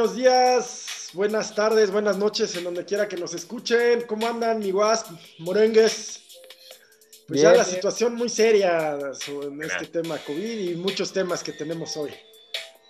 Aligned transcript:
buenos 0.00 0.16
días, 0.16 1.10
buenas 1.12 1.54
tardes, 1.54 1.90
buenas 1.90 2.16
noches, 2.16 2.56
en 2.56 2.64
donde 2.64 2.86
quiera 2.86 3.06
que 3.06 3.18
nos 3.18 3.34
escuchen. 3.34 4.00
¿Cómo 4.06 4.26
andan, 4.26 4.60
mi 4.60 4.70
guas, 4.70 5.04
morengues? 5.40 6.22
Pues 7.28 7.42
ya 7.42 7.52
la 7.52 7.64
situación 7.64 8.14
muy 8.14 8.30
seria 8.30 8.96
en 9.42 9.62
este 9.62 9.88
tema 9.88 10.16
COVID 10.16 10.58
y 10.58 10.74
muchos 10.76 11.12
temas 11.12 11.42
que 11.42 11.52
tenemos 11.52 11.98
hoy. 11.98 12.12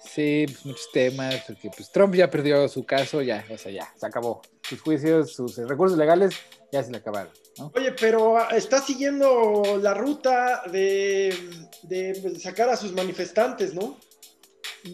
Sí, 0.04 0.44
pues 0.46 0.64
muchos 0.64 0.88
temas, 0.93 1.34
porque 1.48 1.68
pues 1.76 1.90
Trump 1.90 2.14
ya 2.14 2.30
perdió 2.30 2.68
su 2.68 2.86
caso, 2.86 3.22
ya, 3.22 3.45
o 3.50 3.58
sea, 3.58 3.72
ya, 3.72 3.92
se 3.98 4.06
acabó. 4.06 4.40
Sus 4.62 4.80
juicios, 4.80 5.32
sus 5.34 5.56
recursos 5.56 5.98
legales 5.98 6.36
ya 6.70 6.84
se 6.84 6.93
le 6.93 6.99
acabaron. 6.99 7.32
Oye, 7.74 7.90
pero 7.90 8.38
ah, 8.38 8.50
está 8.52 8.80
siguiendo 8.80 9.80
la 9.82 9.94
ruta 9.94 10.63
de, 10.71 11.35
de 11.82 12.38
sacar 12.38 12.68
a 12.68 12.77
sus 12.77 12.93
manifestantes, 12.93 13.74
¿no? 13.74 13.99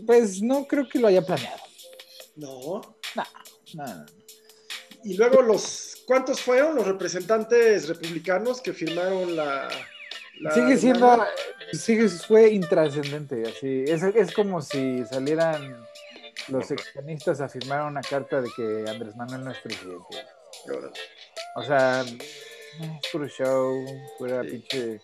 Pues 0.06 0.40
no 0.40 0.66
creo 0.66 0.88
que 0.88 0.98
lo 0.98 1.08
haya 1.08 1.20
planeado. 1.20 1.65
No. 2.36 2.82
No, 3.14 3.24
no, 3.74 4.06
Y 5.04 5.16
luego 5.16 5.42
los, 5.42 6.02
¿cuántos 6.06 6.40
fueron 6.40 6.76
los 6.76 6.86
representantes 6.86 7.88
republicanos 7.88 8.60
que 8.60 8.72
firmaron 8.72 9.34
la... 9.34 9.68
sigue 10.54 10.76
siendo, 10.76 11.24
sigue, 11.72 12.08
fue 12.08 12.50
intrascendente, 12.50 13.42
así, 13.48 13.84
es, 13.86 14.02
es 14.02 14.32
como 14.32 14.60
si 14.60 15.04
salieran 15.06 15.86
los 16.48 16.70
extremistas 16.70 17.40
a 17.40 17.48
firmar 17.48 17.82
una 17.82 18.02
carta 18.02 18.40
de 18.40 18.50
que 18.54 18.84
Andrés 18.88 19.16
Manuel 19.16 19.44
no 19.44 19.50
es 19.50 19.58
presidente. 19.58 20.24
O 21.56 21.62
sea, 21.62 22.02
es 22.02 23.08
puro 23.10 23.26
show, 23.28 23.84
pura 24.18 24.42
pinche 24.42 25.00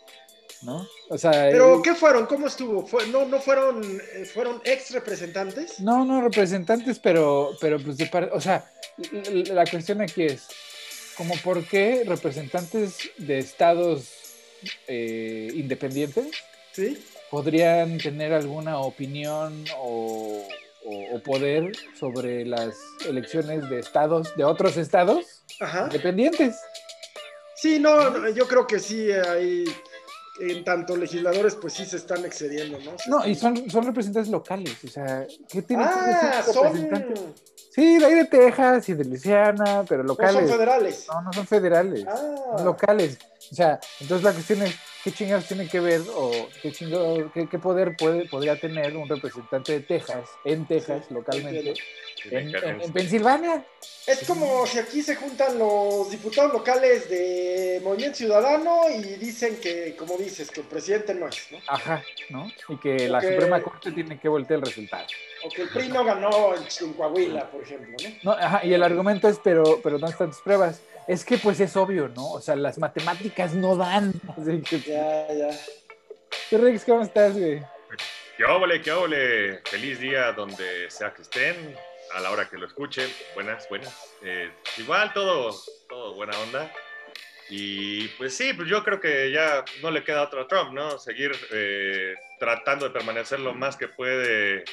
¿no? 0.62 0.86
O 1.08 1.18
sea, 1.18 1.48
pero 1.50 1.82
¿qué 1.82 1.94
fueron? 1.94 2.26
¿Cómo 2.26 2.46
estuvo? 2.46 2.86
no, 3.10 3.26
no 3.26 3.40
fueron, 3.40 3.82
eh, 4.14 4.24
fueron 4.24 4.60
ex 4.64 4.90
representantes. 4.92 5.80
No, 5.80 6.04
no 6.04 6.20
representantes, 6.22 6.98
pero, 6.98 7.50
pero 7.60 7.78
pues 7.78 7.96
de 7.96 8.10
o 8.32 8.40
sea, 8.40 8.70
la 9.50 9.66
cuestión 9.66 10.00
aquí 10.00 10.24
es 10.24 10.46
como 11.16 11.34
por 11.38 11.64
qué 11.66 12.04
representantes 12.06 13.10
de 13.18 13.38
estados 13.38 14.10
eh, 14.86 15.50
independientes 15.54 16.28
¿Sí? 16.72 17.04
podrían 17.30 17.98
tener 17.98 18.32
alguna 18.32 18.78
opinión 18.78 19.64
o, 19.78 20.46
poder 21.24 21.70
sobre 21.98 22.44
las 22.44 22.74
elecciones 23.06 23.70
de 23.70 23.78
estados, 23.78 24.34
de 24.36 24.42
otros 24.42 24.76
estados 24.76 25.44
independientes. 25.84 26.56
Sí, 27.54 27.78
no, 27.78 28.28
yo 28.30 28.48
creo 28.48 28.66
que 28.66 28.80
sí 28.80 29.12
hay 29.12 29.64
en 30.50 30.64
tanto 30.64 30.96
legisladores, 30.96 31.54
pues 31.54 31.74
sí 31.74 31.84
se 31.84 31.96
están 31.96 32.24
excediendo, 32.24 32.78
¿no? 32.80 32.96
No, 33.06 33.26
y 33.26 33.34
son, 33.34 33.70
son 33.70 33.86
representantes 33.86 34.30
locales, 34.30 34.76
o 34.84 34.88
sea, 34.88 35.26
¿qué 35.48 35.62
tienen 35.62 35.86
ah, 35.88 36.42
que 36.44 36.52
son... 36.52 37.34
Sí, 37.70 37.98
de 37.98 38.04
ahí 38.04 38.14
de 38.16 38.24
Texas 38.26 38.88
y 38.90 38.94
de 38.94 39.04
Luisiana, 39.04 39.84
pero 39.88 40.02
locales. 40.02 40.34
No 40.34 40.40
son 40.40 40.50
federales. 40.50 41.06
No, 41.08 41.22
no 41.22 41.32
son 41.32 41.46
federales, 41.46 42.04
ah. 42.06 42.54
son 42.56 42.64
locales. 42.66 43.18
O 43.50 43.54
sea, 43.54 43.80
entonces 44.00 44.24
la 44.24 44.32
cuestión 44.32 44.62
es, 44.62 44.74
¿qué 45.02 45.12
chingados 45.12 45.46
tiene 45.46 45.68
que 45.68 45.80
ver 45.80 46.02
o 46.14 46.30
qué, 46.60 46.70
chingado, 46.70 47.32
qué, 47.32 47.58
poder 47.58 47.96
puede, 47.96 48.28
podría 48.28 48.60
tener 48.60 48.94
un 48.96 49.08
representante 49.08 49.72
de 49.72 49.80
Texas, 49.80 50.28
en 50.44 50.66
Texas, 50.66 51.10
localmente? 51.10 51.74
En, 52.30 52.92
Pensilvania. 52.92 53.64
Es 54.06 54.26
como 54.26 54.66
si 54.66 54.78
aquí 54.78 55.02
se 55.02 55.16
juntan 55.16 55.58
los 55.58 56.10
diputados 56.10 56.52
locales 56.52 57.08
de 57.08 57.80
Movimiento 57.82 58.18
Ciudadano 58.18 58.90
y 58.90 59.02
dicen 59.16 59.56
que, 59.60 59.94
como 59.96 60.16
dices, 60.16 60.50
que 60.50 60.60
el 60.60 60.66
presidente 60.66 61.14
no 61.14 61.28
es, 61.28 61.50
¿no? 61.50 61.58
Ajá, 61.68 62.02
¿no? 62.30 62.50
Y 62.68 62.76
que 62.78 63.08
la 63.08 63.20
Suprema 63.20 63.62
Corte 63.62 63.92
tiene 63.92 64.18
que 64.18 64.28
voltear 64.28 64.60
el 64.60 64.66
resultado. 64.66 65.06
O 65.44 65.48
que 65.48 65.62
el 65.62 65.68
PRI 65.68 65.88
no 65.88 66.04
ganó 66.04 66.54
en, 66.54 66.92
Coahuila, 66.94 67.50
por 67.50 67.62
ejemplo, 67.62 67.96
¿no? 68.02 68.16
No, 68.22 68.32
ajá, 68.32 68.64
y 68.64 68.72
el 68.72 68.82
argumento 68.82 69.28
es, 69.28 69.38
pero, 69.42 69.80
pero 69.82 69.98
¿dónde 69.98 70.12
están 70.12 70.30
tus 70.30 70.40
pruebas? 70.40 70.80
Es 71.08 71.24
que 71.24 71.38
pues 71.38 71.58
es 71.60 71.76
obvio, 71.76 72.08
¿no? 72.08 72.32
O 72.32 72.40
sea, 72.40 72.56
las 72.56 72.78
matemáticas 72.78 73.54
no 73.54 73.76
dan. 73.76 74.12
Ya, 74.86 75.28
ya. 75.32 75.50
¿Qué 76.48 76.58
Rex, 76.58 76.84
cómo 76.84 77.02
estás, 77.02 77.36
güey? 77.36 77.62
Qué 78.36 78.44
óvole, 78.44 78.80
qué 78.80 78.92
óvole. 78.92 79.58
Feliz 79.64 80.00
día 80.00 80.32
donde 80.32 80.90
sea 80.90 81.12
que 81.12 81.22
estén 81.22 81.76
a 82.14 82.20
la 82.20 82.30
hora 82.30 82.48
que 82.48 82.58
lo 82.58 82.66
escuchen. 82.66 83.10
Buenas, 83.34 83.68
buenas. 83.68 84.14
Eh, 84.22 84.50
igual 84.78 85.12
todo, 85.12 85.54
todo 85.88 86.14
buena 86.14 86.38
onda. 86.38 86.72
Y 87.48 88.08
pues 88.08 88.36
sí, 88.36 88.52
pues 88.54 88.68
yo 88.68 88.82
creo 88.82 89.00
que 89.00 89.30
ya 89.30 89.64
no 89.82 89.90
le 89.90 90.04
queda 90.04 90.22
otro 90.22 90.42
a 90.42 90.48
Trump, 90.48 90.72
¿no? 90.72 90.98
Seguir 90.98 91.32
eh, 91.50 92.14
tratando 92.38 92.86
de 92.86 92.92
permanecer 92.92 93.40
lo 93.40 93.52
más 93.54 93.76
que 93.76 93.88
puede 93.88 94.64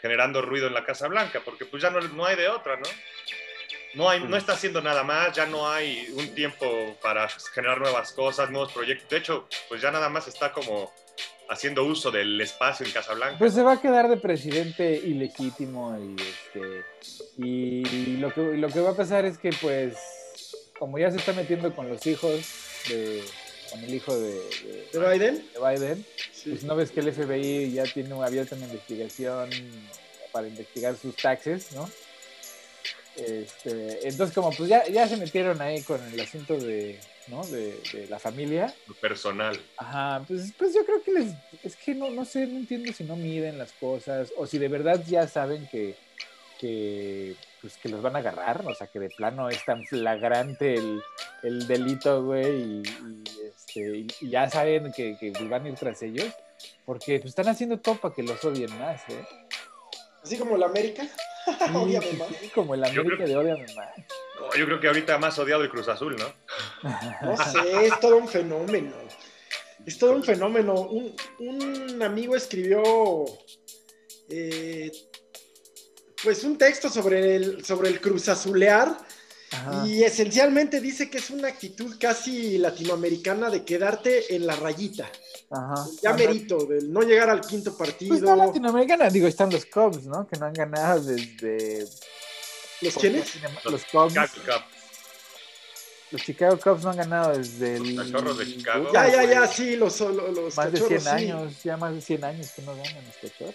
generando 0.00 0.42
ruido 0.42 0.68
en 0.68 0.74
la 0.74 0.84
Casa 0.84 1.08
Blanca, 1.08 1.40
porque 1.44 1.64
pues 1.64 1.82
ya 1.82 1.90
no, 1.90 2.00
no 2.00 2.24
hay 2.24 2.36
de 2.36 2.48
otra, 2.48 2.76
¿no? 2.76 2.88
No, 3.94 4.08
hay, 4.08 4.20
no 4.20 4.36
está 4.36 4.52
haciendo 4.52 4.80
nada 4.80 5.02
más, 5.02 5.34
ya 5.34 5.46
no 5.46 5.68
hay 5.68 6.08
un 6.12 6.34
tiempo 6.34 6.96
para 7.02 7.28
generar 7.28 7.80
nuevas 7.80 8.12
cosas, 8.12 8.50
nuevos 8.50 8.72
proyectos. 8.72 9.08
De 9.08 9.16
hecho, 9.16 9.48
pues 9.68 9.80
ya 9.80 9.90
nada 9.90 10.08
más 10.08 10.28
está 10.28 10.52
como 10.52 10.92
haciendo 11.48 11.84
uso 11.84 12.10
del 12.10 12.40
espacio 12.40 12.84
en 12.86 12.92
Casablanca. 12.92 13.38
Pues 13.38 13.54
se 13.54 13.62
va 13.62 13.72
a 13.72 13.80
quedar 13.80 14.08
de 14.08 14.16
presidente 14.16 14.96
ilegítimo 14.96 15.96
y, 15.98 16.16
este, 16.20 16.84
y 17.38 18.16
lo, 18.18 18.32
que, 18.32 18.40
lo 18.56 18.68
que 18.68 18.80
va 18.80 18.90
a 18.90 18.96
pasar 18.96 19.24
es 19.24 19.38
que 19.38 19.50
pues 19.60 19.96
como 20.78 20.98
ya 20.98 21.10
se 21.10 21.16
está 21.16 21.32
metiendo 21.32 21.74
con 21.74 21.88
los 21.88 22.06
hijos 22.06 22.40
de 22.88 23.24
con 23.70 23.84
el 23.84 23.94
hijo 23.94 24.16
de, 24.16 24.40
de, 24.92 24.98
Biden, 24.98 25.44
de 25.52 25.58
Biden 25.58 26.06
pues 26.44 26.64
no 26.64 26.74
ves 26.74 26.90
que 26.90 27.00
el 27.00 27.12
FBI 27.12 27.72
ya 27.72 27.84
tiene 27.84 28.14
abierta 28.22 28.54
una 28.54 28.64
investigación 28.64 29.50
para 30.32 30.48
investigar 30.48 30.96
sus 30.96 31.14
taxes, 31.16 31.72
¿no? 31.72 31.90
Este, 33.16 34.08
entonces 34.08 34.34
como 34.34 34.52
pues 34.52 34.68
ya, 34.68 34.86
ya 34.86 35.08
se 35.08 35.16
metieron 35.16 35.60
ahí 35.60 35.82
con 35.82 36.00
el 36.12 36.20
asunto 36.20 36.56
de, 36.56 36.98
¿no? 37.30 37.44
De, 37.46 38.06
la 38.08 38.18
familia. 38.18 38.74
personal. 39.00 39.58
Ajá, 39.76 40.24
pues, 40.26 40.52
pues 40.56 40.74
yo 40.74 40.84
creo 40.84 41.02
que 41.02 41.12
les, 41.12 41.34
es 41.62 41.76
que 41.76 41.94
no, 41.94 42.10
no 42.10 42.24
sé, 42.24 42.46
no 42.46 42.58
entiendo 42.58 42.92
si 42.92 43.04
no 43.04 43.16
miden 43.16 43.58
las 43.58 43.72
cosas 43.72 44.32
o 44.36 44.46
si 44.46 44.58
de 44.58 44.68
verdad 44.68 45.02
ya 45.06 45.26
saben 45.28 45.68
que, 45.68 45.96
que, 46.58 47.36
pues, 47.60 47.76
que 47.76 47.88
los 47.88 48.02
van 48.02 48.16
a 48.16 48.20
agarrar, 48.20 48.64
o 48.66 48.74
sea, 48.74 48.86
que 48.86 48.98
de 48.98 49.10
plano 49.10 49.48
es 49.48 49.64
tan 49.64 49.84
flagrante 49.84 50.74
el, 50.74 51.02
el 51.42 51.66
delito, 51.66 52.24
güey, 52.24 52.82
y, 52.82 52.82
este, 53.46 54.06
y, 54.20 54.30
ya 54.30 54.48
saben 54.50 54.92
que, 54.92 55.16
que, 55.18 55.30
van 55.44 55.64
a 55.64 55.68
ir 55.68 55.74
tras 55.74 56.02
ellos, 56.02 56.32
porque 56.84 57.18
pues, 57.18 57.30
están 57.30 57.48
haciendo 57.48 57.78
todo 57.78 57.96
para 57.96 58.14
que 58.14 58.22
los 58.22 58.44
odien 58.44 58.76
más, 58.78 59.02
¿eh? 59.08 59.24
Así 60.22 60.36
como 60.36 60.56
la 60.56 60.66
América. 60.66 61.08
Sí, 62.40 62.48
como 62.54 62.74
el 62.74 62.84
América 62.84 63.24
de 63.24 63.36
Odiame 63.36 63.66
más 63.74 63.88
yo 64.56 64.66
creo 64.66 64.80
que 64.80 64.88
ahorita 64.88 65.18
más 65.18 65.38
odiado 65.38 65.62
el 65.62 65.68
Cruz 65.68 65.88
Azul, 65.88 66.16
¿no? 66.16 66.32
No 67.22 67.36
sé, 67.36 67.86
es 67.86 68.00
todo 68.00 68.16
un 68.16 68.28
fenómeno. 68.28 68.92
Es 69.84 69.98
todo 69.98 70.12
un 70.12 70.22
fenómeno. 70.22 70.74
Un, 71.38 72.02
amigo 72.02 72.36
escribió 72.36 73.24
eh, 74.28 74.90
pues 76.22 76.44
un 76.44 76.56
texto 76.56 76.88
sobre 76.88 77.36
el, 77.36 77.64
sobre 77.64 77.88
el 77.88 78.00
Cruz 78.00 78.28
Azulear 78.28 78.96
y 79.86 80.02
esencialmente 80.04 80.80
dice 80.80 81.10
que 81.10 81.18
es 81.18 81.30
una 81.30 81.48
actitud 81.48 81.96
casi 81.98 82.58
latinoamericana 82.58 83.50
de 83.50 83.64
quedarte 83.64 84.34
en 84.34 84.46
la 84.46 84.56
rayita. 84.56 85.10
Ajá. 85.50 85.86
Ya 86.02 86.12
merito, 86.12 86.66
de 86.66 86.82
no 86.82 87.00
llegar 87.02 87.30
al 87.30 87.40
quinto 87.40 87.76
partido. 87.76 88.10
Pues 88.10 88.22
no 88.22 88.36
latinoamericana, 88.36 89.08
digo, 89.08 89.26
están 89.26 89.50
los 89.50 89.64
Cubs, 89.64 90.04
¿no? 90.04 90.26
Que 90.26 90.38
no 90.38 90.46
han 90.46 90.52
ganado 90.52 91.02
desde 91.02 91.88
¿Los 92.80 92.94
quiénes? 92.94 93.34
Los, 93.64 93.84
Cubs. 93.86 94.14
Los 96.10 96.22
Chicago 96.22 96.58
Cubs 96.58 96.84
no 96.84 96.90
han 96.90 96.96
ganado 96.96 97.36
desde 97.36 97.76
el. 97.76 97.96
Cachorros 97.96 98.38
de 98.38 98.46
Chicago. 98.46 98.90
Ya, 98.92 99.08
ya, 99.08 99.24
ya, 99.24 99.46
sí, 99.46 99.76
los, 99.76 99.98
los, 100.00 100.56
Más 100.56 100.72
de 100.72 100.80
100 100.80 101.08
años, 101.08 101.62
ya 101.62 101.76
más 101.76 101.94
de 101.94 102.00
100 102.00 102.24
años 102.24 102.50
que 102.50 102.62
no 102.62 102.76
ganan 102.76 103.04
los 103.04 103.16
cachorros. 103.16 103.54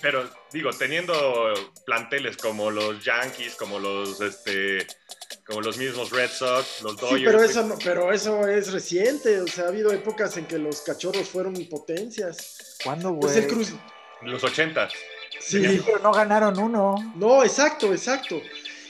Pero 0.00 0.28
digo, 0.52 0.70
teniendo 0.70 1.52
planteles 1.86 2.36
como 2.36 2.70
los 2.70 3.04
Yankees, 3.04 3.54
como 3.56 3.78
los 3.78 4.20
este 4.20 4.86
como 5.46 5.60
los 5.60 5.76
mismos 5.76 6.10
Red 6.10 6.30
Sox, 6.30 6.82
los 6.82 6.96
Dodgers. 6.96 7.18
Sí, 7.18 7.24
pero 7.24 7.42
eso, 7.42 7.62
no, 7.64 7.78
pero 7.82 8.12
eso 8.12 8.48
es 8.48 8.72
reciente, 8.72 9.40
o 9.40 9.46
sea, 9.46 9.64
ha 9.64 9.68
habido 9.68 9.92
épocas 9.92 10.36
en 10.36 10.46
que 10.46 10.58
los 10.58 10.80
cachorros 10.80 11.28
fueron 11.28 11.54
potencias. 11.68 12.78
¿Cuándo, 12.82 13.10
pues 13.18 13.34
güey? 13.34 13.34
Pues 13.34 13.44
el 13.44 13.50
Cruz. 13.50 13.80
Los 14.22 14.42
ochentas. 14.42 14.92
Sí. 15.40 15.82
pero 15.84 15.98
no 15.98 16.12
ganaron 16.12 16.58
uno. 16.58 16.94
No, 17.16 17.44
exacto, 17.44 17.92
exacto. 17.92 18.40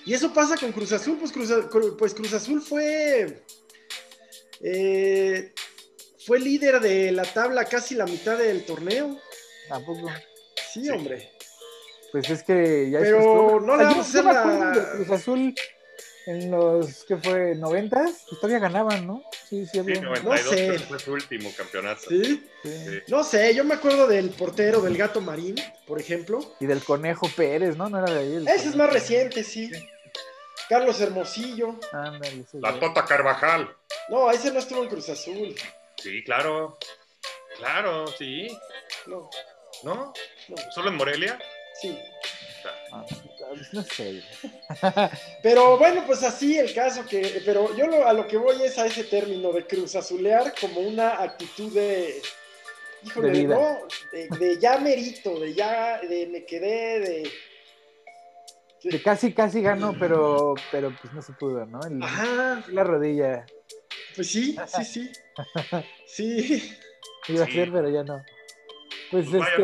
Y 0.05 0.15
eso 0.15 0.33
pasa 0.33 0.57
con 0.57 0.71
Cruz 0.73 0.93
Azul, 0.93 1.17
pues 1.19 1.33
Cruz, 1.33 1.51
pues 1.99 2.15
Cruz 2.15 2.33
Azul 2.33 2.61
fue. 2.63 3.43
Eh, 4.61 5.53
fue 6.25 6.39
líder 6.39 6.81
de 6.81 7.11
la 7.13 7.25
tabla 7.25 7.65
casi 7.65 7.95
la 7.95 8.05
mitad 8.05 8.39
del 8.39 8.65
torneo. 8.65 9.19
Tampoco. 9.69 10.11
Sí, 10.73 10.89
hombre. 10.91 11.31
Pues 12.13 12.31
es 12.31 12.43
que 12.43 12.91
ya 12.91 13.01
Pero 13.01 13.61
no 13.61 13.77
le 13.77 13.85
vamos 13.85 14.07
a 14.07 14.09
hacer 14.09 14.25
la... 14.25 14.93
Cruz 14.93 15.11
Azul 15.11 15.55
en 16.27 16.51
los, 16.51 17.05
¿qué 17.05 17.17
fue? 17.17 17.55
¿90s? 17.55 18.25
Pues 18.29 18.41
todavía 18.41 18.59
ganaban, 18.59 19.07
¿no? 19.07 19.23
Sí, 19.49 19.67
sí, 19.67 19.79
había. 19.79 19.97
Sí, 19.97 20.01
92 20.01 20.25
no 20.25 20.51
sé. 20.53 20.79
fue 20.79 20.99
su 20.99 21.13
último 21.13 21.51
campeonato. 21.57 22.09
¿Sí? 22.09 22.49
¿Sí? 22.63 23.03
No 23.09 23.25
sé, 23.25 23.55
yo 23.55 23.65
me 23.65 23.75
acuerdo 23.75 24.07
del 24.07 24.31
portero 24.31 24.81
del 24.81 24.97
Gato 24.97 25.21
Marín, 25.21 25.57
por 25.87 26.01
ejemplo. 26.01 26.55
Y 26.61 26.67
del 26.67 26.83
Conejo 26.83 27.29
Pérez, 27.37 27.77
¿no? 27.77 27.89
No 27.89 27.99
era 27.99 28.13
de 28.13 28.21
ahí. 28.21 28.45
Ese 28.47 28.69
es 28.69 28.77
más 28.77 28.93
reciente, 28.93 29.45
sí. 29.45 29.71
Carlos 30.69 30.99
Hermosillo. 31.01 31.79
Ándale, 31.93 32.45
La 32.55 32.79
Tota 32.81 33.05
Carvajal. 33.05 33.75
No, 34.09 34.31
ese 34.31 34.51
no 34.51 34.61
estuvo 34.61 34.83
en 34.83 34.89
Cruz 34.89 35.09
Azul. 35.11 35.55
Sí, 35.97 36.25
claro. 36.25 36.79
Claro, 37.59 38.07
sí. 38.07 38.49
No. 39.07 39.29
¿No? 39.85 40.13
no. 40.49 40.57
¿Solo 40.73 40.89
en 40.89 40.97
Morelia? 40.97 41.39
Sí. 41.81 41.99
Ah, 42.93 43.05
no 43.73 43.83
sé. 43.83 44.23
Pero 45.43 45.77
bueno, 45.77 46.05
pues 46.07 46.23
así 46.23 46.59
el 46.59 46.73
caso 46.73 47.05
que. 47.05 47.43
Pero 47.45 47.75
yo 47.77 48.07
a 48.07 48.13
lo 48.13 48.27
que 48.27 48.37
voy 48.37 48.63
es 48.63 48.79
a 48.79 48.87
ese 48.87 49.05
término 49.05 49.53
de 49.53 49.67
cruz 49.67 49.95
azulear 49.97 50.55
como 50.61 50.81
una 50.81 51.23
actitud 51.23 51.73
de. 51.73 52.23
Híjole, 53.03 53.31
de, 53.33 53.45
no, 53.45 53.79
de, 54.39 54.59
ya 54.59 54.79
merito, 54.79 55.39
de 55.39 55.53
ya, 55.53 56.01
de 56.01 56.27
me 56.27 56.47
quedé, 56.47 57.01
de. 57.01 57.31
De 58.85 59.03
casi, 59.03 59.33
casi 59.33 59.63
ganó, 59.63 59.95
pero, 59.99 60.55
pero 60.71 60.95
pues 61.01 61.13
no 61.13 61.23
se 61.23 61.33
pudo, 61.33 61.65
¿no? 61.67 61.81
Ajá. 62.03 62.63
La 62.69 62.85
rodilla. 62.85 63.47
Pues 64.15 64.31
sí, 64.31 64.57
sí, 64.67 64.85
sí. 64.85 65.13
Sí. 66.07 66.79
Iba 67.29 67.45
a 67.45 67.49
ser, 67.49 67.73
pero 67.73 67.89
ya 67.89 68.05
no. 68.05 68.23
Pues, 69.11 69.27
pues 69.31 69.49
este. 69.49 69.63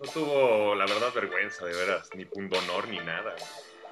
No 0.00 0.08
tuvo, 0.12 0.76
la 0.76 0.86
verdad, 0.86 1.12
vergüenza, 1.12 1.64
de 1.64 1.74
veras, 1.74 2.08
ni 2.14 2.24
honor 2.34 2.86
ni 2.88 2.98
nada. 2.98 3.34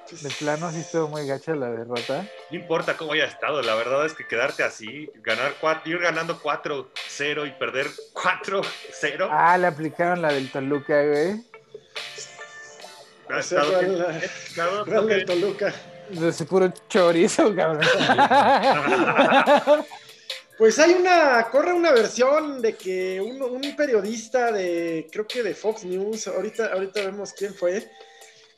De 0.09 0.29
plano 0.29 0.71
sí 0.71 0.79
estuvo 0.79 1.09
muy 1.09 1.27
gacha 1.27 1.53
la 1.53 1.69
derrota. 1.69 2.25
No 2.49 2.57
importa 2.57 2.95
cómo 2.95 3.11
haya 3.11 3.25
estado, 3.25 3.61
la 3.61 3.75
verdad 3.75 4.05
es 4.05 4.13
que 4.13 4.25
quedarte 4.25 4.63
así, 4.63 5.11
ganar 5.15 5.55
cuatro, 5.59 5.91
ir 5.91 5.99
ganando 5.99 6.41
4-0 6.41 7.45
y 7.45 7.51
perder 7.51 7.87
4-0. 8.13 9.27
Ah, 9.29 9.57
le 9.57 9.67
aplicaron 9.67 10.21
la 10.21 10.31
del 10.31 10.49
Toluca, 10.49 11.03
güey. 11.03 11.43
Ha 13.29 13.39
estado 13.39 13.81
la, 13.81 15.01
del 15.01 15.25
Toluca. 15.25 15.73
De 16.09 16.29
ese 16.29 16.45
puro 16.45 16.71
chorizo, 16.87 17.53
cabrón. 17.53 17.85
Pues 20.57 20.79
hay 20.79 20.93
una, 20.93 21.47
corre 21.51 21.71
una 21.73 21.91
versión 21.91 22.61
de 22.61 22.73
que 22.73 23.21
un, 23.21 23.75
periodista 23.75 24.51
de, 24.51 25.07
creo 25.11 25.27
que 25.27 25.43
de 25.43 25.53
Fox 25.53 25.83
News, 25.83 26.27
ahorita, 26.27 26.73
ahorita 26.73 27.01
vemos 27.01 27.31
quién 27.33 27.53
fue, 27.53 27.87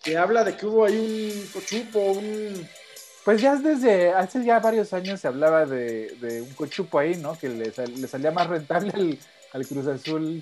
que 0.01 0.18
habla 0.18 0.46
de 0.46 0.56
que 0.56 0.66
hubo 0.66 0.86
ahí 0.86 1.34
un 1.36 1.48
cochupo, 1.48 2.00
un... 2.00 2.68
Pues 3.25 3.42
ya 3.42 3.57
desde 3.57 4.13
hace 4.13 4.46
ya 4.46 4.60
varios 4.60 4.94
años 4.94 5.19
se 5.19 5.28
hablaba 5.28 5.66
de, 5.66 6.42
un 6.42 6.54
cochupo 6.54 7.00
ahí, 7.00 7.16
¿no? 7.16 7.38
Que 7.38 7.50
le, 7.50 8.07
salía 8.07 8.31
más 8.31 8.48
rentable 8.48 9.19
al, 9.51 9.68
Cruz 9.68 9.88
Azul 9.88 10.42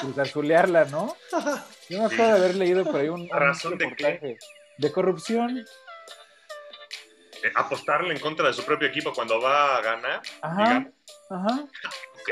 Cruz 0.00 0.18
Azulearla, 0.18 0.84
¿no? 0.84 1.16
Yo 1.88 2.00
me 2.00 2.04
acuerdo 2.04 2.26
de 2.26 2.38
haber 2.38 2.54
leído 2.56 2.84
por 2.84 2.96
ahí 2.96 3.08
un, 3.08 3.26
razón 3.30 3.78
de 3.78 3.96
qué? 3.96 4.36
De 4.76 4.92
corrupción. 4.92 5.64
Eh, 7.42 7.52
apostarle 7.54 8.14
en 8.14 8.20
contra 8.20 8.46
de 8.46 8.54
su 8.54 8.64
propio 8.64 8.88
equipo 8.88 9.12
cuando 9.12 9.40
va 9.40 9.76
a 9.76 9.80
ganar. 9.82 10.22
Ajá. 10.40 10.86
Ajá. 11.30 11.64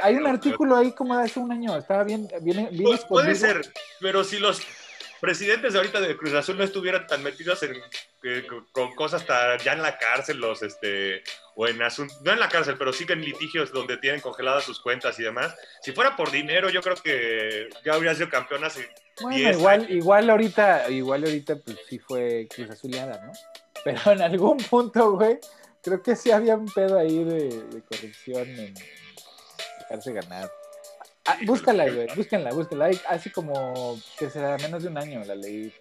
Hay 0.03 0.15
un 0.17 0.27
artículo 0.27 0.77
ahí 0.77 0.93
como 0.93 1.17
de 1.17 1.25
hace 1.25 1.41
un 1.41 1.51
año, 1.51 1.77
estaba 1.77 2.05
bien, 2.05 2.29
bien, 2.43 2.69
bien 2.71 2.99
Puede 3.09 3.35
ser, 3.35 3.61
pero 4.01 4.23
si 4.23 4.39
los 4.39 4.63
presidentes 5.21 5.73
de 5.73 5.79
ahorita 5.79 6.01
de 6.01 6.17
Cruz 6.17 6.33
Azul 6.35 6.57
no 6.57 6.65
estuvieran 6.65 7.07
tan 7.07 7.23
metidos 7.23 7.63
en, 7.63 7.75
eh, 8.23 8.47
con 8.73 8.95
cosas 8.95 9.23
hasta 9.23 9.59
ya 9.59 9.73
en 9.73 9.83
la 9.83 9.99
cárcel, 9.99 10.39
los 10.39 10.63
este, 10.63 11.23
o 11.57 11.67
en 11.67 11.83
asuntos, 11.83 12.21
no 12.23 12.33
en 12.33 12.41
la 12.41 12.49
cárcel, 12.49 12.77
pero 12.79 12.93
sí 12.93 13.05
que 13.05 13.13
en 13.13 13.23
litigios 13.23 13.73
donde 13.73 13.97
tienen 13.97 14.21
congeladas 14.21 14.65
sus 14.65 14.81
cuentas 14.81 15.19
y 15.19 15.25
demás. 15.25 15.55
Si 15.83 15.93
fuera 15.93 16.17
por 16.17 16.31
dinero, 16.31 16.71
yo 16.71 16.81
creo 16.81 16.97
que 16.97 17.69
ya 17.85 17.95
habría 17.95 18.15
sido 18.15 18.31
campeón 18.31 18.65
hace. 18.65 18.89
Bueno, 19.21 19.51
igual, 19.51 19.91
igual 19.91 20.31
ahorita, 20.31 20.89
igual 20.89 21.25
ahorita, 21.25 21.57
pues 21.57 21.79
sí 21.89 21.99
fue 21.99 22.47
Cruz 22.55 22.71
Azuleada, 22.71 23.21
¿no? 23.27 23.33
Pero 23.85 24.13
en 24.13 24.23
algún 24.23 24.59
punto, 24.59 25.13
güey, 25.13 25.39
creo 25.83 26.03
que 26.03 26.17
sí 26.17 26.31
había 26.31 26.57
un 26.57 26.67
pedo 26.67 26.99
ahí 26.99 27.25
de, 27.25 27.83
corrupción 27.89 28.49
en 28.49 28.75
dejarse 29.81 30.13
ganar. 30.13 30.51
Ah, 31.27 31.37
búscala, 31.47 31.89
güey, 31.91 32.09
búsquenla, 32.15 32.51
búsquenla. 32.53 32.91
Así 33.09 33.31
como 33.31 33.99
que 34.19 34.31
será 34.31 34.57
menos 34.59 34.83
de 34.83 34.89
un 34.89 34.99
año 34.99 35.23
la 35.25 35.35
leí. 35.35 35.73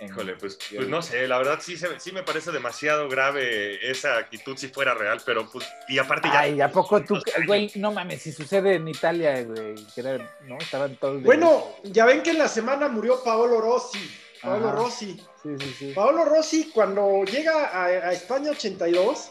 Híjole, 0.00 0.34
pues, 0.34 0.58
pues 0.74 0.88
no 0.88 1.02
sé, 1.02 1.28
la 1.28 1.38
verdad 1.38 1.58
sí, 1.60 1.76
sí 1.98 2.12
me 2.12 2.22
parece 2.22 2.50
demasiado 2.50 3.08
grave 3.08 3.90
esa 3.90 4.16
actitud 4.16 4.56
si 4.56 4.68
fuera 4.68 4.94
real, 4.94 5.20
pero 5.24 5.48
pues, 5.50 5.66
y 5.88 5.98
aparte 5.98 6.28
ya... 6.28 6.40
Ay, 6.40 6.60
¿a 6.60 6.70
poco 6.70 7.02
tú, 7.04 7.20
güey, 7.46 7.70
no 7.76 7.92
mames, 7.92 8.22
si 8.22 8.32
sucede 8.32 8.74
en 8.74 8.88
Italia, 8.88 9.42
güey, 9.42 9.74
que 9.94 10.00
era, 10.00 10.36
¿no? 10.46 10.56
Estaban 10.58 10.96
todos... 10.96 11.22
Bueno, 11.22 11.76
ya 11.84 12.06
ven 12.06 12.22
que 12.22 12.30
en 12.30 12.38
la 12.38 12.48
semana 12.48 12.88
murió 12.88 13.22
Paolo 13.22 13.60
Rossi. 13.60 14.10
Paolo 14.42 14.72
Rossi. 14.72 15.20
Sí, 15.42 15.50
sí, 15.58 15.74
sí. 15.78 15.92
Paolo 15.94 16.24
Rossi, 16.24 16.70
cuando 16.70 17.24
llega 17.24 17.82
a, 17.82 18.12
España 18.12 18.50
82, 18.50 19.30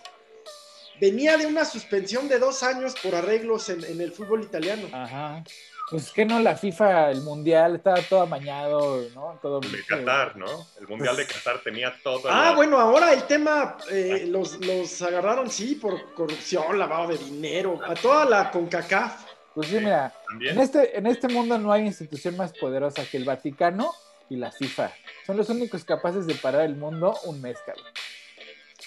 venía 1.02 1.38
de 1.38 1.46
una 1.46 1.66
suspensión 1.66 2.28
de 2.28 2.40
dos 2.40 2.64
años 2.64 2.96
por 3.02 3.14
arreglos 3.16 3.70
en, 3.70 4.00
el 4.00 4.12
fútbol 4.12 4.44
italiano. 4.44 4.88
Ajá. 4.94 5.44
Pues 5.90 6.12
que 6.12 6.26
no, 6.26 6.40
la 6.40 6.58
FIFA, 6.58 7.12
el 7.12 7.22
Mundial, 7.22 7.78
estaba 7.78 8.02
todo 8.02 8.22
amañado, 8.22 9.08
¿no? 9.16 9.40
Todo 9.42 9.62
el 9.62 9.72
de 9.72 9.86
Qatar, 9.86 10.36
¿no? 10.36 10.68
El 10.80 10.88
Mundial 10.88 11.16
de 11.16 11.26
Qatar 11.26 11.62
tenía 11.64 11.96
todo. 12.04 12.24
Ah, 12.30 12.54
bueno, 12.56 12.78
ahora 12.78 13.14
el 13.14 13.24
tema, 13.24 13.78
eh, 13.90 14.26
los, 14.28 14.60
los 14.66 15.02
agarraron, 15.02 15.50
sí, 15.50 15.76
por 15.76 16.14
corrupción, 16.14 16.78
lavado 16.78 17.10
de 17.10 17.18
dinero, 17.18 17.80
a 17.86 17.94
toda 17.96 18.26
la 18.26 18.52
CONCACAF. 18.52 19.24
Pues 19.56 19.70
sí, 19.70 19.78
mira, 19.80 20.14
en 20.42 20.60
este, 20.60 20.98
en 20.98 21.08
este 21.08 21.30
mundo 21.30 21.58
no 21.58 21.72
hay 21.72 21.86
institución 21.86 22.36
más 22.36 22.52
poderosa 22.52 23.06
que 23.10 23.18
el 23.18 23.24
Vaticano 23.24 23.94
y 24.30 24.36
la 24.36 24.52
FIFA. 24.52 24.92
Son 25.26 25.38
los 25.38 25.50
únicos 25.50 25.84
capaces 25.84 26.26
de 26.28 26.36
parar 26.36 26.62
el 26.62 26.76
mundo 26.76 27.18
un 27.26 27.42
mes, 27.42 27.58
cabrón. 27.66 27.86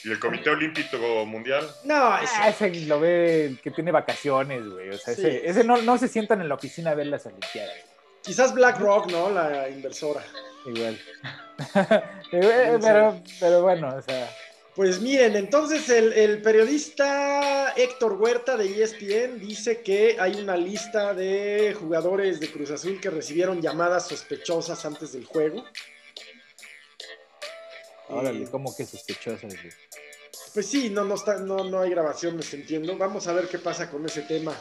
¿Y 0.02 0.10
el 0.10 0.18
Comité 0.18 0.50
Olímpico 0.50 1.26
Mundial? 1.26 1.68
No, 1.84 1.94
ah, 1.94 2.48
ese, 2.48 2.86
lo 2.86 3.00
ve 3.00 3.56
que 3.62 3.70
tiene 3.70 3.92
vacaciones, 3.92 4.66
güey. 4.66 4.88
O 4.90 4.98
sea, 4.98 5.12
ese, 5.14 5.62
no, 5.64 5.76
no, 5.82 5.98
se 5.98 6.08
sientan 6.08 6.40
en 6.40 6.48
la 6.48 6.54
oficina 6.54 6.92
a 6.92 6.94
ver 6.94 7.08
las 7.08 7.26
Olimpiadas. 7.26 7.74
Quizás 8.22 8.54
BlackRock, 8.54 9.10
¿no? 9.10 9.30
La 9.30 9.68
inversora. 9.68 10.22
Igual. 10.66 10.98
pero, 12.30 13.20
pero 13.38 13.62
bueno, 13.62 13.94
o 13.94 14.02
sea. 14.02 14.30
Pues 14.74 15.00
miren, 15.00 15.34
entonces 15.34 15.88
el, 15.88 16.40
periodista 16.42 17.72
Héctor 17.76 18.12
Huerta 18.12 18.56
de 18.56 18.82
ESPN 18.82 19.40
dice 19.40 19.80
que 19.80 20.16
hay 20.18 20.36
una 20.36 20.56
lista 20.56 21.12
de 21.12 21.74
jugadores 21.78 22.38
de 22.38 22.50
Cruz 22.52 22.70
Azul 22.70 23.00
que 23.00 23.10
recibieron 23.10 23.60
llamadas 23.60 24.06
sospechosas 24.06 24.84
antes 24.84 25.12
del 25.12 25.24
juego. 25.24 25.64
Órale, 28.08 28.46
¿cómo 28.48 28.74
que 28.74 28.86
sospechosas? 28.86 29.54
Pues 30.54 30.66
sí, 30.66 30.88
no, 30.90 31.04
no, 31.04 31.16
está, 31.16 31.38
no, 31.38 31.64
no 31.64 31.80
hay 31.80 31.90
grabaciones, 31.90 32.52
entiendo. 32.54 32.96
Vamos 32.96 33.26
a 33.26 33.32
ver 33.32 33.48
qué 33.48 33.58
pasa 33.58 33.90
con 33.90 34.06
ese 34.06 34.22
tema. 34.22 34.54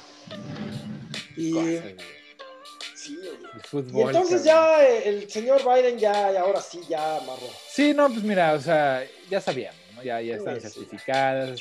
Y, 1.38 1.54
sí, 2.96 3.20
y 3.94 4.01
entonces 4.01 4.44
ya 4.44 4.86
el 4.86 5.30
señor 5.30 5.62
Biden 5.63 6.00
ya, 6.00 6.39
ahora 6.39 6.62
sí, 6.62 6.82
ya 6.89 7.18
amarró. 7.18 7.48
Sí, 7.72 7.94
no, 7.94 8.10
pues 8.10 8.24
mira, 8.24 8.54
o 8.54 8.60
sea, 8.60 9.08
ya 9.30 9.39
sabíamos 9.39 9.88
ya, 10.03 10.22
ya 10.22 10.36
están 10.36 10.60
certificadas, 10.60 11.60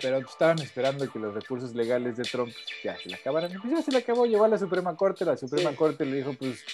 pero 0.00 0.18
estaban 0.18 0.58
esperando 0.60 1.10
que 1.10 1.18
los 1.18 1.34
recursos 1.34 1.74
legales 1.74 2.16
de 2.16 2.24
Trump 2.24 2.52
ya 2.82 2.96
se 2.96 3.08
le 3.08 3.16
acabaran. 3.16 3.50
Pues 3.60 3.72
ya 3.72 3.82
se 3.82 3.90
le 3.90 3.98
acabó, 3.98 4.26
llegó 4.26 4.44
a 4.44 4.48
la 4.48 4.58
Suprema 4.58 4.96
Corte, 4.96 5.24
la 5.24 5.36
Suprema 5.36 5.74
Corte 5.74 6.04
le 6.04 6.16
dijo, 6.16 6.34
pues 6.38 6.64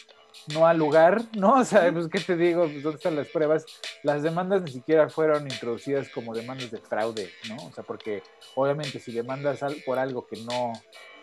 no 0.53 0.67
al 0.67 0.79
lugar, 0.79 1.23
¿no? 1.37 1.55
O 1.61 1.65
sea, 1.65 1.93
pues, 1.93 2.09
¿qué 2.09 2.21
te 2.21 2.37
digo? 2.37 2.65
Pues, 2.65 2.83
¿Dónde 2.83 2.97
están 2.97 3.17
las 3.17 3.29
pruebas? 3.29 3.65
Las 4.03 4.23
demandas 4.23 4.63
ni 4.63 4.73
siquiera 4.73 5.09
fueron 5.09 5.45
introducidas 5.45 6.09
como 6.09 6.35
demandas 6.35 6.71
de 6.71 6.79
fraude, 6.79 7.31
¿no? 7.49 7.57
O 7.67 7.73
sea, 7.73 7.85
porque 7.85 8.23
obviamente 8.55 8.99
si 8.99 9.13
demandas 9.13 9.61
por 9.85 9.99
algo 9.99 10.27
que 10.27 10.37
no 10.43 10.73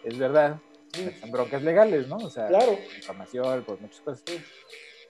es 0.04 0.18
verdad, 0.18 0.60
pues, 0.92 1.20
son 1.20 1.32
broncas 1.32 1.62
legales, 1.64 2.08
¿no? 2.08 2.18
O 2.18 2.30
sea, 2.30 2.48
claro. 2.48 2.78
información, 2.96 3.64
por 3.64 3.80
muchas 3.80 4.02
cosas. 4.02 4.24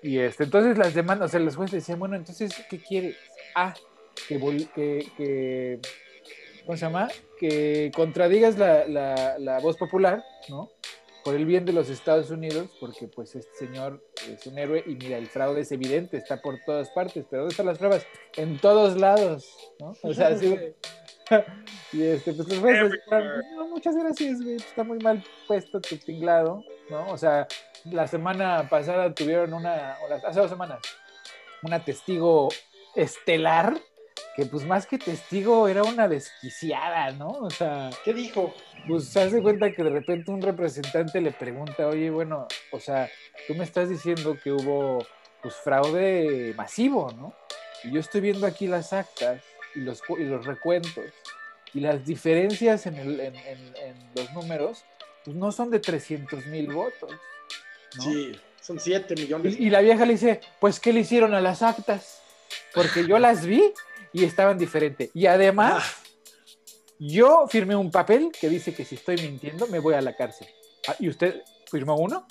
Y 0.01 0.17
este, 0.19 0.45
entonces 0.45 0.77
las 0.77 0.93
demandas, 0.93 1.29
o 1.29 1.31
sea, 1.31 1.39
los 1.39 1.55
jueces 1.55 1.81
decían, 1.81 1.99
bueno, 1.99 2.15
entonces, 2.15 2.53
¿qué 2.69 2.79
quiere? 2.79 3.17
Ah, 3.55 3.73
que, 4.27 5.07
que, 5.17 5.79
¿cómo 6.65 6.77
se 6.77 6.85
llama? 6.85 7.09
Que 7.39 7.91
contradigas 7.95 8.57
la, 8.57 8.85
la, 9.37 9.59
voz 9.59 9.77
popular, 9.77 10.23
¿no? 10.49 10.69
Por 11.23 11.35
el 11.35 11.45
bien 11.45 11.65
de 11.65 11.73
los 11.73 11.89
Estados 11.89 12.29
Unidos, 12.29 12.69
porque 12.79 13.07
pues 13.07 13.35
este 13.35 13.53
señor 13.53 14.03
es 14.27 14.45
un 14.47 14.57
héroe 14.57 14.83
y 14.85 14.95
mira, 14.95 15.17
el 15.17 15.27
fraude 15.27 15.61
es 15.61 15.71
evidente, 15.71 16.17
está 16.17 16.41
por 16.41 16.59
todas 16.65 16.89
partes, 16.91 17.25
pero 17.29 17.43
¿dónde 17.43 17.53
están 17.53 17.65
las 17.65 17.77
pruebas? 17.77 18.05
En 18.37 18.57
todos 18.59 18.97
lados, 18.97 19.73
¿no? 19.79 19.93
O 20.01 20.13
sea, 20.13 20.37
sí, 20.37 20.55
y 21.93 22.03
este, 22.03 22.33
pues 22.33 22.47
los 22.47 22.59
jueces, 22.59 22.99
no, 23.55 23.67
muchas 23.67 23.95
gracias, 23.95 24.41
güey, 24.41 24.55
está 24.55 24.83
muy 24.83 24.99
mal 24.99 25.23
puesto 25.47 25.81
tu 25.81 25.97
tinglado, 25.97 26.63
¿no? 26.89 27.07
O 27.07 27.17
sea, 27.17 27.47
la 27.85 28.07
semana 28.07 28.67
pasada 28.69 29.13
tuvieron 29.13 29.53
una, 29.53 29.97
hace 30.25 30.39
dos 30.39 30.49
semanas, 30.49 30.79
una 31.63 31.83
testigo 31.83 32.49
estelar 32.95 33.79
que 34.39 34.45
pues 34.45 34.63
más 34.65 34.85
que 34.87 34.97
testigo 34.97 35.67
era 35.67 35.83
una 35.83 36.07
desquiciada, 36.07 37.11
¿no? 37.11 37.27
O 37.31 37.49
sea, 37.49 37.89
¿Qué 38.05 38.13
dijo? 38.13 38.53
pues 38.87 39.09
se 39.09 39.21
hace 39.21 39.41
cuenta 39.41 39.69
que 39.73 39.83
de 39.83 39.89
repente 39.89 40.31
un 40.31 40.41
representante 40.41 41.19
le 41.19 41.31
pregunta, 41.31 41.87
oye, 41.87 42.09
bueno, 42.09 42.47
o 42.71 42.79
sea, 42.79 43.09
tú 43.47 43.55
me 43.55 43.65
estás 43.65 43.89
diciendo 43.89 44.37
que 44.41 44.53
hubo 44.53 45.05
pues 45.41 45.55
fraude 45.55 46.53
masivo, 46.55 47.11
¿no? 47.17 47.33
Y 47.83 47.91
yo 47.91 47.99
estoy 47.99 48.21
viendo 48.21 48.47
aquí 48.47 48.67
las 48.67 48.93
actas 48.93 49.41
y 49.75 49.79
los, 49.81 50.01
y 50.17 50.23
los 50.23 50.45
recuentos 50.45 51.03
y 51.73 51.81
las 51.81 52.05
diferencias 52.05 52.85
en, 52.85 52.95
el- 52.95 53.19
en- 53.19 53.35
en- 53.35 53.75
en 53.75 53.95
los 54.15 54.31
números, 54.33 54.85
pues 55.25 55.35
no 55.35 55.51
son 55.51 55.69
de 55.69 55.79
300 55.81 56.45
mil 56.45 56.71
votos. 56.71 57.11
¿no? 57.97 58.03
Sí, 58.03 58.31
son 58.61 58.79
7 58.79 59.15
millones. 59.15 59.59
Y, 59.59 59.67
y 59.67 59.69
la 59.69 59.81
vieja 59.81 60.05
le 60.05 60.13
dice, 60.13 60.39
pues, 60.61 60.79
¿qué 60.79 60.93
le 60.93 61.01
hicieron 61.01 61.33
a 61.33 61.41
las 61.41 61.61
actas? 61.61 62.21
Porque 62.73 63.05
yo 63.05 63.19
las 63.19 63.45
vi 63.45 63.73
y 64.13 64.23
estaban 64.25 64.57
diferentes. 64.57 65.09
Y 65.13 65.25
además, 65.25 65.83
Ah, 65.83 66.05
yo 66.99 67.47
firmé 67.47 67.75
un 67.75 67.91
papel 67.91 68.29
que 68.39 68.49
dice 68.49 68.73
que 68.73 68.83
si 68.83 68.95
estoy 68.95 69.15
mintiendo, 69.17 69.67
me 69.67 69.79
voy 69.79 69.93
a 69.93 70.01
la 70.01 70.15
cárcel. 70.15 70.47
Ah, 70.87 70.95
¿Y 70.99 71.07
usted 71.09 71.41
firmó 71.71 71.95
uno? 71.95 72.27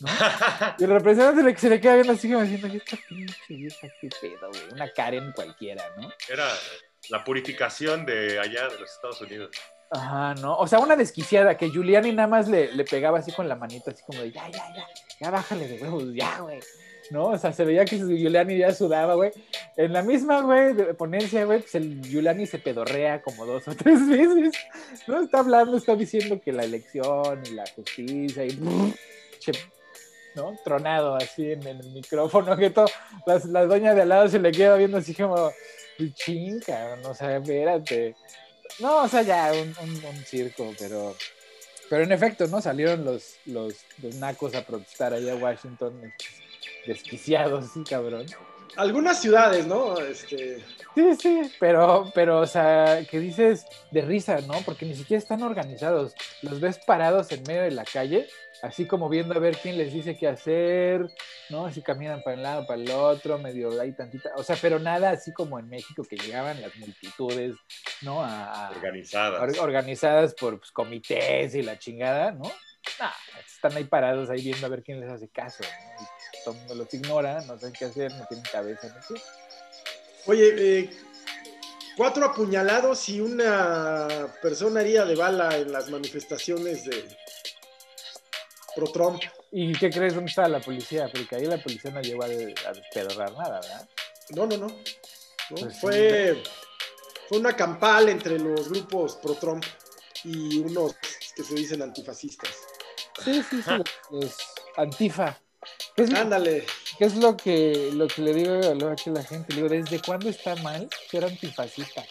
¿No? 0.00 0.08
Y 0.78 0.84
el 0.84 0.90
representante 0.90 1.56
se 1.56 1.68
le 1.68 1.80
queda 1.80 1.94
viendo 1.94 2.12
así 2.14 2.28
como 2.28 2.42
diciendo, 2.42 2.66
"¿Y 2.66 2.76
esta 2.78 2.96
pinche 3.08 3.36
vieja 3.48 3.88
qué 4.00 4.08
pedo, 4.20 4.48
güey? 4.50 4.62
Una 4.72 4.92
Karen 4.92 5.30
cualquiera, 5.32 5.84
¿no? 5.98 6.10
Era 6.28 6.48
la 7.10 7.22
purificación 7.22 8.04
de 8.04 8.40
allá 8.40 8.68
de 8.68 8.80
los 8.80 8.90
Estados 8.90 9.20
Unidos. 9.20 9.50
Ajá, 9.92 10.34
¿no? 10.36 10.56
O 10.56 10.66
sea, 10.66 10.78
una 10.80 10.96
desquiciada 10.96 11.56
que 11.56 11.68
Giuliani 11.70 12.12
nada 12.12 12.26
más 12.26 12.48
le, 12.48 12.72
le 12.72 12.84
pegaba 12.84 13.18
así 13.18 13.30
con 13.30 13.48
la 13.48 13.54
manita, 13.56 13.90
así 13.90 14.02
como 14.04 14.20
de, 14.22 14.32
ya, 14.32 14.48
ya, 14.50 14.74
ya, 14.74 14.86
ya 15.20 15.30
bájale 15.30 15.68
de 15.68 15.80
huevos, 15.82 16.04
ya, 16.14 16.40
güey. 16.40 16.58
¿No? 17.10 17.26
O 17.26 17.38
sea, 17.38 17.52
se 17.52 17.64
veía 17.64 17.84
que 17.84 17.96
Giuliani 17.96 18.58
ya 18.58 18.72
sudaba, 18.72 19.14
güey. 19.14 19.32
En 19.76 19.92
la 19.92 20.02
misma, 20.02 20.40
güey, 20.40 20.74
ponencia, 20.94 21.44
güey, 21.44 21.60
pues 21.60 21.74
el 21.74 22.00
Giuliani 22.02 22.46
se 22.46 22.58
pedorrea 22.58 23.22
como 23.22 23.44
dos 23.44 23.66
o 23.68 23.74
tres 23.74 24.06
veces. 24.08 24.54
¿No? 25.06 25.22
Está 25.22 25.40
hablando, 25.40 25.76
está 25.76 25.96
diciendo 25.96 26.40
que 26.40 26.52
la 26.52 26.64
elección 26.64 27.42
y 27.46 27.54
la 27.54 27.64
justicia 27.74 28.44
y... 28.44 28.58
¿no? 30.34 30.56
Tronado 30.64 31.16
así 31.16 31.52
en, 31.52 31.66
el 31.66 31.90
micrófono, 31.90 32.56
que 32.56 32.70
todo, 32.70 32.86
la, 33.26 33.40
la 33.46 33.66
doña 33.66 33.94
de 33.94 34.02
al 34.02 34.08
lado 34.08 34.28
se 34.28 34.38
le 34.38 34.52
queda 34.52 34.76
viendo 34.76 34.98
así 34.98 35.14
como, 35.14 35.52
chinga, 36.14 36.96
no 36.96 37.14
sé, 37.14 37.36
espérate. 37.36 38.16
No, 38.78 39.02
o 39.02 39.08
sea, 39.08 39.22
ya 39.22 39.52
un 39.52 40.24
circo, 40.24 40.72
pero, 40.78 41.14
pero 41.90 42.04
en 42.04 42.12
efecto, 42.12 42.46
¿no? 42.46 42.60
Salieron 42.60 43.04
los, 43.04 43.36
los, 43.44 43.74
los 44.02 44.14
nacos 44.16 44.54
a 44.54 44.64
protestar 44.64 45.12
allá 45.12 45.32
a 45.32 45.36
Washington, 45.36 46.12
desquiciados, 46.86 47.70
sí, 47.72 47.84
cabrón. 47.84 48.26
algunas 48.76 49.20
ciudades, 49.20 49.66
¿no? 49.66 49.98
Este, 49.98 50.64
Sí, 50.94 51.14
sí, 51.18 51.52
pero, 51.58 52.10
pero, 52.14 52.40
o 52.40 52.46
sea, 52.46 53.02
que 53.10 53.18
dices 53.18 53.64
de 53.90 54.02
risa, 54.02 54.40
¿no? 54.42 54.54
Porque 54.62 54.84
ni 54.84 54.94
siquiera 54.94 55.18
están 55.18 55.42
organizados. 55.42 56.14
Los 56.42 56.60
ves 56.60 56.78
parados 56.86 57.32
en 57.32 57.42
medio 57.44 57.62
de 57.62 57.70
la 57.70 57.84
calle, 57.84 58.28
así 58.62 58.86
como 58.86 59.08
viendo 59.08 59.34
a 59.34 59.38
ver 59.38 59.56
quién 59.56 59.78
les 59.78 59.90
dice 59.90 60.18
qué 60.18 60.28
hacer, 60.28 61.06
¿no? 61.48 61.64
Así 61.64 61.80
caminan 61.80 62.22
para 62.22 62.36
un 62.36 62.42
lado, 62.42 62.66
para 62.66 62.82
el 62.82 62.90
otro, 62.90 63.38
medio 63.38 63.80
ahí 63.80 63.92
tantita. 63.92 64.32
O 64.36 64.42
sea, 64.42 64.54
pero 64.60 64.78
nada 64.78 65.10
así 65.10 65.32
como 65.32 65.58
en 65.58 65.66
México 65.66 66.02
que 66.04 66.16
llegaban 66.16 66.60
las 66.60 66.76
multitudes, 66.76 67.56
¿no? 68.02 68.22
A, 68.22 68.66
a- 68.66 68.70
Organizadas. 68.72 69.40
or- 69.40 69.60
organizadas 69.60 70.34
por 70.34 70.58
pues, 70.58 70.70
comités 70.72 71.54
y 71.54 71.62
la 71.62 71.78
chingada, 71.78 72.32
¿no? 72.32 72.42
Nah, 73.00 73.10
están 73.46 73.74
ahí 73.78 73.84
parados 73.84 74.28
ahí 74.28 74.42
viendo 74.42 74.66
a 74.66 74.68
ver 74.68 74.82
quién 74.82 75.00
les 75.00 75.08
hace 75.10 75.28
caso, 75.30 75.62
¿no? 75.62 76.06
Todo 76.44 76.54
el 76.54 76.60
mundo 76.60 76.74
los 76.76 76.94
ignora, 76.94 77.40
no 77.42 77.58
saben 77.58 77.72
qué 77.72 77.84
hacer, 77.86 78.12
no 78.14 78.26
tienen 78.26 78.44
cabeza, 78.50 78.88
no 78.88 79.02
sé. 79.16 79.22
oye, 80.26 80.78
eh, 80.80 80.90
cuatro 81.96 82.24
apuñalados 82.24 83.08
y 83.08 83.20
una 83.20 84.32
persona 84.42 84.80
herida 84.80 85.04
de 85.04 85.14
bala 85.14 85.56
en 85.56 85.70
las 85.72 85.88
manifestaciones 85.90 86.84
de 86.84 87.16
pro 88.74 88.90
Trump. 88.90 89.22
¿Y 89.50 89.72
qué 89.74 89.90
crees 89.90 90.14
dónde 90.14 90.30
estaba 90.30 90.48
la 90.48 90.60
policía? 90.60 91.10
Porque 91.12 91.36
ahí 91.36 91.44
la 91.44 91.62
policía 91.62 91.90
no 91.90 92.00
llegó 92.00 92.24
a, 92.24 92.28
de- 92.28 92.54
a 92.66 92.72
despedorrar 92.72 93.32
nada, 93.32 93.60
¿verdad? 93.60 93.88
No, 94.30 94.46
no, 94.46 94.56
no. 94.56 94.66
No, 94.66 95.56
Pues 95.58 95.74
sí. 95.74 95.80
fue, 95.80 96.42
fue 97.28 97.38
una 97.38 97.54
campal 97.54 98.08
entre 98.08 98.38
los 98.38 98.68
grupos 98.70 99.16
pro 99.16 99.34
Trump 99.34 99.64
y 100.24 100.58
unos 100.60 100.94
que 101.36 101.42
se 101.44 101.54
dicen 101.54 101.82
antifascistas. 101.82 102.50
Sí, 103.22 103.42
sí, 103.42 103.62
sí, 103.62 103.70
los, 103.70 103.86
los 104.10 104.36
antifa. 104.76 105.38
¿Qué 105.96 106.02
es, 106.04 106.10
lo- 106.10 106.18
Ándale. 106.18 106.64
qué 106.98 107.04
es 107.04 107.14
lo, 107.16 107.36
que, 107.36 107.90
lo 107.92 108.08
que 108.08 108.22
le 108.22 108.34
digo 108.34 108.52
a 108.54 108.74
la 108.74 109.22
gente? 109.24 109.52
Le 109.54 109.56
digo, 109.56 109.68
¿desde 109.68 110.00
cuándo 110.00 110.28
está 110.30 110.56
mal 110.56 110.88
ser 111.10 111.24
antifascista? 111.24 112.04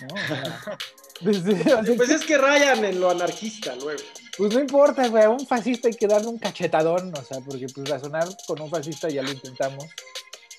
¿No? 0.00 0.14
O 0.14 0.26
sea, 0.26 0.78
desde, 1.20 1.52
o 1.74 1.84
sea, 1.84 1.94
Pues 1.96 2.10
es 2.10 2.24
que 2.24 2.36
rayan 2.38 2.84
en 2.84 3.00
lo 3.00 3.10
anarquista 3.10 3.74
luego. 3.76 4.02
Pues 4.36 4.54
no 4.54 4.60
importa, 4.60 5.08
güey, 5.08 5.24
a 5.24 5.30
un 5.30 5.46
fascista 5.46 5.88
hay 5.88 5.94
que 5.94 6.06
darle 6.06 6.28
un 6.28 6.38
cachetadón, 6.38 7.12
o 7.16 7.22
sea, 7.24 7.40
porque 7.40 7.66
pues 7.74 7.88
razonar 7.88 8.28
con 8.46 8.60
un 8.60 8.70
fascista 8.70 9.08
ya 9.08 9.22
lo 9.22 9.30
intentamos, 9.32 9.84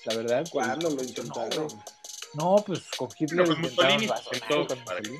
la 0.04 0.14
verdad. 0.16 0.38
pues, 0.40 0.50
¿Cuándo 0.50 0.90
lo 0.90 0.96
no, 0.96 1.02
intentaron? 1.02 1.68
No, 2.34 2.56
pues 2.66 2.80
con 2.96 3.08
Hitler 3.18 3.46
con 3.46 3.56
intentamos 3.56 3.92
Mussolini, 3.94 4.06
razonar 4.06 4.66
con 4.66 4.78
Mussolini. 4.80 5.18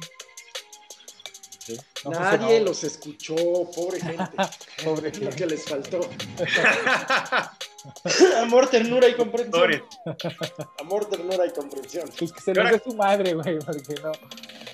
Sí, 1.77 1.81
no 2.05 2.11
Nadie 2.11 2.61
los 2.61 2.85
escuchó, 2.85 3.35
pobre 3.75 4.01
gente. 4.01 4.25
Pobre 4.85 5.09
Es 5.09 5.19
lo 5.19 5.31
gente. 5.31 5.37
que 5.37 5.47
les 5.47 5.65
faltó. 5.65 6.01
Amor, 8.41 8.69
ternura 8.69 9.09
y 9.09 9.15
comprensión. 9.15 9.61
Sorry. 9.61 9.83
Amor, 10.79 11.09
ternura 11.09 11.47
y 11.47 11.51
comprensión. 11.51 12.09
Pues 12.19 12.33
que 12.33 12.41
se 12.41 12.55
lo 12.55 12.65
dé 12.65 12.81
su 12.83 12.95
madre, 12.95 13.35
güey, 13.35 13.59
porque 13.59 13.95
no. 14.03 14.13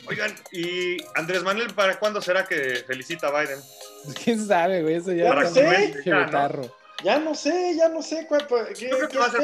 Oigan, 0.08 0.34
¿y 0.52 0.96
Andrés 1.14 1.42
Manuel 1.42 1.74
para 1.74 1.98
cuándo 1.98 2.20
será 2.20 2.44
que 2.44 2.84
felicita 2.86 3.28
a 3.28 3.40
Biden? 3.40 3.58
Pues, 4.04 4.16
¿Quién 4.22 4.46
sabe, 4.46 4.82
güey? 4.82 4.94
Eso 4.94 5.12
ya 5.12 5.24
Ya 5.24 5.28
está 5.30 5.42
no 5.42 5.50
sé. 5.50 5.94
Ya, 6.04 6.26
¿no? 6.26 6.70
Ya 7.04 7.18
no 7.18 7.34
sé, 7.34 7.74
ya 7.76 7.88
no 7.88 8.02
sé 8.02 8.26
qué, 8.28 8.86
Yo 8.88 8.96
creo 8.96 9.08
que 9.08 9.10
qué 9.14 9.18
va 9.18 9.26
a 9.26 9.30
ser 9.30 9.42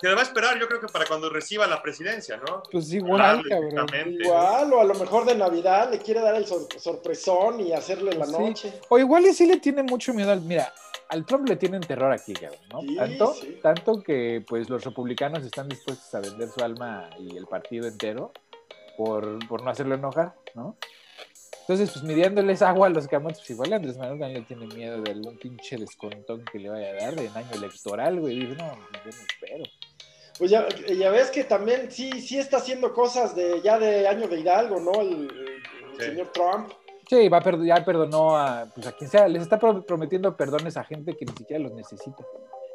espera. 0.00 0.02
Se 0.02 0.08
le 0.08 0.14
va 0.14 0.20
a 0.20 0.24
esperar, 0.24 0.58
yo 0.58 0.66
creo 0.68 0.80
que 0.80 0.86
para 0.88 1.06
cuando 1.06 1.28
reciba 1.30 1.66
la 1.66 1.82
presidencia, 1.82 2.36
¿no? 2.38 2.62
Pues 2.70 2.92
igual, 2.92 3.42
Claro, 3.42 3.68
cabrón. 3.74 4.12
Igual, 4.20 4.72
o 4.72 4.80
a 4.80 4.84
lo 4.84 4.94
mejor 4.94 5.24
de 5.26 5.34
Navidad 5.34 5.90
le 5.90 5.98
quiere 5.98 6.20
dar 6.20 6.34
el 6.34 6.46
sor- 6.46 6.68
sorpresón 6.78 7.60
y 7.60 7.72
hacerle 7.72 8.12
la 8.14 8.26
Sí. 8.26 8.32
noche. 8.32 8.72
O 8.88 8.98
igual 8.98 9.26
y 9.26 9.32
sí 9.34 9.46
le 9.46 9.58
tiene 9.58 9.82
mucho 9.82 10.12
miedo 10.14 10.30
al. 10.32 10.40
Mira, 10.40 10.72
al 11.08 11.24
Trump 11.26 11.48
le 11.48 11.56
tienen 11.56 11.80
terror 11.80 12.12
aquí, 12.12 12.32
cabrón, 12.34 12.60
¿no? 12.72 12.80
Sí, 12.82 12.96
tanto, 12.96 13.34
sí. 13.34 13.58
tanto 13.62 14.02
que 14.02 14.44
pues 14.46 14.68
los 14.70 14.84
republicanos 14.84 15.44
están 15.44 15.68
dispuestos 15.68 16.14
a 16.14 16.20
vender 16.20 16.48
su 16.48 16.62
alma 16.64 17.10
y 17.18 17.36
el 17.36 17.46
partido 17.46 17.88
entero 17.88 18.32
por, 18.96 19.38
por 19.48 19.62
no 19.62 19.70
hacerlo 19.70 19.94
enojar, 19.96 20.34
¿no? 20.54 20.76
Entonces, 21.62 21.90
pues 21.92 22.04
midiéndoles 22.04 22.62
agua 22.62 22.88
a 22.88 22.90
los 22.90 23.06
camotes, 23.06 23.38
pues 23.38 23.50
igual 23.50 23.72
Andrés 23.72 23.96
Manuel 23.96 24.18
también 24.18 24.40
le 24.40 24.46
tiene 24.46 24.66
miedo 24.74 25.00
de 25.02 25.12
algún 25.12 25.36
pinche 25.38 25.76
descontón 25.76 26.44
que 26.50 26.58
le 26.58 26.68
vaya 26.68 26.88
a 26.90 26.94
dar 26.94 27.18
en 27.18 27.28
año 27.36 27.50
electoral, 27.54 28.18
güey. 28.18 28.40
Dice, 28.40 28.54
no, 28.56 28.74
yo 28.74 29.00
no 29.04 29.10
espero. 29.10 29.64
Pues 30.40 30.50
ya, 30.50 30.66
ya 30.98 31.10
ves 31.10 31.30
que 31.30 31.44
también 31.44 31.90
sí, 31.92 32.10
sí 32.20 32.38
está 32.38 32.56
haciendo 32.56 32.92
cosas 32.92 33.36
de 33.36 33.60
ya 33.62 33.78
de 33.78 34.08
año 34.08 34.26
de 34.26 34.40
Hidalgo, 34.40 34.80
¿no? 34.80 34.90
El, 35.02 35.30
el 35.30 35.60
Sí. 35.98 36.06
señor 36.06 36.32
Trump. 36.32 36.70
Sí, 37.08 37.28
va 37.28 37.38
a 37.38 37.56
ya 37.64 37.84
perdonó 37.84 38.36
a, 38.36 38.66
pues 38.74 38.86
a 38.86 38.92
quien 38.92 39.10
sea, 39.10 39.28
les 39.28 39.42
está 39.42 39.58
pro- 39.58 39.84
prometiendo 39.84 40.34
perdones 40.36 40.76
a 40.78 40.84
gente 40.84 41.14
que 41.16 41.26
ni 41.26 41.32
siquiera 41.36 41.62
los 41.62 41.72
necesita. 41.72 42.24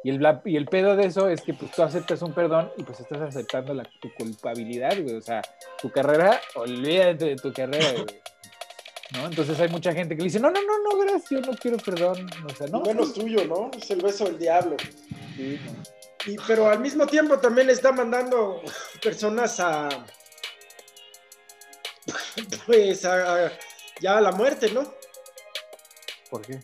Y 0.04 0.10
el, 0.10 0.20
bla- 0.20 0.42
y 0.44 0.56
el 0.56 0.66
pedo 0.66 0.94
de 0.94 1.06
eso 1.06 1.28
es 1.28 1.40
que 1.42 1.54
pues 1.54 1.72
tú 1.72 1.82
aceptas 1.82 2.22
un 2.22 2.32
perdón 2.32 2.70
y 2.76 2.84
pues 2.84 3.00
estás 3.00 3.20
aceptando 3.20 3.74
la, 3.74 3.82
tu 4.00 4.12
culpabilidad, 4.14 4.92
güey. 5.02 5.16
O 5.16 5.20
sea, 5.22 5.42
tu 5.82 5.90
carrera, 5.90 6.40
olvídate 6.54 7.24
de 7.24 7.36
tu 7.36 7.52
carrera, 7.52 7.90
güey. 7.92 8.06
¿No? 9.14 9.26
Entonces 9.26 9.58
hay 9.58 9.68
mucha 9.70 9.92
gente 9.92 10.14
que 10.14 10.20
le 10.22 10.26
dice, 10.26 10.38
no, 10.38 10.50
no, 10.50 10.60
no, 10.62 10.78
no, 10.92 10.98
gracias, 11.00 11.30
yo 11.30 11.40
no 11.40 11.56
quiero 11.58 11.78
perdón. 11.78 12.28
O 12.44 12.54
sea, 12.54 12.66
no. 12.68 12.80
bueno, 12.82 13.02
es 13.02 13.12
tuyo, 13.14 13.44
¿no? 13.46 13.70
Es 13.76 13.90
el 13.90 14.00
beso 14.02 14.24
del 14.26 14.38
diablo. 14.38 14.76
sí, 15.36 15.58
no. 15.64 15.95
Y, 16.26 16.36
pero 16.46 16.68
al 16.68 16.80
mismo 16.80 17.06
tiempo 17.06 17.38
también 17.38 17.68
le 17.68 17.72
está 17.72 17.92
mandando 17.92 18.62
personas 19.02 19.58
a. 19.60 19.88
Pues 22.66 23.04
a, 23.04 23.46
a- 23.46 23.52
ya 24.00 24.18
a 24.18 24.20
la 24.20 24.32
muerte, 24.32 24.70
¿no? 24.70 24.92
¿Por 26.30 26.42
qué? 26.42 26.60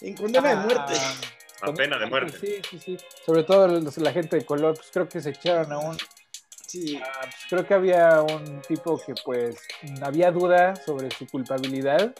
En 0.00 0.16
condena 0.16 0.50
de 0.50 0.56
muerte. 0.56 0.94
Ah, 1.00 1.14
A 1.68 1.72
pena 1.72 1.98
de 1.98 2.06
muerte. 2.06 2.38
Sí, 2.38 2.60
sí, 2.70 2.78
sí. 2.78 2.98
Sobre 3.24 3.44
todo 3.44 3.66
los- 3.66 3.96
la 3.98 4.12
gente 4.12 4.36
de 4.36 4.44
color, 4.44 4.74
pues 4.76 4.88
creo 4.92 5.08
que 5.08 5.20
se 5.20 5.30
echaron 5.30 5.72
a 5.72 5.78
un 5.78 5.96
Sí. 6.66 7.00
Ah, 7.02 7.20
pues 7.22 7.34
creo 7.48 7.66
que 7.66 7.72
había 7.74 8.20
un 8.20 8.60
tipo 8.60 9.00
que 9.04 9.14
pues 9.24 9.56
había 10.02 10.30
duda 10.30 10.76
sobre 10.76 11.10
su 11.10 11.26
culpabilidad. 11.26 12.14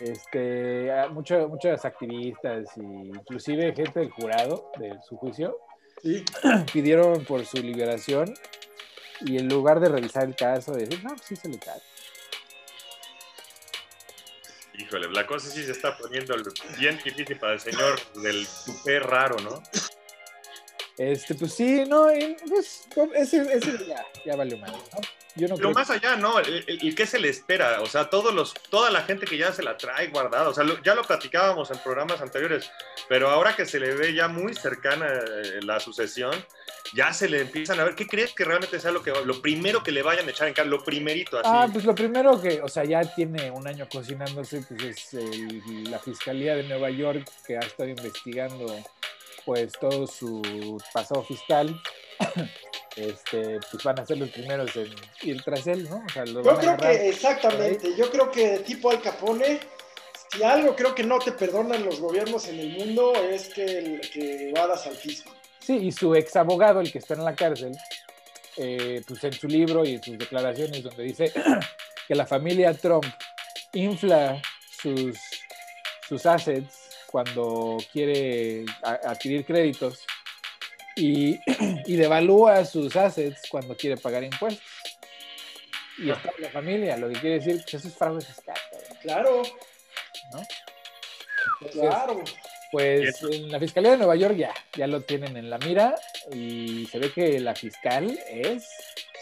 Este, 0.00 0.90
mucho- 1.10 1.48
muchos 1.48 1.84
activistas 1.84 2.68
y 2.76 2.80
inclusive 2.80 3.74
gente 3.74 4.00
del 4.00 4.10
jurado 4.10 4.70
de 4.78 4.94
su 5.08 5.16
juicio 5.16 5.58
Sí. 6.02 6.24
pidieron 6.72 7.24
por 7.24 7.44
su 7.44 7.56
liberación 7.56 8.32
y 9.22 9.36
en 9.38 9.48
lugar 9.48 9.80
de 9.80 9.88
revisar 9.88 10.24
el 10.24 10.36
caso, 10.36 10.72
decir, 10.72 11.02
no, 11.02 11.16
sí 11.18 11.34
se 11.34 11.48
le 11.48 11.58
cae. 11.58 11.80
Híjole, 14.74 15.10
la 15.10 15.26
cosa 15.26 15.50
sí 15.50 15.64
se 15.64 15.72
está 15.72 15.96
poniendo 15.98 16.36
bien 16.78 16.96
difícil 17.02 17.36
para 17.36 17.54
el 17.54 17.60
señor 17.60 17.98
del 18.22 18.46
tupé 18.64 19.00
raro, 19.00 19.36
¿no? 19.40 19.60
Este, 20.96 21.34
pues 21.34 21.52
sí, 21.54 21.84
no, 21.88 22.06
pues 22.48 22.86
ese, 23.16 23.42
ese 23.52 23.86
ya, 23.86 24.06
ya 24.24 24.36
valió 24.36 24.56
mal, 24.58 24.70
¿no? 24.70 25.00
Pero 25.38 25.72
más 25.72 25.90
allá, 25.90 26.16
¿no? 26.16 26.34
¿Y 26.66 26.94
qué 26.94 27.06
se 27.06 27.18
le 27.18 27.28
espera? 27.28 27.80
O 27.80 27.86
sea, 27.86 28.10
todos 28.10 28.34
los, 28.34 28.54
toda 28.54 28.90
la 28.90 29.02
gente 29.02 29.26
que 29.26 29.36
ya 29.36 29.52
se 29.52 29.62
la 29.62 29.76
trae 29.76 30.08
guardada, 30.08 30.48
o 30.48 30.54
sea, 30.54 30.64
ya 30.84 30.94
lo 30.94 31.02
platicábamos 31.02 31.70
en 31.70 31.78
programas 31.78 32.20
anteriores, 32.20 32.70
pero 33.08 33.30
ahora 33.30 33.54
que 33.54 33.66
se 33.66 33.78
le 33.78 33.94
ve 33.94 34.14
ya 34.14 34.28
muy 34.28 34.54
cercana 34.54 35.06
eh, 35.06 35.60
la 35.62 35.80
sucesión, 35.80 36.32
ya 36.94 37.12
se 37.12 37.28
le 37.28 37.42
empiezan 37.42 37.78
a 37.80 37.84
ver, 37.84 37.94
¿qué 37.94 38.06
crees 38.06 38.32
que 38.32 38.44
realmente 38.44 38.80
sea 38.80 38.90
lo, 38.90 39.02
que, 39.02 39.12
lo 39.24 39.40
primero 39.42 39.82
que 39.82 39.92
le 39.92 40.02
vayan 40.02 40.26
a 40.26 40.30
echar 40.30 40.48
en 40.48 40.54
cara? 40.54 40.68
Lo 40.68 40.82
primerito, 40.82 41.38
así. 41.38 41.48
Ah, 41.52 41.68
pues 41.70 41.84
lo 41.84 41.94
primero 41.94 42.40
que, 42.40 42.60
o 42.62 42.68
sea, 42.68 42.84
ya 42.84 43.02
tiene 43.14 43.50
un 43.50 43.66
año 43.66 43.86
cocinándose, 43.90 44.62
pues 44.62 45.12
es 45.12 45.16
la 45.88 45.98
Fiscalía 45.98 46.56
de 46.56 46.64
Nueva 46.64 46.90
York 46.90 47.28
que 47.46 47.56
ha 47.56 47.60
estado 47.60 47.88
investigando 47.88 48.74
pues 49.44 49.72
todo 49.80 50.06
su 50.06 50.78
pasado 50.92 51.22
fiscal 51.22 51.80
este, 52.96 53.60
pues 53.70 53.82
van 53.84 54.00
a 54.00 54.06
ser 54.06 54.18
los 54.18 54.30
primeros 54.30 54.74
en 54.76 54.88
ir 55.22 55.42
tras 55.42 55.66
él, 55.66 55.88
¿no? 55.88 56.04
yo 56.24 56.58
creo 56.58 56.76
que, 56.76 57.08
exactamente, 57.08 57.94
yo 57.96 58.10
creo 58.10 58.30
que 58.30 58.58
tipo 58.60 58.90
Al 58.90 59.00
Capone, 59.00 59.60
si 60.30 60.42
algo 60.42 60.74
creo 60.74 60.94
que 60.94 61.04
no 61.04 61.18
te 61.18 61.32
perdonan 61.32 61.84
los 61.84 62.00
gobiernos 62.00 62.48
en 62.48 62.58
el 62.58 62.70
mundo 62.70 63.14
es 63.14 63.48
que, 63.48 64.00
que 64.12 64.52
vadas 64.54 64.86
al 64.86 64.96
fisco. 64.96 65.32
Sí, 65.58 65.76
y 65.76 65.92
su 65.92 66.14
ex 66.14 66.34
abogado, 66.36 66.80
el 66.80 66.90
que 66.90 66.98
está 66.98 67.14
en 67.14 67.24
la 67.24 67.34
cárcel, 67.34 67.76
eh, 68.56 69.02
pues 69.06 69.22
en 69.22 69.32
su 69.32 69.46
libro 69.46 69.84
y 69.84 69.94
en 69.94 70.02
sus 70.02 70.18
declaraciones 70.18 70.82
donde 70.82 71.04
dice 71.04 71.32
que 72.08 72.14
la 72.14 72.26
familia 72.26 72.74
Trump 72.74 73.04
infla 73.72 74.42
sus, 74.82 75.16
sus 76.08 76.26
assets 76.26 76.88
cuando 77.06 77.78
quiere 77.92 78.64
adquirir 78.82 79.44
créditos 79.44 80.04
y, 80.98 81.40
y 81.86 81.96
devalúa 81.96 82.64
sus 82.64 82.94
assets 82.96 83.48
cuando 83.48 83.76
quiere 83.76 83.96
pagar 83.96 84.24
impuestos. 84.24 84.64
Y 85.98 86.10
está 86.10 86.30
en 86.36 86.44
la 86.44 86.50
familia, 86.50 86.96
lo 86.96 87.08
que 87.08 87.20
quiere 87.20 87.38
decir 87.40 87.64
que 87.64 87.76
eso 87.76 87.88
es 87.88 87.94
fraude 87.94 88.20
fiscal. 88.20 88.56
Claro. 89.02 89.42
¿No? 90.32 90.42
claro. 91.72 92.22
Pues 92.70 93.22
en 93.22 93.50
la 93.50 93.58
Fiscalía 93.58 93.92
de 93.92 93.96
Nueva 93.96 94.14
York 94.14 94.36
ya, 94.36 94.52
ya 94.76 94.86
lo 94.86 95.00
tienen 95.00 95.36
en 95.36 95.48
la 95.48 95.58
mira 95.58 95.94
y 96.32 96.86
se 96.86 96.98
ve 96.98 97.10
que 97.12 97.40
la 97.40 97.54
fiscal 97.54 98.18
es... 98.28 98.68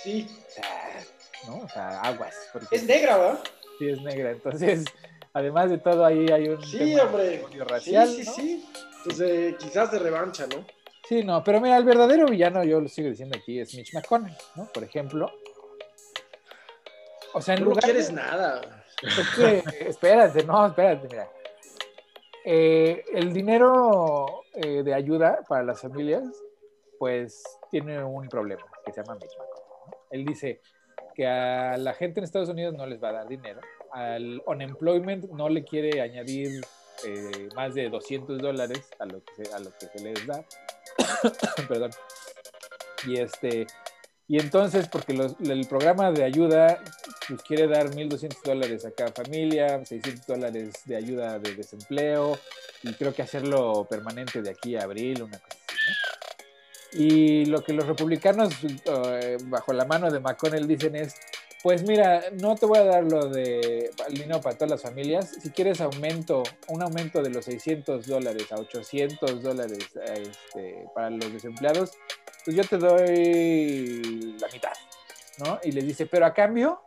Sí. 0.02 0.28
O 0.28 0.50
sea, 0.50 1.04
¿no? 1.46 1.58
O 1.58 1.68
sea, 1.68 2.00
aguas. 2.00 2.34
Es 2.70 2.82
negra, 2.84 3.16
¿verdad? 3.16 3.40
Sí, 3.78 3.88
es 3.88 4.00
negra. 4.02 4.32
Entonces, 4.32 4.84
además 5.32 5.70
de 5.70 5.78
todo, 5.78 6.04
ahí 6.04 6.26
hay 6.30 6.48
un... 6.48 6.64
Sí, 6.66 6.98
hombre. 6.98 7.44
Racial, 7.68 8.08
sí, 8.08 8.24
sí, 8.24 8.32
sí. 8.34 8.66
Entonces, 8.98 9.54
quizás 9.60 9.92
de 9.92 9.98
revancha, 10.00 10.46
¿no? 10.48 10.66
Sí, 11.08 11.22
no, 11.22 11.42
pero 11.44 11.60
mira, 11.60 11.76
el 11.76 11.84
verdadero 11.84 12.26
villano, 12.26 12.64
yo 12.64 12.80
lo 12.80 12.88
sigo 12.88 13.08
diciendo 13.08 13.38
aquí, 13.38 13.60
es 13.60 13.72
Mitch 13.76 13.94
McConnell, 13.94 14.36
¿no? 14.56 14.68
Por 14.72 14.82
ejemplo. 14.82 15.30
O 17.32 17.40
sea, 17.40 17.54
en 17.54 17.62
lugar 17.62 17.84
no 17.84 17.86
quieres 17.86 18.12
nada. 18.12 18.84
espérate, 19.86 20.42
no, 20.44 20.66
espérate, 20.66 21.06
mira. 21.08 21.28
Eh, 22.44 23.04
el 23.14 23.32
dinero 23.32 24.42
eh, 24.54 24.82
de 24.82 24.94
ayuda 24.94 25.44
para 25.48 25.62
las 25.62 25.80
familias, 25.80 26.24
pues 26.98 27.44
tiene 27.70 28.02
un 28.02 28.28
problema 28.28 28.64
que 28.84 28.92
se 28.92 29.00
llama 29.00 29.14
Mitch 29.14 29.36
McConnell. 29.38 29.98
Él 30.10 30.24
dice 30.24 30.60
que 31.14 31.24
a 31.24 31.76
la 31.76 31.94
gente 31.94 32.18
en 32.18 32.24
Estados 32.24 32.48
Unidos 32.48 32.74
no 32.74 32.84
les 32.84 33.00
va 33.02 33.10
a 33.10 33.12
dar 33.12 33.28
dinero, 33.28 33.60
al 33.92 34.42
unemployment 34.44 35.24
no 35.30 35.48
le 35.48 35.62
quiere 35.64 36.00
añadir 36.00 36.64
eh, 37.04 37.48
más 37.54 37.74
de 37.74 37.90
200 37.90 38.38
dólares 38.38 38.90
a 38.98 39.04
lo 39.06 39.22
que 39.22 39.48
a 39.54 39.58
lo 39.60 39.70
que 39.70 39.86
se 39.86 40.02
les 40.02 40.26
da 40.26 40.44
Perdón. 41.68 41.90
Y 43.06 43.18
este, 43.18 43.66
y 44.28 44.40
entonces, 44.40 44.88
porque 44.88 45.12
el 45.12 45.66
programa 45.68 46.10
de 46.10 46.24
ayuda 46.24 46.82
pues, 47.28 47.42
quiere 47.42 47.68
dar 47.68 47.90
1.200 47.90 48.42
dólares 48.42 48.84
a 48.84 48.90
cada 48.90 49.12
familia, 49.12 49.84
600 49.84 50.26
dólares 50.26 50.72
de 50.84 50.96
ayuda 50.96 51.38
de 51.38 51.54
desempleo, 51.54 52.36
y 52.82 52.92
creo 52.94 53.14
que 53.14 53.22
hacerlo 53.22 53.86
permanente 53.88 54.42
de 54.42 54.50
aquí 54.50 54.74
a 54.74 54.82
abril, 54.82 55.22
una 55.22 55.38
cosa 55.38 55.56
así, 55.68 57.04
Y 57.04 57.44
lo 57.44 57.62
que 57.62 57.72
los 57.72 57.86
republicanos, 57.86 58.52
eh, 58.64 59.36
bajo 59.44 59.72
la 59.72 59.84
mano 59.84 60.10
de 60.10 60.18
McConnell, 60.18 60.66
dicen 60.66 60.96
es, 60.96 61.14
pues 61.66 61.82
mira, 61.82 62.22
no 62.40 62.54
te 62.54 62.64
voy 62.64 62.78
a 62.78 62.84
dar 62.84 63.02
lo 63.02 63.28
de 63.28 63.90
dinero 64.10 64.40
para 64.40 64.54
todas 64.54 64.70
las 64.70 64.82
familias. 64.82 65.36
Si 65.42 65.50
quieres 65.50 65.80
aumento, 65.80 66.44
un 66.68 66.80
aumento 66.80 67.20
de 67.24 67.30
los 67.30 67.46
600 67.46 68.06
dólares 68.06 68.52
a 68.52 68.54
800 68.60 69.42
dólares 69.42 69.90
este, 69.96 70.86
para 70.94 71.10
los 71.10 71.32
desempleados, 71.32 71.98
pues 72.44 72.56
yo 72.56 72.62
te 72.62 72.78
doy 72.78 74.36
la 74.40 74.46
mitad, 74.52 74.74
¿no? 75.44 75.58
Y 75.64 75.72
les 75.72 75.84
dice, 75.88 76.06
pero 76.06 76.26
a 76.26 76.34
cambio, 76.34 76.80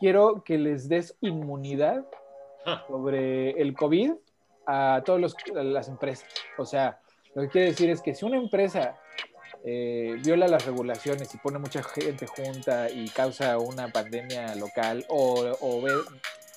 quiero 0.00 0.42
que 0.42 0.58
les 0.58 0.88
des 0.88 1.14
inmunidad 1.20 2.04
ah. 2.66 2.84
sobre 2.88 3.50
el 3.62 3.74
COVID 3.74 4.14
a 4.66 5.02
todas 5.06 5.36
las 5.54 5.86
empresas. 5.86 6.26
O 6.58 6.66
sea, 6.66 6.98
lo 7.36 7.42
que 7.42 7.48
quiere 7.48 7.68
decir 7.68 7.88
es 7.88 8.02
que 8.02 8.16
si 8.16 8.24
una 8.24 8.38
empresa 8.38 8.99
eh, 9.62 10.16
viola 10.22 10.48
las 10.48 10.64
regulaciones 10.64 11.34
y 11.34 11.38
pone 11.38 11.58
mucha 11.58 11.82
gente 11.82 12.26
junta 12.26 12.88
y 12.88 13.08
causa 13.10 13.58
una 13.58 13.92
pandemia 13.92 14.54
local 14.54 15.04
o, 15.08 15.84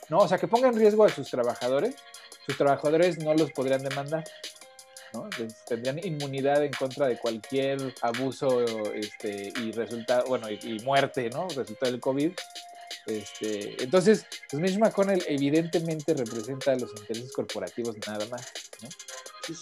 no, 0.10 0.20
o 0.20 0.28
sea, 0.28 0.38
que 0.38 0.48
ponga 0.48 0.70
en 0.70 0.76
riesgo 0.76 1.04
a 1.04 1.10
sus 1.10 1.30
trabajadores, 1.30 1.96
sus 2.46 2.58
trabajadores 2.58 3.18
no 3.20 3.34
los 3.34 3.52
podrían 3.52 3.84
demandar. 3.84 4.24
¿no? 5.14 5.30
tendrían 5.68 6.00
inmunidad 6.04 6.64
en 6.64 6.72
contra 6.72 7.06
de 7.06 7.20
cualquier 7.20 7.94
abuso 8.02 8.64
este, 8.96 9.54
y 9.62 9.72
resultado, 9.72 10.26
bueno, 10.26 10.50
y, 10.50 10.80
muerte, 10.80 11.30
¿no? 11.30 11.48
Resultado 11.50 11.92
del 11.92 12.02
COVID. 12.02 12.32
Este, 13.06 13.84
entonces, 13.84 14.26
pues 14.50 14.60
Mitch 14.60 14.80
McConnell 14.80 15.24
evidentemente 15.28 16.16
representa 16.16 16.76
los 16.76 16.90
intereses 16.98 17.32
corporativos 17.32 17.96
nada 18.08 18.26
más, 18.26 18.52
¿no? 18.82 18.90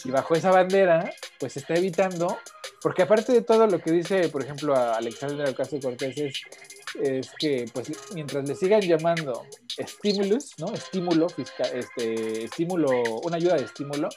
Y 0.06 0.12
bajo 0.12 0.36
esa 0.36 0.52
bandera, 0.52 1.12
pues 1.40 1.58
está 1.58 1.76
evitando 1.76 2.38
porque 2.82 3.04
aparte 3.04 3.32
de 3.32 3.42
todo 3.42 3.68
lo 3.68 3.80
que 3.80 3.92
dice, 3.92 4.28
por 4.30 4.44
ejemplo, 4.44 4.76
a 4.76 4.96
Alexander 4.98 5.48
Ocasio 5.50 5.80
Cortés 5.80 6.18
es, 7.00 7.32
que 7.38 7.66
pues 7.72 7.92
mientras 8.14 8.48
le 8.48 8.56
sigan 8.56 8.82
llamando 8.82 9.46
estímulos, 9.78 10.54
¿no? 10.58 10.74
Estímulo 10.74 11.30
fiscal, 11.30 11.70
este, 11.74 12.46
estímulo, 12.46 12.90
una 13.24 13.38
ayuda 13.38 13.56
de 13.56 13.66
estímulo, 13.66 14.10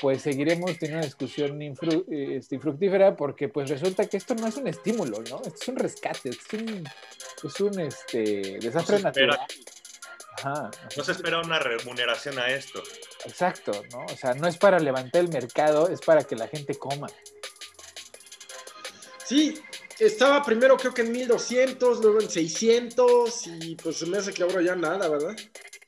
pues 0.00 0.22
seguiremos 0.22 0.78
teniendo 0.78 0.98
una 0.98 1.06
discusión 1.06 1.60
este, 1.62 2.54
infructífera 2.54 3.16
porque 3.16 3.48
pues 3.48 3.70
resulta 3.70 4.06
que 4.06 4.18
esto 4.18 4.34
no 4.34 4.46
es 4.46 4.56
un 4.58 4.68
estímulo, 4.68 5.22
¿no? 5.30 5.38
Esto 5.38 5.58
es 5.62 5.68
un 5.68 5.76
rescate, 5.76 6.28
es 6.28 6.52
un, 6.52 6.84
es 7.44 7.60
un 7.60 7.80
este, 7.80 8.58
desastre 8.60 9.00
natural. 9.00 9.40
No 10.44 11.04
se 11.04 11.12
espera 11.12 11.40
una 11.40 11.58
remuneración 11.58 12.38
a 12.38 12.48
esto. 12.48 12.82
Exacto, 13.24 13.72
¿no? 13.92 14.04
O 14.04 14.16
sea, 14.16 14.34
no 14.34 14.46
es 14.46 14.56
para 14.56 14.78
levantar 14.78 15.22
el 15.22 15.28
mercado, 15.28 15.88
es 15.88 16.00
para 16.00 16.24
que 16.24 16.36
la 16.36 16.48
gente 16.48 16.74
coma. 16.76 17.08
Sí, 19.24 19.60
estaba 19.98 20.42
primero 20.42 20.76
creo 20.76 20.92
que 20.92 21.02
en 21.02 21.12
1200, 21.12 22.00
luego 22.00 22.20
en 22.20 22.30
600 22.30 23.46
y 23.46 23.76
pues 23.76 23.96
se 23.96 24.06
me 24.06 24.18
hace 24.18 24.32
que 24.32 24.42
ahora 24.42 24.62
ya 24.62 24.76
nada, 24.76 25.08
¿verdad? 25.08 25.34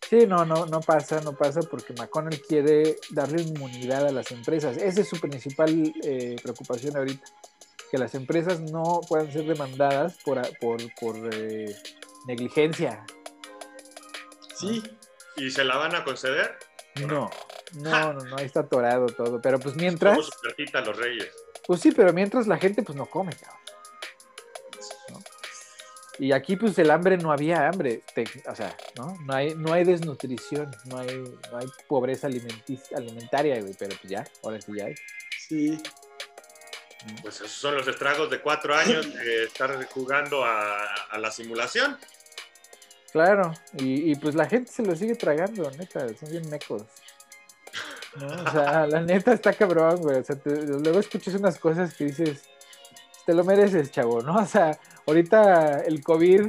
Sí, 0.09 0.27
no, 0.27 0.47
no, 0.47 0.65
no 0.65 0.81
pasa, 0.81 1.21
no 1.21 1.37
pasa 1.37 1.61
porque 1.61 1.93
McConnell 1.93 2.41
quiere 2.41 2.97
darle 3.11 3.43
inmunidad 3.43 4.07
a 4.07 4.11
las 4.11 4.33
empresas. 4.33 4.79
Esa 4.79 5.03
es 5.03 5.09
su 5.09 5.21
principal 5.21 5.93
eh, 6.03 6.37
preocupación 6.43 6.97
ahorita, 6.97 7.25
que 7.91 7.99
las 7.99 8.15
empresas 8.15 8.61
no 8.61 9.01
puedan 9.07 9.31
ser 9.31 9.45
demandadas 9.45 10.17
por, 10.25 10.41
por, 10.59 11.35
eh, 11.35 11.77
negligencia. 12.27 13.05
Sí. 14.61 14.83
¿Y 15.37 15.51
se 15.51 15.65
la 15.65 15.77
van 15.77 15.95
a 15.95 16.05
conceder? 16.05 16.59
No, 17.07 17.31
no, 17.75 18.13
no, 18.13 18.25
no, 18.25 18.37
ahí 18.37 18.47
está 18.47 18.61
atorado 18.61 19.07
todo. 19.07 19.41
Pero 19.41 19.59
pues 19.61 19.77
mientras... 19.77 20.19
los 20.19 20.97
reyes. 20.97 21.31
Pues 21.67 21.81
sí, 21.81 21.93
pero 21.93 22.13
mientras 22.13 22.47
la 22.47 22.57
gente 22.57 22.83
pues 22.83 22.97
no 22.97 23.07
come, 23.07 23.33
cabrón. 23.33 23.59
Y 26.19 26.33
aquí 26.33 26.57
pues 26.57 26.77
el 26.79 26.91
hambre 26.91 27.17
no 27.17 27.31
había 27.31 27.69
hambre, 27.69 28.03
o 28.47 28.55
sea, 28.55 28.77
¿no? 28.97 29.17
No 29.25 29.35
hay, 29.35 29.55
no 29.55 29.73
hay 29.73 29.85
desnutrición, 29.85 30.69
no 30.87 30.99
hay, 30.99 31.23
no 31.53 31.59
hay 31.59 31.67
pobreza 31.87 32.27
alimentaria, 32.27 33.61
güey, 33.61 33.75
pero 33.79 33.97
pues 33.97 34.11
ya, 34.11 34.27
ahora 34.43 34.61
sí 34.61 34.73
ya 34.77 34.87
hay. 34.87 34.95
Sí. 35.39 35.81
Pues 37.23 37.37
esos 37.37 37.53
son 37.53 37.77
los 37.77 37.87
estragos 37.87 38.29
de 38.31 38.41
cuatro 38.41 38.75
años 38.75 39.15
de 39.15 39.45
estar 39.45 39.85
jugando 39.87 40.45
a, 40.45 40.89
la 41.17 41.31
simulación. 41.31 41.97
Claro, 43.13 43.53
y, 43.79 44.11
y, 44.11 44.15
pues 44.17 44.35
la 44.35 44.47
gente 44.47 44.71
se 44.71 44.83
lo 44.83 44.95
sigue 44.95 45.15
tragando, 45.15 45.71
neta, 45.71 46.07
son 46.15 46.31
bien 46.31 46.49
mecos. 46.51 46.85
O 48.17 48.51
sea, 48.51 48.87
la 48.87 49.01
neta 49.01 49.33
está 49.33 49.53
cabrón, 49.53 50.01
güey. 50.01 50.19
O 50.19 50.25
sea, 50.25 50.37
luego 50.45 50.99
escuchas 50.99 51.35
unas 51.35 51.59
cosas 51.59 51.95
que 51.95 52.05
dices, 52.05 52.43
te 53.27 53.35
lo 53.35 53.45
mereces, 53.45 53.91
chavo, 53.91 54.21
¿no? 54.23 54.37
O 54.37 54.47
sea, 54.47 54.79
ahorita 55.07 55.81
el 55.81 56.03
COVID 56.03 56.43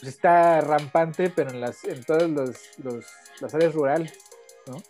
pues, 0.00 0.14
está 0.14 0.60
rampante, 0.60 1.30
pero 1.30 1.50
en, 1.50 1.60
las, 1.60 1.84
en 1.84 2.04
todas 2.04 2.28
los, 2.28 3.06
las 3.40 3.54
áreas 3.54 3.74
rurales, 3.74 4.12
¿no? 4.66 4.82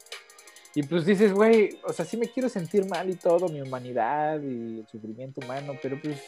Y 0.74 0.82
pues 0.82 1.06
dices, 1.06 1.32
güey, 1.32 1.80
o 1.84 1.92
sea, 1.92 2.04
sí 2.04 2.18
me 2.18 2.28
quiero 2.28 2.50
sentir 2.50 2.86
mal 2.86 3.08
y 3.08 3.14
todo, 3.14 3.48
mi 3.48 3.62
humanidad 3.62 4.40
y 4.42 4.80
el 4.80 4.86
sufrimiento 4.86 5.40
humano, 5.42 5.72
pero 5.82 5.98
pues 6.02 6.20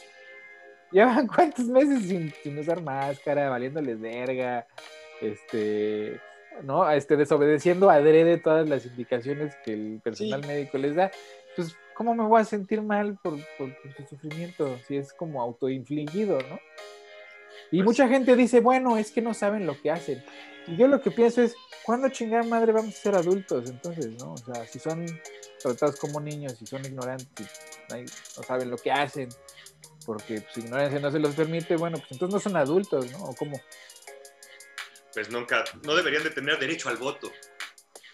llevan 0.92 1.26
cuántos 1.34 1.66
meses 1.66 2.04
sin, 2.08 2.32
sin 2.42 2.58
usar 2.58 2.82
máscara, 2.82 3.48
valiéndoles 3.50 4.00
verga, 4.00 4.66
este, 5.20 6.20
¿no? 6.62 6.90
Este, 6.90 7.16
desobedeciendo 7.16 7.90
adrede 7.90 8.38
todas 8.38 8.68
las 8.68 8.86
indicaciones 8.86 9.54
que 9.64 9.72
el 9.74 10.00
personal 10.02 10.42
Sí. 10.42 10.48
médico 10.48 10.78
les 10.78 10.94
da. 10.94 11.10
Pues, 11.56 11.74
¿cómo 11.94 12.14
me 12.14 12.24
voy 12.24 12.40
a 12.40 12.44
sentir 12.44 12.82
mal 12.82 13.18
por, 13.22 13.34
por- 13.56 13.74
por 13.82 13.92
su 13.96 14.04
sufrimiento 14.06 14.78
si 14.86 14.96
es 14.96 15.12
como 15.12 15.42
autoinfligido, 15.42 16.38
¿no? 16.38 16.58
Y 17.70 17.78
Pues- 17.78 17.84
mucha 17.84 18.08
gente 18.08 18.36
dice, 18.36 18.60
bueno, 18.60 18.96
es 18.96 19.10
que 19.10 19.20
no 19.20 19.34
saben 19.34 19.66
lo 19.66 19.80
que 19.80 19.90
hacen. 19.90 20.22
Y 20.66 20.76
yo 20.76 20.86
lo 20.86 21.00
que 21.00 21.10
pienso 21.10 21.42
es, 21.42 21.54
¿cuándo 21.84 22.08
chingada 22.10 22.42
madre 22.44 22.72
vamos 22.72 22.94
a 22.94 22.98
ser 22.98 23.14
adultos? 23.14 23.68
Entonces, 23.70 24.08
¿no? 24.22 24.32
O 24.34 24.36
sea, 24.36 24.64
si 24.66 24.78
son 24.78 25.04
tratados 25.62 25.96
como 25.96 26.20
niños, 26.20 26.52
si 26.58 26.66
son 26.66 26.84
ignorantes, 26.84 27.48
no 27.90 27.96
no 27.96 28.42
saben 28.42 28.70
lo 28.70 28.76
que 28.76 28.92
hacen, 28.92 29.28
porque 30.08 30.42
su 30.54 30.60
ignorancia 30.60 31.00
no 31.00 31.10
se 31.10 31.18
los 31.18 31.34
permite, 31.34 31.76
bueno, 31.76 31.98
pues 31.98 32.12
entonces 32.12 32.32
no 32.32 32.40
son 32.40 32.56
adultos, 32.56 33.12
¿no? 33.12 33.24
¿O 33.24 33.34
cómo? 33.34 33.60
Pues 35.12 35.28
nunca, 35.28 35.64
no 35.84 35.94
deberían 35.94 36.22
de 36.22 36.30
tener 36.30 36.58
derecho 36.58 36.88
al 36.88 36.96
voto. 36.96 37.30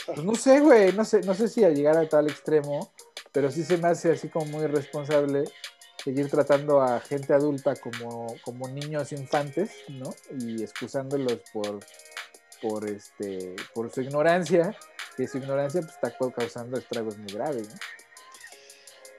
Pues 0.04 0.18
no 0.24 0.34
sé, 0.34 0.58
güey, 0.58 0.92
no 0.92 1.04
sé, 1.04 1.20
no 1.20 1.34
sé 1.34 1.46
si 1.46 1.62
a 1.62 1.68
llegar 1.68 1.96
a 1.96 2.08
tal 2.08 2.28
extremo, 2.28 2.92
pero 3.30 3.48
sí 3.48 3.62
se 3.62 3.78
me 3.78 3.86
hace 3.86 4.10
así 4.10 4.28
como 4.28 4.46
muy 4.46 4.64
irresponsable 4.64 5.44
seguir 6.02 6.28
tratando 6.28 6.82
a 6.82 6.98
gente 6.98 7.32
adulta 7.32 7.76
como, 7.76 8.34
como 8.42 8.66
niños 8.66 9.12
infantes, 9.12 9.70
¿no? 9.88 10.12
Y 10.40 10.64
excusándolos 10.64 11.42
por, 11.52 11.78
por, 12.60 12.88
este, 12.88 13.54
por 13.72 13.88
su 13.92 14.00
ignorancia, 14.00 14.76
que 15.16 15.28
su 15.28 15.38
ignorancia 15.38 15.80
pues, 15.80 15.94
está 15.94 16.12
causando 16.34 16.76
estragos 16.76 17.16
muy 17.18 17.32
graves, 17.32 17.68
¿no? 17.68 17.76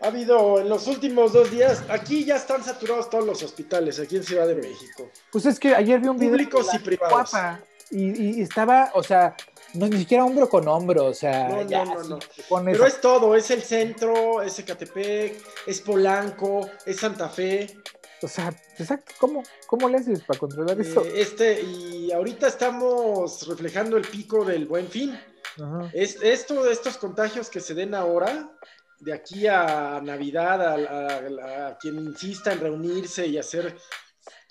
Ha 0.05 0.09
habido 0.09 0.59
en 0.59 0.69
los 0.69 0.85
últimos 0.85 1.33
dos 1.33 1.49
días, 1.49 1.81
aquí 1.89 2.23
ya 2.25 2.35
están 2.35 2.63
saturados 2.63 3.09
todos 3.09 3.25
los 3.25 3.41
hospitales, 3.41 3.99
aquí 3.99 4.17
en 4.17 4.23
Ciudad 4.23 4.45
de 4.47 4.53
México. 4.53 5.09
Pues 5.31 5.47
es 5.47 5.59
que 5.59 5.73
ayer 5.73 5.99
vi 5.99 6.07
un 6.09 6.17
video 6.19 6.33
Públicos 6.33 6.67
y 6.75 6.77
privados. 6.77 7.31
guapa 7.31 7.59
y, 7.89 8.37
y 8.37 8.41
estaba, 8.43 8.91
o 8.93 9.01
sea, 9.01 9.35
no, 9.73 9.87
ni 9.87 9.97
siquiera 9.97 10.23
hombro 10.23 10.47
con 10.47 10.67
hombro, 10.67 11.05
o 11.05 11.13
sea, 11.15 11.49
No, 11.49 11.55
no, 11.63 11.67
ya 11.67 11.85
no, 11.85 12.03
no. 12.03 12.19
pones 12.47 12.75
Pero 12.77 12.85
es 12.85 13.01
todo, 13.01 13.35
es 13.35 13.49
el 13.49 13.63
centro, 13.63 14.43
es 14.43 14.59
Ecatepec, 14.59 15.41
es 15.65 15.81
Polanco, 15.81 16.69
es 16.85 16.97
Santa 16.97 17.27
Fe. 17.27 17.75
o 18.21 18.27
sea, 18.27 18.49
exacto, 18.77 19.11
¿cómo, 19.19 19.41
cómo 19.65 19.89
le 19.89 19.97
haces 19.97 20.21
para 20.21 20.37
controlar 20.39 20.79
eso? 20.79 21.03
eh, 21.03 21.13
este, 21.15 21.61
y 21.63 22.11
ahorita 22.11 22.47
estamos 22.47 23.47
reflejando 23.47 23.97
el 23.97 24.03
pico 24.07 24.45
del 24.45 24.67
buen 24.67 24.87
fin. 24.87 25.19
Ajá. 25.59 25.89
Es, 25.93 26.19
esto, 26.21 26.69
estos 26.69 26.97
contagios 26.97 27.49
que 27.49 27.59
se 27.59 27.73
den 27.73 27.95
ahora, 27.95 28.51
de 28.99 29.13
aquí 29.13 29.47
a 29.47 29.99
Navidad, 30.03 30.61
a, 30.61 30.73
a- 30.75 31.67
a 31.69 31.77
quien 31.77 31.97
insista 31.99 32.53
en 32.53 32.59
reunirse 32.59 33.25
y 33.27 33.37
hacer 33.37 33.75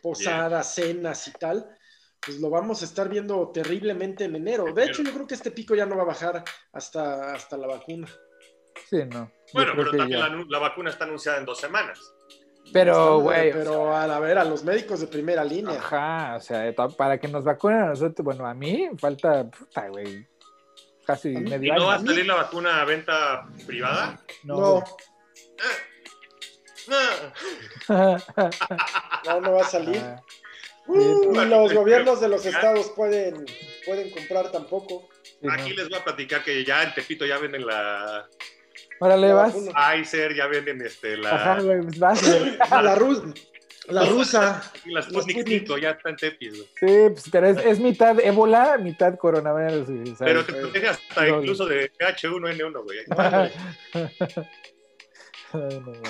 posadas, 0.02 0.74
cenas 0.74 1.26
y 1.28 1.32
tal, 1.32 1.66
pues 2.24 2.38
lo 2.40 2.50
vamos 2.50 2.82
a 2.82 2.84
estar 2.84 3.08
viendo 3.08 3.50
terriblemente 3.52 4.24
en 4.24 4.36
enero. 4.36 4.64
De 4.72 4.84
hecho, 4.84 5.02
yo 5.02 5.12
creo 5.12 5.26
que 5.26 5.34
este 5.34 5.50
pico 5.50 5.74
ya 5.74 5.86
no 5.86 5.96
va 5.96 6.02
a 6.02 6.06
bajar 6.06 6.44
hasta, 6.72 7.34
hasta 7.34 7.56
la 7.56 7.66
vacuna. 7.66 8.06
Sí, 8.88 8.98
no. 9.10 9.30
Bueno, 9.52 9.72
pero 9.76 9.90
también 9.96 10.20
la, 10.20 10.44
la 10.48 10.58
vacuna 10.58 10.90
está 10.90 11.04
anunciada 11.04 11.38
en 11.38 11.44
dos 11.44 11.58
semanas. 11.58 11.98
Pero, 12.72 13.20
güey, 13.20 13.52
Pero 13.52 13.94
a, 13.94 14.06
la 14.06 14.18
ver, 14.20 14.38
a 14.38 14.44
los 14.44 14.64
médicos 14.64 15.00
de 15.00 15.06
primera 15.06 15.44
línea. 15.44 15.78
Ajá, 15.78 16.36
o 16.36 16.40
sea, 16.40 16.72
para 16.96 17.18
que 17.18 17.28
nos 17.28 17.44
vacunen 17.44 17.82
a 17.82 17.86
nosotros, 17.88 18.24
bueno, 18.24 18.46
a 18.46 18.54
mí 18.54 18.88
falta, 18.98 19.48
puta, 19.50 19.88
güey, 19.88 20.26
casi 21.06 21.28
mí- 21.28 21.40
¿Y 21.40 21.50
medio 21.50 21.74
no 21.74 21.86
va 21.86 21.94
a 21.96 21.98
salir 22.00 22.26
la 22.26 22.34
vacuna 22.34 22.80
a 22.80 22.84
venta 22.84 23.46
privada? 23.66 24.18
No, 24.44 24.82
Ah, 27.88 28.20
no, 29.24 29.40
no 29.40 29.52
va 29.52 29.62
a 29.62 29.64
salir. 29.64 29.98
Ah, 30.02 30.22
Uh, 30.86 31.22
sí. 31.22 31.28
ni 31.38 31.44
los 31.46 31.72
gobiernos 31.72 32.20
de 32.20 32.28
los 32.28 32.44
estados 32.44 32.90
pueden, 32.90 33.46
pueden 33.86 34.10
comprar 34.10 34.52
tampoco. 34.52 35.08
Aquí 35.50 35.70
no. 35.70 35.76
les 35.76 35.88
voy 35.88 35.98
a 35.98 36.04
platicar 36.04 36.44
que 36.44 36.62
ya 36.62 36.82
en 36.82 36.92
Tepito 36.92 37.24
ya 37.24 37.38
venden 37.38 37.66
la 37.66 38.28
Órale, 39.00 39.28
La 39.28 39.34
vas. 39.34 39.54
Pfizer, 39.54 40.34
ya 40.34 40.46
venden 40.46 40.82
este, 40.82 41.14
Ajá, 41.26 41.56
la, 41.56 41.62
güey, 41.62 41.80
pues 41.80 41.98
vas, 41.98 42.22
güey. 42.22 42.58
La, 42.70 42.94
ru- 42.96 43.34
la 43.88 44.04
rusa. 44.06 44.72
la 44.86 45.02
Sputnik 45.02 45.36
Sputnik. 45.38 45.60
5, 45.66 45.78
ya 45.78 45.90
está 45.90 46.10
en 46.10 46.16
Tepis. 46.16 46.50
güey. 46.56 46.68
Sí, 46.80 47.10
pues, 47.12 47.24
pero 47.30 47.46
es, 47.48 47.58
es 47.64 47.78
mitad 47.80 48.18
ébola, 48.20 48.78
mitad 48.78 49.16
coronavirus. 49.18 49.86
¿sabes? 49.86 50.14
Pero 50.18 50.44
te 50.44 50.52
protege 50.54 50.88
hasta 50.88 51.26
No, 51.26 51.40
incluso 51.40 51.66
de 51.66 51.92
H1N1, 51.92 52.82
güey. 52.82 52.98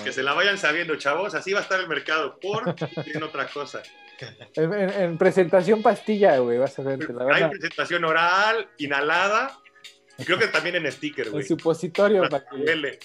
Que 0.05 0.11
se 0.13 0.23
la 0.23 0.33
vayan 0.33 0.57
sabiendo, 0.57 0.97
chavos. 0.97 1.35
Así 1.35 1.53
va 1.53 1.59
a 1.59 1.63
estar 1.63 1.79
el 1.79 1.87
mercado. 1.89 2.39
Por 2.41 2.75
tienen 2.75 3.23
otra 3.23 3.47
cosa. 3.47 3.83
en, 4.55 4.73
en- 4.73 4.91
en 4.91 5.19
presentación 5.19 5.83
pastilla, 5.83 6.39
güey, 6.39 6.57
vas 6.57 6.79
a 6.79 6.83
ver, 6.83 6.99
te 7.07 7.13
la 7.13 7.27
Hay 7.35 7.43
a... 7.43 7.51
presentación 7.51 8.05
oral, 8.05 8.69
inhalada. 8.79 9.59
Y 10.17 10.25
creo 10.25 10.39
que 10.39 10.47
también 10.47 10.77
en 10.77 10.91
sticker, 10.91 11.27
En 11.27 11.33
güey. 11.33 11.45
supositorio 11.45 12.23
Para 12.29 12.43
que. 12.49 12.99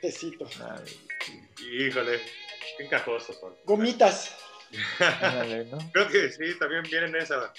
Híjole, 1.72 2.20
qué 2.76 2.84
encajosos 2.84 3.36
son. 3.38 3.54
Gomitas. 3.64 4.34
Creo 5.92 6.08
que 6.08 6.30
sí, 6.32 6.58
también 6.58 6.82
vienen 6.82 7.14
en 7.14 7.22
esa, 7.22 7.52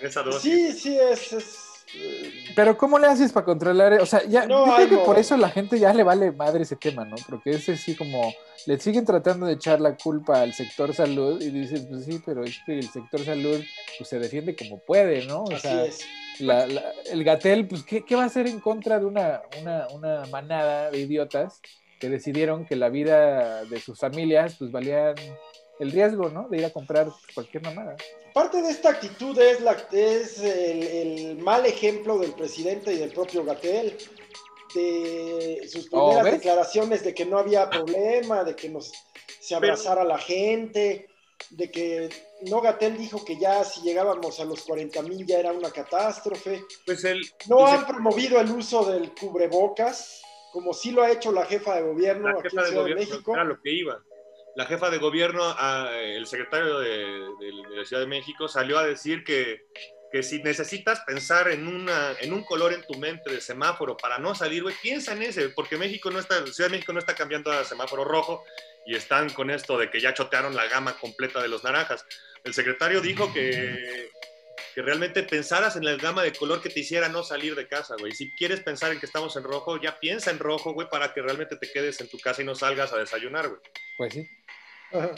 en 0.00 0.06
esa 0.06 0.22
dosis. 0.22 0.42
Sí, 0.42 0.72
sí, 0.72 0.98
es. 0.98 1.32
es, 1.32 1.56
eh, 1.94 2.52
Pero 2.56 2.76
¿cómo 2.76 2.98
le 2.98 3.06
haces 3.06 3.32
para 3.32 3.44
controlar? 3.46 3.92
O 4.00 4.06
sea, 4.06 4.22
ya, 4.24 4.46
No, 4.46 4.66
yo 4.66 4.74
creo 4.76 4.88
que 4.88 4.96
por 5.04 5.18
eso 5.18 5.36
la 5.36 5.50
gente 5.50 5.78
ya 5.78 5.92
le 5.92 6.02
vale 6.02 6.32
madre 6.32 6.62
ese 6.62 6.76
tema, 6.76 7.04
¿no? 7.04 7.16
Porque 7.28 7.50
es 7.50 7.68
así 7.68 7.94
como, 7.94 8.34
le 8.66 8.78
siguen 8.80 9.04
tratando 9.04 9.46
de 9.46 9.52
echar 9.54 9.80
la 9.80 9.96
culpa 9.96 10.40
al 10.40 10.52
sector 10.54 10.94
salud 10.94 11.40
y 11.40 11.50
dices, 11.50 11.82
pues 11.88 12.04
sí, 12.06 12.20
pero 12.24 12.44
es 12.44 12.58
que 12.64 12.78
el 12.78 12.88
sector 12.90 13.24
salud 13.24 13.62
pues 13.98 14.08
se 14.08 14.18
defiende 14.18 14.56
como 14.56 14.78
puede, 14.84 15.26
¿no? 15.26 15.44
O 15.44 15.52
así 15.52 15.60
sea, 15.62 15.84
es. 15.84 16.00
la- 16.40 16.66
la- 16.66 16.92
el 17.10 17.22
Gatel, 17.22 17.68
pues 17.68 17.82
¿qué, 17.84 18.04
qué 18.04 18.16
va 18.16 18.22
a 18.24 18.26
hacer 18.26 18.46
en 18.46 18.58
contra 18.60 18.98
de 18.98 19.04
una, 19.04 19.42
una, 19.60 19.86
una 19.88 20.24
manada 20.26 20.90
de 20.90 20.98
idiotas 20.98 21.60
que 21.98 22.08
decidieron 22.08 22.66
que 22.66 22.76
la 22.76 22.88
vida 22.88 23.64
de 23.64 23.80
sus 23.80 23.98
familias 23.98 24.56
pues 24.58 24.70
valían 24.70 25.14
el 25.78 25.92
riesgo, 25.92 26.30
¿no? 26.30 26.48
De 26.48 26.58
ir 26.58 26.64
a 26.64 26.72
comprar 26.72 27.08
cualquier 27.34 27.62
mamada. 27.62 27.96
Parte 28.32 28.60
de 28.62 28.70
esta 28.70 28.90
actitud 28.90 29.38
es, 29.38 29.60
la, 29.60 29.76
es 29.92 30.40
el, 30.40 30.82
el 30.82 31.38
mal 31.38 31.64
ejemplo 31.66 32.18
del 32.18 32.32
presidente 32.32 32.92
y 32.92 32.98
del 32.98 33.12
propio 33.12 33.44
Gatel, 33.44 33.96
de 34.74 35.66
sus 35.70 35.88
Oh, 35.90 36.10
primeras 36.10 36.32
declaraciones 36.32 37.04
de 37.04 37.14
que 37.14 37.24
no 37.24 37.38
había 37.38 37.70
problema, 37.70 38.44
de 38.44 38.54
que 38.54 38.68
nos, 38.68 38.92
se 39.40 39.54
abrazara 39.54 40.04
la 40.04 40.18
gente, 40.18 41.08
de 41.50 41.70
que 41.70 42.08
no 42.42 42.60
Gatel 42.60 42.96
dijo 42.96 43.24
que 43.24 43.38
ya 43.38 43.64
si 43.64 43.80
llegábamos 43.82 44.40
a 44.40 44.44
los 44.44 44.62
40 44.62 45.02
mil 45.02 45.26
ya 45.26 45.38
era 45.38 45.52
una 45.52 45.70
catástrofe. 45.70 46.62
Pues 46.84 47.04
el, 47.04 47.20
No 47.48 47.58
pues 47.58 47.72
han 47.72 47.86
promovido 47.86 48.40
el 48.40 48.50
uso 48.50 48.84
del 48.84 49.14
cubrebocas, 49.14 50.22
como 50.56 50.72
sí 50.72 50.90
lo 50.90 51.02
ha 51.02 51.10
hecho 51.10 51.32
la 51.32 51.44
jefa 51.44 51.74
de 51.76 51.82
gobierno 51.82 52.28
la 52.28 52.40
aquí 52.40 52.48
jefa 52.48 52.60
en 52.60 52.64
de 52.64 52.70
Ciudad 52.70 52.84
de 52.86 52.92
gobierno, 52.94 53.10
México. 53.12 53.34
era 53.34 53.44
lo 53.44 53.60
que 53.60 53.70
iba. 53.72 54.02
La 54.54 54.64
jefa 54.64 54.88
de 54.88 54.96
gobierno, 54.96 55.42
ah, 55.44 55.90
el 55.92 56.26
secretario 56.26 56.78
de, 56.78 56.88
de- 56.88 57.68
de 57.68 57.76
la 57.76 57.84
Ciudad 57.84 58.00
de 58.00 58.08
México, 58.08 58.48
salió 58.48 58.78
a 58.78 58.86
decir 58.86 59.22
que, 59.22 59.66
que 60.10 60.22
si 60.22 60.42
necesitas 60.42 61.00
pensar 61.00 61.50
en, 61.50 61.68
una, 61.68 62.12
en 62.22 62.32
un 62.32 62.42
color 62.42 62.72
en 62.72 62.82
tu 62.86 62.94
mente 62.98 63.30
de 63.30 63.42
semáforo 63.42 63.98
para 63.98 64.16
no 64.18 64.34
salir, 64.34 64.62
güey, 64.62 64.74
piensa 64.80 65.12
en 65.12 65.24
ese, 65.24 65.50
porque 65.50 65.76
México 65.76 66.10
no 66.10 66.18
está, 66.20 66.46
Ciudad 66.46 66.70
de 66.70 66.76
México 66.76 66.94
no 66.94 67.00
está 67.00 67.14
cambiando 67.14 67.52
a 67.52 67.64
semáforo 67.64 68.02
rojo 68.04 68.42
y 68.86 68.94
están 68.94 69.28
con 69.28 69.50
esto 69.50 69.76
de 69.76 69.90
que 69.90 70.00
ya 70.00 70.14
chotearon 70.14 70.56
la 70.56 70.66
gama 70.68 70.96
completa 70.98 71.42
de 71.42 71.48
los 71.48 71.62
naranjas. 71.62 72.06
El 72.42 72.54
secretario 72.54 73.02
dijo 73.02 73.30
que, 73.34 74.08
que 74.76 74.82
realmente 74.82 75.22
pensaras 75.22 75.74
en 75.76 75.86
la 75.86 75.96
gama 75.96 76.22
de 76.22 76.32
color 76.34 76.60
que 76.60 76.68
te 76.68 76.80
hiciera 76.80 77.08
no 77.08 77.22
salir 77.22 77.54
de 77.54 77.66
casa, 77.66 77.94
güey. 77.98 78.12
Si 78.12 78.30
quieres 78.32 78.60
pensar 78.60 78.92
en 78.92 79.00
que 79.00 79.06
estamos 79.06 79.34
en 79.36 79.42
rojo, 79.42 79.80
ya 79.80 79.98
piensa 79.98 80.30
en 80.30 80.38
rojo, 80.38 80.74
güey, 80.74 80.86
para 80.90 81.14
que 81.14 81.22
realmente 81.22 81.56
te 81.56 81.72
quedes 81.72 81.98
en 82.02 82.08
tu 82.10 82.18
casa 82.18 82.42
y 82.42 82.44
no 82.44 82.54
salgas 82.54 82.92
a 82.92 82.98
desayunar, 82.98 83.48
güey. 83.48 83.58
Pues 83.96 84.12
sí. 84.12 84.28
Ajá. 84.92 85.12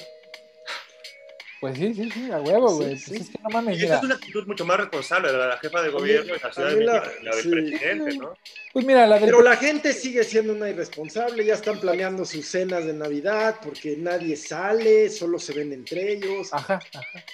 Pues 1.61 1.77
sí, 1.77 1.92
sí, 1.92 2.09
sí, 2.09 2.31
a 2.31 2.38
huevo, 2.40 2.68
Sí, 2.68 2.75
güey. 2.77 2.88
Pues 2.90 3.05
sí. 3.05 3.16
es 3.16 3.31
que 3.31 3.38
no 3.42 3.51
mames, 3.51 3.81
Y 3.81 3.83
esta 3.83 3.87
mira. 3.87 3.99
es 3.99 4.05
una 4.05 4.14
actitud 4.14 4.47
mucho 4.47 4.64
más 4.64 4.77
responsable 4.77 5.33
de 5.33 5.38
la 5.38 5.59
jefa 5.59 5.83
de 5.83 5.88
gobierno 5.90 6.33
de 6.35 6.38
la 6.40 6.53
Ciudad 6.53 6.68
de 6.71 6.85
la- 6.85 7.01
México, 7.01 7.14
la 7.25 7.35
del 7.35 7.42
sí. 7.42 7.51
presidente, 7.51 8.16
¿no? 8.16 8.38
Pues 8.73 8.87
mira, 8.87 9.07
la 9.09 9.16
del 9.18 9.25
Pero 9.25 9.42
la 9.42 9.57
gente 9.57 9.92
sigue 9.92 10.23
siendo 10.23 10.53
una 10.53 10.71
irresponsable, 10.71 11.44
ya 11.44 11.55
están 11.55 11.81
planeando 11.81 12.25
sus 12.25 12.47
cenas 12.47 12.87
de 12.87 12.92
Navidad 12.92 13.57
porque 13.61 13.97
nadie 13.99 14.37
sale, 14.37 15.11
solo 15.11 15.40
se 15.40 15.53
ven 15.53 15.73
entre 15.73 16.12
ellos. 16.12 16.55
Ajá, 16.55 16.75
ajá. 16.94 17.25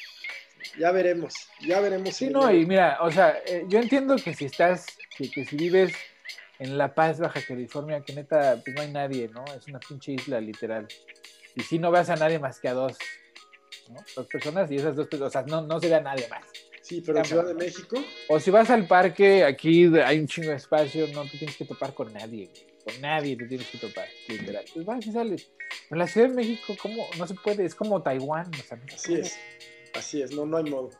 Ya 0.78 0.90
veremos, 0.90 1.34
ya 1.60 1.80
veremos. 1.80 2.14
Sí, 2.14 2.28
no, 2.30 2.52
y 2.52 2.66
mira, 2.66 2.98
o 3.00 3.10
sea, 3.10 3.38
eh, 3.46 3.64
yo 3.68 3.78
entiendo 3.78 4.16
que 4.16 4.34
si 4.34 4.46
estás, 4.46 4.86
que, 5.16 5.30
que 5.30 5.44
si 5.44 5.56
vives 5.56 5.94
en 6.58 6.78
La 6.78 6.94
Paz, 6.94 7.20
Baja 7.20 7.40
California, 7.46 8.02
que 8.02 8.12
neta, 8.12 8.60
pues 8.64 8.74
no 8.74 8.82
hay 8.82 8.90
nadie, 8.90 9.28
¿no? 9.28 9.44
Es 9.56 9.66
una 9.68 9.78
pinche 9.78 10.12
isla, 10.12 10.40
literal. 10.40 10.88
Y 11.54 11.62
si 11.62 11.78
no 11.78 11.90
veas 11.90 12.10
a 12.10 12.16
nadie 12.16 12.38
más 12.38 12.60
que 12.60 12.68
a 12.68 12.74
dos, 12.74 12.96
¿no? 13.90 14.00
Dos 14.16 14.26
personas 14.26 14.70
y 14.70 14.76
esas 14.76 14.96
dos 14.96 15.06
personas, 15.06 15.28
o 15.28 15.32
sea, 15.32 15.42
no, 15.42 15.62
no 15.62 15.80
se 15.80 15.88
ve 15.88 15.94
a 15.94 16.00
nadie 16.00 16.26
más. 16.28 16.44
Sí, 16.82 17.02
pero 17.04 17.18
en 17.18 17.24
Ciudad 17.24 17.46
de 17.46 17.54
México. 17.54 17.96
O 18.28 18.38
si 18.38 18.50
vas 18.50 18.68
al 18.68 18.86
parque, 18.86 19.42
aquí 19.42 19.86
hay 19.96 20.18
un 20.18 20.26
chingo 20.26 20.50
de 20.50 20.56
espacio, 20.56 21.06
no 21.14 21.22
te 21.24 21.38
tienes 21.38 21.56
que 21.56 21.64
topar 21.64 21.94
con 21.94 22.12
nadie, 22.12 22.50
con 22.84 23.00
nadie 23.00 23.36
te 23.36 23.46
tienes 23.46 23.68
que 23.68 23.78
topar, 23.78 24.06
literal. 24.28 24.64
Pues 24.72 24.84
vas 24.84 25.06
y 25.06 25.12
sales. 25.12 25.50
En 25.90 25.98
la 25.98 26.06
Ciudad 26.06 26.28
de 26.28 26.34
México, 26.34 26.76
¿cómo? 26.80 27.06
No 27.18 27.26
se 27.26 27.34
puede, 27.34 27.64
es 27.64 27.74
como 27.74 28.02
Taiwán. 28.02 28.50
O 28.52 28.62
sea, 28.62 28.78
así 28.92 29.14
es, 29.14 29.38
así 29.94 30.22
es, 30.22 30.32
no, 30.32 30.46
no 30.46 30.56
hay 30.56 30.64
modo. 30.64 30.90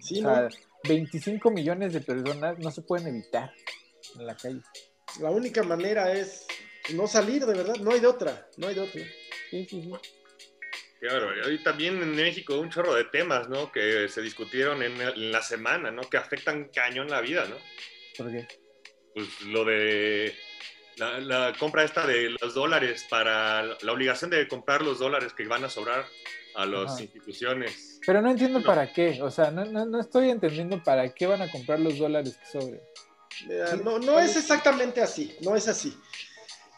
Sí, 0.00 0.18
o 0.18 0.22
sea, 0.22 0.48
25 0.84 1.50
millones 1.50 1.92
de 1.92 2.00
personas 2.00 2.58
no 2.58 2.70
se 2.70 2.82
pueden 2.82 3.08
evitar 3.08 3.52
en 4.18 4.26
la 4.26 4.36
calle. 4.36 4.60
La 5.20 5.30
única 5.30 5.62
manera 5.62 6.12
es 6.12 6.46
no 6.94 7.06
salir, 7.06 7.44
de 7.46 7.54
verdad, 7.54 7.76
no 7.76 7.92
hay 7.92 8.00
de 8.00 8.06
otra, 8.06 8.48
no 8.56 8.68
hay 8.68 8.74
de 8.74 8.80
otra. 8.80 9.02
Sí, 9.50 9.66
sí, 9.68 9.82
sí. 9.82 9.92
Claro, 11.02 11.30
hoy 11.44 11.58
también 11.64 12.00
en 12.00 12.14
México 12.14 12.60
un 12.60 12.70
chorro 12.70 12.94
de 12.94 13.04
temas, 13.04 13.48
¿no? 13.48 13.72
Que 13.72 14.08
se 14.08 14.22
discutieron 14.22 14.82
en, 14.84 15.32
la 15.32 15.42
semana, 15.42 15.90
¿no? 15.90 16.02
Que 16.02 16.16
afectan 16.16 16.68
cañón 16.68 17.08
la 17.08 17.20
vida, 17.20 17.44
¿no? 17.48 17.56
¿Por 18.16 18.30
qué? 18.30 18.46
Pues 19.12 19.40
lo 19.42 19.64
de 19.64 20.32
la, 20.96 21.52
compra 21.58 21.82
esta 21.82 22.06
de 22.06 22.30
los 22.40 22.54
dólares 22.54 23.04
para 23.10 23.64
la 23.64 23.92
obligación 23.92 24.30
de 24.30 24.46
comprar 24.46 24.82
los 24.82 25.00
dólares 25.00 25.32
que 25.32 25.44
van 25.48 25.64
a 25.64 25.68
sobrar 25.68 26.06
a 26.54 26.66
las 26.66 27.00
instituciones. 27.00 27.91
Pero 28.04 28.20
no 28.20 28.30
entiendo 28.30 28.62
para 28.62 28.92
qué, 28.92 29.22
o 29.22 29.30
sea, 29.30 29.50
no, 29.50 29.64
no, 29.64 30.00
estoy 30.00 30.30
entendiendo 30.30 30.82
para 30.82 31.12
qué 31.14 31.26
van 31.26 31.42
a 31.42 31.50
comprar 31.50 31.78
los 31.80 31.98
dólares 31.98 32.36
que 32.36 32.58
sobren. 32.58 32.80
No, 33.84 33.98
no 33.98 34.18
es 34.18 34.36
exactamente 34.36 35.00
así, 35.00 35.36
no 35.40 35.54
es 35.54 35.68
así. 35.68 35.96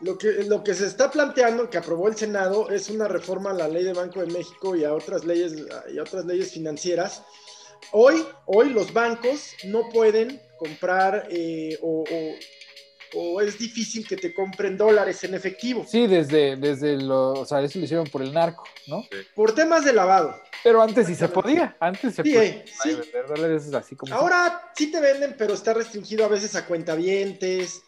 Lo 0.00 0.18
que, 0.18 0.44
lo 0.44 0.62
que 0.62 0.74
se 0.74 0.86
está 0.86 1.10
planteando, 1.10 1.70
que 1.70 1.78
aprobó 1.78 2.08
el 2.08 2.16
Senado, 2.16 2.68
es 2.70 2.90
una 2.90 3.08
reforma 3.08 3.50
a 3.50 3.54
la 3.54 3.68
ley 3.68 3.84
de 3.84 3.92
Banco 3.92 4.20
de 4.20 4.26
México 4.26 4.76
y 4.76 4.84
a 4.84 4.92
otras 4.92 5.24
leyes, 5.24 5.54
y 5.92 5.98
otras 5.98 6.26
leyes 6.26 6.52
financieras. 6.52 7.22
Hoy, 7.92 8.24
hoy 8.46 8.70
los 8.70 8.92
bancos 8.92 9.54
no 9.64 9.88
pueden 9.90 10.40
comprar 10.58 11.28
eh, 11.30 11.78
o, 11.80 12.02
o, 12.02 12.34
es 13.42 13.58
difícil 13.58 14.06
que 14.06 14.16
te 14.16 14.32
compren 14.32 14.76
dólares 14.76 15.22
en 15.24 15.34
efectivo. 15.34 15.84
Sí, 15.88 16.06
desde, 16.06 16.56
desde 16.56 16.96
lo, 16.96 17.32
o 17.32 17.46
sea, 17.46 17.60
eso 17.62 17.78
lo 17.78 17.84
hicieron 17.84 18.06
por 18.06 18.22
el 18.22 18.32
narco, 18.32 18.64
¿no? 18.86 19.06
Por 19.34 19.54
temas 19.54 19.84
de 19.84 19.92
lavado. 19.92 20.40
Pero 20.62 20.82
antes 20.82 21.06
sí 21.06 21.14
se 21.14 21.28
podía, 21.28 21.76
antes 21.80 22.14
se 22.14 22.22
podía 22.22 22.64
sí. 22.82 22.94
vender 22.94 23.26
dólares 23.26 23.72
así 23.74 23.94
como... 23.96 24.14
Ahora 24.14 24.72
sí 24.74 24.90
te 24.90 25.00
venden, 25.00 25.34
pero 25.36 25.54
está 25.54 25.74
restringido 25.74 26.24
a 26.24 26.28
veces 26.28 26.56
a 26.56 26.66
cuentavientes. 26.66 27.82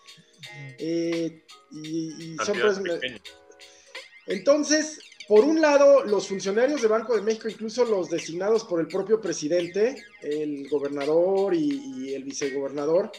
Eh, 0.79 1.42
y, 1.72 2.37
son 2.44 2.57
Entonces, 4.26 5.00
por 5.29 5.44
un 5.44 5.61
lado, 5.61 6.05
los 6.05 6.29
funcionarios 6.29 6.83
de 6.83 6.88
Banco 6.88 7.16
de 7.16 7.22
México, 7.22 7.48
incluso 7.48 7.85
los 7.85 8.11
designados 8.11 8.64
por 8.64 8.81
el 8.81 8.87
propio 8.87 9.20
presidente, 9.20 10.05
el 10.22 10.68
gobernador 10.68 11.55
y, 11.55 12.14
el 12.14 12.22
vicegobernador, 12.22 13.11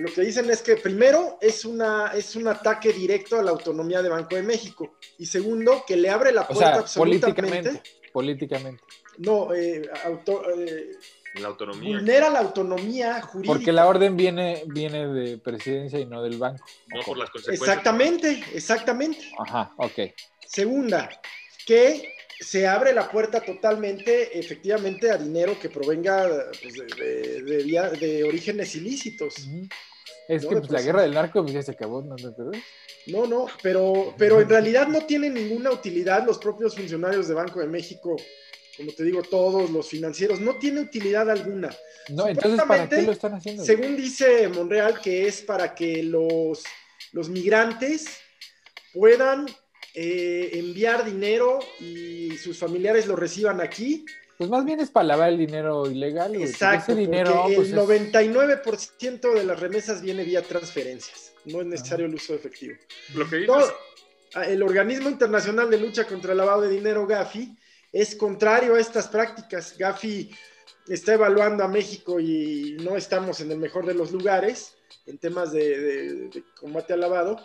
lo 0.00 0.12
que 0.12 0.22
dicen 0.22 0.50
es 0.50 0.62
que 0.62 0.76
primero 0.76 1.38
es, 1.40 1.64
una, 1.64 2.12
es 2.14 2.36
un 2.36 2.48
ataque 2.48 2.92
directo 2.92 3.38
a 3.38 3.42
la 3.42 3.50
autonomía 3.50 4.02
de 4.02 4.08
Banco 4.08 4.34
de 4.34 4.42
México 4.42 4.96
y 5.18 5.26
segundo, 5.26 5.84
que 5.86 5.96
le 5.96 6.10
abre 6.10 6.32
la 6.32 6.46
puerta 6.46 6.74
absolutamente. 6.74 7.30
Políticamente. 7.30 7.82
políticamente. 8.12 8.84
No, 9.18 9.52
eh, 9.52 9.82
eh 9.82 10.90
la 11.34 11.48
autonomía. 11.48 11.96
Vulnera 11.96 12.28
la 12.28 12.40
autonomía 12.40 13.22
jurídica. 13.22 13.54
Porque 13.54 13.72
la 13.72 13.86
orden 13.86 14.16
viene, 14.16 14.64
viene 14.66 15.06
de 15.06 15.38
presidencia 15.38 15.98
y 15.98 16.06
no 16.06 16.22
del 16.22 16.38
banco. 16.38 16.64
No 16.88 17.02
por 17.02 17.16
las 17.16 17.30
consecuencias. 17.30 17.68
Exactamente, 17.68 18.44
exactamente. 18.52 19.30
Ajá, 19.38 19.72
ok. 19.76 20.12
Segunda, 20.44 21.08
que 21.66 22.14
se 22.40 22.66
abre 22.66 22.92
la 22.92 23.08
puerta 23.08 23.40
totalmente, 23.40 24.38
efectivamente, 24.38 25.10
a 25.10 25.18
dinero 25.18 25.58
que 25.60 25.68
provenga 25.68 26.26
pues, 26.60 26.74
de, 26.96 27.42
de, 28.00 28.24
orígenes 28.24 28.74
ilícitos. 28.74 29.46
Es 30.28 30.46
que 30.46 30.56
pues, 30.56 30.70
la 30.70 30.82
guerra 30.82 31.02
del 31.02 31.14
narco 31.14 31.42
pues, 31.42 31.54
ya 31.54 31.62
se 31.62 31.72
acabó, 31.72 32.02
¿no? 32.02 32.16
No, 33.06 33.26
no, 33.26 33.46
pero, 33.62 34.14
pero 34.18 34.40
en 34.40 34.48
realidad 34.48 34.86
no 34.86 35.06
tiene 35.06 35.30
ninguna 35.30 35.70
utilidad 35.70 36.24
los 36.24 36.38
propios 36.38 36.76
funcionarios 36.76 37.28
de 37.28 37.34
Banco 37.34 37.60
de 37.60 37.66
México 37.66 38.16
como 38.80 38.92
te 38.92 39.04
digo, 39.04 39.22
todos 39.22 39.68
los 39.70 39.88
financieros, 39.88 40.40
no 40.40 40.56
tiene 40.56 40.80
utilidad 40.80 41.28
alguna. 41.28 41.68
No, 42.08 42.26
entonces, 42.26 42.62
¿para 42.66 42.88
qué 42.88 43.02
lo 43.02 43.12
están 43.12 43.34
haciendo? 43.34 43.62
Según 43.62 43.94
dice 43.94 44.48
Monreal, 44.48 45.00
que 45.02 45.26
es 45.28 45.42
para 45.42 45.74
que 45.74 46.02
los, 46.02 46.64
los 47.12 47.28
migrantes 47.28 48.06
puedan 48.94 49.46
eh, 49.94 50.50
enviar 50.54 51.04
dinero 51.04 51.58
y 51.78 52.38
sus 52.38 52.58
familiares 52.58 53.06
lo 53.06 53.16
reciban 53.16 53.60
aquí. 53.60 54.06
Pues 54.40 54.48
más 54.48 54.64
bien 54.64 54.80
es 54.80 54.90
para 54.90 55.08
lavar 55.08 55.28
el 55.28 55.36
dinero 55.36 55.90
ilegal. 55.90 56.34
Exacto, 56.34 56.92
ese 56.92 57.00
dinero, 57.02 57.42
porque 57.54 57.56
el 57.56 57.76
99% 57.76 59.20
pues, 59.20 59.34
de 59.34 59.44
las 59.44 59.60
remesas 59.60 60.00
viene 60.00 60.24
vía 60.24 60.40
transferencias. 60.40 61.34
No 61.44 61.60
es 61.60 61.66
necesario 61.66 62.06
el 62.06 62.14
uso 62.14 62.32
efectivo. 62.32 62.74
Lo 63.12 63.28
que 63.28 63.46
ah, 64.32 64.46
El 64.46 64.62
Organismo 64.62 65.10
Internacional 65.10 65.68
de 65.68 65.76
Lucha 65.76 66.06
contra 66.06 66.32
el 66.32 66.38
Lavado 66.38 66.62
de 66.62 66.70
Dinero, 66.70 67.06
GAFI, 67.06 67.54
es 67.92 68.14
contrario 68.14 68.76
a 68.76 68.80
estas 68.80 69.08
prácticas. 69.08 69.76
Gafi 69.76 70.30
está 70.88 71.12
evaluando 71.12 71.62
a 71.62 71.68
México 71.68 72.18
y 72.18 72.78
no 72.82 72.96
estamos 72.96 73.42
en 73.42 73.52
el 73.52 73.58
mejor 73.58 73.84
de 73.84 73.92
los 73.92 74.10
lugares 74.10 74.72
en 75.04 75.18
temas 75.18 75.52
de, 75.52 76.30
combate 76.58 76.94
al 76.94 77.00
lavado 77.00 77.36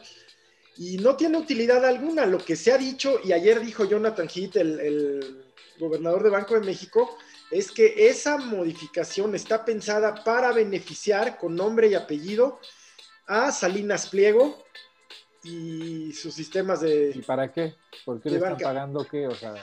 y 0.78 0.96
no 1.00 1.18
tiene 1.18 1.40
utilidad 1.40 1.84
alguna. 1.84 2.26
Lo 2.26 2.38
que 2.38 2.56
se 2.56 2.72
ha 2.72 2.78
dicho, 2.78 3.20
y 3.22 3.34
ayer 3.34 3.60
dijo 3.60 3.84
Jonathan 3.84 4.30
Heath, 4.34 4.56
el, 4.56 5.45
gobernador 5.80 6.24
de 6.24 6.30
Banco 6.30 6.54
de 6.56 6.66
México, 6.66 7.18
es 7.52 7.72
que 7.72 8.08
esa 8.10 8.38
modificación 8.38 9.36
está 9.36 9.64
pensada 9.64 10.24
para 10.24 10.52
beneficiar 10.52 11.38
con 11.38 11.56
nombre 11.56 11.88
y 11.88 11.96
apellido 11.96 12.60
a 13.28 13.52
Salinas 13.52 14.10
Pliego 14.10 14.64
y 15.44 16.12
sus 16.14 16.34
sistemas 16.34 16.82
de... 16.82 17.12
¿Y 17.14 17.22
para 17.22 17.52
qué? 17.52 17.76
¿Por 18.04 18.22
qué 18.22 18.30
le 18.32 18.38
están 18.38 18.58
pagando 18.58 19.06
qué? 19.06 19.28
O 19.28 19.36
sea... 19.36 19.56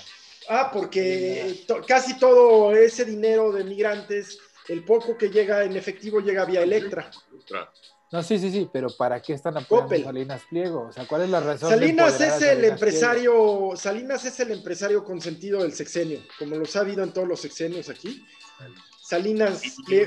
Ah, 0.48 0.70
porque 0.72 1.64
casi 1.86 2.18
todo 2.18 2.72
ese 2.72 3.04
dinero 3.04 3.52
de 3.52 3.64
migrantes, 3.64 4.38
el 4.68 4.84
poco 4.84 5.16
que 5.16 5.30
llega 5.30 5.64
en 5.64 5.76
efectivo 5.76 6.20
llega 6.20 6.44
vía 6.44 6.62
Electra. 6.62 7.10
No, 8.12 8.22
sí, 8.22 8.38
sí, 8.38 8.50
sí, 8.50 8.68
pero 8.72 8.88
¿para 8.90 9.20
qué 9.20 9.32
están 9.32 9.56
apoyando 9.56 9.94
a 9.94 9.98
Salinas 9.98 10.42
Pliego? 10.48 10.86
O 10.88 10.92
sea, 10.92 11.06
¿cuál 11.06 11.22
es 11.22 11.30
la 11.30 11.40
razón? 11.40 11.70
Salinas 11.70 12.20
es 12.20 12.42
el 12.42 12.64
empresario, 12.64 13.72
Salinas 13.74 14.24
es 14.24 14.38
el 14.40 14.52
empresario 14.52 15.02
consentido 15.02 15.62
del 15.62 15.72
sexenio, 15.72 16.20
como 16.38 16.56
los 16.56 16.76
ha 16.76 16.80
habido 16.80 17.02
en 17.02 17.12
todos 17.12 17.26
los 17.26 17.40
sexenios 17.40 17.88
aquí. 17.88 18.24
Salinas, 19.02 19.62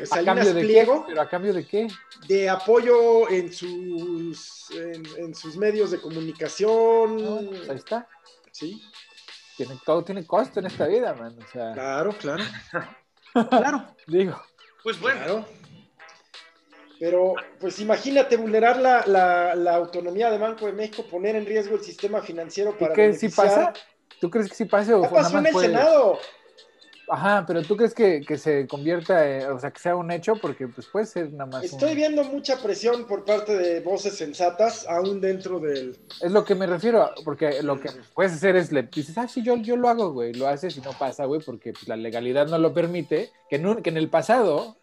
Salinas 0.06 0.48
Pliego. 0.48 1.06
¿Pero 1.08 1.22
a 1.22 1.30
cambio 1.30 1.54
de 1.54 1.66
qué? 1.66 1.88
De 2.28 2.48
apoyo 2.50 3.30
en 3.30 3.52
sus, 3.52 4.70
en, 4.72 5.36
sus 5.36 5.58
medios 5.58 5.92
de 5.92 6.00
comunicación. 6.00 7.18
Pues 7.50 7.70
ahí 7.70 7.76
está. 7.78 8.08
Sí 8.52 8.82
todo 9.86 10.04
tiene 10.04 10.26
costo 10.26 10.60
en 10.60 10.66
esta 10.68 10.88
vida, 10.88 11.14
man. 11.14 11.38
O 11.38 11.52
sea... 11.52 11.74
Claro, 11.74 12.12
claro. 12.18 12.44
claro. 13.50 13.96
Digo. 14.08 14.42
Pues 14.84 15.00
bueno. 15.00 15.46
Pero, 17.00 17.36
pues 17.60 17.80
imagínate 17.80 18.38
vulnerar 18.38 18.80
la, 18.80 19.06
la, 19.56 19.76
autonomía 19.76 20.32
de 20.32 20.38
Banco 20.38 20.66
de 20.66 20.74
México, 20.74 21.04
poner 21.10 21.36
en 21.36 21.46
riesgo 21.46 21.76
el 21.76 21.82
sistema 21.82 22.22
financiero 22.22 22.78
para. 22.78 22.94
¿Y 22.94 22.96
qué 22.96 23.14
si 23.14 23.30
pasa? 23.30 23.74
¿Tú 24.20 24.30
crees 24.30 24.50
que 24.50 24.56
sí 24.56 24.66
pasa? 24.66 24.98
O 24.98 25.04
ya 25.04 25.10
pasó 25.10 25.38
en 25.40 25.48
el 25.48 25.56
Senado. 25.56 26.20
Ajá, 27.08 27.44
pero 27.46 27.62
¿tú 27.62 27.78
crees 27.78 27.94
que, 27.94 28.38
se 28.38 28.68
convierta, 28.68 29.54
o 29.54 29.60
sea, 29.60 29.72
que 29.72 29.80
sea 29.80 29.96
un 29.96 30.12
hecho? 30.12 30.36
Porque 30.36 30.68
pues 30.68 30.88
puede 30.88 31.06
ser 31.06 31.32
nada 31.32 31.46
más. 31.46 31.64
Estoy 31.64 31.96
viendo 31.96 32.24
mucha 32.24 32.58
presión 32.58 33.06
por 33.06 33.26
parte 33.26 33.56
de 33.56 33.80
voces 33.82 34.18
sensatas, 34.18 34.88
aún 34.88 35.22
dentro 35.22 35.60
del. 35.60 35.98
Es 36.22 36.32
lo 36.32 36.44
que 36.44 36.56
me 36.56 36.66
refiero, 36.66 37.12
porque 37.24 37.62
lo 37.62 37.80
que 37.80 37.90
puedes 38.14 38.34
hacer 38.34 38.56
es, 38.56 38.72
le 38.72 38.84
dices, 38.84 39.18
ah, 39.18 39.28
sí, 39.28 39.44
yo, 39.44 39.56
yo 39.58 39.76
lo 39.76 39.90
hago, 39.90 40.14
güey, 40.14 40.34
lo 40.34 40.48
haces 40.48 40.78
y 40.78 40.82
no 40.82 40.92
pasa, 40.94 41.26
güey, 41.26 41.42
porque 41.42 41.74
pues, 41.74 41.88
la 41.88 41.96
legalidad 41.96 42.48
no 42.48 42.58
lo 42.58 42.74
permite, 42.74 43.30
que 43.50 43.58
en, 43.58 43.84
que 43.84 43.90
en 43.90 43.98
el 43.98 44.10
pasado 44.10 44.78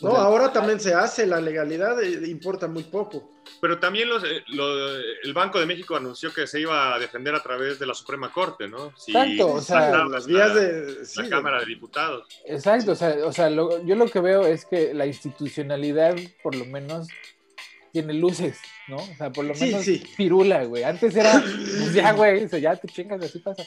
no, 0.00 0.10
ahora 0.16 0.52
también 0.52 0.80
se 0.80 0.94
hace, 0.94 1.26
la 1.26 1.40
legalidad 1.40 2.02
eh, 2.02 2.28
importa 2.28 2.66
muy 2.68 2.84
poco. 2.84 3.32
Pero 3.60 3.78
también 3.78 4.08
eh, 4.08 4.42
el 5.22 5.34
Banco 5.34 5.58
de 5.58 5.66
México 5.66 5.96
anunció 5.96 6.32
que 6.32 6.46
se 6.46 6.60
iba 6.60 6.94
a 6.94 6.98
defender 6.98 7.34
a 7.34 7.42
través 7.42 7.78
de 7.78 7.86
la 7.86 7.94
Suprema 7.94 8.32
Corte, 8.32 8.68
¿no? 8.68 8.92
Exacto, 9.06 9.54
o 9.54 9.60
sea, 9.60 10.04
las 10.04 10.26
vías 10.26 10.54
de 10.54 10.96
la 11.16 11.28
Cámara 11.28 11.60
de 11.60 11.66
Diputados. 11.66 12.26
Exacto, 12.46 12.92
o 12.92 12.94
sea, 12.94 13.16
o 13.24 13.32
sea 13.32 13.50
yo 13.50 13.94
lo 13.96 14.06
que 14.06 14.20
veo 14.20 14.46
es 14.46 14.64
que 14.64 14.94
la 14.94 15.06
institucionalidad, 15.06 16.16
por 16.42 16.54
lo 16.54 16.64
menos, 16.64 17.08
tiene 17.92 18.14
luces, 18.14 18.58
¿no? 18.88 18.96
O 18.96 19.14
sea, 19.18 19.30
por 19.30 19.44
lo 19.44 19.54
menos 19.54 19.84
pirula, 20.16 20.64
güey. 20.64 20.84
Antes 20.84 21.16
era, 21.16 21.42
pues 21.42 21.92
ya, 21.92 22.12
güey, 22.12 22.48
ya 22.48 22.76
te 22.76 22.88
chingas, 22.88 23.22
así 23.22 23.40
pasa 23.40 23.64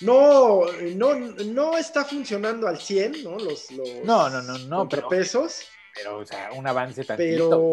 no, 0.00 0.62
no, 0.94 1.14
no 1.14 1.76
está 1.78 2.04
funcionando 2.04 2.66
al 2.68 2.78
100, 2.80 3.24
¿no? 3.24 3.38
Los, 3.38 3.70
los 3.72 3.88
no, 4.04 4.28
no, 4.30 4.42
no, 4.42 4.58
no, 4.58 4.88
pero, 4.88 5.08
pesos. 5.08 5.66
Pero, 5.94 6.18
o 6.18 6.24
sea, 6.26 6.50
un 6.52 6.66
avance 6.66 7.04
tan 7.04 7.16
Pero, 7.16 7.70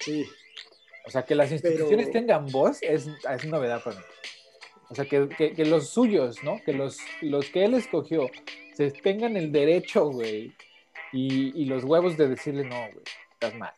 sí. 0.00 0.26
O 1.06 1.10
sea, 1.10 1.24
que 1.24 1.34
las 1.34 1.50
instituciones 1.50 2.10
tengan 2.10 2.46
voz 2.46 2.78
es, 2.82 3.08
es 3.28 3.44
novedad 3.46 3.82
para 3.82 3.96
mí. 3.96 4.02
O 4.88 4.94
sea, 4.94 5.04
que, 5.04 5.28
que, 5.28 5.64
los 5.64 5.88
suyos, 5.90 6.42
¿no? 6.42 6.60
Que 6.64 6.72
los, 6.72 6.98
los 7.20 7.46
que 7.50 7.64
él 7.64 7.74
escogió 7.74 8.28
se 8.74 8.90
tengan 8.90 9.36
el 9.36 9.52
derecho, 9.52 10.06
güey, 10.06 10.52
y, 11.12 11.60
y 11.60 11.64
los 11.66 11.84
huevos 11.84 12.16
de 12.16 12.28
decirle, 12.28 12.64
no, 12.64 12.76
güey, 12.76 13.04
estás 13.32 13.54
mal. 13.54 13.72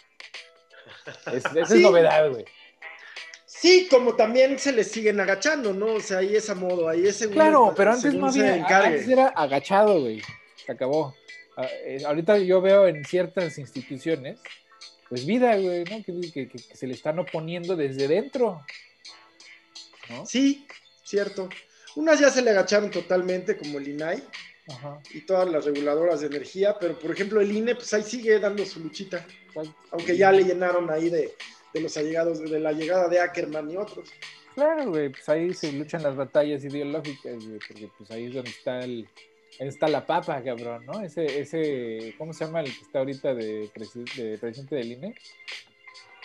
Es- 1.33 1.45
esa 1.45 1.67
Sí. 1.67 1.75
es 1.77 1.81
novedad, 1.83 2.31
güey. 2.31 2.45
Sí, 3.63 3.87
como 3.89 4.17
también 4.17 4.59
se 4.59 4.73
les 4.73 4.91
siguen 4.91 5.21
agachando, 5.21 5.73
¿no? 5.73 5.95
O 5.95 6.01
sea, 6.01 6.19
ahí 6.19 6.35
es 6.35 6.51
a 6.51 6.57
modo, 6.57 6.89
ahí 6.89 7.07
es 7.07 7.15
según 7.15 7.35
Claro, 7.35 7.73
pero 7.77 7.93
antes 7.93 8.13
había, 8.13 8.57
encargue. 8.57 8.89
antes 8.89 9.09
era 9.09 9.29
agachado, 9.29 10.01
güey. 10.01 10.21
Se 10.67 10.73
acabó. 10.73 11.15
Ah, 11.57 11.69
eh, 11.85 12.03
ahorita 12.05 12.39
yo 12.39 12.61
veo 12.61 12.89
en 12.89 13.05
ciertas 13.05 13.59
instituciones, 13.59 14.41
pues 15.09 15.25
vida, 15.25 15.57
güey, 15.57 15.85
¿no? 15.85 16.03
Que, 16.03 16.21
que- 16.33 16.49
que- 16.49 16.49
que 16.49 16.77
se 16.77 16.87
le 16.89 16.95
están 16.95 17.21
oponiendo 17.21 17.77
desde 17.77 18.09
dentro. 18.09 18.65
¿No? 20.11 20.27
Sí, 20.27 20.67
cierto. 21.05 21.49
Unas 21.95 22.19
ya 22.19 22.31
se 22.31 22.43
le 22.43 22.51
agacharon 22.51 22.91
totalmente, 22.91 23.57
como 23.57 23.79
el 23.79 23.87
INAI 23.87 24.25
Ajá. 24.71 24.99
y 25.15 25.21
todas 25.21 25.49
las 25.49 25.65
reguladoras 25.67 26.21
de 26.21 26.27
energía, 26.27 26.77
pero 26.81 26.99
por 26.99 27.13
ejemplo 27.13 27.41
el 27.41 27.53
INE, 27.53 27.77
pues 27.77 27.95
ahí 27.95 28.03
sigue 28.03 28.41
dando 28.41 28.67
su 28.67 28.81
luchita, 28.81 29.25
aunque 29.93 30.17
ya 30.17 30.33
le 30.33 30.43
llenaron 30.43 30.91
ahí 30.91 31.11
de, 31.11 31.33
de 31.75 31.81
los 31.81 31.97
allegados, 31.97 32.39
de 32.41 32.61
la 32.61 32.73
llegada 32.73 33.09
de 33.09 33.21
Ackerman 33.21 33.71
y 33.71 33.77
otros. 33.77 34.09
Claro, 34.55 34.91
güey, 34.91 35.09
pues 35.09 35.29
ahí 35.29 35.55
se 35.55 35.73
luchan 35.73 36.03
las 36.03 36.15
batallas 36.15 36.63
ideológicas, 36.65 37.45
güey, 37.47 37.59
porque 37.67 37.89
pues 37.97 38.11
ahí 38.11 38.27
es 38.27 38.35
donde 38.35 38.51
está 38.51 38.81
el, 38.81 39.09
ahí 39.61 39.69
está 39.69 39.89
la 39.89 40.05
papa, 40.07 40.43
cabrón, 40.45 40.85
¿no? 40.85 41.01
Ese, 41.01 41.41
ese, 41.41 42.15
¿cómo 42.19 42.33
se 42.35 42.45
llama 42.45 42.61
el 42.61 42.67
que 42.67 42.83
está 42.83 42.99
ahorita 42.99 43.35
de, 43.35 43.71
presi- 43.73 44.15
de 44.15 44.37
presidente 44.39 44.75
del 44.77 44.93
INE? 44.93 45.15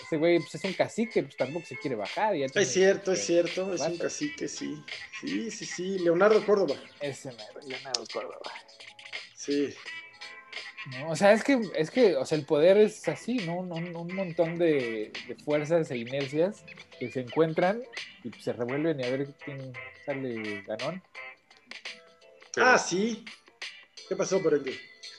Ese 0.04 0.18
güey, 0.18 0.40
pues 0.40 0.56
es 0.56 0.64
un 0.64 0.74
cacique, 0.74 1.24
pues 1.24 1.36
tampoco 1.38 1.66
se 1.66 1.78
quiere 1.78 1.96
bajar. 1.96 2.36
ya 2.36 2.46
Es 2.54 2.72
cierto, 2.72 3.14
es 3.14 3.26
cierto, 3.26 3.74
es 3.74 3.82
un 3.82 3.88
rato. 3.92 4.04
cacique, 4.04 4.48
sí. 4.48 4.76
Sí, 5.22 5.50
sí, 5.52 5.66
sí, 5.66 6.00
Leonardo 6.00 6.46
Córdoba. 6.46 6.76
Ese 7.02 7.32
Leonardo 7.66 8.04
Córdoba. 8.14 8.52
Sí. 9.36 9.74
¿No? 10.92 11.10
O 11.10 11.16
sea, 11.16 11.34
es 11.34 11.44
que, 11.44 11.60
es 11.76 11.92
que, 11.92 12.16
o 12.16 12.26
sea, 12.26 12.38
el 12.38 12.46
poder 12.46 12.78
es 12.78 13.08
así, 13.08 13.38
¿no? 13.38 13.58
Un, 13.58 13.72
un- 13.72 13.96
un 13.96 14.16
montón 14.16 14.58
de, 14.58 15.12
de 15.28 15.36
fuerzas 15.44 15.90
e 15.92 15.98
inercias 15.98 16.64
que 17.00 17.10
se 17.12 17.22
encuentran 17.22 17.82
y 18.24 18.32
se 18.42 18.54
revuelven 18.54 19.00
y 19.00 19.04
a 19.04 19.10
ver 19.10 19.28
quién 19.44 19.74
sale 20.06 20.62
ganón. 20.68 21.02
Pero, 22.54 22.68
Ah, 22.68 22.78
sí. 22.78 23.24
¿Qué 24.10 24.16
pasó 24.16 24.42
por 24.42 24.56
aquí? 24.56 24.72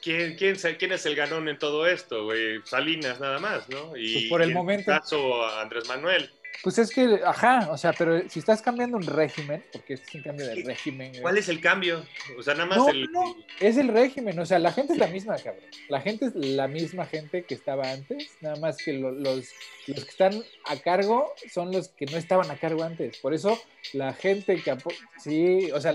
¿quién, 0.02 0.36
quién, 0.36 0.56
quién 0.78 0.92
es 0.92 1.04
el 1.06 1.14
ganón 1.16 1.48
en 1.48 1.58
todo 1.58 1.86
esto, 1.86 2.24
güey? 2.24 2.60
Salinas 2.64 3.20
nada 3.20 3.38
más, 3.38 3.68
¿no? 3.68 3.96
Y 3.96 4.12
Pues 4.14 4.24
por 4.30 4.42
el 4.42 4.48
en 4.50 4.54
momento. 4.54 4.90
caso, 4.90 5.44
a 5.44 5.60
Andrés 5.60 5.86
Manuel. 5.88 6.30
Pues 6.62 6.76
es 6.78 6.90
que, 6.90 7.20
ajá, 7.24 7.68
o 7.70 7.78
sea, 7.78 7.92
pero 7.92 8.28
si 8.28 8.40
estás 8.40 8.60
cambiando 8.62 8.96
un 8.96 9.06
régimen, 9.06 9.64
porque 9.72 9.94
este 9.94 10.08
es 10.08 10.14
un 10.16 10.22
cambio 10.22 10.46
de 10.46 10.56
régimen. 10.64 11.12
¿Cuál 11.22 11.38
es 11.38 11.48
el 11.48 11.60
cambio? 11.60 12.04
O 12.36 12.42
sea, 12.42 12.54
nada 12.54 12.66
más 12.66 12.78
No, 12.78 12.88
el... 12.88 13.10
no, 13.12 13.36
es 13.60 13.76
el 13.76 13.88
régimen, 13.88 14.38
o 14.38 14.44
sea, 14.44 14.58
la 14.58 14.72
gente 14.72 14.94
es 14.94 14.98
la 14.98 15.06
misma, 15.06 15.36
cabrón. 15.36 15.64
La 15.88 16.00
gente 16.00 16.26
es 16.26 16.34
la 16.34 16.66
misma 16.66 17.06
gente 17.06 17.44
que 17.44 17.54
estaba 17.54 17.90
antes, 17.92 18.28
nada 18.40 18.56
más 18.56 18.76
que 18.78 18.92
lo- 18.92 19.12
los, 19.12 19.50
los 19.86 20.04
que 20.04 20.10
están 20.10 20.42
a 20.66 20.76
cargo 20.76 21.32
son 21.52 21.70
los 21.70 21.88
que 21.90 22.06
no 22.06 22.16
estaban 22.16 22.50
a 22.50 22.56
cargo 22.56 22.82
antes. 22.82 23.18
Por 23.18 23.34
eso 23.34 23.60
la 23.92 24.12
gente 24.12 24.60
que 24.60 24.76
sí, 25.18 25.70
o 25.72 25.80
sea, 25.80 25.94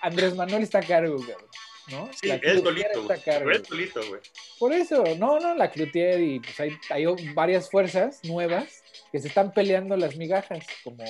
Andrés 0.00 0.34
Manuel 0.34 0.62
está 0.62 0.78
a 0.78 0.82
cargo, 0.82 1.16
cabrón. 1.18 1.48
¿No? 1.90 2.10
Sí, 2.20 2.28
La 2.28 2.38
Cloutier 2.38 2.92
solito. 2.92 3.08
Pero 3.24 3.50
él 3.50 3.64
solito, 3.66 4.00
güey. 4.08 4.20
Por 4.58 4.72
eso, 4.72 5.04
no, 5.16 5.38
no, 5.40 5.54
la 5.54 5.70
Cloutier 5.70 6.20
y 6.20 6.40
pues 6.40 6.60
hay, 6.60 6.76
hay 6.90 7.06
varias 7.34 7.70
fuerzas 7.70 8.20
nuevas 8.24 8.82
que 9.10 9.18
se 9.18 9.28
están 9.28 9.52
peleando 9.52 9.96
las 9.96 10.16
migajas, 10.16 10.66
como, 10.84 11.04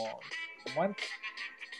como 0.65 0.83
antes. 0.83 1.05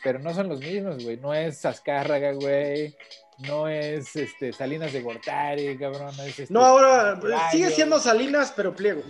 Pero 0.03 0.19
no 0.19 0.33
son 0.33 0.49
los 0.49 0.59
mismos, 0.59 1.03
güey. 1.03 1.17
No 1.17 1.33
es 1.33 1.65
Azcárraga, 1.65 2.31
güey. 2.33 2.95
No 3.39 3.67
es 3.69 4.15
este, 4.15 4.51
Salinas 4.51 4.91
de 4.91 5.01
Gortari, 5.01 5.77
cabrón. 5.77 6.15
No, 6.17 6.23
es, 6.23 6.39
este, 6.39 6.53
No, 6.53 6.65
ahora 6.65 7.17
Pelayo. 7.19 7.51
sigue 7.51 7.69
siendo 7.71 7.99
Salinas, 7.99 8.53
pero 8.55 8.75
pliego. 8.75 9.01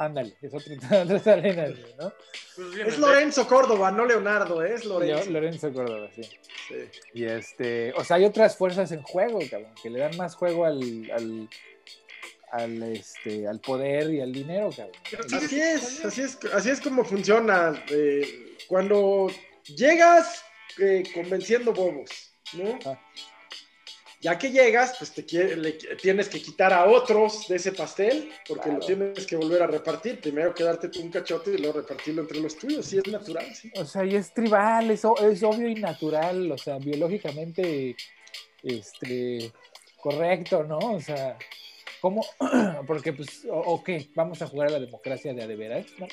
Ándale, 0.00 0.34
es 0.40 0.54
otro, 0.54 0.74
güey, 0.80 1.94
¿no? 1.98 2.12
Pues 2.56 2.74
bien, 2.74 2.88
Es 2.88 2.98
Lorenzo 2.98 3.46
Córdoba, 3.46 3.90
no 3.90 4.06
Leonardo, 4.06 4.64
¿eh? 4.64 4.72
es 4.74 4.86
Lorenzo. 4.86 5.30
Lorenzo 5.30 5.72
Córdoba, 5.74 6.08
sí. 6.14 6.22
Sí. 6.22 6.74
Y 7.12 7.24
este, 7.24 7.92
o 7.92 8.02
sea, 8.02 8.16
hay 8.16 8.24
otras 8.24 8.56
fuerzas 8.56 8.90
en 8.92 9.02
juego, 9.02 9.40
cabrón, 9.50 9.74
que 9.82 9.90
le 9.90 9.98
dan 9.98 10.16
más 10.16 10.34
juego 10.36 10.64
al, 10.64 10.80
al, 11.14 11.48
al, 12.52 12.82
este, 12.84 13.46
al 13.46 13.60
poder 13.60 14.10
y 14.10 14.22
al 14.22 14.32
dinero, 14.32 14.70
cabrón. 14.74 14.96
Así 15.34 15.60
es, 15.60 16.02
así 16.02 16.22
es, 16.22 16.38
así 16.54 16.70
es 16.70 16.80
como 16.80 17.04
funciona. 17.04 17.84
eh, 17.90 18.56
cuando 18.68 19.30
llegas 19.64 20.42
eh, 20.78 21.02
convenciendo 21.12 21.74
bobos, 21.74 22.32
¿no? 22.54 22.78
Ah. 22.86 22.98
Ya 24.22 24.38
que 24.38 24.50
llegas, 24.50 24.96
pues 24.98 25.12
te 25.12 25.24
quiere- 25.24 25.56
le- 25.56 25.72
tienes 25.72 26.28
que 26.28 26.42
quitar 26.42 26.74
a 26.74 26.84
otros 26.84 27.48
de 27.48 27.56
ese 27.56 27.72
pastel, 27.72 28.30
porque 28.46 28.64
Claro. 28.64 28.78
lo 28.80 28.86
tienes 28.86 29.26
que 29.26 29.34
volver 29.36 29.62
a 29.62 29.66
repartir. 29.66 30.20
Primero 30.20 30.54
quedarte 30.54 30.88
tú 30.90 31.00
un 31.00 31.10
cachote 31.10 31.52
y 31.52 31.56
luego 31.58 31.80
repartirlo 31.80 32.20
entre 32.20 32.38
los 32.40 32.54
tuyos. 32.58 32.84
Sí, 32.84 32.98
es 32.98 33.06
natural, 33.10 33.46
sí. 33.54 33.72
O 33.76 33.84
sea, 33.86 34.04
y 34.04 34.14
es 34.16 34.34
tribal, 34.34 34.90
es, 34.90 35.04
es 35.22 35.42
obvio 35.42 35.68
y 35.68 35.74
natural, 35.76 36.52
o 36.52 36.58
sea, 36.58 36.76
biológicamente 36.78 37.96
este, 38.62 39.50
correcto, 40.02 40.64
¿no? 40.64 40.78
O 40.78 41.00
sea, 41.00 41.38
¿cómo? 42.02 42.24
Porque, 42.86 43.14
pues, 43.14 43.46
o, 43.46 43.54
o 43.58 43.82
qué? 43.82 44.10
¿Vamos 44.14 44.42
a 44.42 44.46
jugar 44.46 44.68
a 44.68 44.72
la 44.72 44.80
democracia 44.80 45.32
de 45.32 45.56
veras? 45.56 45.86
No, 45.98 46.06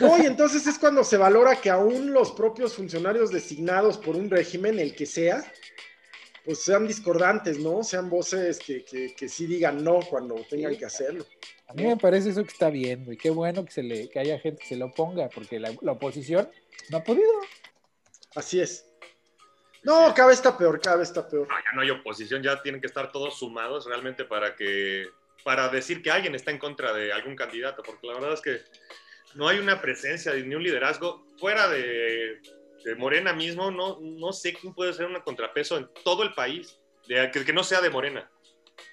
No, 0.00 0.22
y 0.22 0.26
entonces 0.26 0.66
es 0.66 0.78
cuando 0.78 1.04
se 1.04 1.16
valora 1.16 1.60
que 1.60 1.70
aún 1.70 2.12
los 2.12 2.32
propios 2.32 2.74
funcionarios 2.74 3.30
designados 3.30 3.98
por 3.98 4.16
un 4.16 4.30
régimen, 4.30 4.78
el 4.78 4.94
que 4.96 5.06
sea, 5.06 5.44
pues 6.44 6.62
sean 6.62 6.86
discordantes, 6.86 7.58
¿no? 7.58 7.82
Sean 7.84 8.10
voces 8.10 8.58
que, 8.58 8.84
que, 8.84 9.14
que 9.14 9.28
sí 9.28 9.46
digan 9.46 9.82
no 9.84 10.00
cuando 10.00 10.34
tengan 10.48 10.72
Sí. 10.72 10.78
que 10.78 10.84
hacerlo. 10.86 11.24
a 11.68 11.74
mí 11.74 11.84
me 11.84 11.96
parece 11.96 12.30
eso 12.30 12.42
que 12.42 12.50
está 12.50 12.68
bien, 12.70 13.04
güey. 13.04 13.16
Qué 13.16 13.30
bueno 13.30 13.64
que, 13.64 13.70
se 13.72 13.82
le, 13.82 14.08
que 14.10 14.18
haya 14.18 14.38
gente 14.38 14.60
que 14.62 14.68
se 14.68 14.76
lo 14.76 14.86
oponga, 14.86 15.28
porque 15.28 15.58
la, 15.60 15.72
la 15.80 15.92
oposición 15.92 16.48
no 16.90 16.98
ha 16.98 17.04
podido. 17.04 17.30
Así 18.34 18.60
es. 18.60 18.86
No, 19.84 20.12
cada 20.14 20.28
vez 20.28 20.38
está 20.38 20.56
peor, 20.56 20.80
cada 20.80 20.96
vez 20.96 21.08
está 21.08 21.28
peor. 21.28 21.48
No, 21.48 21.54
ya 21.54 21.72
no 21.74 21.80
hay 21.82 21.90
oposición, 21.90 22.42
ya 22.42 22.62
tienen 22.62 22.80
que 22.80 22.86
estar 22.86 23.10
todos 23.10 23.38
sumados 23.38 23.86
realmente 23.86 24.24
para 24.24 24.54
que 24.54 25.06
para 25.44 25.68
decir 25.68 26.02
que 26.02 26.10
alguien 26.12 26.36
está 26.36 26.52
en 26.52 26.58
contra 26.58 26.92
de 26.92 27.12
algún 27.12 27.34
candidato, 27.34 27.82
porque 27.82 28.06
la 28.06 28.14
verdad 28.14 28.34
es 28.34 28.40
que 28.40 28.60
no 29.34 29.48
hay 29.48 29.58
una 29.58 29.80
presencia 29.80 30.32
ni 30.34 30.54
un 30.54 30.62
liderazgo 30.62 31.26
fuera 31.36 31.68
de, 31.68 32.40
de 32.84 32.94
Morena 32.94 33.32
mismo, 33.32 33.70
no, 33.70 33.98
no 34.00 34.32
sé 34.32 34.54
quién 34.54 34.74
puede 34.74 34.92
ser 34.92 35.06
un 35.06 35.20
contrapeso 35.20 35.76
en 35.76 35.88
todo 36.04 36.22
el 36.22 36.34
país, 36.34 36.78
de, 37.08 37.30
que, 37.30 37.44
que 37.44 37.52
no 37.52 37.64
sea 37.64 37.80
de 37.80 37.90
Morena. 37.90 38.30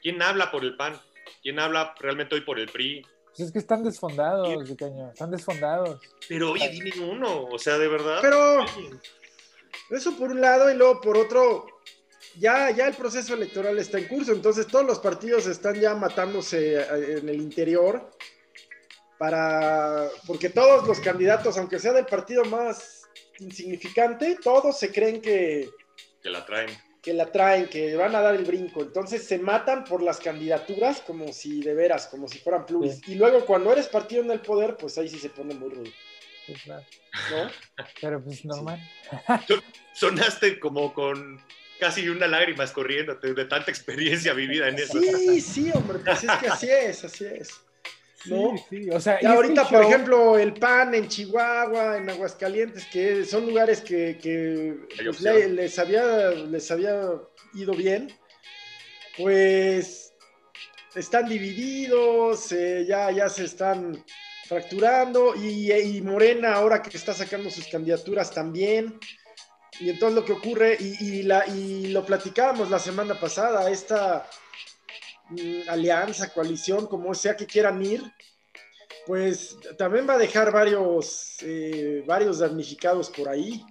¿Quién 0.01 0.21
habla 0.21 0.51
por 0.51 0.63
el 0.63 0.75
PAN? 0.75 0.99
¿Quién 1.41 1.59
habla 1.59 1.93
realmente 1.99 2.35
hoy 2.35 2.41
por 2.41 2.59
el 2.59 2.69
PRI? 2.69 3.05
Pues 3.25 3.39
es 3.39 3.51
que 3.51 3.59
están 3.59 3.83
desfondados, 3.83 4.67
de 4.67 4.75
caño, 4.75 5.09
están 5.09 5.31
desfondados. 5.31 6.01
Pero 6.27 6.51
oye, 6.51 6.69
dime 6.69 6.91
uno, 6.99 7.45
o 7.45 7.59
sea, 7.59 7.77
de 7.77 7.87
verdad. 7.87 8.19
Pero 8.21 8.65
eso 9.89 10.17
por 10.17 10.31
un 10.31 10.41
lado 10.41 10.69
y 10.71 10.75
luego 10.75 10.99
por 10.99 11.17
otro, 11.17 11.67
ya, 12.37 12.71
ya 12.71 12.87
el 12.87 12.95
proceso 12.95 13.35
electoral 13.35 13.77
está 13.77 13.97
en 13.99 14.07
curso, 14.07 14.33
entonces 14.33 14.67
todos 14.67 14.85
los 14.85 14.99
partidos 14.99 15.47
están 15.47 15.75
ya 15.75 15.95
matándose 15.95 16.81
eh, 16.81 17.19
en 17.19 17.29
el 17.29 17.35
interior 17.35 18.09
para, 19.17 20.07
porque 20.25 20.49
todos 20.49 20.87
los 20.87 20.99
candidatos, 20.99 21.57
aunque 21.57 21.79
sea 21.79 21.93
del 21.93 22.05
partido 22.05 22.45
más 22.45 22.98
insignificante, 23.41 24.37
todos 24.43 24.77
se 24.77 24.91
creen 24.91 25.21
que, 25.21 25.69
que 26.21 26.29
la 26.29 26.45
traen. 26.45 26.69
que 27.01 27.13
la 27.13 27.31
traen, 27.31 27.67
que 27.67 27.95
van 27.95 28.15
a 28.15 28.21
dar 28.21 28.35
el 28.35 28.45
brinco. 28.45 28.81
Entonces 28.81 29.23
se 29.23 29.37
matan 29.39 29.83
por 29.83 30.01
las 30.01 30.19
candidaturas 30.19 31.01
como 31.01 31.31
si 31.33 31.61
de 31.61 31.73
veras, 31.73 32.07
como 32.07 32.27
si 32.27 32.39
fueran 32.39 32.65
pluris. 32.65 33.01
Y 33.07 33.15
luego 33.15 33.45
cuando 33.45 33.71
eres 33.71 33.87
partido 33.87 34.23
en 34.23 34.31
el 34.31 34.41
poder, 34.41 34.77
pues 34.77 34.97
ahí 34.97 35.09
sí 35.09 35.19
se 35.19 35.29
pone 35.29 35.53
muy 35.55 35.69
rudo, 35.69 35.91
claro. 36.63 36.85
¿no? 37.31 37.51
Pero 38.01 38.23
pues 38.23 38.45
normal. 38.45 38.79
Sonaste 39.93 40.59
como 40.59 40.93
con 40.93 41.41
casi 41.79 42.09
una 42.09 42.27
lágrima 42.27 42.65
escorriendo 42.65 43.15
de 43.15 43.45
tanta 43.45 43.71
experiencia 43.71 44.33
vivida 44.33 44.67
en 44.67 44.75
eso. 44.75 44.99
Sí, 44.99 45.41
sí, 45.41 45.71
hombre, 45.73 45.99
pues 45.99 46.23
es 46.23 46.31
que 46.39 46.47
así 46.47 46.69
es, 46.69 47.03
así 47.05 47.25
es. 47.25 47.61
¿No? 48.25 48.57
Sí, 48.57 48.63
sí, 48.83 48.89
o 48.89 48.99
sea, 48.99 49.17
Y 49.21 49.25
ahorita, 49.25 49.63
por 49.69 49.81
ejemplo, 49.83 50.37
el 50.37 50.53
PAN 50.53 50.93
en 50.93 51.07
Chihuahua, 51.07 51.97
en 51.97 52.09
Aguascalientes, 52.09 52.85
que 52.87 53.23
son 53.23 53.45
lugares 53.45 53.81
que, 53.81 54.77
pues, 55.05 55.21
le- 55.21 55.47
les, 55.49 55.79
había, 55.79 56.29
les 56.31 56.69
había 56.69 57.01
ido 57.53 57.73
bien, 57.73 58.11
pues 59.17 60.13
están 60.95 61.27
divididos, 61.29 62.51
eh, 62.51 62.85
ya, 62.87 63.11
ya 63.11 63.29
se 63.29 63.45
están 63.45 64.03
fracturando, 64.47 65.35
y, 65.35 65.71
y 65.71 66.01
Morena 66.01 66.53
ahora 66.55 66.81
que 66.81 66.97
está 66.97 67.13
sacando 67.13 67.49
sus 67.49 67.67
candidaturas 67.67 68.31
también. 68.31 68.99
Y 69.79 69.89
entonces 69.89 70.15
lo 70.15 70.25
que 70.25 70.33
ocurre, 70.33 70.75
y, 70.79 71.19
y 71.19 71.23
la, 71.23 71.47
y 71.47 71.87
lo 71.87 72.05
platicábamos 72.05 72.69
la 72.69 72.79
semana 72.79 73.17
pasada, 73.17 73.69
esta 73.69 74.27
alianza, 75.67 76.33
coalición, 76.33 76.87
como 76.87 77.13
sea 77.13 77.35
que 77.35 77.45
quieran 77.45 77.83
ir, 77.85 78.01
pues 79.05 79.57
también 79.77 80.07
va 80.07 80.13
a 80.15 80.17
dejar 80.17 80.51
varios, 80.51 81.37
eh, 81.41 82.03
varios 82.05 82.39
damnificados 82.39 83.09
por 83.09 83.29
ahí, 83.29 83.63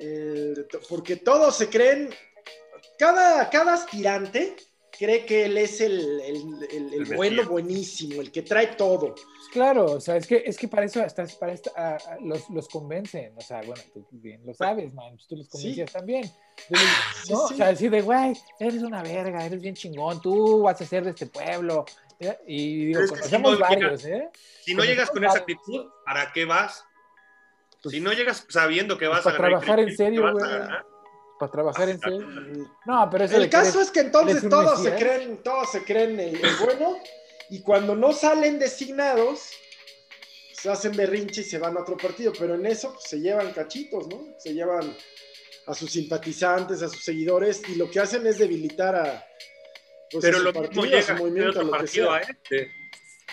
eh, 0.00 0.54
porque 0.88 1.16
todos 1.16 1.56
se 1.56 1.68
creen, 1.68 2.10
cada, 2.98 3.48
cada 3.50 3.74
aspirante 3.74 4.56
cree 4.96 5.24
que 5.24 5.44
él 5.44 5.56
es 5.58 5.80
el, 5.80 6.00
el- 6.20 6.68
el- 6.70 6.94
el 6.94 6.94
El 6.94 7.16
bueno, 7.16 7.44
buenísimo, 7.48 8.20
el 8.20 8.32
que 8.32 8.42
trae 8.42 8.68
todo. 8.68 9.14
Claro, 9.52 9.86
o 9.92 10.00
sea, 10.00 10.16
es 10.16 10.26
que, 10.26 10.42
es 10.44 10.58
que 10.58 10.68
para 10.68 10.84
eso 10.84 11.02
estás, 11.02 11.34
para 11.36 11.52
esta- 11.52 11.70
a- 11.74 11.96
a- 11.96 12.18
los, 12.20 12.48
los 12.50 12.68
convencen, 12.68 13.32
o 13.36 13.40
sea, 13.40 13.62
bueno, 13.62 13.82
tú 13.94 14.06
bien 14.12 14.44
lo 14.44 14.52
sabes, 14.52 14.92
man, 14.92 15.14
pues 15.14 15.26
tú 15.26 15.36
los 15.36 15.48
convencías 15.48 15.90
también. 15.92 16.24
Tú 16.68 16.74
les- 16.74 16.82
Sí, 17.24 17.32
¿no? 17.32 17.48
sí. 17.48 17.54
O 17.54 17.56
sea, 17.56 17.68
así 17.68 17.88
de, 17.88 18.02
güey, 18.02 18.34
eres 18.60 18.82
una 18.82 19.02
verga, 19.02 19.44
eres 19.46 19.60
bien 19.60 19.74
chingón, 19.74 20.20
tú 20.20 20.62
vas 20.62 20.80
a 20.80 20.84
ser 20.84 21.04
de 21.04 21.10
este 21.10 21.26
pueblo. 21.26 21.84
¿eh? 22.20 22.36
Y 22.46 22.86
digo, 22.86 23.00
es 23.00 23.10
que 23.12 23.16
conocemos 23.20 23.52
si 23.54 23.58
no 23.62 23.68
llega- 23.68 23.68
varios, 23.86 24.04
¿eh? 24.04 24.28
Si 24.64 24.74
no 24.74 24.84
llegas 24.84 25.10
con 25.10 25.24
esa 25.24 25.38
actitud, 25.38 25.86
¿para 26.04 26.32
qué 26.32 26.44
vas? 26.44 26.84
Pues- 27.82 27.94
si 27.94 28.00
no 28.00 28.12
llegas 28.12 28.44
sabiendo 28.48 28.98
que 28.98 29.06
pues 29.06 29.24
vas 29.24 29.24
para 29.24 29.36
a 29.36 29.38
ganar. 29.38 29.60
trabajar 29.60 29.80
en 29.80 29.86
¿qué 29.88 29.94
serio, 29.96 30.32
güey. 30.32 30.44
Para 31.38 31.52
trabajar 31.52 31.88
en 31.88 32.00
serio. 32.00 32.26
No, 32.84 33.08
pero 33.10 33.24
eso 33.24 33.36
El 33.36 33.48
caso 33.48 33.80
es 33.80 33.90
que 33.92 34.00
entonces 34.00 34.48
todos 34.48 34.82
se 34.82 34.94
creen, 34.96 35.40
todos 35.44 35.70
se 35.70 35.84
creen 35.84 36.18
el, 36.18 36.34
el 36.44 36.56
bueno, 36.64 36.96
y 37.50 37.60
cuando 37.60 37.94
no 37.94 38.12
salen 38.12 38.58
designados, 38.58 39.52
se 40.52 40.70
hacen 40.70 40.96
berrinche 40.96 41.42
y 41.42 41.44
se 41.44 41.58
van 41.58 41.76
a 41.76 41.80
otro 41.80 41.96
partido, 41.96 42.32
pero 42.38 42.54
en 42.54 42.66
eso 42.66 42.92
pues, 42.92 43.04
se 43.04 43.20
llevan 43.20 43.52
cachitos, 43.52 44.08
¿no? 44.08 44.34
Se 44.38 44.52
llevan 44.52 44.94
a 45.66 45.74
sus 45.74 45.92
simpatizantes, 45.92 46.82
a 46.82 46.88
sus 46.88 47.04
seguidores, 47.04 47.62
y 47.68 47.76
lo 47.76 47.90
que 47.90 48.00
hacen 48.00 48.26
es 48.26 48.38
debilitar 48.38 48.96
a, 48.96 49.26
pues, 50.10 50.24
a 50.24 50.28
Pero 50.28 50.38
su 50.38 50.44
lo 50.44 50.52
partido, 50.52 50.82
mismo 50.82 50.96
a 50.96 51.00
llega 51.00 51.16
su 51.16 51.22
movimiento, 51.22 51.60
a 51.60 51.62
lo 51.62 51.72
que 51.72 51.78
partido 51.78 52.10
sea. 52.10 52.20
este. 52.20 52.70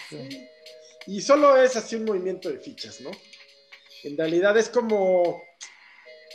Sí. 0.10 0.48
Y 1.08 1.22
solo 1.22 1.58
es 1.58 1.76
así 1.76 1.96
un 1.96 2.06
movimiento 2.06 2.50
de 2.50 2.60
fichas, 2.60 3.02
¿no? 3.02 3.12
En 4.04 4.18
realidad 4.18 4.58
es 4.58 4.70
como, 4.70 5.42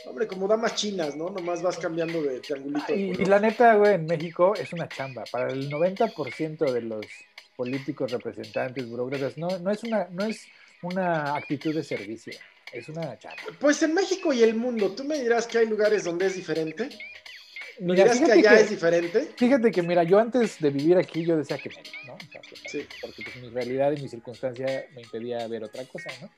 hombre, 0.05 0.27
como 0.27 0.47
damas 0.47 0.75
chinas, 0.75 1.15
¿no? 1.15 1.29
Nomás 1.29 1.61
vas 1.61 1.77
cambiando 1.77 2.21
de 2.21 2.39
triangulito. 2.39 2.93
de 2.93 2.99
Y, 2.99 3.11
y 3.11 3.25
la 3.25 3.39
neta, 3.39 3.75
güey, 3.75 3.95
en 3.95 4.05
México 4.05 4.53
es 4.55 4.73
una 4.73 4.89
chamba. 4.89 5.23
Para 5.31 5.51
el 5.51 5.69
90% 5.69 6.71
de 6.71 6.81
los 6.81 7.05
políticos, 7.65 8.11
representantes, 8.11 8.89
burócratas, 8.89 9.37
no, 9.37 9.59
no, 9.59 9.69
es 9.69 9.83
una, 9.83 10.07
no 10.09 10.25
es 10.25 10.47
una 10.81 11.35
actitud 11.35 11.75
de 11.75 11.83
servicio, 11.83 12.33
es 12.73 12.89
una 12.89 13.19
chamba. 13.19 13.37
Pues 13.59 13.83
en 13.83 13.93
México 13.93 14.33
y 14.33 14.41
el 14.41 14.55
mundo, 14.55 14.89
tú 14.95 15.03
me 15.03 15.19
dirás 15.19 15.45
que 15.45 15.59
hay 15.59 15.67
lugares 15.67 16.03
donde 16.03 16.25
es 16.25 16.35
diferente. 16.35 16.89
¿Me 17.79 17.93
Mira, 17.93 18.05
dirás 18.05 18.19
que 18.19 18.31
allá 18.31 18.55
que- 18.55 18.61
es 18.61 18.69
diferente? 18.71 19.31
Fíjate 19.37 19.69
que, 19.69 19.83
mira, 19.83 20.01
yo 20.03 20.17
antes 20.17 20.59
de 20.59 20.71
vivir 20.71 20.97
aquí, 20.97 21.23
yo 21.23 21.37
decía 21.37 21.59
que 21.59 21.69
no, 21.69 21.75
¿no? 22.07 22.13
O 22.15 22.31
sea, 22.31 22.41
no, 22.41 22.57
Sí. 22.67 22.87
Porque 22.99 23.21
pues, 23.21 23.35
mi 23.35 23.49
realidad 23.49 23.91
y 23.95 24.01
mi 24.01 24.09
circunstancia 24.09 24.85
me 24.95 25.01
impedía 25.01 25.47
ver 25.47 25.63
otra 25.63 25.83
cosa, 25.85 26.09
¿no? 26.19 26.31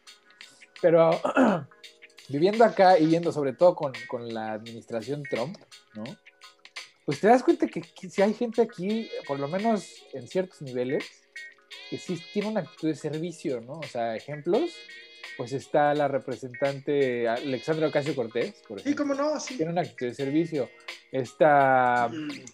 Pero 0.82 1.22
viviendo 2.28 2.66
acá 2.66 3.00
y 3.00 3.06
viendo 3.06 3.32
sobre 3.32 3.54
todo 3.54 3.76
con, 3.76 3.94
con 4.10 4.34
la 4.34 4.52
administración 4.52 5.24
Trump, 5.24 5.58
¿no? 5.94 6.04
Pues 7.06 7.20
te 7.20 7.28
das 7.28 7.44
cuenta 7.44 7.68
que, 7.68 7.82
que 7.82 8.10
si 8.10 8.22
hay 8.22 8.34
gente 8.34 8.62
aquí, 8.62 9.10
por 9.28 9.40
lo 9.40 9.48
menos 9.48 10.04
en 10.14 10.28
ciertos 10.28 10.62
niveles, 10.62 11.04
que 11.90 11.98
sí 11.98 12.22
tiene 12.32 12.48
una 12.50 12.62
actitud 12.62 12.88
de 12.88 12.96
servicio, 12.96 13.60
¿no? 13.62 13.74
O 13.80 13.84
sea, 13.84 14.16
ejemplos, 14.16 14.72
pues 15.38 15.52
está 15.52 15.94
la 15.94 16.08
representante 16.08 17.28
Alexandra 17.28 17.88
Ocasio 17.88 18.16
Cortés, 18.16 18.54
por 18.68 18.80
Sí, 18.80 18.90
ejemplo. 18.92 19.16
cómo 19.16 19.16
no, 19.16 19.40
sí. 19.40 19.58
Tiene 19.58 19.72
una 19.72 19.82
actitud 19.82 20.06
de 20.08 20.14
servicio. 20.14 20.70
Está 21.12 22.10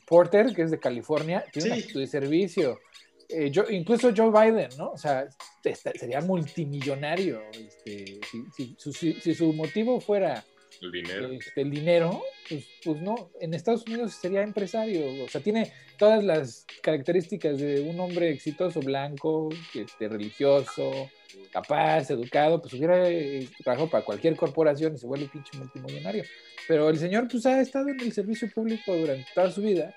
Porter, 0.08 0.54
que 0.56 0.64
es 0.64 0.72
de 0.72 0.80
California, 0.80 1.46
tiene 1.52 1.68
una 1.68 1.76
Sí. 1.76 1.82
actitud 1.82 2.00
de 2.02 2.08
servicio. 2.08 2.80
Eh, 3.28 3.52
yo, 3.52 3.64
incluso 3.70 4.12
Joe 4.16 4.32
Biden, 4.32 4.70
¿no? 4.78 4.92
O 4.92 4.98
sea, 4.98 5.28
este, 5.64 5.98
sería 6.00 6.22
multimillonario. 6.22 7.42
Este, 7.52 8.20
si, 8.32 8.44
si- 8.56 8.76
su, 8.80 8.92
si- 8.94 9.14
si 9.22 9.36
su 9.36 9.54
motivo 9.54 10.02
fuera 10.02 10.44
El 10.82 10.92
dinero. 10.92 11.32
este, 11.32 11.62
el 11.62 11.72
dinero, 11.72 12.24
pues, 12.48 12.66
pues 12.84 13.02
no, 13.02 13.32
en 13.42 13.54
Estados 13.54 13.84
Unidos 13.86 14.14
sería 14.14 14.42
empresario. 14.42 15.24
O 15.26 15.28
sea, 15.28 15.42
tiene 15.42 15.74
todas 15.98 16.24
las 16.24 16.66
características 16.82 17.58
de 17.58 17.82
un 17.82 18.00
hombre 18.00 18.30
exitoso, 18.32 18.80
blanco, 18.80 19.50
este, 19.74 20.08
religioso, 20.08 21.10
capaz, 21.52 22.10
educado, 22.12 22.62
pues 22.62 22.74
hubiera 22.74 23.10
eh, 23.10 23.48
trabajado 23.64 23.90
para 23.90 24.06
cualquier 24.06 24.36
corporación 24.36 24.96
y 24.96 24.98
se 24.98 25.08
vuelve 25.08 25.28
pinche 25.28 25.58
multimillonario. 25.58 26.24
Pero 26.68 26.90
el 26.90 26.98
señor 26.98 27.28
pues 27.28 27.46
ha 27.46 27.60
estado 27.62 27.90
en 27.90 28.00
el 28.00 28.14
servicio 28.14 28.50
público 28.50 28.96
durante 28.96 29.28
toda 29.34 29.52
su 29.52 29.62
vida, 29.62 29.94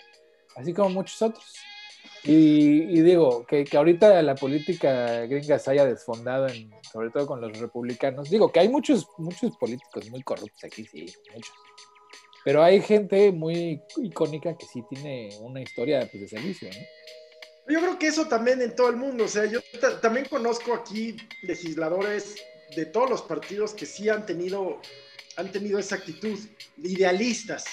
así 0.57 0.73
como 0.73 0.91
muchos 0.91 1.21
otros. 1.23 1.45
Y, 2.25 2.83
y 2.97 3.01
digo, 3.01 3.45
que, 3.47 3.65
que 3.65 3.77
ahorita 3.77 4.23
la 4.23 4.37
política 4.37 5.27
gringa 5.27 5.59
se 5.59 5.73
haya 5.73 5.85
desfondado, 5.85 6.47
en, 6.49 6.71
sobre 6.93 7.11
todo 7.11 7.27
con 7.27 7.41
los 7.41 7.59
republicanos. 7.59 8.31
Digo, 8.31 8.53
que 8.53 8.61
hay 8.61 8.69
muchos, 8.69 9.09
muchos 9.19 9.57
políticos 9.57 10.09
muy 10.11 10.23
corruptos 10.23 10.63
aquí, 10.63 10.85
sí, 10.85 11.07
muchos. 11.35 11.53
Pero 12.45 12.63
hay 12.63 12.81
gente 12.81 13.33
muy 13.33 13.81
icónica 13.97 14.57
que 14.57 14.67
sí 14.67 14.83
tiene 14.89 15.31
una 15.41 15.61
historia 15.61 16.09
pues, 16.11 16.23
de 16.23 16.29
servicio, 16.29 16.69
¿no? 16.69 17.73
Yo 17.73 17.81
creo 17.81 17.99
que 17.99 18.09
eso 18.09 18.27
también 18.27 18.61
en 18.61 18.75
todo 18.75 18.89
el 18.91 18.97
mundo. 18.97 19.25
O 19.25 19.29
sea, 19.29 19.45
yo 19.47 19.61
ta- 19.81 20.01
también 20.01 20.27
conozco 20.27 20.75
aquí 20.75 21.17
legisladores 21.43 22.37
de 22.75 22.87
todos 22.87 23.09
los 23.09 23.23
partidos 23.23 23.75
que 23.75 23.87
sí 23.87 24.09
han 24.09 24.27
tenido, 24.27 24.81
han 25.37 25.53
tenido 25.53 25.79
esa 25.79 25.97
actitud, 25.97 26.39
idealistas. 26.79 27.65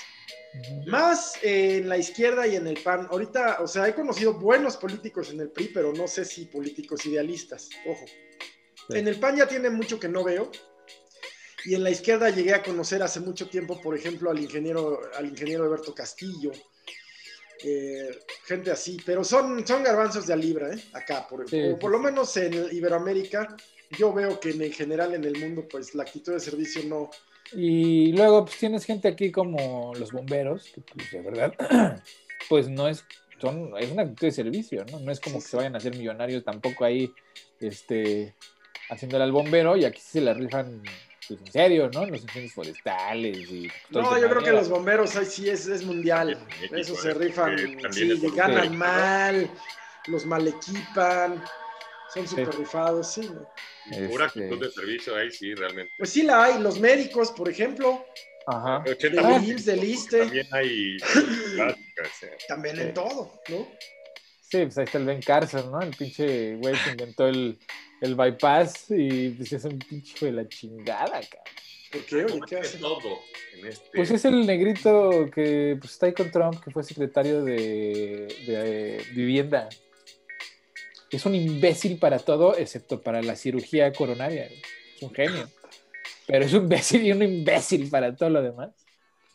Más 0.88 1.36
eh, 1.43 1.78
en 1.78 1.89
la 1.89 1.97
izquierda 1.97 2.47
y 2.47 2.56
en 2.56 2.68
el 2.68 2.82
PAN. 2.82 3.08
Ahorita, 3.12 3.58
o 3.62 3.68
sea, 3.68 3.88
he 3.88 3.93
conocido 3.93 4.34
buenos 4.34 4.78
políticos 4.78 5.30
en 5.32 5.39
el 5.41 5.50
PRI, 5.50 5.70
pero 5.74 5.93
no 5.93 6.08
sé 6.08 6.26
si 6.26 6.45
políticos 6.45 7.06
idealistas. 7.06 7.70
Ojo. 7.86 8.06
Sí. 8.08 8.97
En 8.97 9.08
el 9.08 9.20
PAN 9.20 9.38
ya 9.38 9.47
tiene 9.47 9.70
mucho 9.70 10.00
que 10.00 10.08
no 10.08 10.24
veo. 10.24 10.52
Y 11.66 11.76
en 11.76 11.84
la 11.84 11.91
izquierda 11.91 12.30
llegué 12.30 12.54
a 12.54 12.64
conocer 12.64 13.04
hace 13.04 13.20
mucho 13.20 13.50
tiempo, 13.50 13.80
por 13.82 13.95
ejemplo, 13.95 14.32
al 14.32 14.39
ingeniero, 14.39 15.02
al 15.16 15.26
ingeniero 15.26 15.66
Alberto 15.66 15.93
Castillo. 15.93 16.52
eh, 17.64 18.18
gente 18.45 18.72
así, 18.72 18.97
pero 19.06 19.24
son, 19.24 19.66
son 19.68 19.84
garbanzos 19.84 20.26
de 20.26 20.34
a 20.34 20.36
libra, 20.36 20.74
¿eh? 20.74 20.82
Acá, 20.93 21.28
por, 21.28 21.47
Sí, 21.50 21.62
o 21.62 21.72
sí, 21.72 21.76
por 21.80 21.91
lo 21.91 22.00
menos 22.00 22.36
en 22.38 22.54
Iberoamérica, 22.72 23.56
yo 23.97 24.14
veo 24.14 24.39
que 24.39 24.52
en, 24.52 24.62
en 24.62 24.72
general 24.72 25.14
en 25.14 25.26
el 25.26 25.38
mundo, 25.38 25.68
pues 25.70 25.93
la 25.93 26.04
actitud 26.04 26.34
de 26.34 26.39
servicio 26.39 26.82
no, 26.86 27.10
Y 27.54 28.12
luego 28.14 28.45
pues 28.45 28.58
tienes 28.58 28.86
gente 28.86 29.08
aquí 29.08 29.32
como 29.32 29.93
los 29.95 30.12
bomberos, 30.12 30.70
que 30.74 30.82
pues 30.82 31.12
de 31.12 31.22
verdad, 31.22 31.54
pues 32.50 32.70
no 32.70 32.88
es, 32.88 33.04
son, 33.39 33.72
es 33.78 33.91
una 33.91 34.04
actitud 34.04 34.28
de 34.28 34.32
servicio, 34.32 34.86
¿no? 34.91 35.00
No 35.00 35.12
es 35.12 35.20
como 35.20 35.36
Sí, 35.38 35.39
que 35.39 35.45
sí. 35.45 35.52
se 35.52 35.58
vayan 35.58 35.76
a 35.76 35.78
hacer 35.80 35.95
millonarios 35.95 36.43
tampoco 36.43 36.86
ahí, 36.86 37.12
este, 37.60 38.36
haciéndole 38.89 39.24
al 39.24 39.32
bombero 39.32 39.76
y 39.78 39.86
aquí 39.86 40.00
sí 40.02 40.10
se 40.14 40.22
la 40.22 40.34
rifan, 40.34 40.82
pues 41.28 41.39
en 41.41 41.52
serio, 41.52 41.89
¿no? 41.93 42.06
Los 42.06 42.22
incendios 42.24 42.54
forestales 42.54 43.38
y... 43.50 43.68
todo 43.91 44.04
No, 44.04 44.20
yo 44.20 44.30
creo 44.30 44.43
que 44.43 44.52
los 44.52 44.70
bomberos 44.70 45.16
ahí 45.16 45.26
sí 45.26 45.50
es, 45.50 45.68
es 45.68 45.84
mundial. 45.84 46.38
México, 46.60 46.76
Eso 46.76 46.95
se 46.95 47.14
rifan, 47.14 47.58
sí, 47.91 48.12
es 48.12 48.36
ganan 48.36 48.70
Sí. 48.70 48.78
mal, 48.78 49.50
los 50.08 50.26
mal 50.26 50.47
equipan, 50.47 51.43
son 52.14 52.28
súper 52.28 52.56
rifados, 52.58 53.12
sí. 53.14 53.30
¿no? 53.34 53.47
Pura 54.08 54.26
Este, 54.28 54.40
actitud 54.44 54.66
de 54.66 54.72
servicio 54.72 55.16
ahí, 55.16 55.32
sí, 55.32 55.54
realmente. 55.56 55.92
Pues 55.98 56.10
sí 56.10 56.24
la 56.24 56.44
hay, 56.46 56.62
los 56.62 56.80
médicos, 56.80 57.32
por 57.32 57.50
ejemplo, 57.50 58.06
Ajá. 58.48 58.84
de 58.86 58.92
80 58.92 59.22
IMSS, 59.40 59.66
del 59.66 59.84
ISSSTE, 59.84 60.20
También 60.20 60.48
hay 60.52 60.98
también 62.48 62.76
Sí. 62.76 62.82
en 62.82 62.94
todo, 62.94 63.42
¿no? 63.50 63.68
Sí, 64.42 64.58
pues 64.64 64.78
ahí 64.80 64.86
está 64.86 64.98
el 64.98 65.06
Ben 65.06 65.22
Carson, 65.22 65.72
¿no? 65.72 65.80
El 65.82 65.96
pinche 65.96 66.56
güey 66.56 66.74
que 66.84 66.90
inventó 66.92 67.28
el, 67.28 67.60
el 68.02 68.16
bypass 68.16 68.86
y 68.90 69.30
pues 69.30 69.54
es 69.54 69.64
un 69.66 69.78
pinche 69.78 70.26
de 70.26 70.32
la 70.32 70.48
chingada, 70.48 71.22
cabrón. 71.22 71.54
¿Por 71.92 72.06
qué? 72.06 72.26
Oye, 72.26 72.42
¿qué 72.48 72.58
hace? 72.58 72.78
todo 72.78 73.20
en 73.58 73.68
este. 73.68 73.90
Pues 73.94 74.12
es 74.12 74.26
el 74.26 74.46
negrito 74.46 75.30
que 75.34 75.76
pues, 75.80 75.94
está 75.94 76.06
ahí 76.08 76.14
con 76.14 76.32
Trump, 76.32 76.64
que 76.64 76.72
fue 76.72 76.84
secretario 76.84 77.44
de, 77.44 78.28
de, 78.46 78.98
eh, 78.98 79.02
vivienda. 79.14 79.70
Es 81.12 81.26
un 81.26 81.36
imbécil 81.36 81.97
para 81.97 82.20
todo, 82.20 82.55
excepto 82.55 83.01
para 83.01 83.22
la 83.22 83.36
cirugía 83.36 83.91
coronaria. 83.93 84.45
Es 84.45 85.01
un 85.01 85.14
genio. 85.14 85.49
Pero 86.28 86.45
es 86.45 86.53
un 86.53 86.64
imbécil 86.64 87.05
y 87.05 87.12
un 87.12 87.24
imbécil 87.24 87.89
para 87.89 88.16
todo 88.16 88.30
lo 88.30 88.41
demás. 88.41 88.70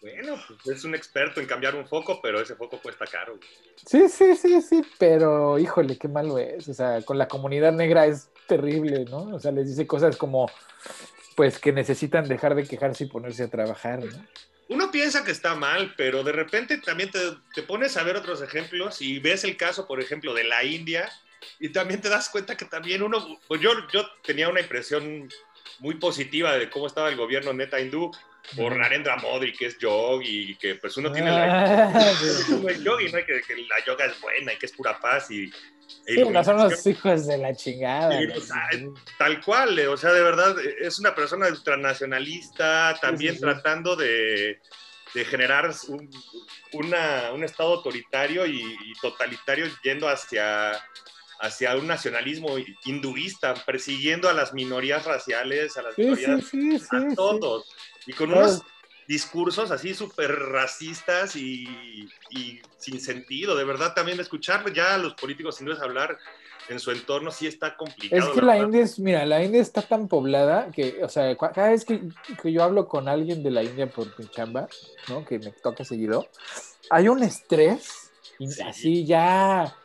Bueno, 0.04 0.38
pues 0.62 0.76
es 0.76 0.84
un 0.84 0.94
experto 0.94 1.40
en 1.40 1.46
cambiar 1.46 1.74
un 1.74 1.88
foco, 1.88 2.20
pero 2.22 2.38
ese 2.38 2.54
foco 2.56 2.78
cuesta 2.78 3.06
caro. 3.06 3.36
güey. 3.36 3.48
Sí, 3.86 4.08
sí, 4.10 4.36
sí, 4.36 4.60
sí, 4.60 4.82
pero 4.98 5.58
híjole, 5.58 5.96
qué 5.96 6.08
malo 6.08 6.38
es. 6.38 6.68
O 6.68 6.74
sea, 6.74 7.00
con 7.02 7.16
la 7.16 7.26
comunidad 7.26 7.72
negra 7.72 8.04
es 8.04 8.28
terrible, 8.46 9.06
¿no? 9.06 9.34
O 9.34 9.40
sea, 9.40 9.50
les 9.50 9.66
dice 9.66 9.86
cosas 9.86 10.18
como, 10.18 10.50
pues, 11.36 11.58
que 11.58 11.72
necesitan 11.72 12.28
dejar 12.28 12.54
de 12.54 12.64
quejarse 12.64 13.04
y 13.04 13.06
ponerse 13.08 13.44
a 13.44 13.48
trabajar, 13.48 14.04
¿no? 14.04 14.26
Uno 14.68 14.90
piensa 14.90 15.24
que 15.24 15.30
está 15.30 15.54
mal, 15.54 15.94
pero 15.96 16.22
de 16.22 16.32
repente 16.32 16.78
también 16.78 17.10
te, 17.10 17.18
te 17.54 17.62
pones 17.62 17.96
a 17.96 18.02
ver 18.02 18.16
otros 18.16 18.42
ejemplos 18.42 19.00
y 19.00 19.20
ves 19.20 19.44
el 19.44 19.56
caso, 19.56 19.86
por 19.86 20.00
ejemplo, 20.00 20.34
de 20.34 20.44
la 20.44 20.64
India 20.64 21.10
y 21.58 21.68
también 21.70 22.00
te 22.00 22.08
das 22.08 22.28
cuenta 22.28 22.56
que 22.56 22.64
también 22.66 23.02
uno, 23.02 23.38
pues 23.48 23.60
yo, 23.60 23.70
yo 23.92 24.06
tenía 24.22 24.48
una 24.48 24.60
impresión 24.60 25.28
muy 25.80 25.94
positiva 25.96 26.56
de 26.56 26.70
cómo 26.70 26.86
estaba 26.86 27.08
el 27.08 27.16
gobierno 27.16 27.52
neta 27.52 27.80
hindú 27.80 28.10
por 28.56 28.76
Narendra 28.76 29.16
Modi, 29.16 29.52
que 29.52 29.66
es 29.66 29.78
yogi, 29.78 30.50
y 30.52 30.56
que 30.56 30.74
pues 30.76 30.96
uno 30.98 31.10
tiene 31.10 31.30
la 31.30 31.88
Ah, 31.88 32.12
sí. 32.46 32.52
uno 32.52 32.68
es 32.68 32.82
yogi, 32.82 33.06
¿no? 33.06 33.18
Que, 33.24 33.40
que 33.40 33.56
la 33.56 33.84
yoga 33.86 34.04
es 34.04 34.20
buena 34.20 34.52
y 34.52 34.58
que 34.58 34.66
es 34.66 34.72
pura 34.72 34.98
paz 35.00 35.30
y, 35.30 35.50
Sí, 36.06 36.22
no 36.22 36.42
son 36.42 36.56
los 36.56 36.86
hijos 36.86 37.26
de 37.26 37.36
la 37.38 37.54
chingada. 37.54 38.18
Sí, 38.18 38.26
¿no? 38.26 38.34
o 38.34 38.40
sea, 38.40 38.68
Tal 39.18 39.40
cual, 39.42 39.78
eh, 39.78 39.86
o 39.86 39.96
sea, 39.96 40.12
de 40.12 40.22
verdad, 40.22 40.58
eh, 40.58 40.76
es 40.80 40.98
una 40.98 41.14
persona 41.14 41.46
ultranacionalista, 41.48 42.96
también 43.00 43.32
sí, 43.34 43.38
sí. 43.38 43.44
tratando 43.44 43.94
de, 43.96 44.60
de 45.14 45.24
generar 45.24 45.70
un, 45.88 46.10
una- 46.72 47.32
un 47.32 47.44
estado 47.44 47.74
autoritario 47.74 48.46
y, 48.46 48.60
y 48.62 48.92
totalitario 49.00 49.66
yendo 49.82 50.08
hacia, 50.08 50.72
hacia 51.40 51.76
un 51.76 51.86
nacionalismo 51.86 52.56
hinduista, 52.84 53.54
persiguiendo 53.66 54.28
a 54.28 54.32
las 54.32 54.52
minorías 54.54 55.04
raciales, 55.04 55.76
a 55.76 55.82
las 55.82 55.94
Sí, 55.96 56.02
minorías 56.02 56.44
sí, 56.46 56.78
sí, 56.78 56.86
a 56.96 57.14
todos. 57.14 57.74
Y 58.06 58.12
con 58.12 58.28
Claro. 58.28 58.44
unos 58.44 58.62
discursos 59.06 59.70
así 59.70 59.92
súper 59.94 60.32
racistas 60.32 61.36
y, 61.36 62.08
y 62.30 62.60
sin 62.78 63.00
sentido. 63.00 63.54
De 63.56 63.64
verdad, 63.64 63.94
también 63.94 64.18
escuchar 64.20 64.72
ya 64.72 64.94
a 64.94 64.98
los 64.98 65.14
políticos 65.14 65.60
hindúes 65.60 65.80
hablar 65.80 66.18
en 66.68 66.80
su 66.80 66.90
entorno 66.90 67.30
sí 67.30 67.46
está 67.46 67.76
complicado. 67.76 68.22
Es 68.22 68.34
que 68.34 68.40
la 68.40 68.54
¿verdad? 68.54 68.66
India 68.66 68.82
es, 68.82 68.98
mira, 68.98 69.26
la 69.26 69.42
India 69.42 69.60
está 69.60 69.82
tan 69.82 70.08
poblada 70.08 70.70
que, 70.70 71.04
o 71.04 71.08
sea, 71.08 71.36
cada 71.36 71.70
vez 71.70 71.84
que, 71.84 72.00
que 72.42 72.52
yo 72.52 72.62
hablo 72.62 72.88
con 72.88 73.08
alguien 73.08 73.42
de 73.42 73.50
la 73.50 73.62
India 73.62 73.86
por 73.86 74.06
mi 74.18 74.26
chamba, 74.30 74.68
¿no? 75.08 75.24
Que 75.24 75.38
me 75.38 75.52
toca 75.52 75.84
seguido, 75.84 76.26
hay 76.90 77.08
un 77.08 77.22
estrés 77.22 78.10
así 78.66 79.04
ya, 79.04 79.76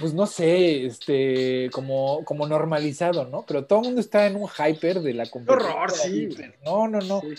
pues 0.00 0.12
no 0.14 0.26
sé, 0.26 0.86
este, 0.86 1.70
como, 1.72 2.24
como 2.24 2.46
normalizado, 2.46 3.24
¿no? 3.26 3.44
Pero 3.46 3.64
todo 3.66 3.80
el 3.80 3.84
mundo 3.86 4.00
está 4.00 4.26
en 4.26 4.36
un 4.36 4.48
hyper 4.48 5.00
de 5.00 5.14
la 5.14 5.26
competencia. 5.30 5.74
horror, 5.74 5.90
sí. 5.90 6.28
No, 6.64 6.88
no, 6.88 6.98
no. 7.00 7.20
Sí. 7.20 7.34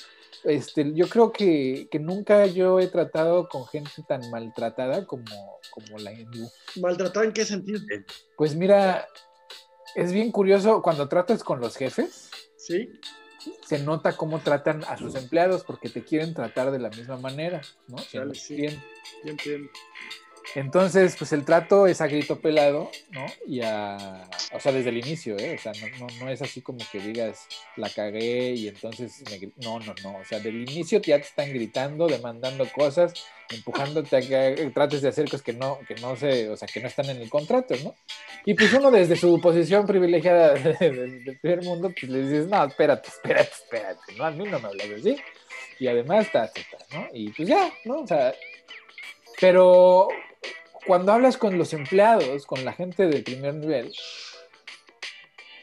Este, 0.45 0.93
yo 0.93 1.09
creo 1.09 1.31
que, 1.31 1.87
que 1.91 1.99
nunca 1.99 2.45
yo 2.45 2.79
he 2.79 2.87
tratado 2.87 3.49
con 3.49 3.67
gente 3.67 3.91
tan 4.07 4.29
maltratada 4.31 5.05
como, 5.05 5.59
como 5.69 5.97
la 5.99 6.13
hindú. 6.13 6.49
¿Maltratado 6.79 7.25
en 7.25 7.33
qué 7.33 7.43
sentido? 7.45 7.81
Pues 8.37 8.55
mira, 8.55 9.07
es 9.95 10.13
bien 10.13 10.31
curioso 10.31 10.81
cuando 10.81 11.09
tratas 11.09 11.43
con 11.43 11.59
los 11.59 11.75
jefes, 11.75 12.29
Sí. 12.55 12.89
se 13.65 13.79
nota 13.79 14.15
cómo 14.15 14.39
tratan 14.39 14.83
a 14.85 14.97
sus 14.97 15.15
empleados 15.15 15.63
porque 15.63 15.89
te 15.89 16.03
quieren 16.03 16.33
tratar 16.33 16.71
de 16.71 16.79
la 16.79 16.89
misma 16.89 17.17
manera, 17.17 17.61
¿no? 17.87 17.97
Siendo 17.97 18.33
sí. 18.33 18.55
bien. 18.55 18.81
entiendo. 19.25 19.69
Entonces, 20.55 21.15
pues 21.17 21.31
el 21.31 21.45
trato 21.45 21.85
es 21.85 22.01
a 22.01 22.07
grito 22.07 22.39
pelado, 22.41 22.89
¿no? 23.11 23.25
Y 23.45 23.61
a, 23.61 24.27
o 24.51 24.59
sea, 24.59 24.71
desde 24.71 24.89
el 24.89 24.97
inicio, 24.97 25.37
¿eh? 25.37 25.55
O 25.55 25.61
sea, 25.61 25.71
no, 25.73 26.07
no, 26.07 26.07
no 26.19 26.29
es 26.29 26.41
así 26.41 26.61
como 26.61 26.79
que 26.91 26.99
digas, 26.99 27.47
la 27.75 27.89
cagué 27.89 28.51
y 28.53 28.67
entonces, 28.67 29.21
me 29.29 29.39
gri-". 29.39 29.53
no, 29.57 29.79
no, 29.79 29.93
no. 30.03 30.17
O 30.17 30.25
sea, 30.25 30.39
del 30.39 30.55
inicio 30.61 30.99
ya 31.01 31.17
te 31.17 31.25
están 31.27 31.49
gritando, 31.53 32.07
demandando 32.07 32.67
cosas, 32.71 33.13
empujándote 33.51 34.17
a 34.17 34.21
que 34.21 34.71
trates 34.73 35.01
de 35.01 35.09
hacer 35.09 35.25
cosas 35.25 35.43
que 35.43 35.53
no, 35.53 35.79
que 35.87 35.95
no 35.95 36.15
se, 36.15 36.49
o 36.49 36.57
sea, 36.57 36.67
que 36.67 36.79
no 36.81 36.87
están 36.87 37.09
en 37.09 37.17
el 37.21 37.29
contrato, 37.29 37.75
¿no? 37.83 37.95
Y 38.45 38.55
pues 38.55 38.73
uno 38.73 38.89
desde 38.89 39.15
su 39.17 39.39
posición 39.39 39.85
privilegiada 39.85 40.53
de- 40.55 40.73
de- 40.73 41.19
del 41.19 41.39
primer 41.39 41.63
mundo, 41.63 41.91
pues 41.97 42.11
le 42.11 42.23
dices, 42.23 42.47
no, 42.47 42.65
espérate, 42.65 43.07
espérate, 43.09 43.51
espérate, 43.51 44.13
¿no? 44.17 44.25
A 44.25 44.31
mí 44.31 44.45
no 44.45 44.59
me 44.59 44.67
hablas 44.67 44.87
así. 44.99 45.15
Y 45.79 45.87
además, 45.87 46.27
ta, 46.31 46.47
ta, 46.51 46.61
¿no? 46.97 47.07
Y 47.13 47.29
pues 47.29 47.47
ya, 47.47 47.71
¿no? 47.85 48.01
O 48.01 48.07
sea, 48.07 48.33
pero 49.39 50.07
cuando 50.89 51.11
hablas 51.11 51.37
con 51.37 51.55
los 51.59 51.71
empleados, 51.73 52.47
con 52.47 52.65
la 52.65 52.73
gente 52.73 53.05
del 53.05 53.23
primer 53.23 53.53
nivel, 53.53 53.93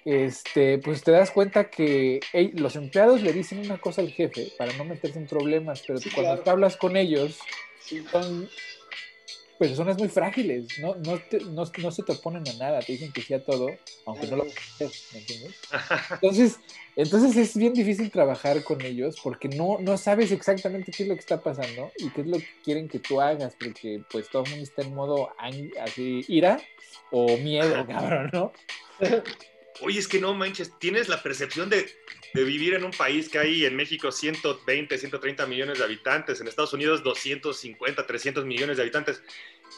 este, 0.05 0.79
pues 0.79 1.03
te 1.03 1.11
das 1.11 1.33
cuenta 1.33 1.69
que 1.69 2.21
los 2.55 2.77
empleados 2.77 3.23
le 3.23 3.33
dicen 3.33 3.59
una 3.59 3.77
cosa 3.79 4.03
al 4.03 4.13
jefe 4.13 4.53
para 4.57 4.73
no 4.75 4.85
meterse 4.85 5.19
en 5.19 5.27
problemas, 5.27 5.83
pero 5.85 5.99
Sí, 5.99 6.11
cuando 6.11 6.35
claro. 6.37 6.51
hablas 6.53 6.77
con 6.77 6.97
ellos, 6.97 7.41
Sí. 7.81 8.05
son 8.13 8.49
personas 9.59 9.97
muy 9.99 10.09
frágiles, 10.09 10.79
no, 10.81 10.95
no, 10.97 11.19
te- 11.19 11.41
no, 11.41 11.65
no 11.79 11.91
se 11.91 12.03
te 12.03 12.13
oponen 12.13 12.43
a 12.49 12.53
nada, 12.55 12.81
te 12.81 12.93
dicen 12.93 13.13
que 13.13 13.23
sí 13.23 13.35
a 13.35 13.43
todo, 13.45 13.69
aunque 14.05 14.27
no 14.27 14.37
lo 14.37 14.43
haces, 14.45 15.09
¿me 15.13 15.21
entiendes? 15.21 15.55
Entonces, 16.21 16.57
entonces 16.97 17.37
es 17.37 17.57
bien 17.57 17.75
difícil 17.75 18.11
trabajar 18.11 18.63
con 18.65 18.81
ellos 18.83 19.17
porque 19.23 19.49
no, 19.49 19.79
no 19.81 19.97
sabes 19.99 20.31
exactamente 20.33 20.93
qué 20.93 21.03
es 21.05 21.09
lo 21.09 21.15
que 21.15 21.21
está 21.21 21.43
pasando 21.43 21.91
y 21.99 22.11
qué 22.11 22.21
es 22.23 22.27
lo 22.27 22.39
que 22.39 22.47
quieren 22.65 22.89
que 22.89 22.99
tú 22.99 23.21
hagas, 23.21 23.55
porque 23.59 24.03
pues 24.11 24.29
todo 24.31 24.45
el 24.45 24.51
mundo 24.51 24.65
está 24.65 24.83
en 24.83 24.95
modo 24.95 25.31
así, 25.81 26.25
ira 26.29 26.61
o 27.11 27.37
miedo, 27.39 27.87
cabrón, 27.89 28.31
¿no? 28.33 28.53
Oye, 29.81 29.99
es 29.99 30.09
que 30.09 30.21
no 30.21 30.35
manches, 30.35 30.79
tienes 30.79 31.09
la 31.09 31.23
percepción 31.23 31.69
de, 31.71 31.89
de 32.35 32.45
vivir 32.45 32.75
en 32.75 32.85
un 32.85 32.91
país 32.91 33.29
que 33.29 33.39
hay 33.39 33.65
en 33.65 33.77
México 33.77 34.11
120, 34.13 34.99
130 34.99 35.47
millones 35.47 35.79
de 35.79 35.85
habitantes, 35.85 36.41
en 36.41 36.49
Estados 36.49 36.73
Unidos 36.73 37.03
250, 37.03 38.07
300 38.07 38.45
millones 38.45 38.77
de 38.77 38.83
habitantes. 38.83 39.23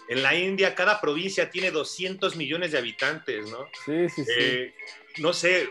En 0.09 0.23
la 0.23 0.35
India 0.35 0.75
cada 0.75 1.01
provincia 1.01 1.51
tiene 1.51 1.71
200 1.71 2.37
millones 2.37 2.73
de 2.73 2.79
habitantes, 2.79 3.51
¿no? 3.51 3.69
Sí, 3.85 4.09
sí, 4.09 4.25
sí. 4.25 4.33
Eh, 4.37 4.75
no 5.19 5.33
sé, 5.33 5.69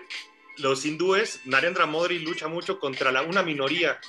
los 0.57 0.85
hindúes, 0.85 1.41
Narendra 1.45 1.85
Modi 1.85 2.19
lucha 2.19 2.47
mucho 2.47 2.79
contra 2.79 3.11
la, 3.11 3.21
una 3.21 3.43
minoría, 3.43 3.99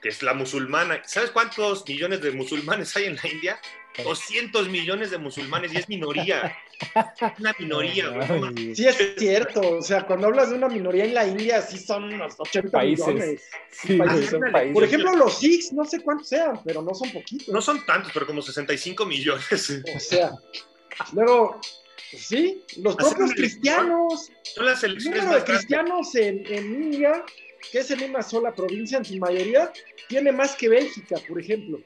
que 0.00 0.08
es 0.08 0.22
la 0.22 0.34
musulmana. 0.34 1.02
¿Sabes 1.04 1.30
cuántos 1.30 1.86
millones 1.88 2.20
de 2.20 2.32
musulmanes 2.32 2.94
hay 2.96 3.04
en 3.04 3.16
la 3.16 3.28
India? 3.28 3.60
200 4.02 4.68
millones 4.70 5.12
de 5.12 5.18
musulmanes 5.18 5.72
y 5.72 5.76
es 5.76 5.88
minoría. 5.88 6.56
Una 7.38 7.54
minoría, 7.58 8.08
güey. 8.08 8.74
Sí, 8.74 8.86
es 8.88 8.96
cierto. 9.16 9.78
O 9.78 9.82
sea, 9.82 10.04
cuando 10.04 10.26
hablas 10.26 10.50
de 10.50 10.56
una 10.56 10.68
minoría 10.68 11.04
en 11.04 11.14
la 11.14 11.26
India, 11.26 11.62
sí 11.62 11.78
son 11.78 12.12
unos 12.12 12.34
80 12.38 12.70
Países. 12.72 13.06
millones. 13.06 13.42
sí, 13.70 13.96
países. 13.96 14.16
güey, 14.16 14.42
son 14.42 14.52
países. 14.52 14.74
Por 14.74 14.84
ejemplo, 14.84 15.16
los 15.16 15.38
Sikhs, 15.38 15.72
no 15.72 15.84
sé 15.84 16.00
cuántos 16.00 16.28
sean, 16.28 16.60
pero 16.64 16.82
no 16.82 16.92
son 16.92 17.12
poquitos. 17.12 17.48
No 17.48 17.62
son 17.62 17.86
tantos, 17.86 18.10
pero 18.12 18.26
como 18.26 18.42
65 18.42 19.06
millones. 19.06 19.82
O 19.94 20.00
sea, 20.00 20.32
luego, 21.12 21.60
sí, 22.16 22.64
los 22.78 22.98
Hacer 22.98 23.12
propios 23.16 23.32
cristianos, 23.34 24.30
Son 24.42 24.66
las 24.66 24.82
el 24.82 24.98
número 24.98 25.34
de 25.34 25.44
cristianos 25.44 26.14
en, 26.16 26.44
en 26.52 26.82
India, 26.82 27.24
que 27.72 27.78
es 27.78 27.90
en 27.90 28.02
una 28.04 28.22
sola 28.22 28.54
provincia 28.54 28.98
en 28.98 29.04
su 29.04 29.16
mayoría, 29.16 29.72
tiene 30.08 30.32
más 30.32 30.54
que 30.56 30.68
Bélgica, 30.68 31.16
por 31.28 31.40
ejemplo. 31.40 31.80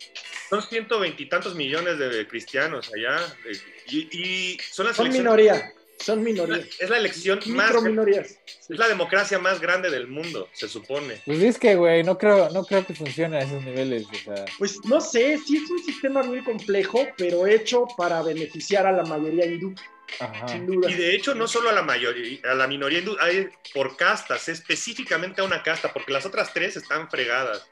Son 0.50 0.62
ciento 0.62 0.98
veintitantos 0.98 1.54
millones 1.54 1.98
de 1.98 2.26
cristianos 2.26 2.90
allá. 2.94 3.18
eh, 3.46 3.56
Y, 3.90 3.98
y 4.12 4.58
son 4.70 4.86
las 4.86 4.96
Son 4.96 5.08
minoría, 5.08 5.72
son 5.98 6.22
minoría. 6.22 6.64
Es 6.78 6.90
la 6.90 6.98
elección 6.98 7.38
más. 7.46 7.66
Micro 7.66 7.78
Es 7.78 7.84
minorías. 7.84 8.38
la 8.68 8.88
democracia 8.88 9.38
más 9.38 9.60
grande 9.60 9.90
del 9.90 10.06
mundo, 10.08 10.48
se 10.52 10.68
supone. 10.68 11.20
Pues 11.24 11.42
es 11.42 11.58
que, 11.58 11.74
güey, 11.74 12.02
no 12.04 12.18
creo, 12.18 12.50
no 12.50 12.64
creo 12.64 12.84
que 12.86 12.94
funcione 12.94 13.38
a 13.38 13.40
esos 13.40 13.62
niveles, 13.64 14.06
o 14.06 14.14
sea... 14.14 14.44
Pues 14.58 14.78
no 14.84 15.00
sé, 15.00 15.38
sí 15.38 15.56
es 15.56 15.70
un 15.70 15.82
sistema 15.84 16.22
muy 16.22 16.42
complejo, 16.44 17.06
pero 17.16 17.46
hecho 17.46 17.86
para 17.96 18.22
beneficiar 18.22 18.86
a 18.86 18.92
la 18.92 19.04
mayoría 19.04 19.46
hindú, 19.46 19.74
Ajá. 20.20 20.48
sin 20.48 20.66
duda. 20.66 20.90
Y 20.90 20.94
de 20.94 21.14
hecho, 21.14 21.34
no 21.34 21.46
solo 21.46 21.68
a 21.70 21.72
la 21.72 21.82
mayoría, 21.82 22.38
a 22.50 22.54
la 22.54 22.66
minoría 22.66 22.98
hindú, 23.00 23.16
hay 23.20 23.48
por 23.74 23.96
castas, 23.96 24.48
específicamente 24.48 25.40
a 25.40 25.44
una 25.44 25.62
casta, 25.62 25.92
porque 25.92 26.12
las 26.12 26.24
otras 26.26 26.52
tres 26.52 26.76
están 26.76 27.08
fregadas. 27.10 27.66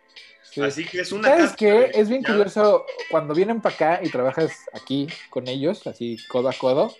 Sí. 0.50 0.60
Así 0.62 0.84
que 0.84 1.00
es 1.00 1.12
una 1.12 1.28
¿Sabes 1.28 1.42
casta 1.50 1.56
qué? 1.56 1.90
Es 1.94 2.08
bien 2.08 2.22
ya- 2.22 2.28
curioso 2.34 2.86
cuando 3.10 3.34
vienen 3.34 3.60
para 3.60 3.74
acá 3.74 4.00
y 4.02 4.08
trabajas 4.10 4.52
aquí 4.72 5.06
con 5.28 5.48
ellos, 5.48 5.86
así 5.86 6.16
codo 6.28 6.48
a 6.48 6.52
codo, 6.54 6.94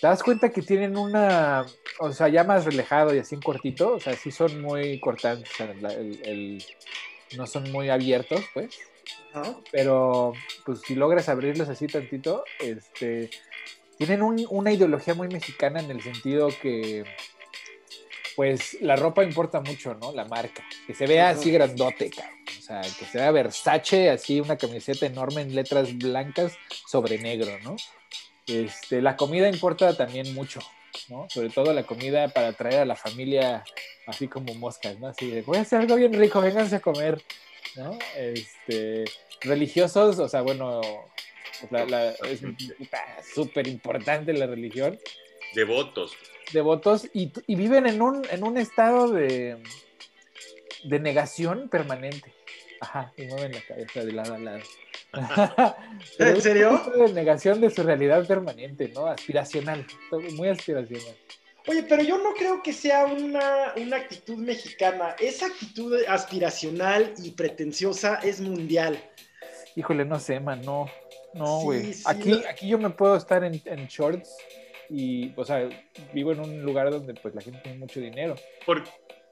te 0.00 0.06
das 0.06 0.22
cuenta 0.22 0.50
que 0.50 0.60
tienen 0.62 0.96
una, 0.96 1.64
o 2.00 2.12
sea, 2.12 2.28
ya 2.28 2.44
más 2.44 2.64
relajado 2.64 3.14
y 3.14 3.18
así 3.20 3.36
en 3.36 3.40
cortito, 3.40 3.94
o 3.94 4.00
sea, 4.00 4.14
sí 4.16 4.30
son 4.32 4.60
muy 4.60 4.98
cortantes, 5.00 5.48
o 5.52 5.56
sea, 5.56 5.74
la- 5.80 5.92
el- 5.94 6.20
el- 6.24 6.64
no 7.36 7.46
son 7.46 7.70
muy 7.70 7.88
abiertos, 7.88 8.42
pues, 8.52 8.76
Ajá. 9.32 9.56
pero 9.70 10.32
pues 10.66 10.80
si 10.80 10.94
logras 10.94 11.28
abrirlos 11.30 11.68
así 11.68 11.86
tantito, 11.86 12.44
este, 12.58 13.30
tienen 14.06 14.22
un- 14.22 14.44
una 14.50 14.72
ideología 14.72 15.14
muy 15.14 15.28
mexicana 15.28 15.80
en 15.80 15.90
el 15.92 16.02
sentido 16.02 16.48
que, 16.60 17.04
pues, 18.34 18.76
la 18.80 18.96
ropa 18.96 19.22
importa 19.22 19.60
mucho, 19.60 19.94
¿no? 19.94 20.12
La 20.12 20.24
marca, 20.24 20.64
que 20.88 20.94
se 20.94 21.06
vea 21.06 21.30
así 21.30 21.52
grandote, 21.52 22.10
cabrón. 22.10 22.34
O 22.58 22.62
sea, 22.62 22.80
que 22.80 23.04
se 23.04 23.18
vea 23.18 23.30
Versace, 23.30 24.10
así 24.10 24.40
una 24.40 24.56
camiseta 24.56 25.06
enorme 25.06 25.42
en 25.42 25.54
letras 25.54 25.96
blancas 25.96 26.54
sobre 26.88 27.18
negro, 27.18 27.56
¿no? 27.62 27.76
Este, 28.48 29.00
la 29.00 29.16
comida 29.16 29.48
importa 29.48 29.96
también 29.96 30.34
mucho, 30.34 30.58
¿no? 31.08 31.28
Sobre 31.30 31.50
todo 31.50 31.72
la 31.72 31.84
comida 31.84 32.26
para 32.28 32.48
atraer 32.48 32.80
a 32.80 32.84
la 32.84 32.96
familia 32.96 33.62
así 34.08 34.26
como 34.26 34.52
moscas, 34.54 34.98
¿no? 34.98 35.06
Así 35.08 35.30
de, 35.30 35.42
voy 35.42 35.58
a 35.58 35.60
hacer 35.60 35.78
algo 35.80 35.94
bien 35.94 36.12
rico, 36.12 36.40
vénganse 36.40 36.74
a 36.76 36.80
comer, 36.80 37.22
¿no? 37.76 37.96
Este, 38.16 39.04
religiosos, 39.42 40.18
o 40.18 40.28
sea, 40.28 40.40
bueno, 40.42 40.80
la- 41.70 41.84
la- 41.86 42.10
es 42.12 42.40
súper 43.34 43.66
importante 43.66 44.32
la 44.32 44.46
religión, 44.46 44.98
Devotos. 45.54 46.16
devotos, 46.52 47.08
y, 47.12 47.32
y 47.46 47.54
viven 47.56 47.86
en 47.86 48.00
un, 48.02 48.26
en 48.30 48.42
un 48.44 48.56
estado 48.58 49.10
de, 49.10 49.58
de 50.84 50.98
negación 51.00 51.68
permanente. 51.68 52.32
Ajá, 52.80 53.12
y 53.16 53.26
mueven 53.26 53.52
la 53.52 53.60
cabeza 53.62 54.04
de 54.04 54.12
lado 54.12 54.34
a 54.34 54.38
lado. 54.38 54.60
¿En 56.18 56.40
serio? 56.40 56.82
de 56.96 57.12
negación 57.12 57.60
de 57.60 57.70
su 57.70 57.82
realidad 57.82 58.26
permanente, 58.26 58.88
¿no? 58.88 59.06
Aspiracional, 59.06 59.86
muy 60.32 60.48
aspiracional. 60.48 61.14
Oye, 61.68 61.84
pero 61.84 62.02
yo 62.02 62.18
no 62.18 62.32
creo 62.32 62.60
que 62.62 62.72
sea 62.72 63.04
una, 63.04 63.72
una 63.76 63.96
actitud 63.98 64.36
mexicana. 64.36 65.14
Esa 65.20 65.46
actitud 65.46 65.96
aspiracional 66.08 67.14
y 67.22 67.30
pretenciosa 67.32 68.16
es 68.24 68.40
mundial. 68.40 68.98
Híjole, 69.76 70.04
no 70.04 70.18
sé, 70.18 70.40
man, 70.40 70.60
no. 70.62 70.90
No, 71.34 71.60
güey. 71.62 71.94
sí, 71.94 72.02
aquí, 72.06 72.42
aquí 72.48 72.68
yo 72.68 72.78
me 72.78 72.90
puedo 72.90 73.16
estar 73.16 73.42
en, 73.44 73.60
en 73.64 73.86
shorts 73.86 74.36
y, 74.90 75.32
o 75.36 75.44
sea, 75.44 75.68
vivo 76.12 76.32
en 76.32 76.40
un 76.40 76.62
lugar 76.62 76.90
donde 76.90 77.14
pues 77.14 77.34
la 77.34 77.40
gente 77.40 77.60
tiene 77.62 77.78
mucho 77.78 78.00
dinero. 78.00 78.34
Por- 78.66 78.84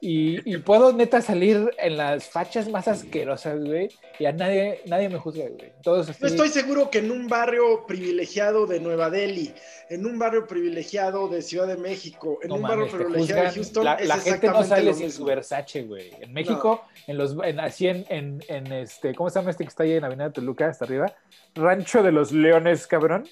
Y, 0.03 0.51
y, 0.51 0.57
puedo 0.57 0.93
neta 0.93 1.21
salir 1.21 1.75
en 1.77 1.95
las 1.95 2.27
fachas 2.27 2.67
más 2.67 2.87
asquerosas, 2.87 3.63
güey, 3.63 3.87
y 4.17 4.25
a 4.25 4.31
nadie, 4.31 4.81
nadie 4.87 5.09
me 5.09 5.19
juzga, 5.19 5.47
güey. 5.47 5.71
Todos 5.83 6.09
así... 6.09 6.25
estoy 6.25 6.49
seguro 6.49 6.89
que 6.89 6.97
en 6.97 7.11
un 7.11 7.27
barrio 7.27 7.85
privilegiado 7.85 8.65
de 8.65 8.79
Nueva 8.79 9.11
Delhi, 9.11 9.53
en 9.91 10.07
un 10.07 10.17
barrio 10.17 10.47
privilegiado 10.47 11.27
de 11.27 11.43
Ciudad 11.43 11.67
de 11.67 11.77
México, 11.77 12.39
en 12.41 12.51
un 12.51 12.63
barrio 12.63 12.87
privilegiado 12.87 13.43
de 13.43 13.51
Houston, 13.51 13.85
la, 13.85 13.99
la 13.99 14.17
gente 14.17 14.47
no 14.47 14.63
sale 14.63 14.91
sin 14.95 15.11
su 15.11 15.23
Versace, 15.23 15.83
güey. 15.83 16.09
En 16.19 16.33
México, 16.33 16.83
en 17.05 17.19
los, 17.19 17.37
en, 17.43 17.59
así 17.59 17.87
en, 17.87 18.03
en, 18.09 18.43
en, 18.47 18.71
este, 18.71 19.13
¿cómo 19.13 19.29
se 19.29 19.37
llama 19.37 19.51
este 19.51 19.65
que 19.65 19.69
está 19.69 19.83
ahí 19.83 19.93
en 19.93 20.03
Avenida 20.03 20.31
Toluca, 20.31 20.67
hasta 20.67 20.85
arriba? 20.85 21.13
Rancho 21.53 22.01
de 22.01 22.11
los 22.11 22.31
Leones, 22.31 22.87
cabrón. 22.87 23.27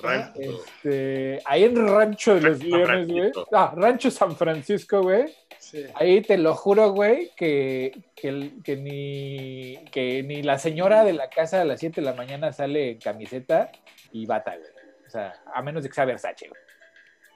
Rancho. 0.00 0.40
Este, 0.40 1.40
ahí 1.44 1.64
en 1.64 1.84
Rancho 1.84 2.36
de 2.36 2.42
los 2.42 2.62
Leones, 2.62 3.08
güey. 3.08 3.32
Ah, 3.52 3.74
Rancho 3.76 4.08
San 4.08 4.36
Francisco, 4.36 5.02
güey. 5.02 5.24
Sí. 5.72 5.86
Ahí 5.94 6.20
te 6.20 6.36
lo 6.36 6.54
juro, 6.54 6.90
güey, 6.90 7.30
que, 7.34 8.04
que, 8.14 8.52
que, 8.62 8.76
ni, 8.76 9.82
que 9.90 10.22
ni 10.22 10.42
la 10.42 10.58
señora 10.58 11.02
de 11.02 11.14
la 11.14 11.30
casa 11.30 11.62
a 11.62 11.64
las 11.64 11.80
7 11.80 12.02
de 12.02 12.04
la 12.04 12.12
mañana 12.12 12.52
sale 12.52 12.90
en 12.90 12.98
camiseta 12.98 13.72
y 14.12 14.26
bata, 14.26 14.54
güey. 14.54 14.70
O 15.06 15.10
sea, 15.10 15.42
a 15.54 15.62
menos 15.62 15.82
de 15.82 15.88
que 15.88 15.94
sea 15.94 16.04
Versace, 16.04 16.48
güey. 16.48 16.60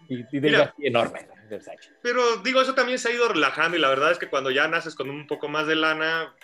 Y, 0.08 0.36
y 0.36 0.40
de 0.40 0.50
Mira, 0.50 0.74
enorme, 0.80 1.26
Versace. 1.48 1.88
Pero 2.02 2.36
digo, 2.44 2.60
eso 2.60 2.74
también 2.74 2.98
se 2.98 3.08
ha 3.08 3.12
ido 3.14 3.26
relajando 3.26 3.78
y 3.78 3.80
la 3.80 3.88
verdad 3.88 4.12
es 4.12 4.18
que 4.18 4.28
cuando 4.28 4.50
ya 4.50 4.68
naces 4.68 4.94
con 4.94 5.08
un 5.08 5.26
poco 5.26 5.48
más 5.48 5.66
de 5.66 5.76
lana, 5.76 6.34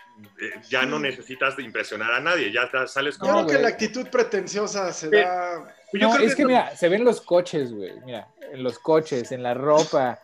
eh, 0.41 0.51
ya 0.71 0.87
no 0.87 0.99
necesitas 0.99 1.59
impresionar 1.59 2.11
a 2.15 2.21
nadie, 2.21 2.51
ya 2.51 2.71
sales 2.87 3.19
con... 3.19 3.29
Creo 3.29 3.47
que 3.47 3.59
la 3.59 3.69
actitud 3.69 4.09
pretenciosa 4.09 4.91
se 4.95 5.11
da 5.11 5.77
no, 5.93 6.19
es 6.19 6.35
que, 6.35 6.47
mira, 6.47 6.75
se 6.77 6.89
ven 6.89 7.05
los 7.05 7.21
coches, 7.21 7.73
güey. 7.73 7.93
Mira, 8.05 8.29
en 8.53 8.63
los 8.63 8.79
coches, 8.79 9.33
en 9.33 9.43
la 9.43 9.55
ropa. 9.55 10.21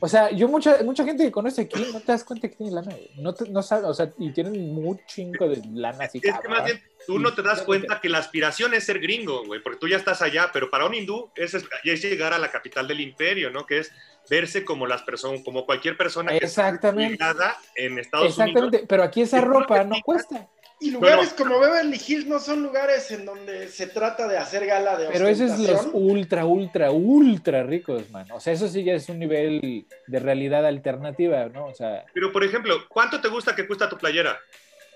O 0.00 0.08
sea, 0.08 0.30
yo 0.30 0.48
mucha, 0.48 0.82
mucha 0.84 1.04
gente 1.04 1.24
que 1.24 1.32
conoce 1.32 1.62
aquí 1.62 1.84
no 1.92 2.00
te 2.00 2.12
das 2.12 2.24
cuenta 2.24 2.48
que 2.48 2.56
tiene 2.56 2.72
lana, 2.72 2.92
güey. 2.92 3.10
No, 3.16 3.32
te, 3.34 3.48
no 3.48 3.62
sabes, 3.62 3.84
o 3.84 3.94
sea, 3.94 4.10
y 4.18 4.32
tienen 4.32 4.72
muy 4.72 4.98
chingo 5.06 5.48
de 5.48 5.62
lana 5.72 6.04
así. 6.04 6.20
Es 6.22 6.38
que 6.38 6.48
más 6.48 6.64
bien 6.64 6.82
tú 7.06 7.18
no 7.18 7.34
te 7.34 7.42
das 7.42 7.62
cuenta 7.62 8.00
que 8.00 8.08
la 8.08 8.18
aspiración 8.18 8.74
es 8.74 8.84
ser 8.84 9.00
gringo, 9.00 9.44
güey, 9.44 9.62
porque 9.62 9.78
tú 9.78 9.88
ya 9.88 9.96
estás 9.96 10.22
allá, 10.22 10.50
pero 10.52 10.70
para 10.70 10.86
un 10.86 10.94
hindú 10.94 11.30
es, 11.36 11.54
es 11.54 12.02
llegar 12.02 12.32
a 12.32 12.38
la 12.38 12.50
capital 12.50 12.86
del 12.88 13.00
imperio, 13.00 13.50
¿no? 13.50 13.66
Que 13.66 13.78
es 13.78 13.92
verse 14.30 14.64
como 14.64 14.86
las 14.86 15.02
personas, 15.02 15.40
como 15.44 15.66
cualquier 15.66 15.96
persona 15.96 16.32
que 16.32 16.38
Exactamente. 16.38 17.14
está 17.14 17.56
en 17.76 17.98
Estados 17.98 18.28
Exactamente. 18.28 18.76
Unidos. 18.76 18.86
pero 18.88 19.02
aquí 19.02 19.22
esa 19.22 19.40
ropa 19.40 19.84
no 19.84 19.96
cuesta. 20.04 20.48
Y 20.82 20.90
lugares 20.90 21.32
como 21.32 21.60
Beverly 21.60 22.00
Hills 22.04 22.26
no 22.26 22.40
son 22.40 22.60
lugares 22.60 23.08
en 23.12 23.24
donde 23.24 23.68
se 23.68 23.86
trata 23.86 24.26
de 24.26 24.36
hacer 24.36 24.66
gala 24.66 24.96
de 24.96 25.08
Pero 25.12 25.28
esos 25.28 25.52
es 25.52 25.58
los 25.60 25.88
ultra, 25.92 26.44
ultra, 26.44 26.90
ultra 26.90 27.62
ricos, 27.62 28.10
man. 28.10 28.26
O 28.32 28.40
sea, 28.40 28.52
eso 28.52 28.66
sí 28.66 28.82
ya 28.82 28.94
es 28.94 29.08
un 29.08 29.20
nivel 29.20 29.86
de 30.08 30.18
realidad 30.18 30.66
alternativa, 30.66 31.46
¿no? 31.46 31.66
O 31.66 31.74
sea... 31.74 32.04
Pero, 32.12 32.32
por 32.32 32.42
ejemplo, 32.42 32.74
¿cuánto 32.88 33.20
te 33.20 33.28
gusta 33.28 33.54
que 33.54 33.64
cuesta 33.64 33.88
tu 33.88 33.96
playera? 33.96 34.36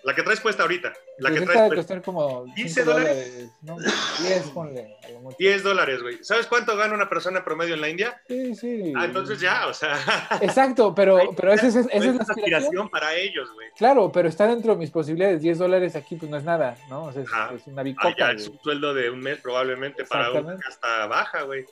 La 0.07 0.15
que 0.15 0.23
traes 0.23 0.39
puesta 0.39 0.63
ahorita. 0.63 0.93
La 1.19 1.31
pues 1.31 1.41
que 1.41 1.47
traes 1.47 1.75
costar 1.75 2.01
como 2.01 2.45
15 2.55 2.85
dólares. 2.85 3.51
¿no? 3.63 3.77
10, 3.77 4.43
ponle. 4.55 4.97
10 5.37 5.63
dólares, 5.65 6.01
güey. 6.01 6.23
¿Sabes 6.23 6.47
cuánto 6.47 6.77
gana 6.77 6.95
una 6.95 7.09
persona 7.09 7.45
promedio 7.45 7.75
en 7.75 7.81
la 7.81 7.89
India? 7.89 8.23
Sí, 8.29 8.55
sí. 8.55 8.93
Ah, 8.97 9.07
entonces 9.07 9.41
ya, 9.41 9.67
o 9.67 9.75
sea. 9.75 9.99
Exacto, 10.41 10.95
pero, 10.95 11.19
pero 11.37 11.53
esa 11.53 11.67
es, 11.67 11.75
esa 11.75 11.89
es, 11.93 12.15
la 12.15 12.23
aspiración 12.23 12.89
para 12.89 13.17
ellos, 13.17 13.53
güey. 13.53 13.67
Claro, 13.77 14.13
pero 14.13 14.29
está 14.29 14.47
dentro 14.47 14.75
de 14.75 14.79
mis 14.79 14.93
posibilidades. 14.93 15.43
10 15.43 15.59
dólares 15.59 15.97
aquí, 15.97 16.15
pues 16.15 16.31
no 16.31 16.37
es 16.37 16.45
nada, 16.45 16.79
¿no? 16.89 17.07
O 17.07 17.13
sea, 17.13 17.23
es, 17.23 17.63
es 17.63 17.67
una 17.67 17.83
bicoca. 17.83 18.09
Ah, 18.09 18.15
ya 18.17 18.31
es 18.31 18.47
un 18.47 18.61
sueldo 18.63 18.95
de 18.95 19.11
un 19.11 19.19
mes 19.19 19.41
probablemente 19.41 20.05
para 20.05 20.31
una 20.31 20.57
hasta 20.69 21.09
baja, 21.09 21.43
güey. 21.43 21.65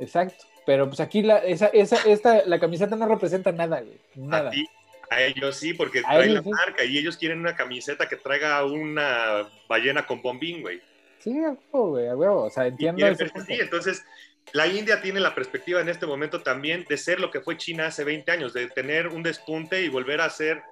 Exacto. 0.00 0.44
Pero 0.66 0.88
pues 0.88 0.98
aquí 0.98 1.22
la, 1.22 1.38
esa, 1.38 1.66
esa, 1.66 1.96
esta, 2.10 2.44
la 2.46 2.58
camiseta 2.58 2.96
no 2.96 3.06
representa 3.06 3.52
nada, 3.52 3.80
güey. 3.80 4.00
Nada. 4.16 4.48
A 4.48 4.50
ti, 4.50 4.68
a 5.10 5.22
ellos 5.22 5.56
sí, 5.56 5.74
porque 5.74 6.02
traen 6.02 6.34
la 6.34 6.42
marca 6.42 6.84
y 6.84 6.98
ellos 6.98 7.16
quieren 7.16 7.40
una 7.40 7.54
camiseta 7.54 8.08
que 8.08 8.16
traiga 8.16 8.64
una 8.64 9.48
ballena 9.68 10.06
con 10.06 10.22
bombín, 10.22 10.62
güey. 10.62 10.80
Sí, 11.18 11.38
a 11.44 11.50
huevo, 11.50 11.90
güey, 11.90 12.08
a 12.08 12.16
huevo. 12.16 12.42
O 12.44 12.50
sea, 12.50 12.66
entiendo. 12.66 13.06
Eso 13.06 13.24
sí, 13.46 13.54
entonces 13.54 14.04
la 14.52 14.66
India 14.66 15.00
tiene 15.00 15.20
la 15.20 15.34
perspectiva 15.34 15.80
en 15.80 15.88
este 15.88 16.06
momento 16.06 16.42
también 16.42 16.84
de 16.88 16.96
ser 16.96 17.20
lo 17.20 17.30
que 17.30 17.40
fue 17.40 17.56
China 17.56 17.86
hace 17.86 18.04
20 18.04 18.30
años, 18.30 18.52
de 18.52 18.68
tener 18.68 19.08
un 19.08 19.22
despunte 19.22 19.82
y 19.82 19.88
volver 19.88 20.20
a 20.20 20.30
ser 20.30 20.62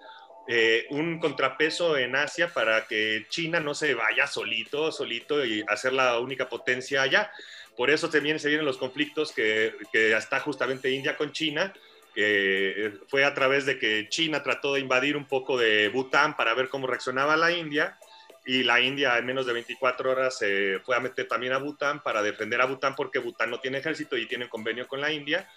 eh, 0.47 0.87
un 0.91 1.19
contrapeso 1.19 1.97
en 1.97 2.17
Asia 2.17 2.49
para 2.49 2.87
que 2.87 3.27
China 3.29 3.61
no 3.61 3.75
se 3.75 3.95
vaya 3.95 4.27
solito, 4.27 4.93
solito 4.93 5.45
y 5.45 5.65
hacer 5.69 5.93
la 5.93 6.19
única 6.21 6.49
potencia 6.49 7.03
allá. 7.03 7.31
Por 7.77 7.91
eso 7.91 8.09
también 8.09 8.39
se 8.39 8.49
vienen 8.49 8.67
los 8.67 8.79
conflictos 8.79 9.33
que, 9.33 9.75
que 9.93 10.17
está 10.17 10.39
justamente 10.41 10.91
India 10.91 11.17
con 11.17 11.33
China, 11.33 11.73
que 12.15 12.93
fue 13.09 13.25
a 13.25 13.35
través 13.35 13.67
de 13.67 13.79
que 13.79 14.09
China 14.09 14.43
trató 14.43 14.75
de 14.75 14.81
invadir 14.81 15.17
un 15.17 15.27
poco 15.27 15.59
de 15.59 15.89
Bután 15.89 16.37
para 16.37 16.55
ver 16.55 16.69
cómo 16.69 16.87
reaccionaba 16.87 17.37
la 17.37 17.51
India 17.51 17.99
y 18.47 18.63
la 18.63 18.81
India 18.81 19.17
en 19.19 19.27
menos 19.27 19.47
de 19.47 19.53
24 19.55 20.11
horas 20.11 20.39
se 20.39 20.79
fue 20.85 20.97
a 20.97 21.01
meter 21.01 21.27
también 21.27 21.53
a 21.55 21.59
Bután 21.59 22.03
para 22.03 22.23
defender 22.23 22.61
a 22.61 22.67
Bután 22.67 22.95
porque 22.95 23.19
Bután 23.19 23.51
no 23.51 23.61
tiene 23.61 23.79
ejército 23.79 24.17
y 24.17 24.27
tiene 24.27 24.49
convenio 24.49 24.87
con 24.87 25.01
la 25.01 25.13
India 25.13 25.49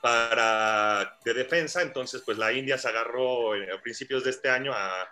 para 0.00 1.18
de 1.24 1.34
defensa, 1.34 1.82
entonces 1.82 2.22
pues 2.24 2.38
la 2.38 2.52
India 2.52 2.78
se 2.78 2.88
agarró 2.88 3.54
a 3.54 3.80
principios 3.82 4.22
de 4.22 4.30
este 4.30 4.50
año 4.50 4.72
a, 4.72 5.10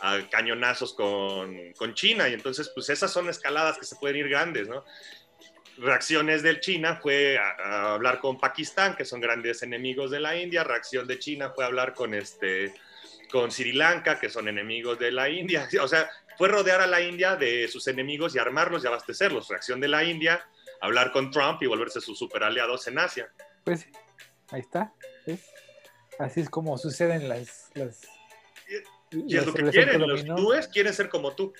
a 0.00 0.28
cañonazos 0.30 0.94
con, 0.94 1.72
con, 1.74 1.94
China 1.94 2.28
y 2.28 2.32
entonces 2.32 2.70
pues 2.74 2.88
esas 2.88 3.12
son 3.12 3.28
escaladas 3.28 3.78
que 3.78 3.84
se 3.84 3.96
pueden 3.96 4.16
ir 4.16 4.28
grandes, 4.28 4.68
¿no? 4.68 4.84
Reacciones 5.78 6.42
del 6.42 6.60
China 6.60 6.98
fue 7.00 7.38
a, 7.38 7.94
hablar 7.94 8.20
con 8.20 8.38
Pakistán, 8.38 8.94
que 8.96 9.04
son 9.04 9.20
grandes 9.20 9.62
enemigos 9.62 10.10
de 10.10 10.20
la 10.20 10.36
India. 10.36 10.64
Reacción 10.64 11.06
de 11.06 11.18
China 11.18 11.52
fue 11.54 11.64
hablar 11.64 11.94
con, 11.94 12.14
este, 12.14 12.74
con 13.30 13.50
Sri 13.50 13.72
Lanka, 13.72 14.18
que 14.18 14.28
son 14.28 14.48
enemigos 14.48 14.98
de 14.98 15.10
la 15.12 15.28
India. 15.28 15.68
O 15.82 15.88
sea, 15.88 16.10
fue 16.38 16.48
rodear 16.48 16.80
a 16.80 16.86
la 16.86 17.00
India 17.00 17.36
de 17.36 17.68
sus 17.68 17.86
enemigos 17.88 18.34
y 18.34 18.38
armarlos 18.38 18.84
y 18.84 18.86
abastecerlos. 18.86 19.48
Reacción 19.48 19.80
de 19.80 19.88
la 19.88 20.04
India, 20.04 20.44
hablar 20.80 21.12
con 21.12 21.30
Trump 21.30 21.62
y 21.62 21.66
volverse 21.66 22.00
sus 22.00 22.18
super 22.18 22.42
aliados 22.42 22.86
en 22.88 22.98
Asia. 22.98 23.30
Pues 23.64 23.86
ahí 24.50 24.60
está. 24.60 24.92
Así 26.18 26.40
es 26.40 26.50
como 26.50 26.78
suceden 26.78 27.28
las... 27.28 27.70
las 27.74 28.00
y, 29.10 29.36
es 29.36 29.46
lo 29.46 29.52
que 29.52 29.64
quieren, 29.70 30.00
los 30.00 30.20
hindúes 30.20 30.68
quieren 30.68 30.94
ser 30.94 31.08
como 31.08 31.34
tú. 31.34 31.52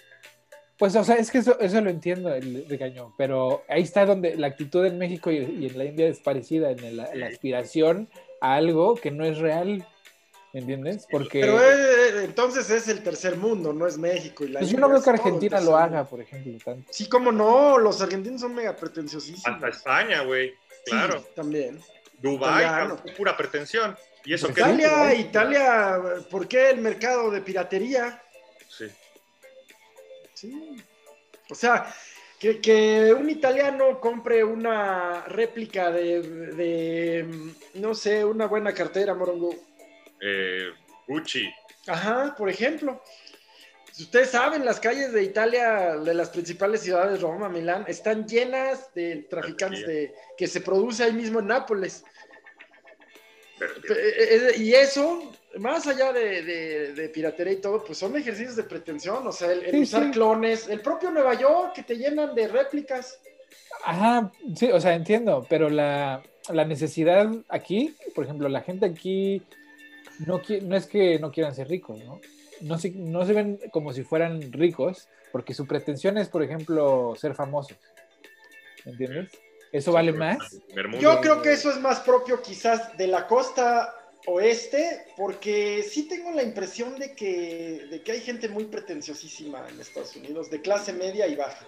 Pues, 0.83 0.97
o 0.97 1.05
sea, 1.05 1.14
es 1.14 1.30
que 1.30 1.39
eso, 1.39 1.61
eso 1.61 1.80
lo 1.80 1.91
entiendo, 1.91 2.35
el 2.35 2.66
regaño, 2.68 3.14
pero 3.16 3.62
ahí 3.68 3.83
está 3.83 4.05
donde 4.05 4.35
la 4.35 4.49
actitud 4.49 4.85
en 4.85 4.99
México 4.99 5.30
y, 5.30 5.37
en 5.37 5.78
la 5.78 5.85
India 5.85 6.09
es 6.09 6.18
parecida, 6.18 6.72
en 6.72 6.97
la, 6.97 7.05
aspiración 7.24 8.09
a 8.41 8.57
algo 8.57 8.97
que 8.97 9.12
no 9.12 9.24
es 9.24 9.39
real, 9.39 9.87
¿entiendes? 10.53 11.07
Porque... 11.09 11.39
Pero 11.43 11.61
eh, 11.61 12.24
entonces 12.24 12.68
es 12.68 12.89
el 12.89 13.01
tercer 13.05 13.37
mundo, 13.37 13.72
no 13.72 13.87
es 13.87 13.97
México. 13.97 14.43
Y 14.43 14.49
la 14.49 14.59
pues 14.59 14.72
yo 14.72 14.78
no 14.80 14.89
veo 14.89 15.01
que 15.01 15.11
Argentina 15.11 15.61
lo 15.61 15.76
haga, 15.76 16.03
por 16.03 16.20
ejemplo. 16.20 16.59
Tanto. 16.64 16.93
Sí, 16.93 17.09
como 17.09 17.30
no, 17.30 17.78
los 17.78 18.03
argentinos 18.03 18.41
son 18.41 18.53
mega 18.53 18.74
pretenciosísimos. 18.74 19.47
Hasta 19.47 19.68
España, 19.68 20.22
güey, 20.22 20.53
claro. 20.85 21.20
Sí, 21.20 21.26
también. 21.37 21.78
Dubái, 22.20 22.89
pura 23.16 23.37
pretensión. 23.37 23.97
¿Y 24.24 24.35
eso 24.35 24.51
Italia, 24.51 25.14
Italia, 25.14 26.01
¿por 26.28 26.49
qué 26.49 26.70
el 26.70 26.80
mercado 26.80 27.30
de 27.30 27.41
piratería? 27.41 28.20
Sí. 30.43 30.76
O 31.51 31.55
sea, 31.55 31.95
que, 32.40 33.14
un 33.16 33.30
italiano 33.30 34.01
compre 34.01 34.43
una 34.43 35.24
réplica 35.26 35.93
de, 35.93 37.28
no 37.74 37.95
sé, 37.95 38.24
una 38.24 38.47
buena 38.47 38.74
cartera, 38.74 39.14
Morongo. 39.14 39.55
Eh, 40.20 40.70
Gucci. 41.07 41.49
Ajá, 41.86 42.34
por 42.36 42.49
ejemplo. 42.49 43.01
Ustedes 43.97 44.30
saben, 44.30 44.64
las 44.64 44.80
calles 44.80 45.12
de 45.12 45.22
Italia, 45.22 45.97
de 45.99 46.14
las 46.14 46.30
principales 46.30 46.80
ciudades, 46.80 47.20
Roma, 47.20 47.49
Milán, 47.49 47.84
están 47.86 48.26
llenas 48.26 48.93
de 48.95 49.26
traficantes 49.30 49.86
de, 49.86 50.12
que 50.36 50.49
se 50.49 50.62
produce 50.62 51.05
ahí 51.05 51.12
mismo 51.12 51.38
en 51.38 51.47
Nápoles. 51.47 52.03
Eh, 53.61 53.84
eh, 53.88 54.53
y 54.57 54.74
eso 54.74 55.32
más 55.59 55.87
allá 55.87 56.13
de, 56.13 57.11
piratería 57.13 57.55
y 57.55 57.61
todo, 57.61 57.85
pues 57.85 57.99
son 57.99 58.17
ejercicios 58.17 58.57
de 58.57 58.65
pretensión, 58.65 59.27
o 59.27 59.33
sea, 59.33 59.53
el, 59.53 59.83
usar 59.83 60.11
clones, 60.11 60.69
el 60.69 60.81
propio 60.81 61.11
Nueva 61.11 61.35
York 61.35 61.73
que 61.75 61.83
te 61.83 61.97
llenan 61.97 62.35
de 62.35 62.49
réplicas. 62.49 63.21
Ajá, 63.85 64.33
sí, 64.57 64.71
o 64.71 64.81
sea, 64.81 64.95
entiendo, 64.95 65.47
pero 65.49 65.69
la, 65.69 66.23
necesidad 66.67 67.31
aquí, 67.49 67.95
por 68.15 68.25
ejemplo, 68.25 68.49
la 68.49 68.63
gente 68.63 68.87
aquí 68.87 69.43
no, 70.27 70.41
no 70.63 70.77
es 70.77 70.87
que 70.87 71.19
no 71.19 71.31
quieran 71.31 71.55
ser 71.55 71.69
ricos, 71.69 72.03
¿no? 72.05 72.21
No 72.61 72.79
se, 72.79 72.91
no 72.91 73.27
se 73.27 73.33
ven 73.33 73.59
como 73.73 73.93
si 73.93 74.05
fueran 74.05 74.53
ricos, 74.53 75.09
porque 75.33 75.55
su 75.55 75.67
pretensión 75.67 76.17
es, 76.19 76.29
por 76.29 76.43
ejemplo, 76.43 77.15
ser 77.17 77.35
famosos. 77.35 77.77
¿Entiendes? 78.85 79.31
¿Eso 79.73 79.91
vale 79.91 80.13
más? 80.13 80.59
Yo 81.01 81.21
creo 81.21 81.41
que 81.41 81.53
eso 81.53 81.71
es 81.71 81.81
más 81.81 82.01
propio 82.01 82.43
quizás 82.43 82.97
de 82.99 83.07
la 83.07 83.27
costa 83.27 84.02
oeste, 84.27 85.05
porque 85.16 85.83
sí 85.83 86.09
tengo 86.09 86.31
la 86.33 86.43
impresión 86.43 86.99
de 86.99 87.14
que, 87.14 87.87
de 87.91 88.03
que 88.03 88.12
hay 88.12 88.20
gente 88.20 88.49
muy 88.49 88.64
pretenciosísima 88.64 89.66
en 89.68 89.81
Estados 89.81 90.14
Unidos, 90.16 90.51
de 90.51 90.61
clase 90.61 90.93
media 90.93 91.27
y 91.27 91.35
baja. 91.35 91.66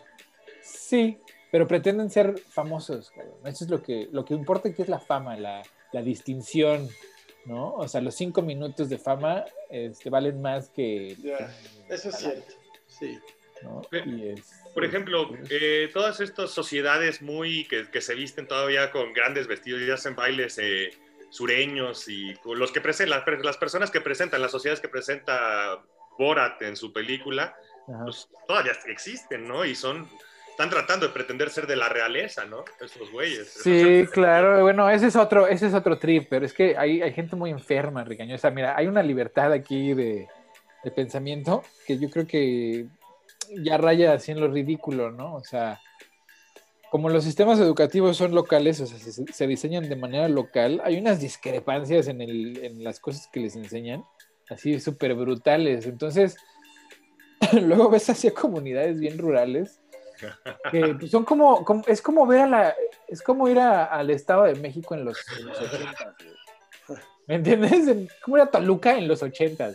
Sí, 0.63 1.19
pero 1.51 1.67
pretenden 1.69 2.11
ser 2.11 2.39
famosos, 2.39 3.13
Eso 3.45 3.65
es 3.65 3.71
lo 3.71 3.83
que, 3.83 4.09
lo 4.13 4.25
que 4.25 4.35
importa, 4.35 4.73
que 4.73 4.83
es 4.83 4.89
la 4.89 4.99
fama, 5.01 5.37
la, 5.37 5.63
la 5.93 6.03
distinción. 6.03 6.89
¿no? 7.45 7.75
O 7.75 7.87
sea, 7.89 8.01
los 8.01 8.15
cinco 8.15 8.41
minutos 8.41 8.89
de 8.89 8.97
fama 8.97 9.45
este, 9.69 10.09
valen 10.09 10.41
más 10.41 10.71
que... 10.71 11.15
Eso 11.91 12.09
es 12.09 12.17
cierto, 12.17 12.55
sí. 12.89 13.19
¿no? 13.63 13.83
Pe- 13.91 14.03
Y 14.07 14.29
es- 14.31 14.63
Por 14.73 14.83
ejemplo, 14.83 15.29
eh, 15.51 15.91
todas 15.93 16.21
estas 16.21 16.53
sociedades 16.53 17.21
muy 17.21 17.69
que, 17.69 17.91
que 17.91 18.01
se 18.01 18.15
visten 18.15 18.49
todavía 18.49 18.91
con 18.91 19.13
grandes 19.13 19.47
vestidos 19.47 19.83
y 19.83 19.91
hacen 19.91 20.17
bailes 20.17 20.57
eh, 20.59 20.91
sureños 21.35 22.07
y 22.09 22.33
los 22.45 22.71
que 22.71 22.81
presentan, 22.81 23.25
las, 23.27 23.45
las 23.45 23.57
personas 23.57 23.91
que 23.91 24.01
presentan, 24.01 24.41
las 24.41 24.53
sociedades 24.53 24.81
que 24.81 24.89
presenta 24.89 25.83
Borat 26.17 26.63
en 26.63 26.77
su 26.77 26.93
película, 26.93 27.57
pues 28.05 28.29
todavía 28.47 28.71
existen, 28.87 29.49
¿no? 29.49 29.65
Y 29.65 29.75
son, 29.75 30.09
están 30.49 30.71
tratando 30.71 31.09
de 31.09 31.13
pretender 31.13 31.51
ser 31.51 31.67
de 31.67 31.75
la 31.75 31.89
realeza, 31.89 32.45
¿no? 32.45 32.65
Estos 32.81 33.11
güeyes. 33.11 33.53
Sí, 33.53 34.07
claro. 34.13 34.63
Bueno, 34.63 34.89
ese 34.89 35.09
es 35.09 35.17
otro, 35.17 35.49
ese 35.49 35.67
es 35.67 35.75
otro 35.75 35.99
trip, 35.99 36.29
pero 36.31 36.47
es 36.47 36.53
que 36.53 36.77
hay, 36.79 37.03
hay 37.03 37.13
gente 37.13 37.35
muy 37.35 37.51
enferma, 37.51 38.05
ricañosa. 38.05 38.51
Mira, 38.51 38.77
hay 38.77 38.87
una 38.87 39.03
libertad 39.03 39.53
aquí 39.53 39.93
de, 39.93 40.29
de 40.85 40.91
pensamiento 40.93 41.65
que 41.85 41.99
yo 41.99 42.09
creo 42.11 42.29
que 42.29 42.87
ya 43.57 43.77
raya 43.77 44.13
así 44.13 44.31
en 44.31 44.41
lo 44.41 44.47
ridículo, 44.47 45.11
¿no? 45.11 45.35
O 45.35 45.43
sea, 45.43 45.81
como 46.95 47.09
los 47.11 47.25
sistemas 47.25 47.59
educativos 47.59 48.17
son 48.17 48.37
locales, 48.37 48.81
o 48.81 48.87
sea, 48.87 48.97
se, 49.01 49.11
se 49.27 49.47
diseñan 49.49 49.89
de 49.89 49.97
manera 49.97 50.29
local, 50.29 50.81
hay 50.85 50.97
unas 50.97 51.19
discrepancias 51.19 52.07
en, 52.07 52.21
el, 52.21 52.65
en 52.65 52.85
las 52.85 53.01
cosas 53.01 53.29
que 53.33 53.41
les 53.41 53.57
enseñan, 53.57 54.05
así 54.49 54.79
súper 54.79 55.13
brutales. 55.17 55.87
Entonces, 55.87 56.37
luego 57.53 57.91
ves 57.91 58.09
hacia 58.11 58.33
comunidades 58.33 59.01
bien 59.01 59.19
rurales 59.19 59.81
que 60.71 60.95
pues, 61.01 61.11
son 61.11 61.25
como, 61.25 61.65
como- 61.65 61.83
es 61.89 62.01
como 62.01 62.29
ver 62.29 62.43
a 62.43 62.47
la, 62.47 62.75
es 63.09 63.23
como 63.23 63.49
ir 63.49 63.59
a- 63.59 63.87
al 63.87 64.11
Estado 64.11 64.45
de 64.45 64.55
México 64.55 64.95
en 64.95 65.05
los, 65.05 65.19
en 65.37 65.47
los 65.47 65.61
80. 65.61 66.15
¿Me 67.27 67.35
entiendes? 67.35 67.89
En- 67.89 68.09
como 68.23 68.37
ir 68.37 68.45
a 68.45 68.47
Toluca 68.53 68.97
en 68.97 69.09
los 69.09 69.21
80. 69.21 69.73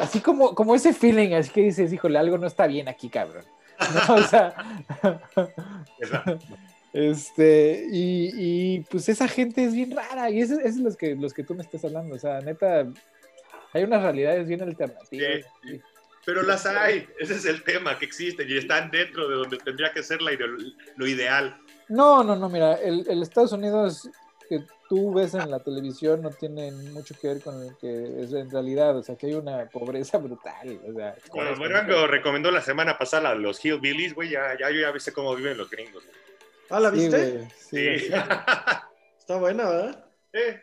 Así 0.00 0.18
como, 0.18 0.52
como 0.56 0.74
ese 0.74 0.92
feeling, 0.92 1.32
así 1.34 1.50
que 1.52 1.60
dices, 1.62 1.92
híjole, 1.92 2.18
algo 2.18 2.38
no 2.38 2.48
está 2.48 2.66
bien 2.66 2.88
aquí, 2.88 3.08
cabrón. 3.08 3.44
¿No? 3.80 4.14
O 4.14 4.22
sea, 4.22 4.54
este, 6.92 7.86
y, 7.90 8.32
y, 8.34 8.80
pues 8.90 9.08
esa 9.08 9.28
gente 9.28 9.64
es 9.64 9.72
bien 9.72 9.94
rara, 9.94 10.28
y 10.30 10.40
esos 10.40 10.58
esos 10.58 10.76
es 10.76 10.76
los 10.78 10.96
que, 10.96 11.14
los 11.14 11.32
que 11.32 11.44
tú 11.44 11.54
me 11.54 11.62
estás 11.62 11.84
hablando, 11.84 12.16
o 12.16 12.18
sea, 12.18 12.40
neta, 12.40 12.86
hay 13.72 13.84
unas 13.84 14.02
realidades 14.02 14.48
bien 14.48 14.62
alternativas. 14.62 15.44
Sí, 15.62 15.80
Pero 16.24 16.42
las 16.42 16.66
hay, 16.66 17.06
ese 17.20 17.34
es 17.34 17.44
el 17.44 17.62
tema, 17.62 17.96
que 17.98 18.06
existen 18.06 18.48
y 18.48 18.56
están 18.56 18.90
dentro 18.90 19.28
de 19.28 19.36
donde 19.36 19.58
tendría 19.58 19.92
que 19.92 20.02
ser 20.02 20.20
la 20.20 20.32
lo 20.96 21.06
ideal. 21.06 21.56
No, 21.88 22.24
no, 22.24 22.34
no, 22.34 22.48
mira, 22.48 22.74
el, 22.74 23.06
el 23.08 23.22
Estados 23.22 23.52
Unidos 23.52 24.08
que 24.50 24.64
tú 24.88 25.14
ves 25.14 25.32
en 25.34 25.48
la 25.48 25.60
televisión 25.60 26.22
no 26.22 26.30
tiene 26.30 26.72
mucho 26.72 27.14
que 27.14 27.28
ver 27.28 27.40
con 27.40 27.64
lo 27.64 27.78
que 27.78 28.20
es 28.20 28.32
en 28.32 28.50
realidad, 28.50 28.96
o 28.96 29.02
sea, 29.04 29.14
que 29.14 29.28
hay 29.28 29.34
una 29.34 29.70
pobreza 29.70 30.18
brutal, 30.18 30.80
o 30.88 30.92
sea. 30.92 31.14
Bueno, 31.32 31.56
Morango 31.56 32.08
recomendó 32.08 32.50
la 32.50 32.60
semana 32.60 32.98
pasada 32.98 33.30
a 33.30 33.34
los 33.36 33.64
Hillbillies, 33.64 34.12
güey, 34.12 34.30
ya, 34.30 34.58
ya 34.58 34.68
yo 34.70 34.80
ya 34.80 34.90
viste 34.90 35.12
cómo 35.12 35.36
viven 35.36 35.56
los 35.56 35.70
gringos. 35.70 36.02
Ah, 36.68 36.80
¿la 36.80 36.90
Sí, 36.90 36.96
viste? 36.96 37.48
Sí. 37.56 37.98
sí. 38.00 38.12
Está 39.18 39.36
buena, 39.36 39.70
¿verdad? 39.70 40.04
Eh, 40.32 40.60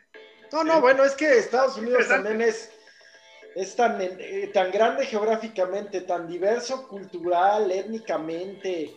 No, 0.52 0.66
no, 0.66 0.82
bueno, 0.82 1.06
es 1.06 1.14
que 1.14 1.38
Estados 1.38 1.78
Unidos 1.78 2.10
también 2.10 2.42
es, 2.42 2.70
es 3.56 3.74
tan, 3.74 4.02
eh, 4.02 4.52
tan 4.54 4.70
grande 4.70 5.06
geográficamente, 5.06 6.02
tan 6.02 6.28
diverso 6.28 6.90
cultural, 6.90 7.72
étnicamente. 7.72 8.94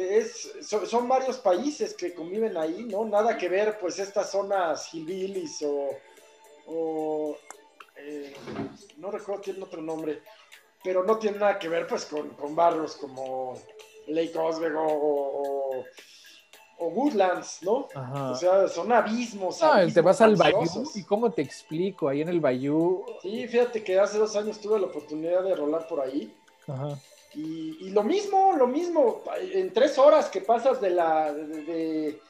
Es, 0.00 0.52
son, 0.62 0.86
son 0.86 1.08
varios 1.08 1.38
países 1.38 1.92
que 1.94 2.14
conviven 2.14 2.56
ahí, 2.56 2.84
¿no? 2.84 3.04
Nada 3.04 3.36
que 3.36 3.48
ver, 3.48 3.78
pues, 3.80 3.98
estas 3.98 4.30
zonas 4.30 4.94
hillbillies 4.94 5.60
o, 5.62 5.88
o, 6.66 7.36
eh, 7.96 8.32
no 8.98 9.10
recuerdo, 9.10 9.40
tiene 9.42 9.62
otro 9.64 9.82
nombre, 9.82 10.22
pero 10.84 11.02
no 11.02 11.18
tiene 11.18 11.38
nada 11.38 11.58
que 11.58 11.68
ver, 11.68 11.86
pues, 11.88 12.04
con, 12.04 12.28
con 12.30 12.54
barrios 12.54 12.94
como 12.96 13.58
Lake 14.06 14.38
Oswego 14.38 14.82
o, 14.86 15.78
o- 15.80 15.84
o 16.80 16.86
Woodlands, 16.90 17.58
¿no? 17.62 17.88
Ajá. 17.92 18.30
O 18.30 18.34
sea, 18.36 18.68
son 18.68 18.92
abismos. 18.92 19.60
No, 19.60 19.72
abismos 19.72 19.94
te 19.94 20.00
vas 20.00 20.20
al 20.20 20.36
Bayou 20.36 20.84
y 20.94 21.02
cómo 21.02 21.32
te 21.32 21.42
explico, 21.42 22.08
ahí 22.08 22.20
en 22.22 22.28
el 22.28 22.38
Bayou. 22.38 23.04
Sí, 23.20 23.48
fíjate 23.48 23.82
que 23.82 23.98
hace 23.98 24.16
dos 24.16 24.36
años 24.36 24.60
tuve 24.60 24.78
la 24.78 24.86
oportunidad 24.86 25.42
de 25.42 25.56
rolar 25.56 25.88
por 25.88 26.00
ahí. 26.00 26.32
Ajá. 26.68 26.96
Y, 27.34 27.76
y 27.86 27.90
lo 27.90 28.02
mismo, 28.02 28.54
lo 28.56 28.66
mismo. 28.66 29.22
En 29.52 29.72
tres 29.72 29.98
horas 29.98 30.28
que 30.28 30.40
pasas 30.40 30.80
de 30.80 30.90
la 30.90 31.32
de, 31.32 31.46
de- 31.62 32.20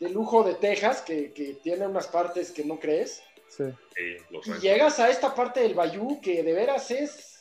de 0.00 0.08
lujo 0.10 0.42
de 0.44 0.54
Texas, 0.54 1.02
que, 1.02 1.32
que 1.32 1.54
tiene 1.54 1.86
unas 1.86 2.06
partes 2.06 2.50
que 2.52 2.64
no 2.64 2.78
crees, 2.78 3.22
Sí. 3.48 3.64
y 3.96 4.60
llegas 4.60 5.00
a 5.00 5.08
esta 5.10 5.34
parte 5.34 5.60
del 5.60 5.74
Bayou 5.74 6.20
que 6.20 6.42
de 6.42 6.52
veras 6.52 6.90
es, 6.90 7.40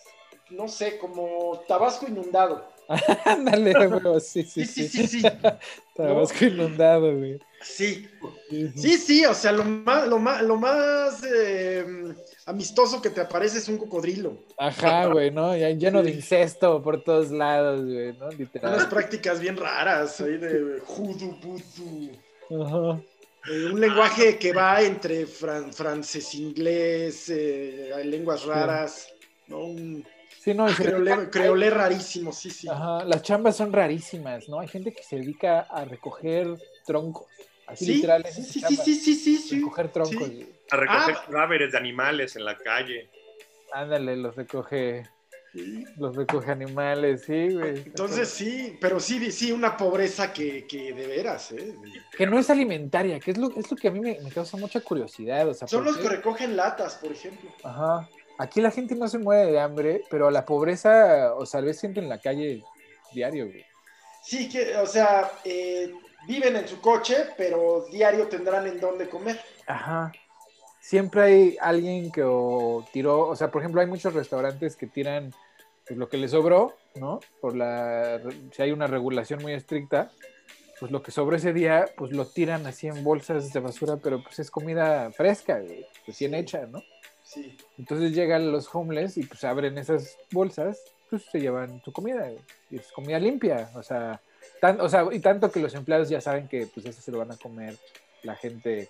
no 0.50 0.68
sé, 0.68 0.98
como 0.98 1.62
Tabasco 1.68 2.08
inundado. 2.08 2.68
Ándale, 3.26 3.74
güey, 3.88 4.20
sí, 4.22 4.44
sí, 4.44 4.66
Sí, 4.66 4.88
sí, 4.88 5.08
sí. 5.08 5.22
sí, 5.22 5.26
inundado, 6.46 7.16
güey. 7.16 7.40
Sí, 7.62 8.08
Sí, 8.76 8.98
sí. 8.98 9.26
o 9.26 9.34
sea, 9.34 9.52
lo 9.52 9.64
más, 9.66 10.08
lo 10.08 10.20
más, 10.20 10.42
lo 10.44 10.56
más 10.58 11.24
eh, 11.24 11.86
amistoso 12.46 13.02
que 13.02 13.10
te 13.10 13.22
aparece 13.22 13.58
es 13.58 13.68
un 13.68 13.78
cocodrilo. 13.78 14.38
Ajá, 14.58 15.08
güey, 15.08 15.32
¿no? 15.32 15.56
Ya 15.58 15.70
lleno 15.72 16.02
de 16.04 16.12
incesto 16.12 16.82
por 16.82 17.04
todos 17.04 17.32
lados, 17.32 17.84
güey, 17.84 18.14
¿no? 18.14 18.26
Unas 18.28 18.40
Literal. 18.40 18.90
prácticas 18.90 19.40
bien 19.40 19.58
raras 19.58 20.22
ahí 20.22 20.38
de 20.38 20.80
judo, 20.86 21.36
vudú. 21.42 22.12
Ajá. 22.64 23.02
Eh, 23.50 23.66
un 23.72 23.80
lenguaje 23.82 24.38
que 24.38 24.52
va 24.54 24.82
entre 24.82 25.26
fran- 25.26 25.74
francés, 25.74 26.36
inglés, 26.36 27.30
eh, 27.30 27.92
hay 27.96 28.06
lenguas 28.06 28.46
raras, 28.46 29.08
¿no? 29.48 29.60
Un 29.60 30.06
Sí, 30.48 30.54
no, 30.54 30.70
y 30.70 30.72
se- 30.74 30.84
creolé, 30.86 31.30
creolé 31.30 31.70
rarísimo, 31.70 32.32
sí, 32.32 32.50
sí. 32.50 32.70
Ajá, 32.70 33.04
las 33.04 33.22
chambas 33.22 33.58
son 33.58 33.74
rarísimas, 33.74 34.48
¿no? 34.48 34.62
Hay 34.62 34.70
gente 34.70 34.94
que 34.94 35.04
se 35.04 35.18
dedica 35.18 35.60
a 35.70 35.84
recoger 35.84 36.56
troncos. 36.86 37.28
Así 37.68 37.86
Sí, 37.86 37.94
literal. 37.96 38.24
esa 38.26 38.42
sí, 38.42 38.44
sí, 38.44 38.62
sí, 38.62 38.76
sí, 38.78 38.96
sí, 38.96 39.16
sí, 39.16 39.38
sí. 39.40 39.56
Recoger 39.60 39.92
troncos. 39.92 40.26
Sí. 40.26 40.50
A 40.72 40.78
recoger 40.78 41.16
Ah. 41.18 41.24
cadáveres 41.30 41.74
de 41.74 41.78
animales 41.78 42.38
en 42.38 42.46
la 42.46 42.58
calle. 42.58 43.10
Ándale, 43.74 44.16
los 44.16 44.38
recoge, 44.38 45.04
Sí. 45.52 45.84
los 45.98 46.16
recoge 46.16 46.50
animales, 46.50 47.24
sí, 47.26 47.50
güey. 47.54 47.80
Entonces 47.80 48.30
sí, 48.30 48.78
pero 48.80 49.02
sí, 49.02 49.30
sí, 49.34 49.52
una 49.52 49.76
pobreza 49.76 50.32
que, 50.32 50.66
que 50.66 50.94
de 50.94 51.08
veras, 51.08 51.52
¿eh? 51.52 51.76
Que 52.18 52.26
no 52.26 52.40
es 52.40 52.50
alimentaria, 52.50 53.20
que 53.20 53.32
es 53.32 53.38
lo, 53.38 53.50
es 53.54 53.70
lo 53.70 53.76
que 53.76 53.90
a 53.90 53.92
mí 53.92 54.00
me, 54.00 54.18
me 54.22 54.32
causa 54.32 54.56
mucha 54.56 54.80
curiosidad. 54.80 55.46
O 55.50 55.54
sea, 55.54 55.68
Son 55.68 55.80
¿por 55.84 55.88
los 55.88 55.98
qué? 55.98 56.04
que 56.04 56.16
recogen 56.16 56.56
latas, 56.56 56.96
por 56.96 57.12
ejemplo. 57.12 57.52
Ajá. 57.66 58.08
Aquí 58.38 58.62
la 58.62 58.72
gente 58.72 58.96
no 58.96 59.08
se 59.08 59.18
muere 59.18 59.52
de 59.52 59.60
hambre, 59.60 60.04
pero 60.10 60.30
la 60.30 60.46
pobreza, 60.46 61.34
o 61.36 61.46
sea, 61.46 61.62
ves 61.62 61.82
gente 61.82 62.00
en 62.00 62.10
la 62.10 62.20
calle 62.20 62.64
diario, 63.14 63.48
güey. 63.48 63.66
Sí, 64.24 64.48
que, 64.50 64.76
o 64.78 64.86
sea, 64.86 65.32
eh, 65.44 65.92
viven 66.28 66.56
en 66.56 66.68
su 66.68 66.80
coche, 66.82 67.16
pero 67.38 67.86
diario 67.92 68.28
tendrán 68.28 68.68
en 68.68 68.80
dónde 68.80 69.10
comer. 69.10 69.40
Ajá. 69.66 70.12
Siempre 70.80 71.22
hay 71.22 71.58
alguien 71.60 72.12
que 72.12 72.24
o 72.24 72.86
tiró, 72.94 73.28
o 73.28 73.36
sea, 73.36 73.50
por 73.52 73.62
ejemplo, 73.62 73.82
hay 73.82 73.88
muchos 73.88 74.14
restaurantes 74.14 74.76
que 74.76 74.88
tiran 74.88 75.34
pues, 75.88 75.98
lo 75.98 76.10
que 76.10 76.18
les 76.18 76.32
sobró, 76.32 76.76
¿no? 76.96 77.20
Por 77.42 77.56
la, 77.56 78.22
si 78.52 78.62
hay 78.62 78.72
una 78.72 78.88
regulación 78.88 79.42
muy 79.42 79.54
estricta, 79.54 80.12
pues 80.80 80.92
lo 80.92 81.02
que 81.02 81.12
sobró 81.12 81.36
ese 81.36 81.54
día, 81.54 81.90
pues 81.98 82.12
lo 82.12 82.28
tiran 82.28 82.66
así 82.68 82.88
en 82.88 83.04
bolsas 83.04 83.52
de 83.52 83.60
basura, 83.60 83.98
pero 83.98 84.22
pues 84.22 84.40
es 84.40 84.52
comida 84.52 85.12
fresca, 85.12 85.60
güey, 85.60 85.86
recién 86.06 86.36
hecha, 86.36 86.66
¿no? 86.68 86.82
Sí. 87.28 87.58
Entonces 87.78 88.14
llegan 88.14 88.52
los 88.52 88.74
homeless 88.74 89.18
y 89.18 89.24
pues 89.24 89.44
abren 89.44 89.78
esas 89.78 90.18
bolsas, 90.32 90.80
pues 91.10 91.24
se 91.30 91.40
llevan 91.42 91.82
su 91.84 91.92
comida, 91.92 92.32
y 92.70 92.78
es 92.78 92.90
comida 92.92 93.20
limpia, 93.20 93.70
o 93.76 93.84
sea, 93.84 94.22
tan- 94.62 94.80
o 94.80 94.88
sea, 94.88 95.06
y 95.12 95.20
tanto 95.20 95.52
que 95.52 95.60
los 95.60 95.74
empleados 95.74 96.08
ya 96.10 96.22
saben 96.22 96.48
que 96.48 96.68
pues 96.68 96.86
eso 96.86 97.02
se 97.02 97.12
lo 97.12 97.18
van 97.20 97.32
a 97.32 97.38
comer 97.38 97.78
la 98.24 98.36
gente 98.36 98.90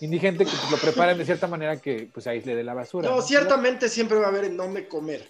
indigente 0.00 0.44
que 0.44 0.50
pues, 0.50 0.70
lo 0.70 0.76
preparan 0.78 1.18
de 1.18 1.24
cierta 1.24 1.46
manera 1.48 1.80
que 1.80 2.08
pues 2.12 2.26
aísle 2.26 2.54
de 2.54 2.64
la 2.64 2.74
basura. 2.74 3.08
No, 3.08 3.20
ciertamente 3.22 3.88
siempre 3.88 4.18
va 4.18 4.26
a 4.26 4.28
haber 4.28 4.44
en 4.44 4.56
dónde 4.56 4.86
comer, 4.86 5.28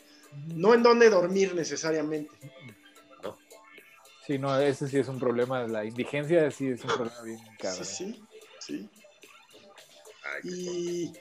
no 0.48 0.74
en 0.74 0.82
dónde 0.82 1.08
dormir 1.08 1.54
necesariamente. 1.54 2.30
Sí, 4.26 4.38
no, 4.38 4.58
ese 4.58 4.88
sí 4.88 4.98
es 4.98 5.08
un 5.08 5.18
problema, 5.18 5.66
la 5.66 5.84
indigencia 5.84 6.50
sí 6.50 6.68
es 6.68 6.82
un 6.84 6.90
problema 6.90 7.22
bien 7.22 7.38
cabrón. 7.58 7.84
Sí, 7.84 8.26
sí, 8.58 8.88
sí. 8.88 8.90
Ay, 10.24 10.40
Y 10.44 11.12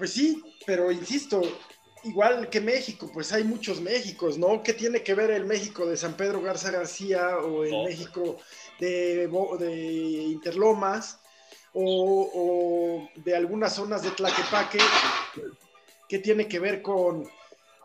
pues 0.00 0.14
sí, 0.14 0.42
pero 0.64 0.90
insisto, 0.90 1.42
igual 2.04 2.48
que 2.48 2.58
México, 2.62 3.10
pues 3.12 3.34
hay 3.34 3.44
muchos 3.44 3.82
Méxicos, 3.82 4.38
¿no? 4.38 4.62
¿Qué 4.62 4.72
tiene 4.72 5.02
que 5.02 5.12
ver 5.12 5.30
el 5.30 5.44
México 5.44 5.84
de 5.84 5.98
San 5.98 6.14
Pedro 6.14 6.40
Garza 6.40 6.70
García 6.70 7.36
o 7.36 7.64
el 7.64 7.70
No. 7.70 7.84
México 7.84 8.38
de, 8.78 9.28
Interlomas 10.30 11.20
o, 11.74 12.30
o 12.34 13.20
de 13.20 13.36
algunas 13.36 13.74
zonas 13.74 14.02
de 14.02 14.10
Tlaquepaque? 14.12 14.78
¿Qué 16.08 16.18
tiene 16.18 16.48
que 16.48 16.60
ver 16.60 16.80
con, 16.80 17.28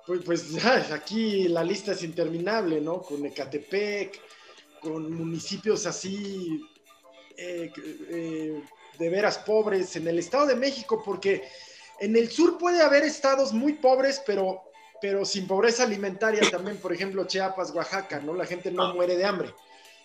pues, 0.08 0.22
pues 0.22 0.56
aquí 0.94 1.50
la 1.50 1.66
lista 1.66 1.92
es 1.92 2.02
interminable, 2.02 2.80
¿no? 2.80 3.02
Con 3.02 3.26
Ecatepec, 3.26 4.22
con 4.80 5.12
municipios 5.14 5.86
así, 5.86 6.66
eh, 7.36 7.70
eh, 8.10 8.62
de 8.98 9.10
veras 9.10 9.40
pobres 9.40 9.98
en 9.98 10.08
el 10.08 10.20
Estado 10.20 10.46
de 10.48 10.56
México, 10.56 11.04
porque 11.04 11.44
en 12.00 12.16
el 12.16 12.30
sur 12.30 12.58
puede 12.58 12.82
haber 12.82 13.04
estados 13.04 13.54
muy 13.54 13.74
pobres, 13.74 14.22
pero, 14.26 14.64
pero 15.02 15.26
sin 15.26 15.48
pobreza 15.48 15.84
alimentaria 15.84 16.42
también, 16.50 16.78
por 16.78 16.92
ejemplo, 16.94 17.26
Chiapas, 17.26 17.72
Oaxaca, 17.72 18.20
¿no? 18.20 18.34
La 18.34 18.46
gente 18.46 18.72
no 18.72 18.84
Ah. 18.84 18.94
muere 18.94 19.16
de 19.18 19.26
hambre. 19.26 19.54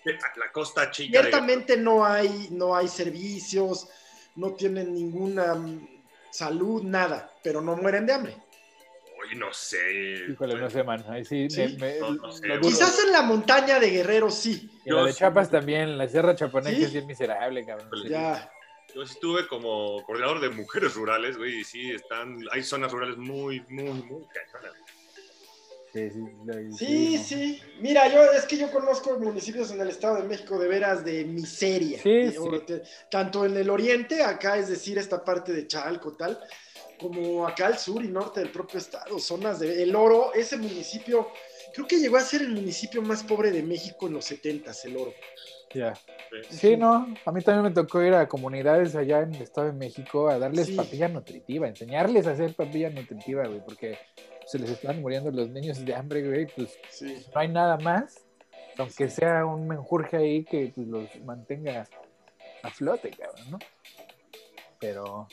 La 0.05 0.51
costa 0.53 0.91
chica. 0.91 1.19
de- 1.19 1.29
Ciertamente 1.29 1.77
no 1.77 2.05
hay, 2.05 2.49
no 2.53 2.75
hay 2.75 2.89
servicios, 2.89 3.89
no 4.37 4.53
tienen 4.55 4.95
ninguna 4.95 5.55
mm, 5.55 5.89
salud, 6.31 6.83
nada, 6.83 7.31
pero 7.43 7.61
no 7.61 7.77
mueren 7.77 8.07
de 8.07 8.13
hambre. 8.15 8.37
Uy, 9.23 9.37
no 9.37 9.53
sé. 9.53 9.77
Híjole, 10.31 10.55
no 10.55 10.71
sé, 10.71 10.83
man. 10.83 11.05
Ahí 11.11 11.25
sí, 11.27 11.51
Sí. 11.51 11.77
me- 11.79 11.93
me- 11.95 11.99
No, 12.01 12.11
no 12.15 12.33
sé, 12.33 12.47
lo 12.47 12.59
güey. 12.59 12.61
dudo. 12.61 12.71
Quizás 12.71 12.99
en 13.05 13.13
la 13.13 13.21
montaña 13.23 13.79
de 13.79 13.91
Guerrero 13.91 14.31
sí, 14.31 14.71
Y 14.87 14.91
la 14.91 15.05
de 15.05 15.13
Chiapas 15.13 15.51
también, 15.51 15.99
la 15.99 16.09
Sierra 16.09 16.35
Chapaneca 16.35 16.75
¿Sí? 16.75 16.85
es 16.85 16.93
bien 16.95 17.07
miserable, 17.07 17.67
cabrón. 17.67 17.91
Ya. 18.09 18.51
Yo 18.95 19.07
sí 19.07 19.13
estuve 19.15 19.47
como 19.47 20.03
coordinador 20.05 20.41
de 20.41 20.49
mujeres 20.51 20.95
rurales, 20.95 21.37
güey, 21.37 21.61
y 21.61 21.65
sí 21.65 21.91
están, 21.93 22.39
hay 22.53 22.63
zonas 22.63 22.91
rurales 22.93 23.17
muy, 23.17 23.61
muy, 23.69 23.85
muy 24.03 24.25
cañonas. 24.33 24.73
Sí, 26.79 27.19
sí. 27.19 27.61
Mira, 27.81 28.07
yo 28.13 28.23
es 28.33 28.45
que 28.45 28.57
yo 28.57 28.71
conozco 28.71 29.19
municipios 29.19 29.71
en 29.73 29.81
el 29.81 29.89
Estado 29.89 30.17
de 30.17 30.23
México 30.29 30.57
de 30.59 30.69
veras 30.69 31.05
de 31.05 31.25
miseria. 31.25 32.01
Sí, 32.01 32.11
De- 32.11 32.61
te- 32.61 32.83
Tanto 33.11 33.45
en 33.45 33.57
el 33.57 33.69
oriente, 33.71 34.23
acá 34.23 34.57
es 34.57 34.69
decir, 34.69 34.99
esta 34.99 35.25
parte 35.25 35.53
de 35.53 35.67
Chalco, 35.67 36.13
tal, 36.13 36.39
como 37.01 37.47
acá 37.47 37.67
al 37.67 37.79
sur 37.79 38.05
y 38.05 38.09
norte 38.09 38.39
del 38.41 38.51
propio 38.53 38.79
estado, 38.79 39.19
zonas 39.19 39.59
de 39.59 39.83
El 39.83 39.97
Oro, 39.97 40.33
ese 40.35 40.57
municipio, 40.59 41.29
creo 41.75 41.87
que 41.89 41.99
llegó 41.99 42.19
a 42.19 42.21
ser 42.21 42.43
el 42.43 42.51
municipio 42.51 43.03
más 43.03 43.25
pobre 43.25 43.51
de 43.51 43.63
México 43.65 44.07
en 44.07 44.13
los 44.15 44.25
70 44.27 44.73
El 44.85 44.97
Oro. 44.97 45.15
Ya. 45.73 45.95
Sí. 46.49 46.77
No, 46.77 47.15
a 47.25 47.33
mí 47.33 47.43
también 47.43 47.63
me 47.65 47.71
tocó 47.71 48.03
ir 48.03 48.13
a 48.15 48.27
comunidades 48.29 48.97
allá 48.97 49.21
en 49.21 49.35
el 49.35 49.43
Estado 49.43 49.69
de 49.69 49.73
México 49.73 50.29
a 50.29 50.39
darles 50.39 50.67
Sí. 50.67 50.75
papilla 50.75 51.09
nutritiva, 51.09 51.69
enseñarles 51.69 52.27
a 52.27 52.33
hacer 52.33 52.55
papilla 52.55 52.91
nutritiva, 52.91 53.47
güey, 53.47 53.61
porque 53.65 53.97
se 54.47 54.59
les 54.59 54.71
estaban 54.71 55.01
muriendo 55.01 55.31
los 55.31 55.49
niños 55.51 55.85
de 55.85 55.95
hambre, 55.95 56.27
güey, 56.27 56.47
pues 56.47 56.77
Sí. 56.91 57.25
no 57.33 57.41
hay 57.41 57.49
nada 57.49 57.77
más, 57.79 58.25
aunque 58.79 59.09
sea 59.09 59.45
un 59.47 59.69
menjurje 59.69 60.17
ahí 60.17 60.45
que 60.45 60.73
pues, 60.75 60.89
los 60.89 61.09
mantenga 61.25 61.87
a 62.63 62.71
flote, 62.71 63.11
cabrón, 63.11 63.51
¿no? 63.53 63.59
Pero, 64.81 65.29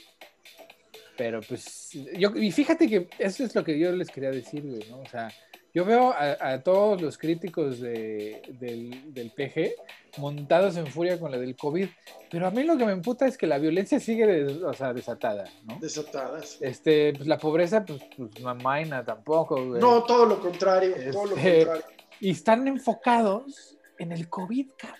pero 1.17 1.41
pues, 1.41 1.91
yo, 2.15 2.29
y 2.35 2.51
fíjate 2.51 2.87
que 2.87 3.07
eso 3.17 3.43
es 3.43 3.55
lo 3.55 3.63
que 3.63 3.79
yo 3.79 3.91
les 3.91 4.09
quería 4.11 4.29
decir, 4.29 4.61
güey, 4.61 4.87
¿no? 4.89 4.99
O 4.99 5.05
sea, 5.07 5.31
yo 5.73 5.85
veo 5.85 6.11
a, 6.11 6.37
a 6.53 6.63
todos 6.63 7.01
los 7.01 7.17
críticos 7.17 7.79
de- 7.79 8.41
del, 8.59 9.13
del 9.13 9.31
PG 9.31 9.73
montados 10.17 10.75
en 10.77 10.87
furia 10.87 11.19
con 11.19 11.29
la 11.31 11.37
del 11.37 11.55
COVID, 11.55 11.87
pero 12.31 12.47
a 12.47 12.51
mí 12.51 12.63
lo 12.63 12.77
que 12.77 12.85
me 12.85 12.91
emputa 12.93 13.27
es 13.27 13.37
que 13.37 13.45
la 13.45 13.59
violencia 13.59 13.99
sigue, 13.99 14.25
des- 14.25 14.61
o 14.63 14.73
sea, 14.73 14.93
desatada, 14.93 15.45
¿no? 15.65 15.77
Desatadas. 15.79 16.57
Este, 16.61 17.13
pues 17.13 17.27
la 17.27 17.37
pobreza, 17.37 17.85
pues, 17.85 18.01
pues 18.17 18.31
no 18.41 19.03
tampoco, 19.05 19.63
güey. 19.63 19.79
No, 19.81 20.03
todo 20.03 20.25
lo 20.25 20.39
contrario, 20.39 20.95
todo 21.11 21.25
lo 21.27 21.35
Este, 21.37 21.65
contrario. 21.65 21.85
y 22.19 22.31
están 22.31 22.67
enfocados 22.67 23.77
en 23.99 24.11
el 24.11 24.27
COVID, 24.29 24.69
cabrón. 24.77 24.99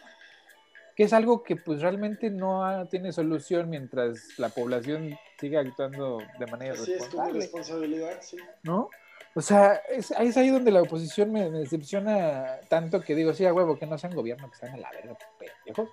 Que 0.96 1.04
es 1.04 1.14
algo 1.14 1.44
que 1.44 1.56
pues 1.56 1.82
realmente 1.82 2.32
no 2.32 2.66
ha- 2.66 2.86
tiene 2.86 3.12
solución 3.12 3.70
mientras 3.70 4.18
la 4.38 4.50
población 4.50 5.16
siga 5.40 5.60
actuando 5.62 6.20
de 6.40 6.48
manera 6.48 6.74
Así 6.74 6.92
es 6.94 7.08
como 7.08 7.26
responsable, 7.26 7.40
responsabilidad, 7.40 8.18
sí. 8.22 8.38
¿no? 8.64 8.90
O 9.38 9.42
sea, 9.42 9.76
es, 9.88 10.10
es 10.10 10.36
ahí 10.36 10.50
donde 10.50 10.72
la 10.72 10.82
oposición 10.82 11.32
me, 11.32 11.48
me 11.52 11.60
decepciona 11.60 12.60
tanto 12.70 13.02
que 13.02 13.14
digo, 13.14 13.36
sí, 13.36 13.46
a 13.46 13.54
huevo, 13.54 13.78
que 13.78 13.86
no 13.86 13.96
sean 13.96 14.16
gobierno, 14.16 14.50
que 14.50 14.56
están 14.56 14.74
a 14.74 14.78
la 14.78 14.90
verga, 14.90 15.16
pendejos. 15.38 15.90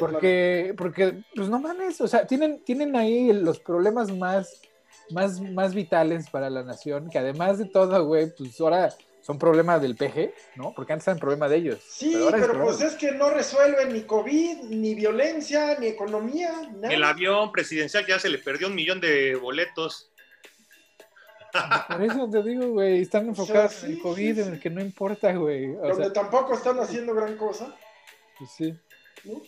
Porque, 0.00 0.74
porque, 0.78 1.22
pues 1.36 1.50
no 1.50 1.60
mames, 1.60 2.00
o 2.00 2.08
sea, 2.08 2.26
tienen, 2.26 2.64
tienen 2.64 2.96
ahí 2.96 3.34
los 3.34 3.60
problemas 3.60 4.10
más, 4.10 4.62
más, 5.10 5.42
más 5.42 5.74
vitales 5.74 6.30
para 6.30 6.48
la 6.48 6.62
nación, 6.62 7.10
que 7.10 7.18
además 7.18 7.58
de 7.58 7.66
todo, 7.66 8.02
güey, 8.06 8.34
pues 8.34 8.58
ahora 8.62 8.88
son 9.20 9.38
problemas 9.38 9.82
del 9.82 9.94
PG, 9.94 10.32
¿no? 10.56 10.72
Porque 10.74 10.94
antes 10.94 11.06
eran 11.06 11.20
problema 11.20 11.50
de 11.50 11.56
ellos. 11.56 11.80
Sí, 11.86 12.16
pero 12.32 12.64
pues 12.64 12.80
es 12.80 12.94
que 12.94 13.12
no 13.12 13.28
resuelven 13.28 13.92
ni 13.92 14.04
COVID, 14.04 14.70
ni 14.70 14.94
violencia, 14.94 15.78
ni 15.78 15.88
economía, 15.88 16.50
nada. 16.76 16.94
El 16.94 17.04
avión 17.04 17.52
presidencial 17.52 18.06
ya 18.06 18.18
se 18.18 18.30
le 18.30 18.38
perdió 18.38 18.68
un 18.68 18.74
millón 18.74 19.00
de 19.00 19.36
boletos. 19.36 20.09
Por 21.88 22.02
eso 22.02 22.28
te 22.30 22.42
digo, 22.42 22.68
güey, 22.68 23.02
están 23.02 23.26
enfocados 23.28 23.84
en 23.84 23.92
el 23.92 24.00
COVID, 24.00 24.34
sí, 24.34 24.40
en 24.40 24.52
el 24.54 24.60
que 24.60 24.70
no 24.70 24.80
importa, 24.80 25.32
güey. 25.34 25.70
O 25.76 25.80
Donde 25.88 26.04
sea, 26.04 26.12
tampoco 26.12 26.54
están 26.54 26.78
haciendo 26.80 27.14
gran 27.14 27.36
cosa. 27.36 27.74
pues 28.38 28.50
sí. 28.52 28.74
¿no? 29.24 29.42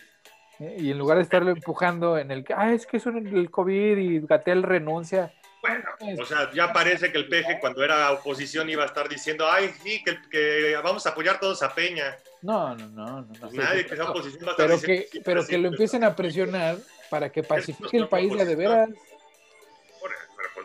Y 0.59 0.91
en 0.91 0.97
lugar 0.97 1.17
de 1.17 1.23
estarlo 1.23 1.49
empujando 1.51 2.17
en 2.17 2.31
el 2.31 2.43
que, 2.43 2.53
ah, 2.53 2.71
es 2.73 2.85
que 2.85 2.97
en 2.97 3.27
el 3.35 3.49
COVID 3.49 3.97
y 3.97 4.19
Gatel 4.21 4.63
renuncia. 4.63 5.33
Bueno, 5.61 5.85
Es- 6.01 6.19
o 6.19 6.25
sea, 6.25 6.51
ya 6.53 6.71
parece 6.73 7.11
que 7.11 7.17
el 7.17 7.27
peje 7.29 7.57
cuando 7.59 7.83
era 7.83 8.11
oposición 8.11 8.69
iba 8.69 8.83
a 8.83 8.85
estar 8.85 9.07
diciendo, 9.09 9.45
ay, 9.49 9.71
sí, 9.81 10.03
que, 10.03 10.17
que 10.29 10.75
vamos 10.83 11.05
a 11.07 11.11
apoyar 11.11 11.39
todos 11.39 11.63
a 11.63 11.73
Peña. 11.73 12.17
No, 12.41 12.75
no, 12.75 12.87
no, 12.89 13.05
no. 13.05 13.21
no, 13.21 13.33
Pues 13.39 13.53
nadie 13.53 13.83
sí, 13.83 13.89
que 13.89 13.95
sea 13.95 14.05
no. 14.05 14.11
oposición 14.11 14.43
va 14.45 14.47
a 14.49 14.51
estar 14.51 14.67
pero 14.67 14.77
diciendo, 14.77 15.05
que, 15.11 15.21
pero 15.21 15.47
que 15.47 15.57
lo 15.57 15.67
empiecen 15.69 16.03
a 16.03 16.15
presionar 16.15 16.77
para 17.09 17.31
que 17.31 17.43
pacifique 17.43 17.95
el 17.97 18.09
país 18.09 18.33
ya 18.35 18.43
de 18.45 18.55
veras. 18.55 18.89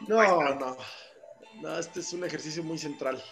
No, 0.07 0.55
no. 0.55 0.77
No, 1.61 1.79
este 1.79 2.01
es 2.01 2.13
un 2.13 2.25
ejercicio 2.25 2.63
muy 2.63 2.79
central. 2.79 3.23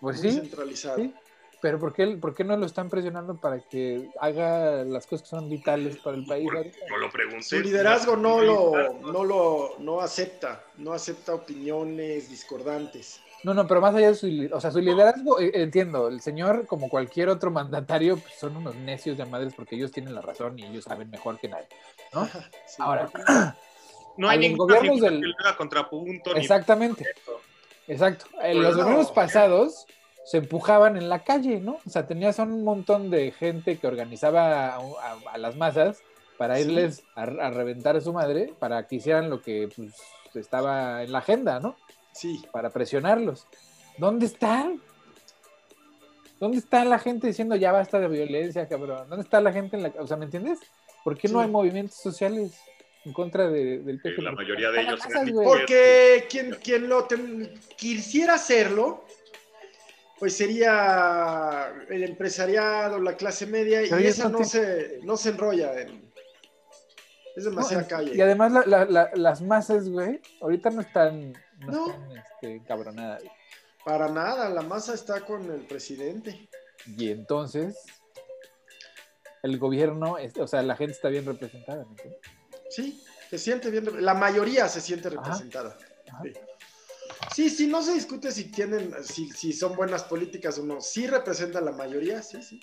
Pues 0.00 0.22
muy 0.22 0.30
sí, 0.30 0.36
centralizado. 0.36 0.96
sí. 0.98 1.14
Pero 1.60 1.80
¿por 1.80 1.92
qué, 1.92 2.06
¿por 2.06 2.34
qué 2.34 2.44
no 2.44 2.56
lo 2.56 2.66
están 2.66 2.88
presionando 2.88 3.36
para 3.36 3.58
que 3.58 4.10
haga 4.20 4.84
las 4.84 5.06
cosas 5.06 5.22
que 5.24 5.30
son 5.30 5.48
vitales 5.48 5.96
para 5.96 6.16
el 6.16 6.24
país? 6.24 6.48
No 6.88 6.98
lo 6.98 7.10
pregunté. 7.10 7.42
Su 7.42 7.60
liderazgo 7.60 8.16
no 8.16 8.40
lo, 8.40 8.92
no 9.00 9.24
lo 9.24 9.74
no 9.80 10.00
acepta, 10.00 10.64
no 10.76 10.92
acepta 10.92 11.34
opiniones 11.34 12.30
discordantes. 12.30 13.20
No, 13.42 13.54
no, 13.54 13.66
pero 13.66 13.80
más 13.80 13.94
allá 13.94 14.08
de 14.08 14.14
su, 14.14 14.48
o 14.52 14.60
sea, 14.60 14.70
su 14.70 14.80
liderazgo, 14.80 15.40
eh, 15.40 15.50
entiendo, 15.54 16.08
el 16.08 16.20
señor, 16.20 16.66
como 16.66 16.88
cualquier 16.88 17.28
otro 17.28 17.50
mandatario, 17.50 18.18
pues, 18.18 18.34
son 18.34 18.56
unos 18.56 18.74
necios 18.74 19.16
de 19.16 19.24
madres 19.24 19.54
porque 19.54 19.76
ellos 19.76 19.92
tienen 19.92 20.14
la 20.14 20.20
razón 20.20 20.58
y 20.58 20.64
ellos 20.64 20.84
saben 20.84 21.10
mejor 21.10 21.38
que 21.38 21.48
nadie. 21.48 21.68
¿no? 22.12 22.28
Sí. 22.66 22.76
Ahora, 22.78 23.08
No 24.18 24.28
hay 24.28 24.38
ningún 24.38 24.66
gobierno 24.66 24.96
del- 24.96 25.20
que 25.20 25.26
le 25.26 25.34
haga 25.40 25.56
contrapunto. 25.56 26.34
ni- 26.34 26.40
exactamente, 26.40 27.06
exacto. 27.86 28.26
En 28.42 28.62
los 28.62 28.76
No. 28.76 28.82
gobiernos 28.82 29.10
pasados 29.12 29.86
se 30.24 30.38
empujaban 30.38 30.96
en 30.96 31.08
la 31.08 31.24
calle, 31.24 31.60
¿no? 31.60 31.78
O 31.86 31.90
sea, 31.90 32.06
tenías 32.06 32.38
a 32.38 32.42
un 32.42 32.62
montón 32.64 33.10
de 33.10 33.30
gente 33.32 33.78
que 33.78 33.86
organizaba 33.86 34.74
a, 34.74 34.76
a- 34.76 35.18
a 35.32 35.38
las 35.38 35.56
masas 35.56 36.02
para 36.36 36.56
Sí. 36.56 36.62
irles 36.62 37.02
a, 37.14 37.22
a 37.22 37.50
reventar 37.50 37.96
a 37.96 38.00
su 38.00 38.12
madre, 38.12 38.52
para 38.58 38.86
que 38.86 38.96
hicieran 38.96 39.30
lo 39.30 39.40
que 39.40 39.68
pues, 39.74 39.94
estaba 40.34 41.02
en 41.02 41.12
la 41.12 41.18
agenda, 41.18 41.60
¿no? 41.60 41.76
Sí, 42.12 42.44
para 42.52 42.70
presionarlos. 42.70 43.46
¿Dónde 43.96 44.26
están? 44.26 44.80
¿Dónde 46.40 46.58
está 46.58 46.84
la 46.84 46.98
gente 46.98 47.26
diciendo 47.26 47.56
ya 47.56 47.72
basta 47.72 47.98
de 47.98 48.06
violencia, 48.08 48.68
cabrón? 48.68 49.08
¿Dónde 49.08 49.24
está 49.24 49.40
la 49.40 49.52
gente 49.52 49.76
en 49.76 49.82
la... 49.84 49.92
O 49.98 50.06
sea, 50.06 50.16
¿me 50.16 50.24
entiendes? 50.26 50.60
¿Por 51.02 51.16
qué 51.18 51.26
no 51.28 51.40
hay 51.40 51.48
movimientos 51.48 51.96
sociales 51.98 52.60
en 53.08 53.12
contra 53.14 53.48
de- 53.48 53.78
del 53.80 54.00
PG? 54.00 54.22
la 54.22 54.32
mayoría 54.32 54.70
de 54.70 54.80
ellos 54.82 55.00
porque 55.44 56.26
quien, 56.30 56.50
quien 56.62 56.88
lo 56.88 57.04
ten- 57.04 57.58
quisiera 57.76 58.34
hacerlo, 58.34 59.04
pues 60.18 60.36
sería 60.36 61.72
el 61.88 62.04
empresariado, 62.04 63.00
la 63.00 63.16
clase 63.16 63.46
media, 63.46 63.80
Pero 63.88 64.00
y 64.00 64.06
esa 64.06 64.28
no 64.28 64.44
se, 64.44 65.00
no 65.04 65.16
se 65.16 65.30
enrolla. 65.30 65.80
en- 65.80 66.06
es 67.36 67.44
demasiada 67.44 67.86
calle. 67.86 68.14
Y 68.16 68.20
además 68.20 68.52
la- 68.52 68.66
la- 68.66 68.84
la- 68.84 69.10
las 69.14 69.40
masas, 69.40 69.88
güey, 69.88 70.20
ahorita 70.40 70.70
no 70.70 70.80
están, 70.82 71.32
no 71.60 71.72
No. 71.72 71.86
están 71.86 72.16
este, 72.18 72.52
encabronadas. 72.56 73.22
Para 73.84 74.08
nada, 74.08 74.50
la 74.50 74.60
masa 74.62 74.92
está 74.92 75.20
con 75.24 75.50
el 75.50 75.60
presidente. 75.62 76.48
Y 76.86 77.10
entonces, 77.10 77.78
el 79.44 79.56
gobierno, 79.58 80.18
es- 80.18 80.36
o 80.36 80.48
sea, 80.48 80.62
la 80.62 80.74
gente 80.76 80.92
está 80.94 81.08
bien 81.08 81.24
representada. 81.24 81.86
Sí, 82.70 83.02
se 83.30 83.38
siente 83.38 83.70
bien, 83.70 83.88
la 84.04 84.14
mayoría 84.14 84.68
se 84.68 84.80
siente 84.80 85.10
representada. 85.10 85.76
Ajá. 86.08 86.22
Sí. 86.22 86.32
Sí, 87.34 87.50
sí, 87.50 87.66
no 87.66 87.82
se 87.82 87.94
discute 87.94 88.32
si 88.32 88.44
tienen, 88.50 88.92
si, 89.04 89.28
si 89.30 89.52
son 89.52 89.76
buenas 89.76 90.04
políticas 90.04 90.58
o 90.58 90.64
no. 90.64 90.80
Sí 90.80 91.06
representan 91.06 91.64
la 91.64 91.72
mayoría, 91.72 92.22
sí, 92.22 92.42
sí. 92.42 92.60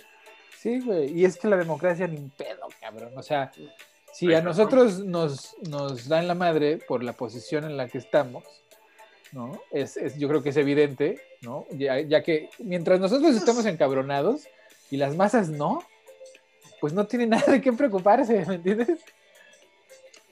Sí, 0.59 0.79
güey. 0.79 1.11
Y 1.17 1.25
es 1.25 1.37
que 1.37 1.47
la 1.47 1.57
democracia 1.57 2.07
ni 2.07 2.17
un 2.17 2.29
pedo, 2.31 2.67
cabrón. 2.81 3.13
O 3.17 3.21
sea, 3.23 3.51
si 4.11 4.33
a 4.33 4.41
nosotros 4.41 4.99
nos, 5.05 5.55
nos 5.69 6.07
dan 6.07 6.27
la 6.27 6.35
madre 6.35 6.77
por 6.77 7.03
la 7.03 7.13
posición 7.13 7.63
en 7.65 7.77
la 7.77 7.87
que 7.87 7.99
estamos, 7.99 8.43
¿no? 9.31 9.61
Es, 9.71 9.97
es- 9.97 10.17
yo 10.17 10.27
creo 10.27 10.41
que 10.41 10.49
es 10.49 10.57
evidente, 10.57 11.21
¿no? 11.41 11.65
Ya, 11.71 11.99
ya 11.99 12.23
que 12.23 12.49
mientras 12.59 12.99
nosotros 12.99 13.35
estamos 13.35 13.65
encabronados 13.65 14.47
y 14.89 14.97
las 14.97 15.15
masas 15.15 15.49
no, 15.49 15.83
pues 16.81 16.93
no 16.93 17.05
tiene 17.07 17.27
nada 17.27 17.51
de 17.51 17.61
qué 17.61 17.71
preocuparse, 17.73 18.43
¿me 18.47 18.55
entiendes? 18.55 18.99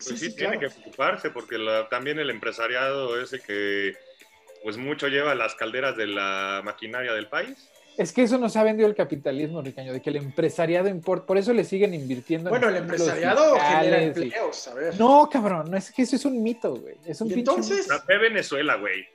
Pues 0.08 0.20
Sí, 0.20 0.26
sí, 0.26 0.32
sí, 0.32 0.36
tiene 0.38 0.58
claro. 0.58 0.74
que 0.74 0.80
preocuparse 0.82 1.30
porque 1.30 1.58
la- 1.58 1.88
también 1.90 2.20
el 2.20 2.30
empresariado 2.30 3.20
ese 3.22 3.40
que 3.40 3.94
pues 4.64 4.78
mucho 4.78 5.08
lleva 5.08 5.36
las 5.36 5.56
calderas 5.56 5.98
de 5.98 6.08
la 6.08 6.62
maquinaria 6.64 7.14
del 7.14 7.28
país. 7.28 7.70
Es 7.98 8.12
que 8.12 8.24
eso 8.24 8.38
nos 8.40 8.56
ha 8.56 8.64
vendido 8.64 8.88
el 8.90 8.96
capitalismo, 8.96 9.62
Ricaño, 9.62 9.94
de 9.94 10.02
que 10.02 10.10
el 10.10 10.16
empresariado 10.16 10.88
importa, 10.90 11.28
por 11.28 11.38
eso 11.38 11.54
le 11.54 11.64
siguen 11.64 11.94
invirtiendo. 11.94 12.50
Bueno, 12.50 12.70
el 12.70 12.78
empresariado 12.78 13.56
genera 13.60 14.02
empleos, 14.02 14.68
a 14.68 14.74
ver. 14.74 15.00
No, 15.00 15.30
cabrón, 15.32 15.70
no 15.70 15.78
es 15.78 15.92
que 15.92 16.02
eso 16.02 16.16
es 16.16 16.26
un 16.26 16.42
mito, 16.42 16.76
güey. 16.76 16.96
Es 17.06 17.22
un 17.22 17.30
¿Y 17.30 17.34
entonces? 17.34 17.88
Venezuela, 18.08 18.78
güey. 18.78 19.06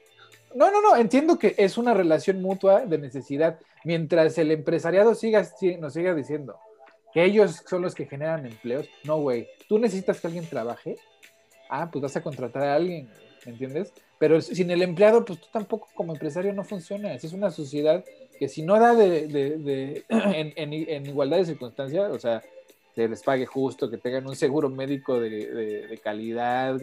No, 0.54 0.70
no, 0.70 0.80
no, 0.80 0.96
entiendo 0.96 1.38
que 1.38 1.54
es 1.58 1.76
una 1.76 1.92
relación 1.92 2.40
mutua 2.40 2.86
de 2.86 2.98
necesidad. 2.98 3.58
Mientras 3.84 4.38
el 4.38 4.50
empresariado 4.52 5.14
siga, 5.14 5.46
nos 5.80 5.92
siga 5.94 6.14
diciendo 6.14 6.56
ellos 7.24 7.62
son 7.66 7.82
los 7.82 7.94
que 7.94 8.06
generan 8.06 8.46
empleos, 8.46 8.88
no, 9.04 9.18
güey. 9.18 9.48
Tú 9.68 9.78
necesitas 9.78 10.20
que 10.20 10.26
alguien 10.26 10.46
trabaje. 10.46 10.96
Ah, 11.70 11.90
pues 11.90 12.02
vas 12.02 12.16
a 12.16 12.22
contratar 12.22 12.62
a 12.62 12.74
alguien, 12.74 13.08
¿me 13.44 13.52
entiendes? 13.52 13.92
Pero 14.18 14.40
sin 14.40 14.70
el 14.70 14.82
empleado, 14.82 15.24
pues 15.24 15.40
tú 15.40 15.46
tampoco 15.52 15.88
como 15.94 16.12
empresario 16.12 16.52
no 16.52 16.64
funcionas. 16.64 17.22
Es 17.22 17.32
una 17.32 17.50
sociedad 17.50 18.04
que 18.38 18.48
si 18.48 18.62
no 18.62 18.78
da 18.78 18.94
de, 18.94 20.04
en, 20.08 21.06
igualdad 21.06 21.38
de 21.38 21.44
circunstancias, 21.44 22.10
o 22.10 22.18
sea, 22.18 22.42
que 22.94 23.08
les 23.08 23.22
pague 23.22 23.46
justo, 23.46 23.90
que 23.90 23.98
tengan 23.98 24.26
un 24.26 24.34
seguro 24.34 24.68
médico 24.68 25.20
de, 25.20 26.00
calidad, 26.02 26.78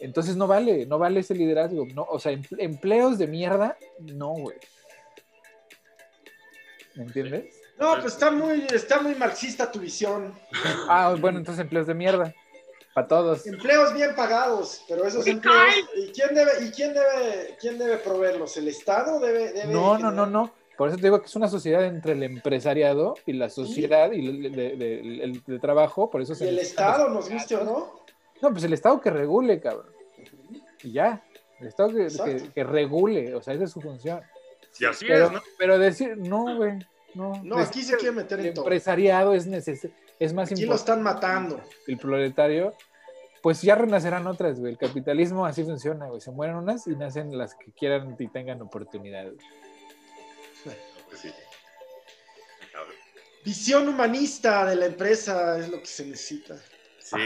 entonces 0.00 0.36
no 0.36 0.46
vale, 0.46 0.84
no 0.86 0.98
vale 0.98 1.20
ese 1.20 1.34
liderazgo. 1.34 1.86
No, 1.94 2.02
o 2.02 2.18
sea, 2.18 2.38
empleos 2.58 3.18
de 3.18 3.26
mierda, 3.26 3.78
no, 3.98 4.30
güey. 4.34 4.56
¿Me 6.96 7.04
entiendes? 7.04 7.63
No, 7.78 7.94
pues 8.00 8.14
está 8.14 8.30
muy, 8.30 8.66
está 8.72 9.00
muy 9.00 9.14
marxista 9.14 9.70
tu 9.70 9.80
visión. 9.80 10.32
Ah, 10.88 11.14
bueno, 11.18 11.38
entonces 11.38 11.62
empleos 11.62 11.86
de 11.86 11.94
mierda. 11.94 12.32
Para 12.94 13.08
todos. 13.08 13.44
Empleos 13.46 13.92
bien 13.92 14.14
pagados, 14.14 14.84
pero 14.88 15.04
esos 15.04 15.26
empleos. 15.26 15.74
¿Y 15.96 16.12
quién 16.12 16.32
debe, 16.32 16.52
y 16.64 16.70
quién 16.70 16.94
debe, 16.94 17.56
quién 17.60 17.76
debe 17.76 17.96
proveerlos? 17.96 18.56
¿El 18.56 18.68
Estado 18.68 19.18
debe, 19.18 19.52
debe 19.52 19.72
No, 19.72 19.98
no, 19.98 20.12
no, 20.12 20.26
no. 20.26 20.52
Por 20.76 20.88
eso 20.88 20.96
te 20.96 21.04
digo 21.04 21.20
que 21.20 21.26
es 21.26 21.36
una 21.36 21.48
sociedad 21.48 21.84
entre 21.84 22.12
el 22.12 22.22
empresariado 22.22 23.14
y 23.26 23.32
la 23.32 23.50
sociedad 23.50 24.10
y, 24.12 24.26
el, 24.26 25.42
de, 25.44 25.58
trabajo. 25.58 26.10
Por 26.10 26.22
eso 26.22 26.34
¿Y 26.44 26.48
el 26.48 26.58
Estado, 26.58 27.08
nos 27.08 27.28
guste 27.28 27.56
o 27.56 27.64
no? 27.64 28.04
No, 28.40 28.50
pues 28.50 28.64
el 28.64 28.72
Estado 28.72 29.00
que 29.00 29.10
regule, 29.10 29.60
cabrón. 29.60 29.90
Y 30.82 30.92
ya. 30.92 31.24
El 31.60 31.68
Estado 31.68 31.90
que, 32.54 32.64
regule, 32.64 33.34
o 33.34 33.42
sea, 33.42 33.54
esa 33.54 33.64
es 33.64 33.70
su 33.70 33.80
función. 33.80 34.20
Sí, 34.72 34.84
así 34.84 35.06
pero, 35.06 35.26
es, 35.26 35.32
¿no? 35.32 35.42
Pero 35.58 35.78
decir, 35.78 36.16
no, 36.16 36.56
güey. 36.56 36.78
No, 37.14 37.40
no 37.44 37.58
aquí 37.58 37.82
se 37.82 37.96
quiere 37.96 38.12
meter 38.12 38.40
en 38.40 38.46
el 38.46 38.58
empresariado 38.58 39.34
es 39.34 39.46
necesario. 39.46 39.94
Es 40.18 40.32
más 40.32 40.50
aquí 40.50 40.64
lo 40.66 40.74
están 40.74 41.02
matando. 41.02 41.60
El 41.86 41.98
proletario, 41.98 42.74
pues 43.42 43.62
ya 43.62 43.74
renacerán 43.74 44.26
otras, 44.26 44.58
güey. 44.58 44.72
El 44.72 44.78
capitalismo 44.78 45.44
así 45.44 45.64
funciona, 45.64 46.06
güey. 46.06 46.20
Se 46.20 46.30
mueren 46.30 46.56
unas 46.56 46.86
y 46.86 46.96
nacen 46.96 47.36
las 47.36 47.54
que 47.54 47.72
quieran 47.72 48.16
y 48.18 48.28
tengan 48.28 48.62
oportunidad. 48.62 49.26
Visión 53.44 53.88
humanista 53.88 54.64
de 54.64 54.76
la 54.76 54.86
empresa 54.86 55.58
es 55.58 55.68
lo 55.68 55.78
que 55.80 55.86
se 55.86 56.06
necesita. 56.06 56.56
Sí. 56.98 57.18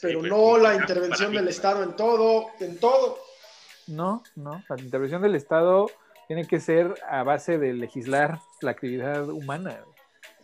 Pero 0.00 0.20
pues, 0.20 0.30
no 0.30 0.56
la 0.56 0.76
intervención 0.76 1.32
del 1.32 1.48
Estado 1.48 1.82
en 1.82 1.96
todo, 1.96 2.46
en 2.60 2.78
todo. 2.78 3.18
No, 3.88 4.22
no. 4.36 4.62
La 4.68 4.80
intervención 4.80 5.20
del 5.20 5.34
Estado 5.34 5.90
tiene 6.30 6.46
que 6.46 6.60
ser 6.60 6.94
a 7.08 7.24
base 7.24 7.58
de 7.58 7.72
legislar 7.72 8.38
la 8.60 8.70
actividad 8.70 9.28
humana. 9.28 9.84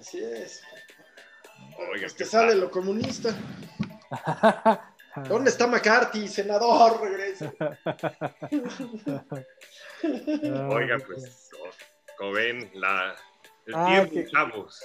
Así 0.01 0.19
es. 0.19 0.61
Oiga, 1.93 2.09
que 2.09 2.25
sale 2.25 2.57
lo 2.57 2.73
comunista. 2.73 3.33
¿Dónde 5.29 5.51
está 5.51 5.69
McCarthy, 5.69 6.27
senador? 6.27 7.01
Regresa. 7.01 7.53
Oiga, 10.71 10.97
pues, 11.07 11.51
como 12.19 12.33
ven, 12.33 12.69
la, 12.75 13.15
el 13.67 13.75
ah, 13.77 13.87
tiempo, 13.87 14.29
chavos. 14.29 14.83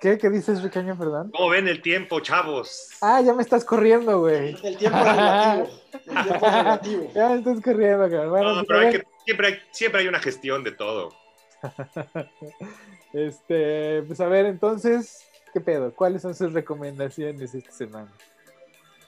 ¿Qué? 0.00 0.16
¿Qué 0.16 0.30
dices, 0.30 0.62
Ricaño, 0.62 0.96
perdón? 0.96 1.32
¿Cómo 1.32 1.48
ven 1.48 1.66
el 1.66 1.82
tiempo, 1.82 2.20
chavos? 2.20 2.90
Ah, 3.00 3.20
ya 3.20 3.34
me 3.34 3.42
estás 3.42 3.64
corriendo, 3.64 4.20
güey. 4.20 4.56
El 4.62 4.76
tiempo 4.76 4.98
relativo. 4.98 5.80
El 5.92 6.22
tiempo 6.22 6.46
relativo. 6.50 7.12
ya 7.12 7.28
me 7.30 7.38
estás 7.38 7.60
corriendo, 7.60 8.08
cabrón. 8.08 8.30
Bueno, 8.30 8.54
no, 8.54 8.64
pero 8.64 8.78
hay 8.78 8.92
que, 8.92 9.13
siempre, 9.24 9.46
hay, 9.46 9.58
siempre 9.70 10.00
hay 10.00 10.08
una 10.08 10.20
gestión 10.20 10.64
de 10.64 10.72
todo. 10.72 11.14
este, 13.12 14.02
pues 14.02 14.20
a 14.20 14.26
ver, 14.26 14.46
entonces, 14.46 15.24
¿qué 15.52 15.60
pedo? 15.60 15.94
¿Cuáles 15.94 16.22
son 16.22 16.34
sus 16.34 16.52
recomendaciones 16.52 17.54
esta 17.54 17.72
semana? 17.72 18.12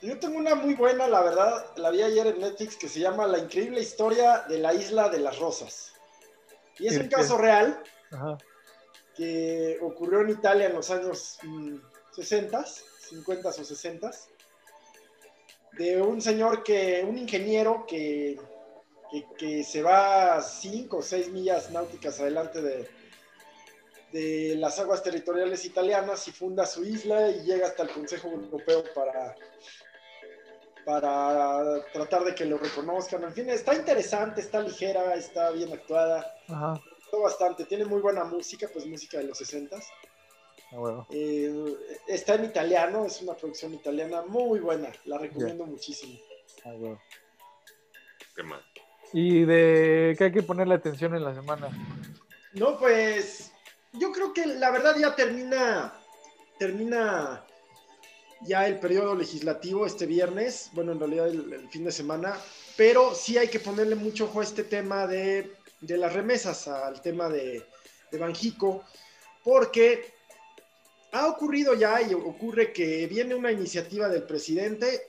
Yo 0.01 0.19
tengo 0.19 0.37
una 0.37 0.55
muy 0.55 0.75
buena, 0.75 1.07
la 1.07 1.21
verdad, 1.21 1.75
la 1.77 1.89
vi 1.89 2.03
ayer 2.03 2.27
en 2.27 2.39
Netflix 2.39 2.75
que 2.75 2.87
se 2.87 2.99
llama 2.99 3.25
La 3.25 3.39
increíble 3.39 3.81
historia 3.81 4.43
de 4.47 4.59
la 4.59 4.73
isla 4.73 5.09
de 5.09 5.19
las 5.19 5.39
rosas. 5.39 5.93
Y 6.79 6.87
es 6.87 6.97
un 6.97 7.07
caso 7.07 7.37
real 7.37 7.81
que 9.15 9.79
ocurrió 9.81 10.21
en 10.21 10.29
Italia 10.29 10.67
en 10.67 10.75
los 10.75 10.91
años 10.91 11.39
60, 12.15 12.59
mm, 12.59 12.65
50 13.09 13.49
o 13.49 13.51
60, 13.51 14.11
de 15.73 16.01
un 16.01 16.21
señor 16.21 16.63
que, 16.63 17.03
un 17.07 17.17
ingeniero 17.17 17.85
que, 17.87 18.39
que, 19.37 19.63
se 19.63 19.81
va 19.81 20.41
5 20.41 20.97
o 20.97 21.01
6 21.01 21.29
millas 21.29 21.71
náuticas 21.71 22.19
adelante 22.19 22.61
de, 22.61 22.89
de 24.11 24.55
las 24.57 24.79
aguas 24.79 25.03
territoriales 25.03 25.65
italianas 25.65 26.27
y 26.27 26.31
funda 26.31 26.65
su 26.65 26.83
isla 26.83 27.29
y 27.29 27.41
llega 27.43 27.67
hasta 27.67 27.83
el 27.83 27.89
Consejo 27.89 28.29
Europeo 28.29 28.83
para, 28.93 29.35
para 30.85 31.83
tratar 31.91 32.23
de 32.23 32.35
que 32.35 32.45
lo 32.45 32.57
reconozcan. 32.57 33.23
En 33.23 33.33
fin, 33.33 33.49
está 33.49 33.75
interesante, 33.75 34.41
está 34.41 34.61
ligera, 34.61 35.15
está 35.15 35.51
bien 35.51 35.73
actuada. 35.73 36.35
Ajá 36.47 36.81
bastante, 37.21 37.65
tiene 37.65 37.85
muy 37.85 38.01
buena 38.01 38.23
música, 38.23 38.67
pues 38.71 38.85
música 38.85 39.17
de 39.17 39.25
los 39.25 39.37
60 39.37 39.77
ah, 40.73 41.07
eh, 41.09 41.75
está 42.07 42.35
en 42.35 42.45
italiano, 42.45 43.05
es 43.05 43.21
una 43.21 43.35
producción 43.35 43.73
italiana 43.73 44.23
muy 44.23 44.59
buena, 44.59 44.91
la 45.05 45.17
recomiendo 45.17 45.65
muchísimo. 45.65 46.19
Ah, 46.65 46.73
Qué 48.35 48.43
mal. 48.43 48.63
¿Y 49.13 49.45
de 49.45 50.15
qué 50.17 50.25
hay 50.25 50.31
que 50.31 50.43
ponerle 50.43 50.75
atención 50.75 51.15
en 51.15 51.23
la 51.23 51.33
semana? 51.33 51.69
No, 52.53 52.77
pues 52.77 53.51
yo 53.93 54.11
creo 54.11 54.33
que 54.33 54.45
la 54.45 54.71
verdad 54.71 54.95
ya 54.99 55.15
termina, 55.15 55.93
termina 56.59 57.45
ya 58.41 58.67
el 58.67 58.79
periodo 58.79 59.15
legislativo 59.15 59.85
este 59.85 60.05
viernes, 60.05 60.69
bueno, 60.73 60.91
en 60.91 60.99
realidad 60.99 61.27
el 61.27 61.67
fin 61.69 61.85
de 61.85 61.91
semana, 61.91 62.35
pero 62.75 63.15
sí 63.15 63.37
hay 63.37 63.47
que 63.47 63.59
ponerle 63.59 63.95
mucho 63.95 64.25
ojo 64.25 64.41
a 64.41 64.43
este 64.43 64.63
tema 64.63 65.07
de 65.07 65.57
de 65.81 65.97
las 65.97 66.13
remesas 66.13 66.67
al 66.67 67.01
tema 67.01 67.29
de, 67.29 67.65
de 68.11 68.17
Banjico, 68.17 68.83
porque 69.43 70.13
ha 71.11 71.27
ocurrido 71.27 71.73
ya 71.73 72.01
y 72.01 72.13
ocurre 72.13 72.73
que 72.73 73.07
viene 73.07 73.35
una 73.35 73.51
iniciativa 73.51 74.09
del 74.09 74.23
presidente 74.23 75.07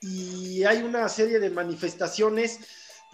y 0.00 0.62
hay 0.64 0.82
una 0.82 1.08
serie 1.08 1.40
de 1.40 1.50
manifestaciones, 1.50 2.60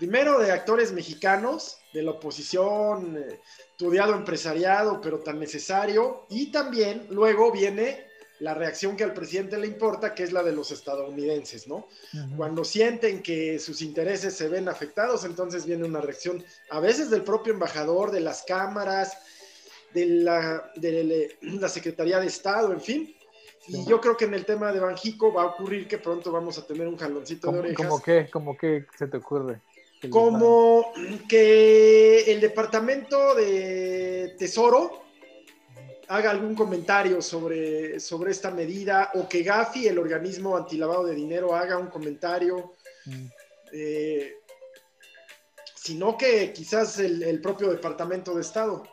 primero 0.01 0.39
de 0.39 0.51
actores 0.51 0.93
mexicanos, 0.93 1.77
de 1.93 2.03
la 2.03 2.13
oposición, 2.13 3.19
eh, 3.19 3.39
estudiado 3.73 4.15
empresariado, 4.15 4.99
pero 4.99 5.21
tan 5.21 5.39
necesario, 5.39 6.25
y 6.31 6.51
también 6.51 7.07
luego 7.11 7.53
viene 7.53 8.07
la 8.39 8.55
reacción 8.55 8.97
que 8.97 9.05
al 9.05 9.13
presidente 9.13 9.59
le 9.59 9.67
importa, 9.67 10.15
que 10.15 10.23
es 10.23 10.33
la 10.33 10.43
de 10.43 10.53
los 10.53 10.71
estadounidenses, 10.71 11.69
¿no? 11.69 11.87
Cuando 12.35 12.65
sienten 12.65 13.23
que 13.23 13.59
sus 13.59 13.83
intereses 13.83 14.35
se 14.35 14.49
ven 14.49 14.71
afectados, 14.71 15.27
entonces 15.27 15.67
viene 15.67 15.85
una 15.85 16.01
reacción 16.01 16.43
a 16.71 16.81
veces 16.81 17.11
del 17.11 17.21
propio 17.21 17.53
embajador, 17.53 18.11
de 18.11 18.21
las 18.21 18.43
cámaras, 18.45 19.19
de 19.93 20.07
la, 20.07 20.73
de 20.77 21.37
la 21.43 21.69
Secretaría 21.69 22.19
de 22.19 22.29
Estado, 22.29 22.73
en 22.73 22.81
fin. 22.81 23.15
Y 23.69 23.85
yo 23.85 24.01
creo 24.01 24.17
que 24.17 24.25
en 24.25 24.33
el 24.33 24.47
tema 24.47 24.73
de 24.73 24.81
Banjico 24.81 25.35
va 25.35 25.43
a 25.43 25.47
ocurrir 25.47 25.87
que 25.87 25.99
pronto 25.99 26.33
vamos 26.33 26.57
a 26.57 26.67
tener 26.67 26.89
un 26.89 26.97
jaloncito 26.97 27.53
de 27.53 27.59
orejas. 27.59 27.87
¿Cómo 27.87 28.03
qué? 28.03 28.31
¿Cómo 28.33 28.57
qué 28.57 28.87
se 28.99 29.07
te 29.07 29.19
ocurre? 29.19 29.61
Como 30.09 30.93
que 31.29 32.33
el 32.33 32.41
Departamento 32.41 33.35
de 33.35 34.35
Tesoro 34.39 35.03
haga 36.09 36.31
algún 36.31 36.55
comentario 36.55 37.21
sobre, 37.21 38.01
sobre 38.01 38.31
esta 38.31 38.51
medida 38.51 39.11
o 39.15 39.29
que 39.29 39.43
Gafi, 39.43 39.87
el 39.87 39.99
organismo 39.99 40.57
antilavado 40.57 41.05
de 41.05 41.15
dinero, 41.15 41.55
haga 41.55 41.77
un 41.77 41.89
comentario. 41.89 42.73
Mm. 43.05 43.27
Eh, 43.73 44.37
sino 45.81 46.17
que 46.17 46.53
quizás 46.53 46.99
el, 46.99 47.41
propio 47.41 47.71
Departamento 47.71 48.35
de 48.35 48.43
Estado. 48.43 48.87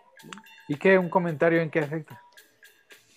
¿Y 0.70 0.76
qué? 0.76 0.98
¿Un 0.98 1.10
comentario 1.10 1.62
en 1.62 1.70
qué 1.70 1.80
afecta? 1.80 2.22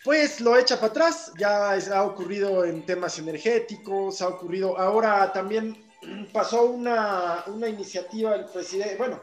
Pues 0.05 0.41
lo 0.41 0.57
echa 0.57 0.77
para 0.77 0.89
atrás, 0.89 1.33
ya 1.39 1.75
ha 1.75 2.03
ocurrido 2.03 2.65
en 2.65 2.85
temas 2.85 3.19
energéticos, 3.19 4.23
ha 4.23 4.29
ocurrido, 4.29 4.77
ahora 4.79 5.33
también 5.33 5.90
pasó 6.33 6.65
una, 6.65 7.45
una 7.47 7.69
iniciativa 7.69 8.35
el 8.35 8.47
presidente, 8.47 8.97
bueno, 8.97 9.21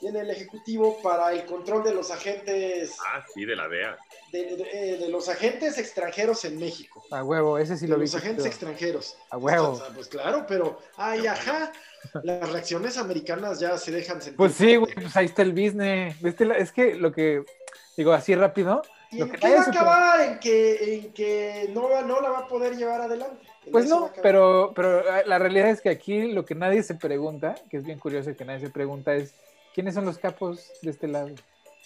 tiene 0.00 0.20
el 0.20 0.30
Ejecutivo 0.30 1.00
para 1.02 1.32
el 1.32 1.44
control 1.44 1.82
de 1.82 1.92
los 1.92 2.10
agentes, 2.12 2.96
Ah, 3.12 3.24
sí, 3.34 3.44
de 3.44 3.56
la 3.56 3.66
DEA. 3.68 3.98
de, 4.32 4.56
de- 4.56 4.68
eh, 4.72 4.96
de 4.98 5.08
los 5.08 5.28
agentes 5.28 5.76
extranjeros 5.78 6.44
en 6.44 6.58
México. 6.58 7.02
A 7.10 7.24
huevo, 7.24 7.58
ese 7.58 7.76
sí 7.76 7.86
de 7.86 7.92
lo 7.92 7.96
vi. 7.96 8.02
los 8.02 8.14
agentes 8.14 8.44
pero- 8.44 8.48
extranjeros. 8.48 9.16
A 9.30 9.38
huevo. 9.38 9.70
O 9.70 9.76
sea, 9.76 9.88
Pues 9.94 10.06
claro, 10.06 10.44
pero, 10.46 10.78
ay, 10.96 11.26
ajá, 11.26 11.72
las 12.22 12.48
reacciones 12.52 12.96
americanas 12.96 13.58
ya 13.58 13.76
se 13.76 13.90
dejan 13.90 14.20
sentir. 14.22 14.36
Pues 14.36 14.54
sí, 14.54 14.76
güey, 14.76 14.94
pues 14.94 15.16
ahí 15.16 15.26
está 15.26 15.42
el 15.42 15.52
business. 15.52 16.14
Este 16.22 16.46
es 16.62 16.70
que 16.72 16.94
lo 16.94 17.10
que, 17.12 17.42
digo 17.96 18.12
así 18.12 18.34
rápido, 18.36 18.82
¿Y 19.10 19.24
que 19.30 19.54
va 19.54 19.60
a 19.60 19.62
acabar? 19.62 20.20
En 20.20 20.38
que, 20.38 20.94
en 20.94 21.12
que 21.12 21.70
no, 21.72 21.88
va- 21.88 22.02
no 22.02 22.20
la 22.20 22.30
va 22.30 22.38
a 22.40 22.48
poder 22.48 22.76
llevar 22.76 23.00
adelante. 23.00 23.46
En 23.64 23.72
Pues 23.72 23.88
no, 23.88 24.10
pero, 24.22 24.72
pero 24.74 25.00
eh, 25.00 25.22
la 25.26 25.38
realidad 25.38 25.70
es 25.70 25.80
que 25.80 25.88
aquí 25.88 26.32
lo 26.32 26.44
que 26.44 26.54
nadie 26.54 26.82
se 26.82 26.94
pregunta, 26.94 27.54
que 27.70 27.78
es 27.78 27.84
bien 27.84 27.98
curioso 27.98 28.36
que 28.36 28.44
nadie 28.44 28.60
se 28.60 28.70
pregunta, 28.70 29.14
es 29.14 29.34
¿quiénes 29.74 29.94
son 29.94 30.04
los 30.04 30.18
capos 30.18 30.72
de 30.82 30.90
este 30.90 31.08
lado? 31.08 31.30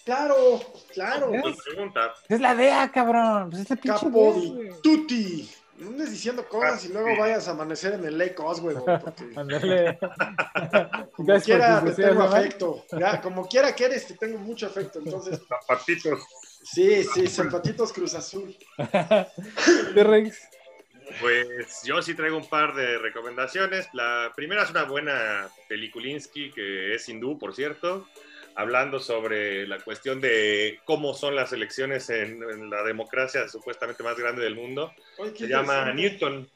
Claro, 0.05 0.61
claro. 0.93 1.31
Es 2.29 2.41
la 2.41 2.55
DEA, 2.57 2.91
cabrón. 2.91 3.51
Pues 3.51 3.63
es 3.63 3.71
la 3.71 3.77
pinche 3.77 4.05
Capo 4.07 4.09
güey. 4.33 4.73
tutti. 4.83 5.49
No 5.79 5.89
andes 5.89 6.11
diciendo 6.11 6.47
cosas 6.49 6.85
y 6.85 6.93
luego 6.93 7.09
Ah, 7.13 7.21
vayas 7.21 7.49
a 7.49 7.53
amanecer 7.53 7.95
en 7.95 8.05
el 8.05 8.19
Lake 8.19 8.37
Oswego. 8.39 8.85
Porque 9.03 9.33
como 11.13 11.41
quiera 11.41 11.83
te 11.85 11.93
tengo 11.93 12.23
afecto. 12.23 12.85
Ya, 12.93 13.21
como 13.21 13.49
quiera 13.49 13.75
que 13.75 13.85
eres, 13.87 14.07
te 14.07 14.15
tengo 14.15 14.39
mucho 14.39 14.67
afecto. 14.67 14.99
Entonces, 14.99 15.41
Zapatitos. 15.49 16.21
Sí, 16.63 17.05
sí, 17.05 17.27
zapatitos 17.29 17.93
Cruz 17.93 18.15
Azul. 18.15 18.57
T-Rex. 19.95 20.49
Pues 21.21 21.83
yo 21.85 22.01
sí 22.01 22.15
traigo 22.15 22.37
un 22.39 22.49
par 22.49 22.75
de 22.75 22.99
recomendaciones. 22.99 23.89
La 23.93 24.33
primera 24.35 24.63
es 24.63 24.71
una 24.71 24.85
buena 24.85 25.49
películinsky, 25.69 26.51
que 26.53 26.95
es 26.95 27.09
hindú, 27.09 27.39
por 27.39 27.55
cierto, 27.55 28.09
hablando 28.55 28.99
sobre 28.99 29.67
la 29.67 29.79
cuestión 29.81 30.21
de 30.21 30.81
cómo 30.85 31.13
son 31.15 31.37
las 31.37 31.53
elecciones 31.53 32.09
en, 32.11 32.43
en 32.43 32.71
la 32.71 32.83
democracia 32.83 33.49
supuestamente 33.49 34.03
más 34.03 34.17
grande 34.17 34.43
del 34.43 34.55
mundo. 34.55 34.93
Se 35.37 35.47
llama. 35.49 35.93
Newton. 35.93 36.49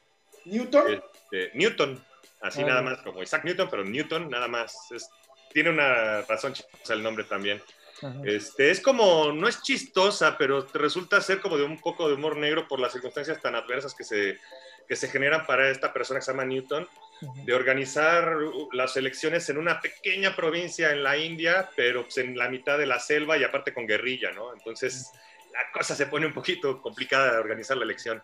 Newton. 0.47 0.93
Este, 0.93 1.51
Newton, 1.55 2.03
así 2.41 2.63
Ah, 2.63 2.67
nada 2.67 2.83
más 2.83 2.99
como 3.03 3.23
Isaac 3.23 3.45
Newton, 3.45 3.69
pero 3.71 3.85
Newton 3.85 4.31
nada 4.31 4.49
más. 4.49 4.91
Es- 4.93 5.11
tiene 5.53 5.71
una 5.71 6.23
razón 6.23 6.53
chistosa 6.53 6.95
el 6.95 7.03
nombre 7.03 7.25
también. 7.25 7.63
Ajá. 8.03 8.21
Este, 8.25 8.71
es 8.71 8.81
como, 8.81 9.33
no 9.33 9.49
es 9.49 9.63
chistosa, 9.63 10.37
pero 10.37 10.67
resulta 10.75 11.21
ser 11.21 11.41
como 11.41 11.57
de 11.57 11.65
un 11.65 11.79
poco 11.81 12.09
de 12.09 12.15
humor 12.15 12.37
negro 12.37 12.69
por 12.69 12.79
las 12.81 12.93
circunstancias 12.93 13.41
tan 13.41 13.55
adversas 13.55 13.95
que 13.95 14.05
se, 14.05 14.39
que 14.87 14.97
se 14.97 15.09
generan 15.09 15.47
para 15.47 15.71
esta 15.71 15.93
persona 15.93 16.21
que 16.21 16.25
se 16.27 16.33
llama 16.33 16.45
Newton, 16.45 16.87
Ujú. 17.23 17.47
de 17.47 17.55
organizar 17.55 18.37
las 18.73 18.95
elecciones 18.99 19.49
en 19.49 19.57
una 19.57 19.81
pequeña 19.81 20.37
provincia 20.37 20.91
en 20.93 21.03
la 21.03 21.17
India, 21.17 21.71
pero 21.75 22.03
pues, 22.03 22.19
en 22.19 22.37
la 22.37 22.51
mitad 22.51 22.77
de 22.77 22.85
la 22.85 23.01
selva 23.01 23.39
y 23.39 23.45
aparte 23.45 23.73
con 23.73 23.87
guerrilla, 23.87 24.33
¿no? 24.33 24.53
Entonces 24.53 25.11
la 25.51 25.71
cosa 25.73 25.95
se 25.95 26.07
pone 26.09 26.27
un 26.27 26.35
poquito 26.35 26.83
complicada 26.83 27.33
de 27.33 27.39
organizar 27.39 27.79
la 27.79 27.85
elección. 27.85 28.23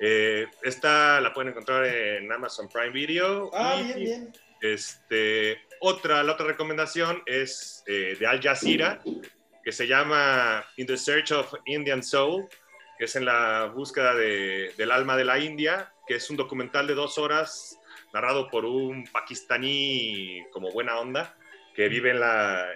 Eh, 0.00 0.48
esta 0.64 1.20
la 1.20 1.32
pueden 1.32 1.50
encontrar 1.50 1.84
en 1.86 2.30
Amazon 2.32 2.68
Prime 2.68 2.90
Video. 2.90 3.50
Ah, 3.54 3.76
y- 3.80 3.84
bien, 3.84 3.98
bien. 4.00 4.32
este, 4.60 5.60
otra, 5.80 6.22
la 6.22 6.32
otra 6.32 6.46
recomendación 6.46 7.22
es 7.26 7.82
eh, 7.86 8.16
de 8.18 8.26
Al 8.26 8.40
Jazeera, 8.42 9.00
que 9.64 9.72
se 9.72 9.86
llama 9.86 10.64
In 10.76 10.86
the 10.86 10.96
Search 10.96 11.32
of 11.32 11.52
Indian 11.66 12.02
Soul, 12.02 12.48
que 12.98 13.04
es 13.04 13.16
en 13.16 13.24
la 13.24 13.66
búsqueda 13.74 14.14
de- 14.14 14.72
del 14.76 14.90
alma 14.90 15.16
de 15.16 15.24
la 15.24 15.38
India, 15.38 15.92
que 16.06 16.14
es 16.16 16.30
un 16.30 16.36
documental 16.36 16.86
de 16.86 16.94
dos 16.94 17.18
horas 17.18 17.78
narrado 18.12 18.48
por 18.50 18.64
un 18.64 19.06
pakistaní 19.12 20.42
como 20.52 20.70
buena 20.72 20.98
onda, 20.98 21.36
que 21.74 21.88
vive 21.88 22.10
en 22.10 22.18
la, 22.20 22.66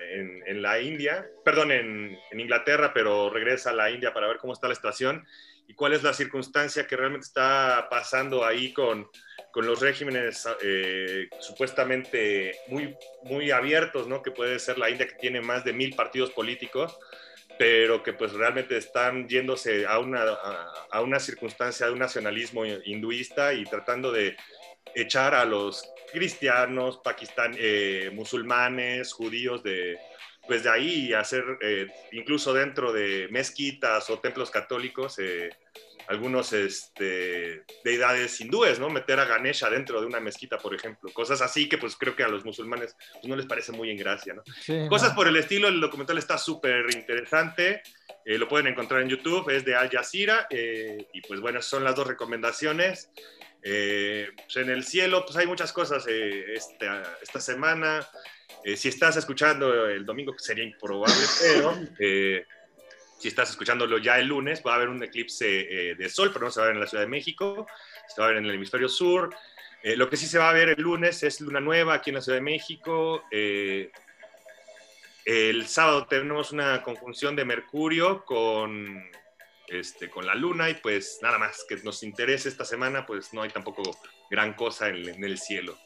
en 0.46 0.62
la 0.62 0.78
India, 0.80 1.26
perdón, 1.44 1.72
en, 1.72 2.16
en 2.30 2.40
Inglaterra, 2.40 2.92
pero 2.94 3.30
regresa 3.30 3.70
a 3.70 3.72
la 3.72 3.90
India 3.90 4.12
para 4.14 4.28
ver 4.28 4.36
cómo 4.36 4.52
está 4.52 4.68
la 4.68 4.74
situación 4.76 5.26
y 5.72 5.74
cuál 5.74 5.94
es 5.94 6.02
la 6.02 6.12
circunstancia 6.12 6.86
que 6.86 6.96
realmente 6.96 7.24
está 7.24 7.86
pasando 7.90 8.44
ahí 8.44 8.74
con, 8.74 9.08
con 9.50 9.66
los 9.66 9.80
regímenes 9.80 10.46
eh, 10.62 11.28
supuestamente 11.40 12.58
muy, 12.68 12.94
muy 13.22 13.50
abiertos, 13.50 14.06
¿no? 14.06 14.22
Que 14.22 14.32
puede 14.32 14.58
ser 14.58 14.76
la 14.76 14.90
India 14.90 15.08
que 15.08 15.14
tiene 15.14 15.40
más 15.40 15.64
de 15.64 15.72
mil 15.72 15.94
partidos 15.94 16.30
políticos, 16.32 16.98
pero 17.58 18.02
que 18.02 18.12
pues 18.12 18.34
realmente 18.34 18.76
están 18.76 19.26
yéndose 19.26 19.86
a 19.86 19.98
una, 19.98 20.24
a, 20.24 20.74
a 20.90 21.00
una 21.00 21.18
circunstancia 21.18 21.86
de 21.86 21.92
un 21.92 22.00
nacionalismo 22.00 22.66
hinduista 22.66 23.54
y 23.54 23.64
tratando 23.64 24.12
de 24.12 24.36
echar 24.94 25.34
a 25.34 25.46
los 25.46 25.90
cristianos, 26.12 27.00
pakistán, 27.02 27.54
eh, 27.56 28.10
musulmanes, 28.12 29.14
judíos 29.14 29.62
de, 29.62 29.98
pues 30.46 30.64
de 30.64 30.70
ahí 30.70 31.12
hacer 31.12 31.44
eh, 31.60 31.86
incluso 32.12 32.52
dentro 32.52 32.92
de 32.92 33.28
mezquitas 33.30 34.10
o 34.10 34.18
templos 34.18 34.50
católicos 34.50 35.18
eh, 35.18 35.50
algunos 36.08 36.52
este, 36.52 37.64
deidades 37.84 38.40
hindúes, 38.40 38.78
¿no? 38.78 38.90
Meter 38.90 39.20
a 39.20 39.24
Ganesha 39.24 39.70
dentro 39.70 40.00
de 40.00 40.06
una 40.06 40.20
mezquita, 40.20 40.58
por 40.58 40.74
ejemplo. 40.74 41.10
Cosas 41.12 41.40
así 41.40 41.68
que 41.68 41.78
pues 41.78 41.96
creo 41.96 42.16
que 42.16 42.24
a 42.24 42.28
los 42.28 42.44
musulmanes 42.44 42.96
pues, 43.12 43.24
no 43.24 43.36
les 43.36 43.46
parece 43.46 43.72
muy 43.72 43.90
en 43.90 43.96
gracia, 43.96 44.34
¿no? 44.34 44.42
Sí, 44.60 44.86
Cosas 44.88 45.10
no. 45.10 45.16
por 45.16 45.28
el 45.28 45.36
estilo, 45.36 45.68
el 45.68 45.80
documental 45.80 46.18
está 46.18 46.38
súper 46.38 46.86
interesante, 46.92 47.82
eh, 48.24 48.38
lo 48.38 48.48
pueden 48.48 48.66
encontrar 48.66 49.02
en 49.02 49.08
YouTube, 49.08 49.50
es 49.50 49.64
de 49.64 49.74
Al 49.74 49.90
Jazeera, 49.90 50.46
eh, 50.50 51.06
y 51.12 51.20
pues 51.22 51.40
bueno, 51.40 51.62
son 51.62 51.84
las 51.84 51.94
dos 51.94 52.06
recomendaciones. 52.06 53.10
Eh, 53.64 54.28
pues 54.34 54.56
en 54.56 54.70
el 54.70 54.84
cielo, 54.84 55.24
pues 55.24 55.36
hay 55.36 55.46
muchas 55.46 55.72
cosas 55.72 56.04
eh, 56.08 56.54
esta, 56.54 57.16
esta 57.22 57.40
semana. 57.40 58.06
Eh, 58.64 58.76
si 58.76 58.88
estás 58.88 59.16
escuchando 59.16 59.86
el 59.86 60.04
domingo, 60.04 60.32
que 60.32 60.42
sería 60.42 60.64
improbable, 60.64 61.14
pero 61.40 61.74
eh, 61.98 62.46
si 63.18 63.28
estás 63.28 63.50
escuchándolo 63.50 63.98
ya 63.98 64.18
el 64.18 64.26
lunes, 64.26 64.62
va 64.66 64.72
a 64.72 64.76
haber 64.76 64.88
un 64.88 65.02
eclipse 65.02 65.90
eh, 65.90 65.94
de 65.94 66.08
sol, 66.08 66.30
pero 66.32 66.46
no 66.46 66.50
se 66.50 66.60
va 66.60 66.66
a 66.66 66.68
ver 66.68 66.76
en 66.76 66.80
la 66.80 66.86
Ciudad 66.86 67.04
de 67.04 67.10
México, 67.10 67.66
se 68.08 68.20
va 68.20 68.26
a 68.26 68.30
ver 68.30 68.38
en 68.38 68.46
el 68.46 68.54
hemisferio 68.54 68.88
sur. 68.88 69.34
Lo 69.84 70.08
que 70.08 70.16
sí 70.16 70.26
se 70.26 70.38
va 70.38 70.48
a 70.48 70.52
ver 70.52 70.68
el 70.68 70.80
lunes 70.80 71.24
es 71.24 71.40
luna 71.40 71.58
nueva 71.58 71.94
aquí 71.94 72.10
en 72.10 72.14
la 72.14 72.22
Ciudad 72.22 72.38
de 72.38 72.42
México. 72.42 73.24
El 75.24 75.66
sábado 75.66 76.06
tenemos 76.06 76.52
una 76.52 76.84
conjunción 76.84 77.34
de 77.34 77.44
Mercurio 77.44 78.24
con, 78.24 79.02
este, 79.66 80.08
con 80.08 80.24
la 80.24 80.36
luna 80.36 80.70
y 80.70 80.74
pues 80.74 81.18
nada 81.20 81.36
más 81.36 81.64
que 81.68 81.76
nos 81.78 82.04
interese 82.04 82.48
esta 82.48 82.64
semana, 82.64 83.04
pues 83.04 83.34
no 83.34 83.42
hay 83.42 83.50
tampoco 83.50 83.82
gran 84.30 84.54
cosa 84.54 84.88
en, 84.88 85.08
en 85.08 85.24
el 85.24 85.36
cielo. 85.36 85.76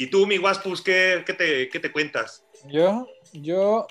¿Y 0.00 0.06
tú, 0.06 0.28
mi 0.28 0.38
Waspus, 0.38 0.80
qué, 0.80 1.24
qué, 1.26 1.34
te, 1.34 1.68
qué 1.68 1.80
te 1.80 1.90
cuentas? 1.90 2.44
Yo, 2.68 3.08
yo, 3.32 3.88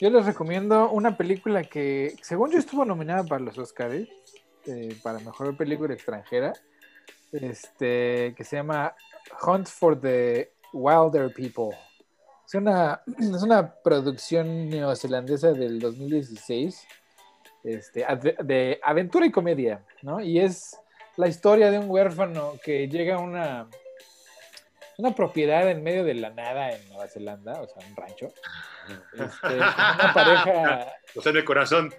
yo 0.00 0.10
les 0.10 0.26
recomiendo 0.26 0.90
una 0.90 1.16
película 1.16 1.62
que, 1.62 2.16
según 2.22 2.50
yo, 2.50 2.58
estuvo 2.58 2.84
nominada 2.84 3.22
para 3.22 3.44
los 3.44 3.56
Oscars, 3.56 4.08
eh, 4.66 4.96
para 5.00 5.20
mejor 5.20 5.56
película 5.56 5.94
extranjera, 5.94 6.54
este, 7.30 8.34
que 8.36 8.42
se 8.42 8.56
llama 8.56 8.96
Hunt 9.46 9.68
for 9.68 10.00
the 10.00 10.50
Wilder 10.72 11.32
People. 11.32 11.78
Es 12.44 12.54
una, 12.54 13.00
es 13.16 13.42
una 13.44 13.76
producción 13.76 14.68
neozelandesa 14.68 15.52
del 15.52 15.78
2016, 15.78 16.84
este, 17.62 18.04
de 18.42 18.80
aventura 18.82 19.24
y 19.24 19.30
comedia, 19.30 19.84
¿no? 20.02 20.20
Y 20.20 20.40
es 20.40 20.76
la 21.16 21.28
historia 21.28 21.70
de 21.70 21.78
un 21.78 21.88
huérfano 21.88 22.54
que 22.64 22.88
llega 22.88 23.16
a 23.16 23.20
una, 23.20 23.68
una 24.98 25.14
propiedad 25.14 25.68
en 25.70 25.82
medio 25.82 26.04
de 26.04 26.14
la 26.14 26.30
nada 26.30 26.70
en 26.72 26.88
Nueva 26.88 27.08
Zelanda, 27.08 27.60
o 27.60 27.66
sea, 27.66 27.86
un 27.88 27.96
rancho. 27.96 28.28
Este, 29.12 29.54
una 29.56 30.12
pareja. 30.14 30.86
O 31.14 31.20
sea, 31.22 31.30
en 31.30 31.36
el 31.38 31.44
corazón 31.44 31.94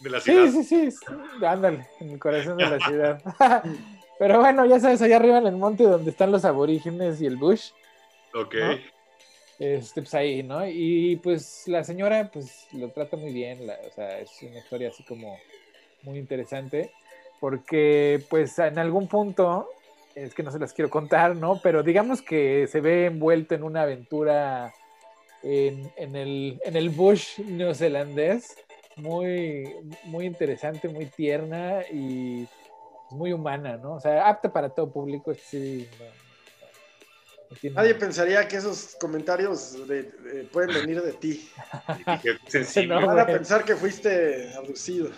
de 0.00 0.10
la 0.10 0.20
ciudad. 0.20 0.46
Sí, 0.50 0.64
sí, 0.64 0.64
sí, 0.64 0.90
sí, 0.90 1.06
ándale, 1.44 1.86
en 2.00 2.10
el 2.10 2.18
corazón 2.18 2.56
de 2.58 2.66
la 2.68 2.78
ciudad. 2.86 3.20
Pero 4.18 4.38
bueno, 4.40 4.64
ya 4.66 4.78
sabes, 4.78 5.02
allá 5.02 5.16
arriba 5.16 5.38
en 5.38 5.46
el 5.48 5.56
monte 5.56 5.84
donde 5.84 6.10
están 6.10 6.30
los 6.30 6.44
aborígenes 6.44 7.20
y 7.20 7.26
el 7.26 7.36
bush, 7.36 7.70
Ok. 8.34 8.54
¿no? 8.54 8.78
este, 9.58 10.02
pues 10.02 10.14
ahí, 10.14 10.42
¿no? 10.42 10.66
Y 10.66 11.16
pues 11.22 11.64
la 11.66 11.82
señora, 11.84 12.28
pues 12.32 12.66
lo 12.72 12.90
trata 12.90 13.16
muy 13.16 13.32
bien, 13.32 13.66
la- 13.66 13.78
o 13.88 13.90
sea, 13.92 14.18
es 14.18 14.30
una 14.42 14.58
historia 14.58 14.88
así 14.88 15.02
como 15.04 15.36
muy 16.02 16.18
interesante, 16.18 16.92
porque 17.40 18.22
pues 18.28 18.58
en 18.58 18.78
algún 18.78 19.06
punto, 19.08 19.68
es 20.14 20.34
que 20.34 20.42
no 20.42 20.50
se 20.50 20.58
las 20.58 20.72
quiero 20.72 20.90
contar, 20.90 21.36
¿no? 21.36 21.60
Pero 21.62 21.82
digamos 21.82 22.22
que 22.22 22.66
se 22.66 22.80
ve 22.80 23.06
envuelto 23.06 23.54
en 23.54 23.62
una 23.64 23.82
aventura 23.82 24.72
en, 25.42 25.90
en 25.96 26.16
el, 26.16 26.60
en 26.64 26.76
el 26.76 26.90
bush 26.90 27.38
neozelandés, 27.40 28.56
muy, 28.96 29.74
muy 30.04 30.26
interesante, 30.26 30.88
muy 30.88 31.06
tierna 31.06 31.82
y 31.92 32.46
muy 33.10 33.32
humana, 33.32 33.76
¿no? 33.76 33.94
O 33.94 34.00
sea, 34.00 34.28
apta 34.28 34.52
para 34.52 34.68
todo 34.68 34.90
público, 34.92 35.34
sí. 35.34 35.88
no- 35.98 36.04
no 37.50 37.56
tiene- 37.60 37.76
Nadie 37.76 37.94
pensaría 37.96 38.46
que 38.48 38.56
esos 38.56 38.96
comentarios 39.00 39.86
de- 39.86 40.04
de- 40.04 40.44
pueden 40.44 40.72
venir 40.74 41.02
de 41.02 41.12
ti. 41.12 41.48
Van 43.06 43.18
a 43.18 43.26
pensar 43.26 43.64
que 43.64 43.76
fuiste 43.76 44.52
abducido. 44.56 45.10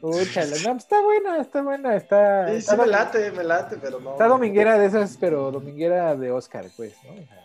Úchala, 0.00 0.56
no, 0.64 0.76
está 0.76 1.00
buena, 1.00 1.40
está 1.40 1.62
buena, 1.62 1.96
está. 1.96 2.48
Sí, 2.48 2.56
está 2.56 2.72
sí 2.72 2.78
me 2.78 2.86
late, 2.86 3.30
me 3.32 3.44
late, 3.44 3.76
pero 3.78 3.98
no. 3.98 4.12
Está 4.12 4.28
dominguera 4.28 4.78
de 4.78 4.86
esas, 4.86 5.16
pero 5.16 5.50
dominguera 5.50 6.14
de 6.14 6.30
Oscar, 6.30 6.66
pues, 6.76 6.94
¿no? 7.04 7.12
O 7.12 7.26
sea, 7.26 7.42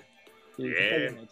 sí, 0.56 0.64
Bien. 0.64 1.30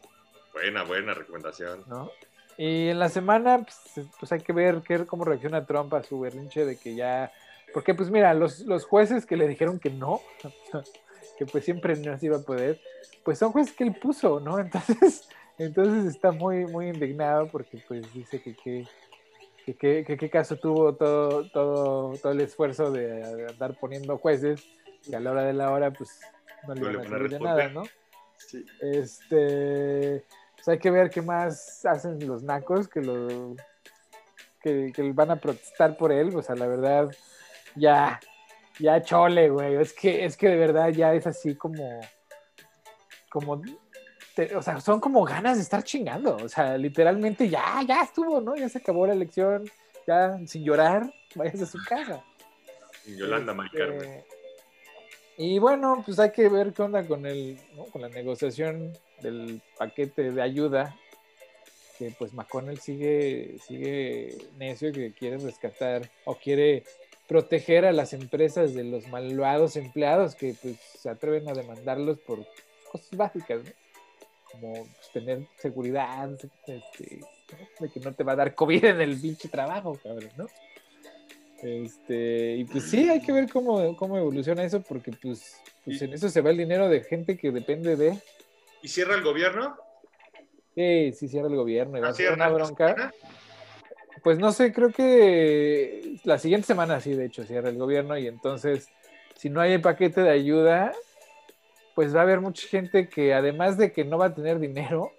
Buena, 0.54 0.84
buena 0.84 1.14
recomendación. 1.14 1.84
¿no? 1.88 2.12
Y 2.58 2.90
en 2.90 3.00
la 3.00 3.10
semana, 3.10 3.64
pues, 3.64 4.08
pues 4.20 4.32
hay 4.32 4.42
que 4.42 4.54
ver 4.54 4.82
qué, 4.86 5.06
cómo 5.06 5.24
reacciona 5.24 5.66
Trump 5.66 5.94
a 5.94 6.04
su 6.04 6.20
berrinche 6.20 6.66
de 6.66 6.78
que 6.78 6.96
ya. 6.96 7.32
Porque, 7.74 7.94
pues 7.94 8.10
mira, 8.10 8.34
los, 8.34 8.60
los 8.62 8.86
jueces 8.86 9.26
que 9.26 9.38
le 9.38 9.48
dijeron 9.48 9.80
que 9.80 9.90
no, 9.90 10.22
que 11.38 11.46
pues 11.46 11.64
siempre 11.64 11.96
no 11.96 12.18
se 12.18 12.26
iba 12.26 12.38
a 12.38 12.42
poder, 12.42 12.80
pues 13.24 13.38
son 13.38 13.52
jueces 13.52 13.74
que 13.74 13.84
él 13.84 13.96
puso, 13.96 14.40
¿no? 14.40 14.60
Entonces, 14.60 15.28
entonces 15.58 16.06
está 16.06 16.32
muy, 16.32 16.66
muy 16.66 16.88
indignado 16.88 17.48
porque 17.48 17.84
pues 17.88 18.12
dice 18.14 18.42
que 18.42 18.56
qué 18.56 18.62
que, 18.64 18.88
que, 19.76 20.04
qué 20.06 20.30
caso 20.30 20.58
tuvo 20.58 20.96
todo, 20.96 21.50
todo, 21.50 22.18
todo 22.18 22.32
el 22.32 22.42
esfuerzo 22.42 22.92
de 22.92 23.48
andar 23.50 23.78
poniendo 23.80 24.18
jueces 24.18 24.64
y 25.06 25.16
a 25.16 25.20
la 25.20 25.32
hora 25.32 25.44
de 25.44 25.54
la 25.54 25.72
hora 25.72 25.92
pues 25.92 26.20
no 26.68 26.76
le 26.76 26.82
van 26.82 27.06
a 27.06 27.10
servir 27.10 27.12
de 27.12 27.38
responder. 27.40 27.42
nada, 27.42 27.70
¿no? 27.70 27.84
Sí. 28.38 28.66
Este, 28.82 30.26
pues 30.56 30.68
hay 30.68 30.80
que 30.80 30.92
ver 30.92 31.10
qué 31.10 31.22
más 31.22 31.86
hacen 31.86 32.26
los 32.28 32.44
nacos 32.44 32.88
que 32.88 33.02
lo 33.02 33.56
que, 34.62 34.92
que 34.94 35.12
van 35.12 35.32
a 35.32 35.36
protestar 35.38 35.98
por 35.98 36.12
él, 36.12 36.30
pues 36.32 36.50
a 36.50 36.56
la 36.56 36.68
verdad 36.68 37.10
ya 37.76 38.20
ya 38.80 39.02
chole, 39.02 39.50
güey, 39.50 39.76
es 39.76 39.94
que 39.94 40.26
es 40.26 40.38
que 40.38 40.50
de 40.50 40.56
verdad 40.56 40.90
ya 40.90 41.14
es 41.14 41.28
así 41.28 41.56
como 41.56 42.02
como 43.30 43.62
te- 44.36 44.56
o 44.56 44.62
sea, 44.62 44.80
son 44.82 45.00
como 45.00 45.24
ganas 45.24 45.58
de 45.58 45.64
estar 45.64 45.84
chingando, 45.84 46.36
o 46.38 46.50
sea, 46.50 46.78
literalmente 46.78 47.50
ya 47.50 47.82
ya 47.88 48.02
estuvo, 48.04 48.40
¿no? 48.42 48.56
Ya 48.56 48.70
se 48.70 48.78
acabó 48.80 49.06
la 49.08 49.14
elección, 49.14 49.70
ya 50.08 50.38
sin 50.48 50.64
llorar, 50.64 51.12
vayas 51.36 51.62
a 51.62 51.66
su 51.66 51.78
casa. 51.88 52.24
Y 53.06 53.16
Yolanda 53.18 53.54
Mari 53.54 53.70
Carmen. 53.72 54.02
Este, 54.02 54.26
Y 55.38 55.60
bueno, 55.60 56.02
pues 56.06 56.20
hay 56.20 56.32
que 56.32 56.48
ver 56.50 56.72
qué 56.74 56.82
onda 56.84 57.06
con 57.08 57.26
el, 57.26 57.60
¿no? 57.76 57.86
con 57.86 58.02
la 58.02 58.10
negociación 58.10 58.94
del 59.22 59.62
paquete 59.78 60.32
de 60.32 60.42
ayuda, 60.42 60.96
que 61.98 62.14
pues 62.18 62.34
McConnell 62.34 62.80
sigue, 62.80 63.58
sigue 63.66 64.38
necio 64.58 64.92
que 64.92 65.14
quiere 65.14 65.38
rescatar 65.38 66.10
o 66.26 66.36
quiere 66.36 66.84
proteger 67.28 67.86
a 67.86 67.92
las 67.92 68.14
empresas 68.14 68.74
de 68.74 68.84
los 68.84 69.08
malvados 69.08 69.76
empleados 69.78 70.36
que 70.36 70.54
pues 70.62 70.76
se 71.00 71.10
atreven 71.10 71.48
a 71.50 71.54
demandarlos 71.54 72.20
por 72.20 72.46
cosas 72.92 73.10
básicas, 73.16 73.64
¿no? 73.64 73.72
Como 74.52 74.74
pues, 74.74 75.12
tener 75.14 75.48
seguridad, 75.58 76.30
este, 76.34 77.22
de 77.80 77.90
que 77.90 78.00
no 78.00 78.14
te 78.14 78.24
va 78.24 78.34
a 78.34 78.38
dar 78.38 78.56
COVID 78.56 78.86
en 78.86 79.02
el 79.02 79.20
pinche 79.20 79.50
trabajo, 79.50 79.98
cabrón, 80.02 80.30
¿no? 80.38 80.48
Este, 81.62 82.56
y 82.58 82.66
pues 82.66 82.90
sí, 82.90 83.08
hay 83.08 83.22
que 83.22 83.32
ver 83.32 83.48
cómo, 83.50 83.96
cómo 83.96 84.18
evoluciona 84.18 84.64
eso, 84.64 84.82
porque 84.82 85.12
pues, 85.12 85.62
pues 85.86 86.02
en 86.02 86.14
eso 86.14 86.28
se 86.30 86.42
va 86.42 86.50
el 86.50 86.58
dinero 86.58 86.90
de 86.90 87.02
gente 87.02 87.38
que 87.38 87.52
depende 87.52 87.96
de. 87.96 88.20
¿Y 88.82 88.88
cierra 88.88 89.16
el 89.16 89.24
gobierno? 89.24 89.78
Sí, 90.74 91.12
sí, 91.14 91.28
cierra 91.28 91.48
el 91.48 91.56
gobierno 91.56 91.98
y 91.98 92.02
va 92.02 92.08
¿Ah, 92.08 92.10
a 92.10 92.14
ser 92.14 92.28
cierra 92.28 92.36
una 92.36 92.50
bronca. 92.50 93.14
Pues 94.24 94.40
no 94.40 94.52
sé, 94.52 94.74
creo 94.74 94.92
que 94.92 96.20
la 96.24 96.38
siguiente 96.40 96.68
semana 96.68 97.00
sí, 97.00 97.14
de 97.14 97.26
hecho, 97.26 97.44
cierra 97.44 97.70
el 97.70 97.78
gobierno 97.78 98.18
y 98.18 98.28
entonces, 98.28 98.90
si 99.36 99.50
no 99.50 99.62
hay 99.62 99.74
el 99.74 99.82
paquete 99.82 100.22
de 100.22 100.30
ayuda, 100.30 100.94
pues 101.96 102.16
va 102.16 102.20
a 102.20 102.24
haber 102.24 102.42
mucha 102.42 102.68
gente 102.68 103.08
que 103.10 103.34
además 103.34 103.78
de 103.78 103.92
que 103.92 104.04
no 104.06 104.18
va 104.18 104.28
a 104.28 104.36
tener 104.36 104.60
dinero, 104.60 105.12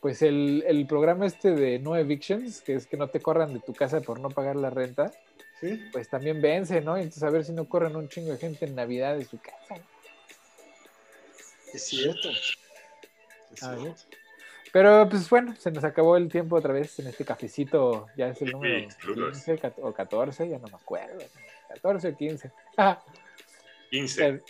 pues 0.00 0.22
el, 0.22 0.64
el 0.66 0.86
programa 0.86 1.26
este 1.26 1.50
de 1.52 1.78
no 1.78 1.96
evictions, 1.96 2.60
que 2.62 2.74
es 2.74 2.86
que 2.86 2.96
no 2.96 3.08
te 3.08 3.20
corran 3.20 3.52
de 3.52 3.60
tu 3.60 3.74
casa 3.74 4.00
por 4.00 4.18
no 4.20 4.30
pagar 4.30 4.56
la 4.56 4.70
renta, 4.70 5.12
¿Sí? 5.60 5.82
pues 5.92 6.08
también 6.08 6.40
vence, 6.40 6.80
¿no? 6.80 6.96
Y 6.96 7.02
entonces 7.02 7.22
a 7.22 7.30
ver 7.30 7.44
si 7.44 7.52
no 7.52 7.66
corren 7.68 7.94
un 7.96 8.08
chingo 8.08 8.30
de 8.32 8.38
gente 8.38 8.64
en 8.64 8.74
Navidad 8.74 9.16
de 9.16 9.24
su 9.26 9.38
casa. 9.38 9.76
¿no? 9.76 9.82
Es 11.74 11.84
cierto. 11.84 12.30
Es 12.30 13.58
cierto. 13.60 13.94
Pero 14.72 15.08
pues 15.08 15.28
bueno, 15.28 15.54
se 15.56 15.70
nos 15.70 15.82
acabó 15.84 16.16
el 16.16 16.28
tiempo 16.30 16.56
otra 16.56 16.72
vez 16.72 16.98
en 17.00 17.08
este 17.08 17.24
cafecito, 17.24 18.06
ya 18.16 18.28
es 18.28 18.40
el 18.40 18.52
número 18.52 18.88
Sí, 18.88 18.96
saludos. 19.00 19.32
15 19.44 19.58
cat- 19.58 19.78
o 19.82 19.92
14, 19.92 20.48
ya 20.48 20.58
no 20.58 20.68
me 20.68 20.76
acuerdo. 20.76 21.24
14 21.68 22.08
o 22.08 22.16
15. 22.16 22.50
Ah, 22.76 23.02
15. 23.90 24.22
pero- 24.22 24.44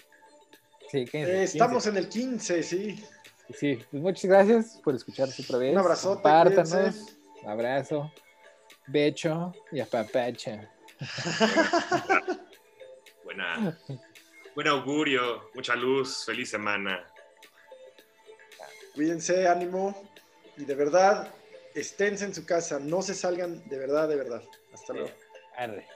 sí, 0.91 1.05
15. 1.05 1.19
Eh, 1.19 1.43
estamos 1.45 1.87
en 1.87 1.97
el 1.97 2.09
15, 2.09 2.63
sí. 2.63 3.05
15. 3.49 3.59
Sí, 3.59 3.79
pues 3.91 4.03
muchas 4.03 4.25
gracias 4.25 4.81
por 4.83 4.95
escucharnos 4.95 5.39
otra 5.41 5.59
vez. 5.59 5.73
Un 5.73 5.79
abrazote, 5.79 6.23
Compártanos. 6.23 6.71
cuídense. 6.71 7.17
Abrazo, 7.47 8.13
becho 8.87 9.53
y 9.73 9.81
apapacha. 9.81 10.71
Buena. 13.25 13.79
Buen 14.55 14.69
augurio, 14.69 15.51
mucha 15.55 15.75
luz, 15.75 16.25
feliz 16.27 16.51
semana. 16.51 17.07
Cuídense, 18.95 19.49
ánimo. 19.49 20.11
Y 20.57 20.65
de 20.65 20.75
verdad, 20.75 21.33
esténse 21.75 22.25
en 22.25 22.35
su 22.35 22.45
casa. 22.45 22.79
No 22.79 23.03
se 23.03 23.15
salgan 23.15 23.67
de 23.69 23.79
verdad, 23.79 24.09
de 24.09 24.17
verdad. 24.17 24.43
Hasta 24.73 24.93
luego. 24.93 25.11
Arre. 25.57 25.87